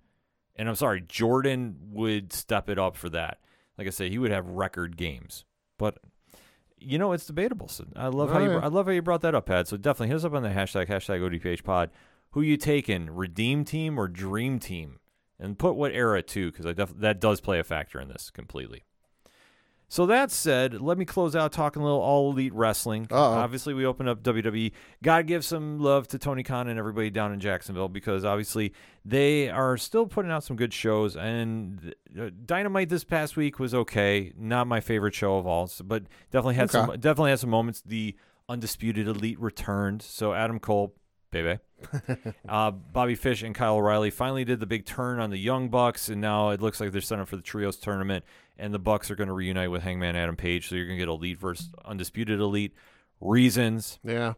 And 0.55 0.69
I'm 0.69 0.77
sorry, 0.77 1.01
Jordan 1.01 1.77
would 1.91 2.33
step 2.33 2.69
it 2.69 2.79
up 2.79 2.97
for 2.97 3.09
that. 3.11 3.39
Like 3.77 3.87
I 3.87 3.91
say, 3.91 4.09
he 4.11 4.19
would 4.19 4.31
have 4.31 4.47
record 4.47 4.97
games. 4.97 5.45
But 5.79 5.99
you 6.79 6.99
know, 6.99 7.13
it's 7.13 7.27
debatable. 7.27 7.69
So 7.69 7.85
I 7.97 8.09
love 8.09 8.31
how 8.31 8.39
Oh, 8.39 8.45
you. 8.45 8.53
I 8.59 8.67
love 8.67 8.87
how 8.87 8.93
you 8.93 9.03
brought 9.03 9.23
that 9.23 9.35
up, 9.35 9.47
Pat. 9.47 9.67
So 9.69 9.77
definitely 9.77 10.09
hit 10.09 10.17
us 10.17 10.25
up 10.25 10.35
on 10.35 10.43
the 10.43 10.51
hashtag 10.51 10.89
hashtag 10.89 11.21
ODPH 11.21 11.65
Pod. 11.65 11.91
Who 12.33 12.43
you 12.43 12.57
taking, 12.57 13.11
Redeem 13.11 13.65
Team 13.65 13.99
or 13.99 14.09
Dream 14.09 14.59
Team? 14.59 14.99
And 15.39 15.59
put 15.59 15.75
what 15.75 15.93
era 15.93 16.23
too, 16.23 16.53
because 16.53 16.73
def- 16.77 16.99
that 16.99 17.21
does 17.21 17.41
play 17.41 17.59
a 17.59 17.65
factor 17.65 18.01
in 18.01 18.09
this 18.09 18.31
completely. 18.31 18.85
So 19.93 20.07
that 20.07 20.31
said, 20.31 20.81
let 20.81 20.97
me 20.97 21.05
close 21.05 21.37
out 21.37 21.53
talking 21.53 21.83
a 21.83 21.85
little 21.85 22.01
all 22.01 22.31
elite 22.31 22.55
wrestling. 22.55 23.09
Uh-oh. 23.11 23.35
Obviously, 23.35 23.75
we 23.75 23.85
open 23.85 24.09
up 24.09 24.23
WWE. 24.23 24.73
Gotta 25.03 25.23
give 25.23 25.45
some 25.45 25.81
love 25.81 26.09
to 26.09 26.19
Tony 26.19 26.43
Khan 26.43 26.67
and 26.69 26.79
everybody 26.79 27.11
down 27.11 27.31
in 27.31 27.41
Jacksonville 27.41 27.91
because 27.91 28.25
obviously 28.25 28.73
they 29.05 29.51
are 29.51 29.77
still 29.77 30.07
putting 30.07 30.31
out 30.31 30.45
some 30.45 30.57
good 30.57 30.73
shows. 30.73 31.15
And 31.15 31.95
uh, 32.19 32.31
Dynamite 32.47 32.89
this 32.89 33.05
past 33.05 33.37
week 33.37 33.59
was 33.59 33.75
okay, 33.75 34.33
not 34.39 34.67
my 34.67 34.81
favorite 34.81 35.15
show 35.15 35.37
of 35.37 35.47
all, 35.47 35.71
but 35.85 36.05
definitely 36.31 36.55
had 36.55 36.71
some 36.71 36.87
definitely 36.99 37.29
had 37.29 37.41
some 37.41 37.51
moments. 37.51 37.83
The 37.85 38.17
undisputed 38.49 39.07
elite 39.07 39.39
returned, 39.39 40.01
so 40.01 40.33
Adam 40.33 40.59
Cole, 40.59 40.95
baby. 41.33 41.59
uh, 42.49 42.71
Bobby 42.71 43.17
Fish 43.17 43.43
and 43.43 43.53
Kyle 43.55 43.75
O'Reilly 43.77 44.11
finally 44.11 44.45
did 44.45 44.61
the 44.61 44.67
big 44.67 44.87
turn 44.87 45.19
on 45.19 45.31
the 45.31 45.39
Young 45.39 45.69
Bucks, 45.69 46.09
and 46.09 46.21
now 46.21 46.51
it 46.51 46.63
looks 46.63 46.81
like 46.81 46.93
they're 46.93 47.01
set 47.01 47.19
up 47.19 47.27
for 47.27 47.35
the 47.37 47.43
Trios 47.43 47.77
tournament. 47.77 48.25
And 48.57 48.73
the 48.73 48.79
Bucks 48.79 49.11
are 49.11 49.17
going 49.17 49.27
to 49.29 49.35
reunite 49.35 49.71
with 49.73 49.83
Hangman 49.83 50.15
Adam 50.15 50.37
Page, 50.37 50.69
so 50.69 50.77
you're 50.77 50.85
going 50.87 50.99
to 50.99 51.05
get 51.05 51.09
Elite 51.11 51.41
versus 51.41 51.71
Undisputed 51.85 52.39
Elite. 52.39 52.73
Reasons. 53.21 53.99
Yeah. 54.05 54.35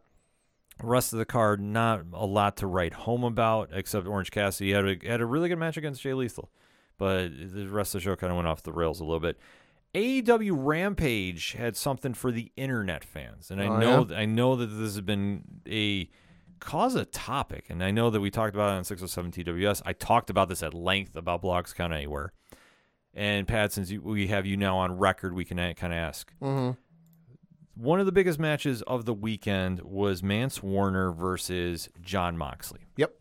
Rest 0.82 1.12
of 1.12 1.18
the 1.18 1.24
card, 1.24 1.60
not 1.60 2.02
a 2.12 2.24
lot 2.26 2.56
to 2.58 2.66
write 2.66 2.94
home 2.94 3.22
about, 3.24 3.70
except 3.72 4.06
Orange 4.06 4.30
Cassidy 4.30 4.72
had 4.72 4.84
a, 4.86 4.96
had 5.06 5.20
a 5.20 5.26
really 5.26 5.48
good 5.48 5.58
match 5.58 5.76
against 5.76 6.00
Jay 6.02 6.14
Lethal. 6.14 6.50
But 6.96 7.28
the 7.52 7.66
rest 7.66 7.94
of 7.94 8.00
the 8.00 8.04
show 8.04 8.16
kind 8.16 8.30
of 8.30 8.36
went 8.36 8.48
off 8.48 8.62
the 8.62 8.72
rails 8.72 9.00
a 9.00 9.04
little 9.04 9.20
bit. 9.20 9.38
AEW 9.94 10.52
Rampage 10.56 11.52
had 11.52 11.76
something 11.76 12.14
for 12.14 12.32
the 12.32 12.50
internet 12.56 13.04
fans, 13.04 13.50
and 13.50 13.60
I 13.60 13.66
Oh, 13.66 13.78
know 13.78 14.06
yeah? 14.10 14.16
I 14.18 14.24
know 14.24 14.56
that 14.56 14.66
this 14.66 14.94
has 14.94 15.00
been 15.00 15.44
a 15.68 16.08
cause 16.64 16.94
a 16.94 17.04
topic, 17.04 17.66
and 17.68 17.82
I 17.82 17.90
know 17.90 18.10
that 18.10 18.20
we 18.20 18.30
talked 18.30 18.54
about 18.54 18.72
it 18.72 18.76
on 18.76 18.84
607 18.84 19.32
TWS. 19.32 19.82
I 19.84 19.92
talked 19.92 20.30
about 20.30 20.48
this 20.48 20.62
at 20.62 20.74
length 20.74 21.16
about 21.16 21.42
Blogs 21.42 21.74
Count 21.74 21.92
Anywhere. 21.92 22.32
And 23.12 23.46
Pat, 23.46 23.72
since 23.72 23.90
you, 23.90 24.02
we 24.02 24.26
have 24.28 24.44
you 24.46 24.56
now 24.56 24.78
on 24.78 24.98
record, 24.98 25.34
we 25.34 25.44
can 25.44 25.56
kind 25.74 25.92
of 25.92 25.98
ask. 25.98 26.32
Mm-hmm. 26.42 26.72
One 27.76 28.00
of 28.00 28.06
the 28.06 28.12
biggest 28.12 28.38
matches 28.38 28.82
of 28.82 29.04
the 29.04 29.14
weekend 29.14 29.80
was 29.82 30.22
Mance 30.22 30.62
Warner 30.62 31.10
versus 31.12 31.88
Jon 32.00 32.36
Moxley. 32.38 32.86
Yep. 32.96 33.12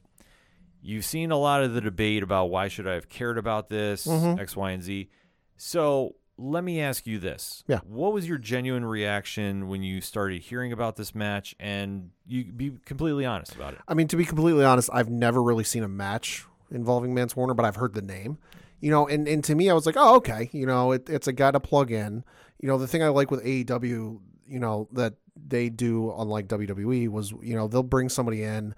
You've 0.82 1.06
seen 1.06 1.32
a 1.32 1.38
lot 1.38 1.64
of 1.64 1.74
the 1.74 1.82
debate 1.82 2.24
about 2.24 2.46
why 2.46 2.68
should 2.68 2.88
I 2.88 2.94
have 2.94 3.08
cared 3.10 3.38
about 3.38 3.70
this, 3.70 4.06
Mhm. 4.06 4.40
X, 4.40 4.56
Y, 4.56 4.72
and 4.72 4.84
Z. 4.84 5.10
So 5.58 6.16
let 6.38 6.64
me 6.64 6.82
ask 6.82 7.06
you 7.06 7.20
this. 7.20 7.64
Yeah. 7.68 7.80
What 7.86 8.14
was 8.14 8.28
your 8.28 8.38
genuine 8.38 8.86
reaction 8.86 9.68
when 9.68 9.84
you 9.84 10.02
started 10.02 10.42
hearing 10.42 10.72
about 10.72 10.96
this 10.96 11.14
match? 11.14 11.56
And 11.60 12.12
you 12.26 12.46
be 12.46 12.74
completely 12.86 13.26
honest 13.26 13.56
about 13.56 13.74
it. 13.74 13.80
I 13.88 13.94
mean, 13.94 14.08
to 14.08 14.16
be 14.16 14.26
completely 14.26 14.66
honest, 14.66 14.90
I've 14.92 15.10
never 15.10 15.42
really 15.42 15.64
seen 15.64 15.84
a 15.84 15.88
match 15.88 16.46
involving 16.72 17.14
Mance 17.14 17.36
Warner, 17.36 17.54
but 17.54 17.66
I've 17.66 17.76
heard 17.76 17.94
the 17.94 18.02
name. 18.02 18.38
You 18.80 18.92
know, 18.92 19.08
and, 19.08 19.28
and 19.28 19.44
to 19.46 19.56
me, 19.56 19.70
I 19.70 19.74
was 19.74 19.86
like, 19.86 19.96
oh, 19.98 20.16
okay. 20.18 20.50
You 20.52 20.66
know, 20.66 20.92
it, 20.92 21.10
it's 21.10 21.28
a 21.28 21.34
guy 21.34 21.52
to 21.52 21.60
plug 21.60 21.92
in. 21.92 22.24
You 22.60 22.68
know, 22.68 22.78
the 22.78 22.88
thing 22.88 23.04
I 23.04 23.10
like 23.10 23.32
with 23.32 23.44
AEW, 23.44 24.20
you 24.48 24.60
know, 24.60 24.90
that 24.92 25.14
they 25.36 25.70
do, 25.70 26.14
unlike 26.18 26.48
WWE, 26.48 27.08
was, 27.10 27.32
you 27.42 27.56
know, 27.56 27.68
they'll 27.68 27.84
bring 27.84 28.10
somebody 28.10 28.44
in. 28.44 28.76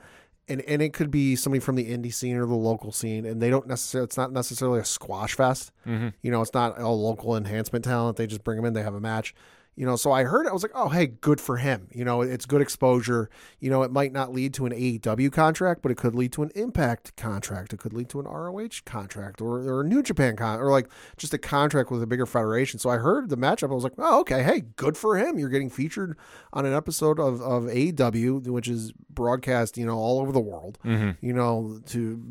And, 0.48 0.62
and 0.62 0.82
it 0.82 0.93
could 0.93 1.10
be 1.10 1.36
somebody 1.36 1.60
from 1.60 1.76
the 1.76 1.91
indie 1.91 2.14
scene 2.14 2.36
or 2.36 2.46
the 2.46 2.54
local 2.54 2.91
scene, 2.91 3.26
and 3.26 3.41
they 3.41 3.50
don't 3.50 3.68
necessarily. 3.68 4.06
It's 4.06 4.18
not 4.18 4.32
necessarily 4.32 4.80
a 4.80 4.86
squash 4.86 5.34
fest. 5.34 5.72
Mm-hmm. 5.88 6.10
You 6.22 6.32
know, 6.32 6.41
it's 6.41 6.54
not 6.54 6.80
a 6.80 6.88
local 6.88 7.36
enhancement 7.36 7.84
talent. 7.84 8.18
They 8.18 8.28
just 8.28 8.43
bring 8.43 8.58
them 8.58 8.66
in. 8.66 8.74
They 8.74 8.84
have 8.84 8.93
a 8.93 9.00
match. 9.00 9.34
You 9.76 9.86
know, 9.86 9.98
so 9.98 10.12
I 10.12 10.24
heard 10.24 10.46
it. 10.46 10.50
I 10.50 10.54
was 10.54 10.64
like, 10.64 10.72
oh, 10.74 10.88
hey, 10.88 11.08
good 11.08 11.42
for 11.42 11.58
him. 11.58 11.90
You 11.94 12.06
know, 12.06 12.22
it's 12.22 12.46
good 12.46 12.62
exposure. 12.62 13.30
You 13.60 13.70
know, 13.70 13.84
it 13.84 13.92
might 13.92 14.14
not 14.14 14.32
lead 14.32 14.54
to 14.56 14.66
an 14.66 14.72
AEW 14.72 15.32
contract, 15.34 15.82
but 15.82 15.92
it 15.92 15.96
could 15.96 16.16
lead 16.16 16.32
to 16.34 16.44
an 16.44 16.52
Impact 16.56 17.16
contract. 17.18 17.74
It 17.74 17.80
could 17.80 17.92
lead 17.92 18.08
to 18.10 18.22
an 18.22 18.26
ROH 18.26 18.82
contract 18.86 19.42
or, 19.42 19.58
or 19.60 19.82
a 19.82 19.84
New 19.84 20.02
Japan 20.02 20.38
con 20.38 20.60
or 20.60 20.72
like 20.72 20.88
just 21.18 21.34
a 21.34 21.38
contract 21.38 21.92
with 21.92 22.02
a 22.02 22.08
bigger 22.08 22.26
federation. 22.26 22.80
So 22.80 22.90
I 22.90 22.98
heard 22.98 23.30
the 23.30 23.38
matchup. 23.38 23.72
I 23.72 23.74
was 23.74 23.84
like, 23.84 23.94
oh, 23.98 24.22
okay, 24.22 24.44
hey, 24.44 24.62
good 24.78 24.96
for 24.96 25.18
him. 25.18 25.38
You're 25.38 25.50
getting 25.50 25.70
featured 25.70 26.18
on 26.54 26.66
an 26.66 26.74
episode 26.74 27.20
of, 27.20 27.42
of 27.42 27.64
AEW, 27.64 28.48
which 28.48 28.70
is 28.70 28.94
broadcast, 29.10 29.78
you 29.78 29.86
know, 29.86 29.98
all 29.98 30.22
over 30.22 30.32
the 30.32 30.40
world, 30.40 30.80
mm-hmm. 30.86 31.12
you 31.26 31.34
know, 31.34 31.82
to 31.88 32.22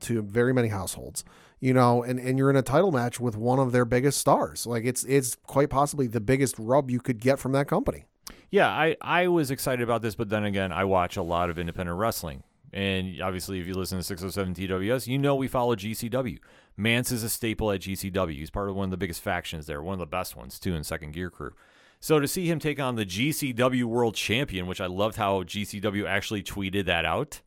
to 0.00 0.22
very 0.22 0.54
many 0.54 0.68
households 0.68 1.24
you 1.64 1.72
know, 1.72 2.02
and, 2.02 2.20
and 2.20 2.36
you're 2.36 2.50
in 2.50 2.56
a 2.56 2.62
title 2.62 2.92
match 2.92 3.18
with 3.18 3.38
one 3.38 3.58
of 3.58 3.72
their 3.72 3.86
biggest 3.86 4.18
stars. 4.18 4.66
Like 4.66 4.84
it's 4.84 5.02
it's 5.04 5.34
quite 5.46 5.70
possibly 5.70 6.06
the 6.06 6.20
biggest 6.20 6.56
rub 6.58 6.90
you 6.90 7.00
could 7.00 7.20
get 7.20 7.38
from 7.38 7.52
that 7.52 7.68
company. 7.68 8.04
Yeah, 8.50 8.68
I, 8.68 8.96
I 9.00 9.28
was 9.28 9.50
excited 9.50 9.82
about 9.82 10.02
this, 10.02 10.14
but 10.14 10.28
then 10.28 10.44
again, 10.44 10.72
I 10.72 10.84
watch 10.84 11.16
a 11.16 11.22
lot 11.22 11.48
of 11.48 11.58
independent 11.58 11.98
wrestling. 11.98 12.42
And 12.74 13.18
obviously, 13.22 13.60
if 13.60 13.66
you 13.66 13.72
listen 13.72 13.96
to 13.96 14.04
607 14.04 14.54
TWS, 14.54 15.06
you 15.06 15.16
know 15.16 15.36
we 15.36 15.48
follow 15.48 15.74
GCW. 15.74 16.38
Mance 16.76 17.10
is 17.10 17.22
a 17.22 17.30
staple 17.30 17.72
at 17.72 17.80
GCW. 17.80 18.34
He's 18.34 18.50
part 18.50 18.68
of 18.68 18.76
one 18.76 18.84
of 18.84 18.90
the 18.90 18.98
biggest 18.98 19.22
factions 19.22 19.64
there, 19.64 19.82
one 19.82 19.94
of 19.94 20.00
the 20.00 20.06
best 20.06 20.36
ones, 20.36 20.58
too, 20.58 20.74
in 20.74 20.84
Second 20.84 21.12
Gear 21.12 21.30
Crew. 21.30 21.52
So 21.98 22.20
to 22.20 22.28
see 22.28 22.46
him 22.46 22.58
take 22.58 22.78
on 22.78 22.96
the 22.96 23.06
GCW 23.06 23.84
World 23.84 24.16
Champion, 24.16 24.66
which 24.66 24.82
I 24.82 24.86
loved 24.86 25.16
how 25.16 25.44
GCW 25.44 26.06
actually 26.06 26.42
tweeted 26.42 26.84
that 26.84 27.06
out, 27.06 27.40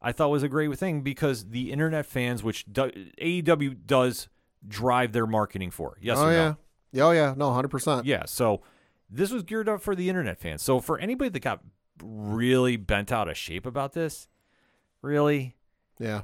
I 0.00 0.12
thought 0.12 0.30
was 0.30 0.42
a 0.42 0.48
great 0.48 0.76
thing 0.78 1.00
because 1.02 1.46
the 1.50 1.72
internet 1.72 2.06
fans, 2.06 2.42
which 2.42 2.64
do, 2.70 2.90
AEW 3.20 3.78
does 3.86 4.28
drive 4.66 5.12
their 5.12 5.26
marketing 5.26 5.70
for. 5.70 5.96
Yes 6.00 6.18
oh 6.18 6.26
or 6.26 6.30
no? 6.30 6.32
yeah, 6.32 6.54
yeah, 6.92 7.02
oh 7.04 7.10
yeah, 7.12 7.34
no, 7.36 7.52
hundred 7.52 7.68
percent. 7.68 8.06
Yeah, 8.06 8.24
so 8.26 8.62
this 9.10 9.30
was 9.30 9.42
geared 9.42 9.68
up 9.68 9.80
for 9.80 9.94
the 9.96 10.08
internet 10.08 10.38
fans. 10.38 10.62
So 10.62 10.80
for 10.80 10.98
anybody 10.98 11.30
that 11.30 11.40
got 11.40 11.60
really 12.02 12.76
bent 12.76 13.10
out 13.10 13.28
of 13.28 13.36
shape 13.36 13.66
about 13.66 13.92
this, 13.92 14.28
really, 15.02 15.56
Yeah. 15.98 16.22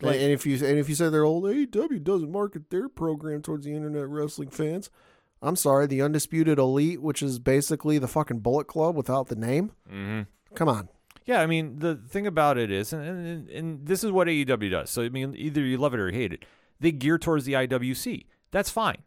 Like- 0.00 0.16
and 0.20 0.32
if 0.32 0.44
you 0.46 0.54
and 0.54 0.78
if 0.78 0.88
you 0.88 0.94
say 0.96 1.10
their 1.10 1.22
old 1.24 1.44
AEW 1.44 2.02
doesn't 2.02 2.30
market 2.32 2.70
their 2.70 2.88
program 2.88 3.40
towards 3.40 3.64
the 3.66 3.72
internet 3.74 4.08
wrestling 4.08 4.48
fans, 4.50 4.90
I'm 5.40 5.54
sorry, 5.54 5.86
the 5.86 6.02
undisputed 6.02 6.58
elite, 6.58 7.00
which 7.00 7.22
is 7.22 7.38
basically 7.38 7.98
the 7.98 8.08
fucking 8.08 8.40
Bullet 8.40 8.66
Club 8.66 8.96
without 8.96 9.28
the 9.28 9.36
name. 9.36 9.72
mm-hmm. 9.88 10.22
Come 10.54 10.68
on. 10.68 10.88
Yeah, 11.24 11.40
I 11.40 11.46
mean 11.46 11.78
the 11.78 11.96
thing 11.96 12.26
about 12.26 12.58
it 12.58 12.70
is, 12.70 12.92
and, 12.92 13.02
and 13.26 13.48
and 13.48 13.86
this 13.86 14.02
is 14.04 14.10
what 14.10 14.28
AEW 14.28 14.70
does. 14.70 14.90
So 14.90 15.02
I 15.02 15.08
mean, 15.08 15.34
either 15.36 15.60
you 15.60 15.78
love 15.78 15.94
it 15.94 16.00
or 16.00 16.08
you 16.08 16.14
hate 16.18 16.32
it. 16.32 16.44
They 16.80 16.92
gear 16.92 17.18
towards 17.18 17.44
the 17.44 17.52
IWC. 17.52 18.26
That's 18.50 18.70
fine. 18.70 18.98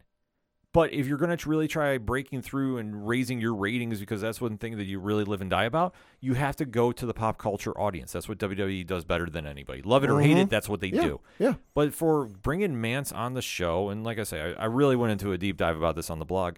But 0.72 0.92
if 0.92 1.06
you're 1.06 1.16
going 1.16 1.34
to 1.34 1.48
really 1.48 1.68
try 1.68 1.96
breaking 1.96 2.42
through 2.42 2.76
and 2.76 3.08
raising 3.08 3.40
your 3.40 3.54
ratings, 3.54 3.98
because 3.98 4.20
that's 4.20 4.42
one 4.42 4.58
thing 4.58 4.76
that 4.76 4.84
you 4.84 4.98
really 5.00 5.24
live 5.24 5.40
and 5.40 5.48
die 5.48 5.64
about, 5.64 5.94
you 6.20 6.34
have 6.34 6.54
to 6.56 6.66
go 6.66 6.92
to 6.92 7.06
the 7.06 7.14
pop 7.14 7.38
culture 7.38 7.72
audience. 7.80 8.12
That's 8.12 8.28
what 8.28 8.36
WWE 8.38 8.86
does 8.86 9.06
better 9.06 9.24
than 9.26 9.46
anybody. 9.46 9.80
Love 9.80 10.04
it 10.04 10.10
or 10.10 10.20
hate 10.20 10.36
it, 10.36 10.48
Mhm. 10.48 10.50
that's 10.50 10.68
what 10.68 10.80
they 10.80 10.88
Yeah. 10.88 11.00
do. 11.02 11.20
Yeah. 11.38 11.54
But 11.72 11.94
for 11.94 12.26
bringing 12.26 12.78
Mance 12.78 13.10
on 13.10 13.32
the 13.32 13.40
show, 13.40 13.88
and 13.88 14.04
like 14.04 14.18
I 14.18 14.24
say, 14.24 14.54
I, 14.54 14.64
I 14.64 14.66
really 14.66 14.96
went 14.96 15.12
into 15.12 15.32
a 15.32 15.38
deep 15.38 15.56
dive 15.56 15.78
about 15.78 15.96
this 15.96 16.10
on 16.10 16.18
the 16.18 16.26
blog. 16.26 16.56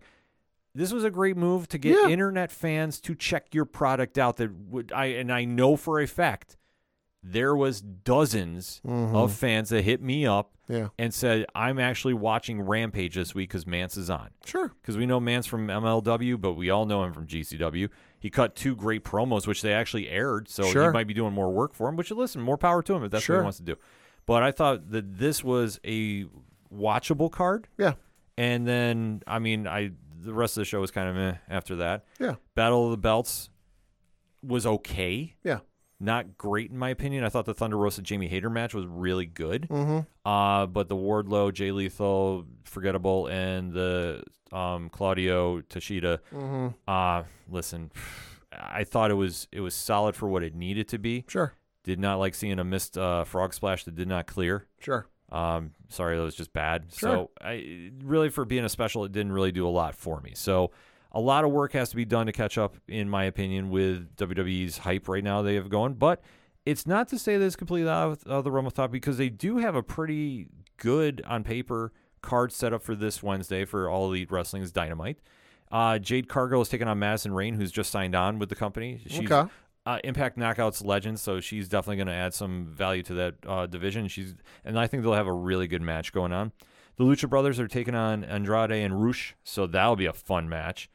This 0.79 0.93
was 0.93 1.03
a 1.05 1.11
great 1.11 1.37
move 1.37 1.67
to 1.69 1.79
get 1.79 1.97
Yeah. 2.03 2.09
internet 2.09 2.53
fans 2.53 3.01
to 3.01 3.15
check 3.15 3.53
your 3.53 3.65
product 3.65 4.17
out. 4.17 4.37
That 4.37 4.53
would 4.55 4.93
I 4.93 5.07
and 5.07 5.33
I 5.33 5.45
know 5.45 5.77
for 5.77 6.01
a 6.01 6.07
fact 6.07 6.57
there 7.21 7.57
was 7.57 7.81
dozens 7.81 8.81
Mhm. 8.87 9.13
of 9.13 9.33
fans 9.35 9.71
that 9.71 9.83
hit 9.83 10.01
me 10.01 10.25
up 10.25 10.53
Yeah. 10.69 10.89
and 10.97 11.13
said, 11.13 11.47
"I'm 11.53 11.81
actually 11.81 12.15
watching 12.15 12.61
Rampage 12.61 13.17
this 13.17 13.35
week 13.35 13.49
because 13.51 13.67
Mance 13.67 13.97
is 13.97 14.09
on." 14.09 14.29
Sure. 14.47 14.73
Because 14.81 14.97
we 14.97 15.05
know 15.05 15.19
Mance 15.19 15.47
from 15.47 15.69
MLW, 15.69 16.39
but 16.39 16.53
we 16.53 16.71
all 16.71 16.87
know 16.87 17.03
him 17.03 17.13
from 17.13 17.27
GCW. 17.27 17.89
He 18.21 18.31
cut 18.31 18.55
two 18.55 18.77
great 18.77 19.03
promos, 19.05 19.49
which 19.49 19.63
they 19.63 19.73
actually 19.75 20.09
aired, 20.09 20.49
so 20.49 20.63
he 20.65 20.91
might 20.91 21.09
be 21.09 21.15
doing 21.15 21.33
more 21.33 21.53
work 21.53 21.75
for 21.75 21.89
him. 21.89 21.97
Which 21.97 22.09
you 22.11 22.17
listen, 22.17 22.41
more 22.41 22.57
power 22.57 22.83
to 22.85 22.95
him 22.95 23.03
if 23.03 23.11
that's 23.11 23.29
what 23.29 23.39
he 23.39 23.43
wants 23.43 23.59
to 23.59 23.65
do. 23.65 23.77
But 24.25 24.45
I 24.45 24.53
thought 24.53 24.91
that 24.93 25.19
this 25.19 25.43
was 25.43 25.81
a 25.85 26.27
watchable 26.73 27.33
card. 27.33 27.67
Yeah. 27.77 27.95
And 28.37 28.65
then, 28.69 29.23
I 29.27 29.41
mean, 29.41 29.67
I 29.67 29.91
the 30.21 30.35
rest 30.35 30.57
of 30.57 30.63
the 30.63 30.65
show 30.65 30.81
was 30.81 30.91
kind 30.91 31.09
of 31.09 31.17
eh 31.17 31.37
after 31.49 31.77
that. 31.77 32.05
Yeah. 32.19 32.37
Battle 32.55 32.87
of 32.87 32.91
the 32.91 32.97
Belts 32.97 33.51
was 34.43 34.67
okay. 34.67 35.35
Yeah. 35.45 35.61
Not 36.01 36.39
great 36.39 36.71
in 36.71 36.79
my 36.79 36.91
opinion. 36.91 37.25
I 37.25 37.29
thought 37.29 37.45
the 37.45 37.55
Thunder 37.55 37.77
Rosa 37.77 38.03
Jamie 38.03 38.29
Hayter 38.29 38.51
match 38.51 38.73
was 38.73 38.87
really 38.87 39.27
good. 39.27 39.69
Mm-hmm. 39.69 40.01
Uh, 40.29 40.67
but 40.67 40.89
the 40.89 40.97
Wardlow, 40.97 41.53
Jay 41.53 41.73
Lethal, 41.73 42.47
forgettable, 42.65 43.27
and 43.27 43.73
the 43.73 44.23
um, 44.53 44.91
Claudio 44.91 45.61
Takeshita. 45.63 46.19
Mm-hmm. 46.33 46.69
Uh, 46.87 47.25
listen, 47.51 47.91
I 48.53 48.85
thought 48.85 49.11
it 49.11 49.15
was 49.15 49.49
it 49.51 49.61
was 49.61 49.75
solid 49.75 50.15
for 50.15 50.29
what 50.29 50.43
it 50.43 50.55
needed 50.55 50.89
to 50.89 50.99
be. 50.99 51.25
Sure. 51.27 51.55
Did 51.85 51.99
not 51.99 52.19
like 52.19 52.35
seeing 52.35 52.59
a 52.59 52.65
missed 52.65 52.97
uh, 52.97 53.25
frog 53.25 53.55
splash 53.55 53.85
that 53.85 53.95
did 53.95 54.09
not 54.09 54.27
clear. 54.27 54.67
Sure. 54.81 55.07
Um, 55.31 55.73
sorry, 55.89 56.17
that 56.17 56.23
was 56.23 56.35
just 56.35 56.53
bad. 56.53 56.87
Sure. 56.97 57.11
So 57.11 57.31
I 57.41 57.91
really 58.03 58.31
for 58.31 58.45
being 58.45 58.65
a 58.65 58.69
special, 58.69 59.05
it 59.05 59.13
didn't 59.13 59.33
really 59.33 59.53
do 59.53 59.67
a 59.67 59.71
lot 59.71 59.95
for 59.95 60.21
me. 60.21 60.33
So 60.35 60.71
a 61.13 61.21
lot 61.21 61.45
of 61.45 61.51
work 61.51 61.73
has 61.73 61.91
to 61.91 61.97
be 61.97 62.05
done 62.05 62.27
to 62.27 62.33
catch 62.33 62.59
up, 62.59 62.77
in 62.87 63.09
my 63.09 63.25
opinion, 63.25 63.71
with 63.71 64.17
WWE's 64.17 64.79
hype 64.79 65.09
right 65.09 65.25
now 65.25 65.43
they 65.43 65.55
have 65.55 65.69
going. 65.69 65.95
But 65.95 66.23
it's 66.65 66.87
not 66.87 67.09
to 67.09 67.19
say 67.19 67.37
that 67.37 67.45
it's 67.45 67.57
completely 67.57 67.91
out 67.91 68.13
of, 68.13 68.19
out 68.27 68.39
of 68.39 68.45
the 68.45 68.51
realm 68.51 68.67
of 68.67 68.73
thought 68.73 68.91
because 68.91 69.17
they 69.19 69.29
do 69.29 69.59
have 69.59 69.75
a 69.75 69.83
pretty 69.83 70.47
good 70.77 71.23
on 71.27 71.45
paper 71.45 71.93
card 72.23 72.53
set 72.53 72.73
up 72.73 72.83
for 72.83 72.95
this 72.95 73.23
Wednesday 73.23 73.65
for 73.65 73.89
All 73.89 74.07
Elite 74.07 74.31
Wrestling's 74.31 74.73
Dynamite. 74.73 75.19
Uh, 75.71 75.99
Jade 75.99 76.29
Cargill 76.29 76.63
is 76.63 76.69
taking 76.69 76.89
on 76.89 76.99
Madison 76.99 77.33
Rayne, 77.33 77.55
who's 77.55 77.71
just 77.71 77.91
signed 77.91 78.15
on 78.15 78.39
with 78.39 78.49
the 78.49 78.55
company. 78.55 79.01
She's 79.07 79.31
Okay. 79.31 79.51
Uh, 79.89 79.99
Impact 80.05 80.37
Knockouts 80.37 80.85
legend, 80.85 81.19
so 81.19 81.41
she's 81.41 81.67
definitely 81.67 81.97
going 81.97 82.09
to 82.09 82.13
add 82.13 82.35
some 82.35 82.67
value 82.67 83.03
to 83.05 83.15
that 83.15 83.35
uh, 83.47 83.67
division. 83.67 84.07
She's 84.07 84.35
and 84.63 84.79
I 84.79 84.87
think 84.87 85.03
they'll 85.03 85.15
have 85.15 85.27
a 85.27 85.33
really 85.33 85.67
good 85.67 85.81
match 85.81 86.13
going 86.13 86.31
on. 86.31 86.53
The 86.97 87.05
Lucha 87.05 87.27
Brothers 87.27 87.59
are 87.59 87.69
taking 87.69 87.95
on 87.95 88.23
Andrade 88.23 88.71
and 88.71 89.03
Rush, 89.03 89.35
so 89.45 89.67
that'll 89.67 89.97
be 89.97 90.05
a 90.05 90.13
fun 90.13 90.47
match. 90.47 90.91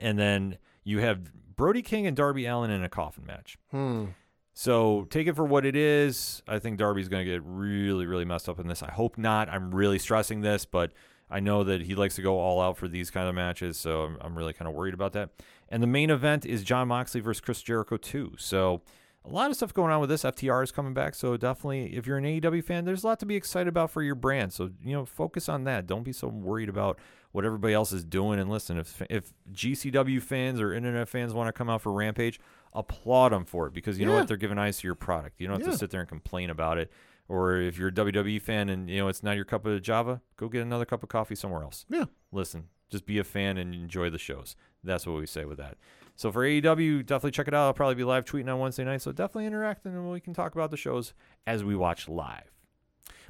And 0.00 0.18
then 0.18 0.58
you 0.82 0.98
have 0.98 1.32
Brody 1.54 1.80
King 1.80 2.08
and 2.08 2.16
Darby 2.16 2.44
Allin 2.46 2.72
in 2.72 2.82
a 2.82 2.88
coffin 2.88 3.24
match. 3.24 3.56
Hmm. 3.70 4.06
So 4.52 5.06
take 5.08 5.28
it 5.28 5.36
for 5.36 5.44
what 5.44 5.64
it 5.64 5.76
is. 5.76 6.42
I 6.48 6.58
think 6.58 6.78
Darby's 6.78 7.08
going 7.08 7.24
to 7.24 7.30
get 7.30 7.42
really, 7.44 8.06
really 8.06 8.24
messed 8.24 8.48
up 8.48 8.58
in 8.58 8.66
this. 8.66 8.82
I 8.82 8.90
hope 8.90 9.16
not. 9.16 9.48
I'm 9.48 9.72
really 9.72 10.00
stressing 10.00 10.40
this, 10.40 10.64
but 10.64 10.92
I 11.30 11.40
know 11.40 11.64
that 11.64 11.82
he 11.82 11.94
likes 11.94 12.16
to 12.16 12.22
go 12.22 12.38
all 12.38 12.60
out 12.60 12.76
for 12.76 12.88
these 12.88 13.10
kind 13.10 13.28
of 13.28 13.34
matches, 13.34 13.78
so 13.78 14.02
I'm, 14.02 14.18
I'm 14.20 14.36
really 14.36 14.52
kind 14.52 14.68
of 14.68 14.74
worried 14.74 14.92
about 14.92 15.12
that. 15.14 15.30
And 15.72 15.82
the 15.82 15.86
main 15.88 16.10
event 16.10 16.46
is 16.46 16.62
Jon 16.62 16.86
Moxley 16.88 17.20
versus 17.20 17.40
Chris 17.40 17.62
Jericho 17.62 17.96
too. 17.96 18.34
So 18.38 18.82
a 19.24 19.30
lot 19.30 19.50
of 19.50 19.56
stuff 19.56 19.72
going 19.72 19.90
on 19.92 20.00
with 20.00 20.10
this. 20.10 20.22
FTR 20.22 20.62
is 20.62 20.70
coming 20.70 20.94
back, 20.94 21.14
so 21.14 21.36
definitely, 21.36 21.96
if 21.96 22.06
you're 22.06 22.18
an 22.18 22.24
AEW 22.24 22.62
fan, 22.62 22.84
there's 22.84 23.04
a 23.04 23.06
lot 23.06 23.18
to 23.20 23.26
be 23.26 23.36
excited 23.36 23.68
about 23.68 23.90
for 23.90 24.02
your 24.02 24.14
brand. 24.14 24.52
So 24.52 24.70
you 24.84 24.92
know, 24.92 25.04
focus 25.06 25.48
on 25.48 25.64
that. 25.64 25.86
Don't 25.86 26.02
be 26.02 26.12
so 26.12 26.28
worried 26.28 26.68
about 26.68 26.98
what 27.32 27.44
everybody 27.44 27.72
else 27.72 27.92
is 27.92 28.04
doing. 28.04 28.38
And 28.38 28.50
listen, 28.50 28.76
if 28.78 29.00
if 29.08 29.32
GCW 29.52 30.20
fans 30.20 30.60
or 30.60 30.74
internet 30.74 31.08
fans 31.08 31.32
want 31.32 31.48
to 31.48 31.52
come 31.52 31.70
out 31.70 31.80
for 31.82 31.90
Rampage, 31.92 32.38
applaud 32.74 33.32
them 33.32 33.44
for 33.44 33.66
it 33.66 33.72
because 33.72 33.98
you 33.98 34.06
know 34.06 34.14
what? 34.14 34.28
They're 34.28 34.36
giving 34.36 34.58
eyes 34.58 34.78
to 34.78 34.86
your 34.88 34.94
product. 34.94 35.40
You 35.40 35.46
don't 35.46 35.58
have 35.58 35.66
Yeah. 35.68 35.72
to 35.72 35.78
sit 35.78 35.90
there 35.90 36.00
and 36.00 36.08
complain 36.08 36.50
about 36.50 36.78
it. 36.78 36.90
Or 37.28 37.56
if 37.56 37.78
you're 37.78 37.88
a 37.88 37.92
WWE 37.92 38.42
fan 38.42 38.68
and 38.68 38.90
you 38.90 38.98
know 38.98 39.08
it's 39.08 39.22
not 39.22 39.36
your 39.36 39.44
cup 39.46 39.64
of 39.64 39.80
Java, 39.80 40.20
go 40.36 40.48
get 40.48 40.60
another 40.62 40.84
cup 40.84 41.02
of 41.02 41.08
coffee 41.08 41.36
somewhere 41.36 41.62
else. 41.62 41.86
Yeah. 41.88 42.06
Listen, 42.32 42.64
just 42.90 43.06
be 43.06 43.18
a 43.18 43.24
fan 43.24 43.56
and 43.56 43.74
enjoy 43.74 44.10
the 44.10 44.18
shows. 44.18 44.56
That's 44.84 45.06
what 45.06 45.18
we 45.18 45.26
say 45.26 45.44
with 45.44 45.58
that. 45.58 45.76
So 46.16 46.30
for 46.30 46.42
AEW, 46.42 47.06
definitely 47.06 47.30
check 47.30 47.48
it 47.48 47.54
out. 47.54 47.66
I'll 47.66 47.72
probably 47.72 47.94
be 47.94 48.04
live 48.04 48.24
tweeting 48.24 48.52
on 48.52 48.58
Wednesday 48.60 48.84
night, 48.84 49.02
so 49.02 49.12
definitely 49.12 49.46
interact 49.46 49.84
and 49.86 50.10
we 50.10 50.20
can 50.20 50.34
talk 50.34 50.54
about 50.54 50.70
the 50.70 50.76
shows 50.76 51.14
as 51.46 51.64
we 51.64 51.74
watch 51.74 52.08
live. 52.08 52.52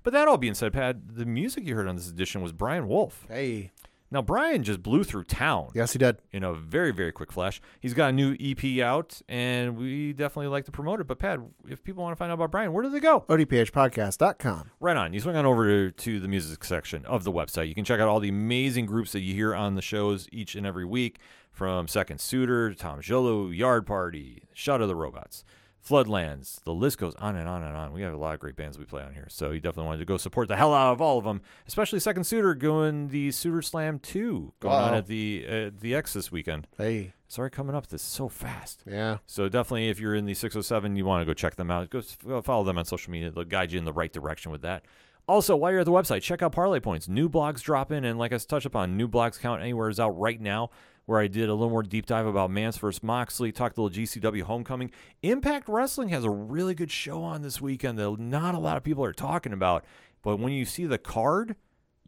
But 0.03 0.13
that 0.15 0.27
all 0.27 0.39
being 0.39 0.55
said, 0.55 0.73
Pat, 0.73 1.15
the 1.15 1.25
music 1.25 1.65
you 1.65 1.77
heard 1.77 1.87
on 1.87 1.97
this 1.97 2.09
edition 2.11 2.43
was 2.43 2.53
Brian 2.53 2.89
Wolf. 2.89 3.27
Hey. 3.29 3.71
Now 4.13 4.21
Brian 4.23 4.63
just 4.63 4.83
blew 4.83 5.03
through 5.05 5.25
town 5.25 5.71
Yes, 5.75 5.93
he 5.95 5.99
did. 5.99 6.19
in 6.33 6.45
a 6.45 6.53
very 6.53 6.93
very 6.93 7.11
quick 7.13 7.33
flash. 7.33 7.61
He's 7.81 7.95
got 7.95 8.11
a 8.11 8.13
new 8.13 8.37
EP 8.39 8.81
out, 8.85 9.21
and 9.29 9.77
we 9.77 10.13
definitely 10.13 10.49
like 10.49 10.67
to 10.67 10.71
promote 10.71 11.01
it. 11.01 11.07
But 11.07 11.19
Pat, 11.19 11.41
if 11.67 11.83
people 11.83 12.03
want 12.03 12.13
to 12.15 12.17
find 12.19 12.31
out 12.31 12.35
about 12.35 12.51
Brian, 12.51 12.73
where 12.75 12.83
do 12.85 12.91
they 12.91 13.01
go? 13.01 13.25
ODPHpodcast.com. 13.29 14.71
Right 14.81 14.97
on. 14.97 15.13
You 15.13 15.21
swing 15.21 15.37
on 15.37 15.47
over 15.47 15.67
to, 15.67 15.91
to 15.91 16.21
the 16.21 16.29
music 16.29 16.63
section 16.65 17.05
of 17.07 17.25
the 17.25 17.33
website. 17.33 17.69
You 17.69 17.75
can 17.75 17.85
check 17.85 18.01
out 18.01 18.09
all 18.09 18.21
the 18.21 18.29
amazing 18.29 18.87
groups 18.87 19.13
that 19.13 19.21
you 19.21 19.35
hear 19.35 19.55
on 19.55 19.75
the 19.75 19.83
shows 19.83 20.29
each 20.31 20.55
and 20.55 20.67
every 20.67 20.85
week, 20.85 21.19
from 21.51 21.89
Second 21.89 22.21
Suitor, 22.21 22.73
Tom 22.75 23.01
Jolo, 23.01 23.49
Yard 23.49 23.87
Party, 23.87 24.45
Shot 24.55 24.81
of 24.81 24.89
the 24.89 24.97
Robots, 24.97 25.45
Floodlands. 25.87 26.63
The 26.65 26.73
list 26.73 26.99
goes 26.99 27.15
on 27.17 27.37
and 27.37 27.49
on 27.49 27.63
and 27.63 27.77
on. 27.77 27.93
We 27.93 28.03
have 28.03 28.13
a 28.13 28.17
lot 28.17 28.35
of 28.35 28.41
great 28.41 28.57
bands 28.57 28.79
we 28.79 28.85
play 28.85 29.03
on 29.03 29.13
here, 29.15 29.27
so 29.29 29.51
you 29.51 29.61
definitely 29.61 29.87
wanted 29.87 29.99
to 29.99 30.05
go 30.05 30.17
support 30.17 30.49
the 30.49 30.57
hell 30.57 30.73
out 30.73 30.93
of 30.93 31.01
all 31.01 31.19
of 31.19 31.25
them, 31.25 31.43
especially 31.67 31.99
Second 32.01 32.25
Suitor 32.25 32.55
going 32.55 33.09
the 33.09 33.31
Suitor 33.33 33.63
Slam 33.63 33.99
2 33.99 34.53
going 34.61 34.75
on 34.75 34.95
at 34.95 35.07
the 35.07 35.45
uh, 35.49 35.71
the 35.81 35.95
X 35.95 36.13
this 36.13 36.31
weekend. 36.31 36.67
Hey. 36.79 37.13
It's 37.27 37.39
already 37.39 37.55
coming 37.55 37.75
up 37.75 37.87
this 37.87 38.03
so 38.03 38.29
fast. 38.29 38.85
Yeah. 38.87 39.17
So 39.27 39.49
definitely, 39.49 39.89
if 39.89 39.99
you're 39.99 40.15
in 40.15 40.27
the 40.27 40.35
607, 40.35 40.97
you 40.97 41.07
want 41.07 41.23
to 41.23 41.25
go 41.25 41.33
check 41.33 41.57
them 41.57 41.71
out. 41.71 41.89
Go 41.89 42.01
s- 42.01 42.19
go 42.27 42.43
follow 42.43 42.63
them 42.63 42.77
on 42.77 42.85
social 42.85 43.11
media. 43.11 43.31
They'll 43.31 43.45
guide 43.45 43.73
you 43.73 43.79
in 43.79 43.87
the 43.87 43.93
right 43.93 44.13
direction 44.13 44.53
with 44.53 44.61
that. 44.63 44.85
Also, 45.27 45.57
while 45.57 45.71
you're 45.71 45.81
at 45.81 45.87
the 45.87 45.93
website, 45.93 46.21
check 46.21 46.43
out 46.43 46.53
Parlay 46.53 46.81
Points. 46.81 47.09
New 47.09 47.31
blogs 47.31 47.63
drop 47.63 47.91
in, 47.91 48.05
and 48.05 48.19
like 48.19 48.33
I 48.35 48.39
touched 48.39 48.67
upon, 48.67 48.97
new 48.99 49.09
blogs 49.09 49.41
count 49.41 49.63
anywhere 49.63 49.89
is 49.89 49.99
out 50.01 50.11
right 50.19 50.39
now. 50.41 50.71
Where 51.05 51.19
I 51.19 51.27
did 51.27 51.49
a 51.49 51.55
little 51.55 51.71
more 51.71 51.83
deep 51.83 52.07
dive 52.07 52.27
about 52.27 52.51
Mance 52.51 52.79
versus 52.79 53.03
Moxley, 53.03 53.51
talked 53.51 53.77
a 53.77 53.83
little 53.83 54.03
GCW 54.03 54.43
Homecoming. 54.43 54.93
Impact 55.23 55.69
Wrestling 55.69 56.11
has 56.11 56.25
a 56.25 56.31
really 56.31 56.75
good 56.75 56.93
show 56.93 57.23
on 57.23 57.43
this 57.43 57.61
weekend 57.61 57.99
that 57.99 58.19
not 58.21 58.55
a 58.55 58.59
lot 58.59 58.77
of 58.77 58.85
people 58.85 59.05
are 59.05 59.13
talking 59.13 59.53
about. 59.53 59.85
But 60.23 60.39
when 60.39 60.53
you 60.53 60.65
see 60.65 60.87
the 60.87 60.99
card, 60.99 61.57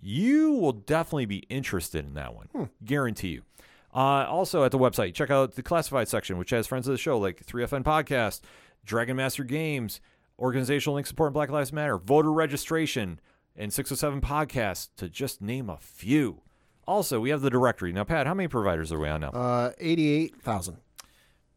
you 0.01 0.53
will 0.53 0.73
definitely 0.73 1.27
be 1.27 1.39
interested 1.49 2.05
in 2.07 2.15
that 2.15 2.35
one. 2.35 2.49
Guarantee 2.85 3.29
you. 3.29 3.43
Uh, 3.93 4.27
also 4.29 4.65
at 4.65 4.71
the 4.71 4.79
website, 4.79 5.15
check 5.15 5.31
out 5.31 5.55
the 5.55 5.63
classified 5.63 6.09
section, 6.09 6.37
which 6.37 6.51
has 6.51 6.67
friends 6.67 6.87
of 6.89 6.93
the 6.93 6.99
show 6.99 7.19
like 7.19 7.45
3FN 7.45 7.85
Podcast, 7.85 8.41
Dragon 8.85 9.17
Master 9.17 9.45
Games, 9.45 10.01
Organizational 10.39 10.97
Link 10.97 11.07
Support 11.07 11.29
and 11.29 11.35
Black 11.35 11.51
Lives 11.51 11.73
Matter, 11.73 11.97
Voter 11.97 12.33
Registration, 12.33 13.21
and 13.57 13.73
607 13.73 14.21
Podcasts, 14.21 14.89
to 14.97 15.09
just 15.09 15.41
name 15.41 15.71
a 15.71 15.79
few. 15.79 16.43
Also, 16.87 17.21
we 17.21 17.31
have 17.31 17.41
the 17.41 17.51
directory. 17.51 17.93
Now, 17.93 18.05
Pat, 18.05 18.27
how 18.27 18.35
many 18.35 18.49
providers 18.49 18.93
are 18.93 18.99
we 18.99 19.09
on 19.09 19.21
now? 19.21 19.31
Uh, 19.31 19.73
88,000. 19.79 20.79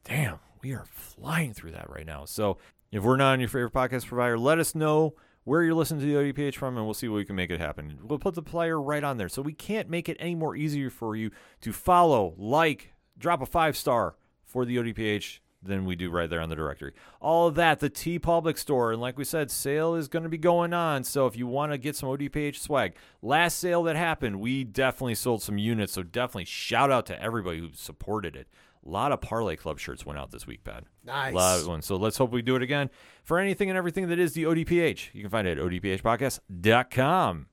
Damn, 0.03 0.39
we 0.61 0.73
are 0.73 0.85
flying 0.85 1.53
through 1.53 1.71
that 1.71 1.89
right 1.89 2.05
now. 2.05 2.25
So 2.25 2.57
if 2.91 3.03
we're 3.03 3.17
not 3.17 3.33
on 3.33 3.39
your 3.39 3.49
favorite 3.49 3.73
podcast 3.73 4.07
provider, 4.07 4.37
let 4.39 4.59
us 4.59 4.73
know 4.73 5.15
where 5.43 5.63
you're 5.63 5.73
listening 5.73 6.01
to 6.01 6.05
the 6.05 6.33
ODPH 6.33 6.55
from, 6.55 6.75
and 6.77 6.85
we'll 6.85 6.93
see 6.93 7.07
what 7.07 7.17
we 7.17 7.25
can 7.25 7.35
make 7.35 7.49
it 7.49 7.59
happen. 7.59 7.99
We'll 8.03 8.19
put 8.19 8.35
the 8.35 8.41
player 8.41 8.81
right 8.81 9.03
on 9.03 9.17
there. 9.17 9.29
So 9.29 9.41
we 9.41 9.53
can't 9.53 9.89
make 9.89 10.09
it 10.09 10.17
any 10.19 10.35
more 10.35 10.55
easier 10.55 10.89
for 10.89 11.15
you 11.15 11.31
to 11.61 11.71
follow, 11.71 12.33
like, 12.37 12.93
drop 13.17 13.41
a 13.41 13.45
five 13.45 13.77
star 13.77 14.15
for 14.43 14.65
the 14.65 14.77
ODPH 14.77 15.39
than 15.61 15.85
we 15.85 15.95
do 15.95 16.09
right 16.09 16.29
there 16.29 16.41
on 16.41 16.49
the 16.49 16.55
directory. 16.55 16.93
All 17.19 17.47
of 17.47 17.55
that, 17.55 17.79
the 17.79 17.89
TeePublic 17.89 18.57
store, 18.57 18.91
and 18.91 19.01
like 19.01 19.17
we 19.17 19.23
said, 19.23 19.49
sale 19.51 19.95
is 19.95 20.07
going 20.07 20.23
to 20.23 20.29
be 20.29 20.37
going 20.37 20.73
on. 20.73 21.03
So 21.03 21.25
if 21.27 21.35
you 21.35 21.47
want 21.47 21.71
to 21.71 21.77
get 21.77 21.95
some 21.95 22.09
ODPH 22.09 22.57
swag, 22.57 22.95
last 23.21 23.59
sale 23.59 23.83
that 23.83 23.95
happened, 23.95 24.39
we 24.39 24.63
definitely 24.63 25.15
sold 25.15 25.41
some 25.41 25.57
units. 25.57 25.93
So 25.93 26.03
definitely 26.03 26.45
shout 26.45 26.91
out 26.91 27.05
to 27.07 27.21
everybody 27.21 27.59
who 27.59 27.69
supported 27.73 28.35
it. 28.35 28.47
A 28.85 28.89
lot 28.89 29.11
of 29.11 29.19
Parlay 29.19 29.57
Club 29.57 29.79
shirts 29.79 30.05
went 30.05 30.17
out 30.17 30.31
this 30.31 30.47
week, 30.47 30.63
Pat. 30.63 30.85
Nice. 31.03 31.33
Lot 31.33 31.59
of. 31.67 31.83
So 31.83 31.97
let's 31.97 32.17
hope 32.17 32.31
we 32.31 32.41
do 32.41 32.55
it 32.55 32.61
again. 32.61 32.89
For 33.23 33.37
anything 33.37 33.69
and 33.69 33.77
everything 33.77 34.07
that 34.07 34.19
is 34.19 34.33
the 34.33 34.43
ODPH, 34.43 35.09
you 35.13 35.21
can 35.21 35.29
find 35.29 35.47
it 35.47 35.57
at 35.57 35.65
odphpodcast.com. 35.65 37.47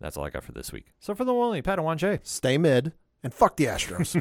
That's 0.00 0.16
all 0.16 0.24
I 0.24 0.30
got 0.30 0.44
for 0.44 0.52
this 0.52 0.70
week. 0.72 0.92
So 0.98 1.14
for 1.14 1.24
the 1.24 1.32
one 1.32 1.46
only, 1.46 1.62
Pat 1.62 1.78
Jay. 1.96 2.20
Stay 2.22 2.58
mid 2.58 2.92
and 3.22 3.32
fuck 3.32 3.56
the 3.56 3.64
Astros. 3.64 4.20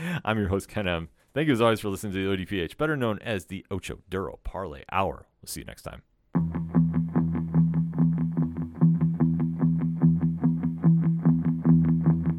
I'm 0.24 0.38
your 0.38 0.48
host, 0.48 0.68
Ken 0.68 0.88
M. 0.88 1.08
Thank 1.34 1.48
you 1.48 1.52
as 1.52 1.60
always 1.60 1.80
for 1.80 1.88
listening 1.88 2.12
to 2.12 2.36
the 2.36 2.44
ODPH, 2.44 2.76
better 2.76 2.96
known 2.96 3.18
as 3.18 3.46
the 3.46 3.66
Ocho 3.68 3.98
Duro 4.08 4.38
Parlay 4.44 4.84
Hour. 4.92 5.26
We'll 5.42 5.48
see 5.48 5.62
you 5.62 5.66
next 5.66 5.82
time. 5.82 6.02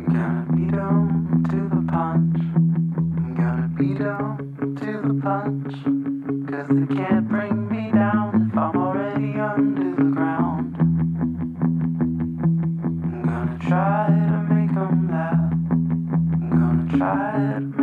Gotta 0.07 0.45
be 0.55 0.71
down 0.71 1.43
to 1.49 1.57
the 1.75 1.83
punch. 1.91 2.39
Gotta 3.37 3.67
be 3.77 3.93
down 3.95 4.37
to 4.79 4.91
the 5.05 5.21
punch. 5.21 5.73
Cause 6.49 6.67
they 6.69 6.95
can't 6.95 7.27
bring 7.27 7.67
me 7.67 7.91
down 7.91 8.49
if 8.49 8.57
I'm 8.57 8.77
already 8.77 9.37
under 9.37 9.93
the 9.93 10.09
ground. 10.09 10.73
I'm 13.03 13.23
gonna 13.25 13.59
try 13.59 14.07
to 14.07 14.53
make 14.53 14.71
'em 14.77 15.09
laugh. 15.11 15.51
I'm 15.51 16.49
gonna 16.49 16.97
try 16.97 17.59
to 17.59 17.74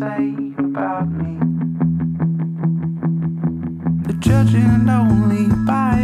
say 0.00 0.32
about 0.58 1.08
me. 1.10 1.36
They're 4.04 4.22
judging 4.28 4.88
only 4.88 5.46
by 5.66 5.96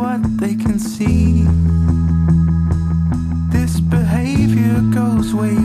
what 0.00 0.22
they 0.38 0.54
can 0.54 0.78
see. 0.78 1.48
This 3.50 3.80
behavior 3.80 4.80
goes 4.94 5.34
way 5.34 5.56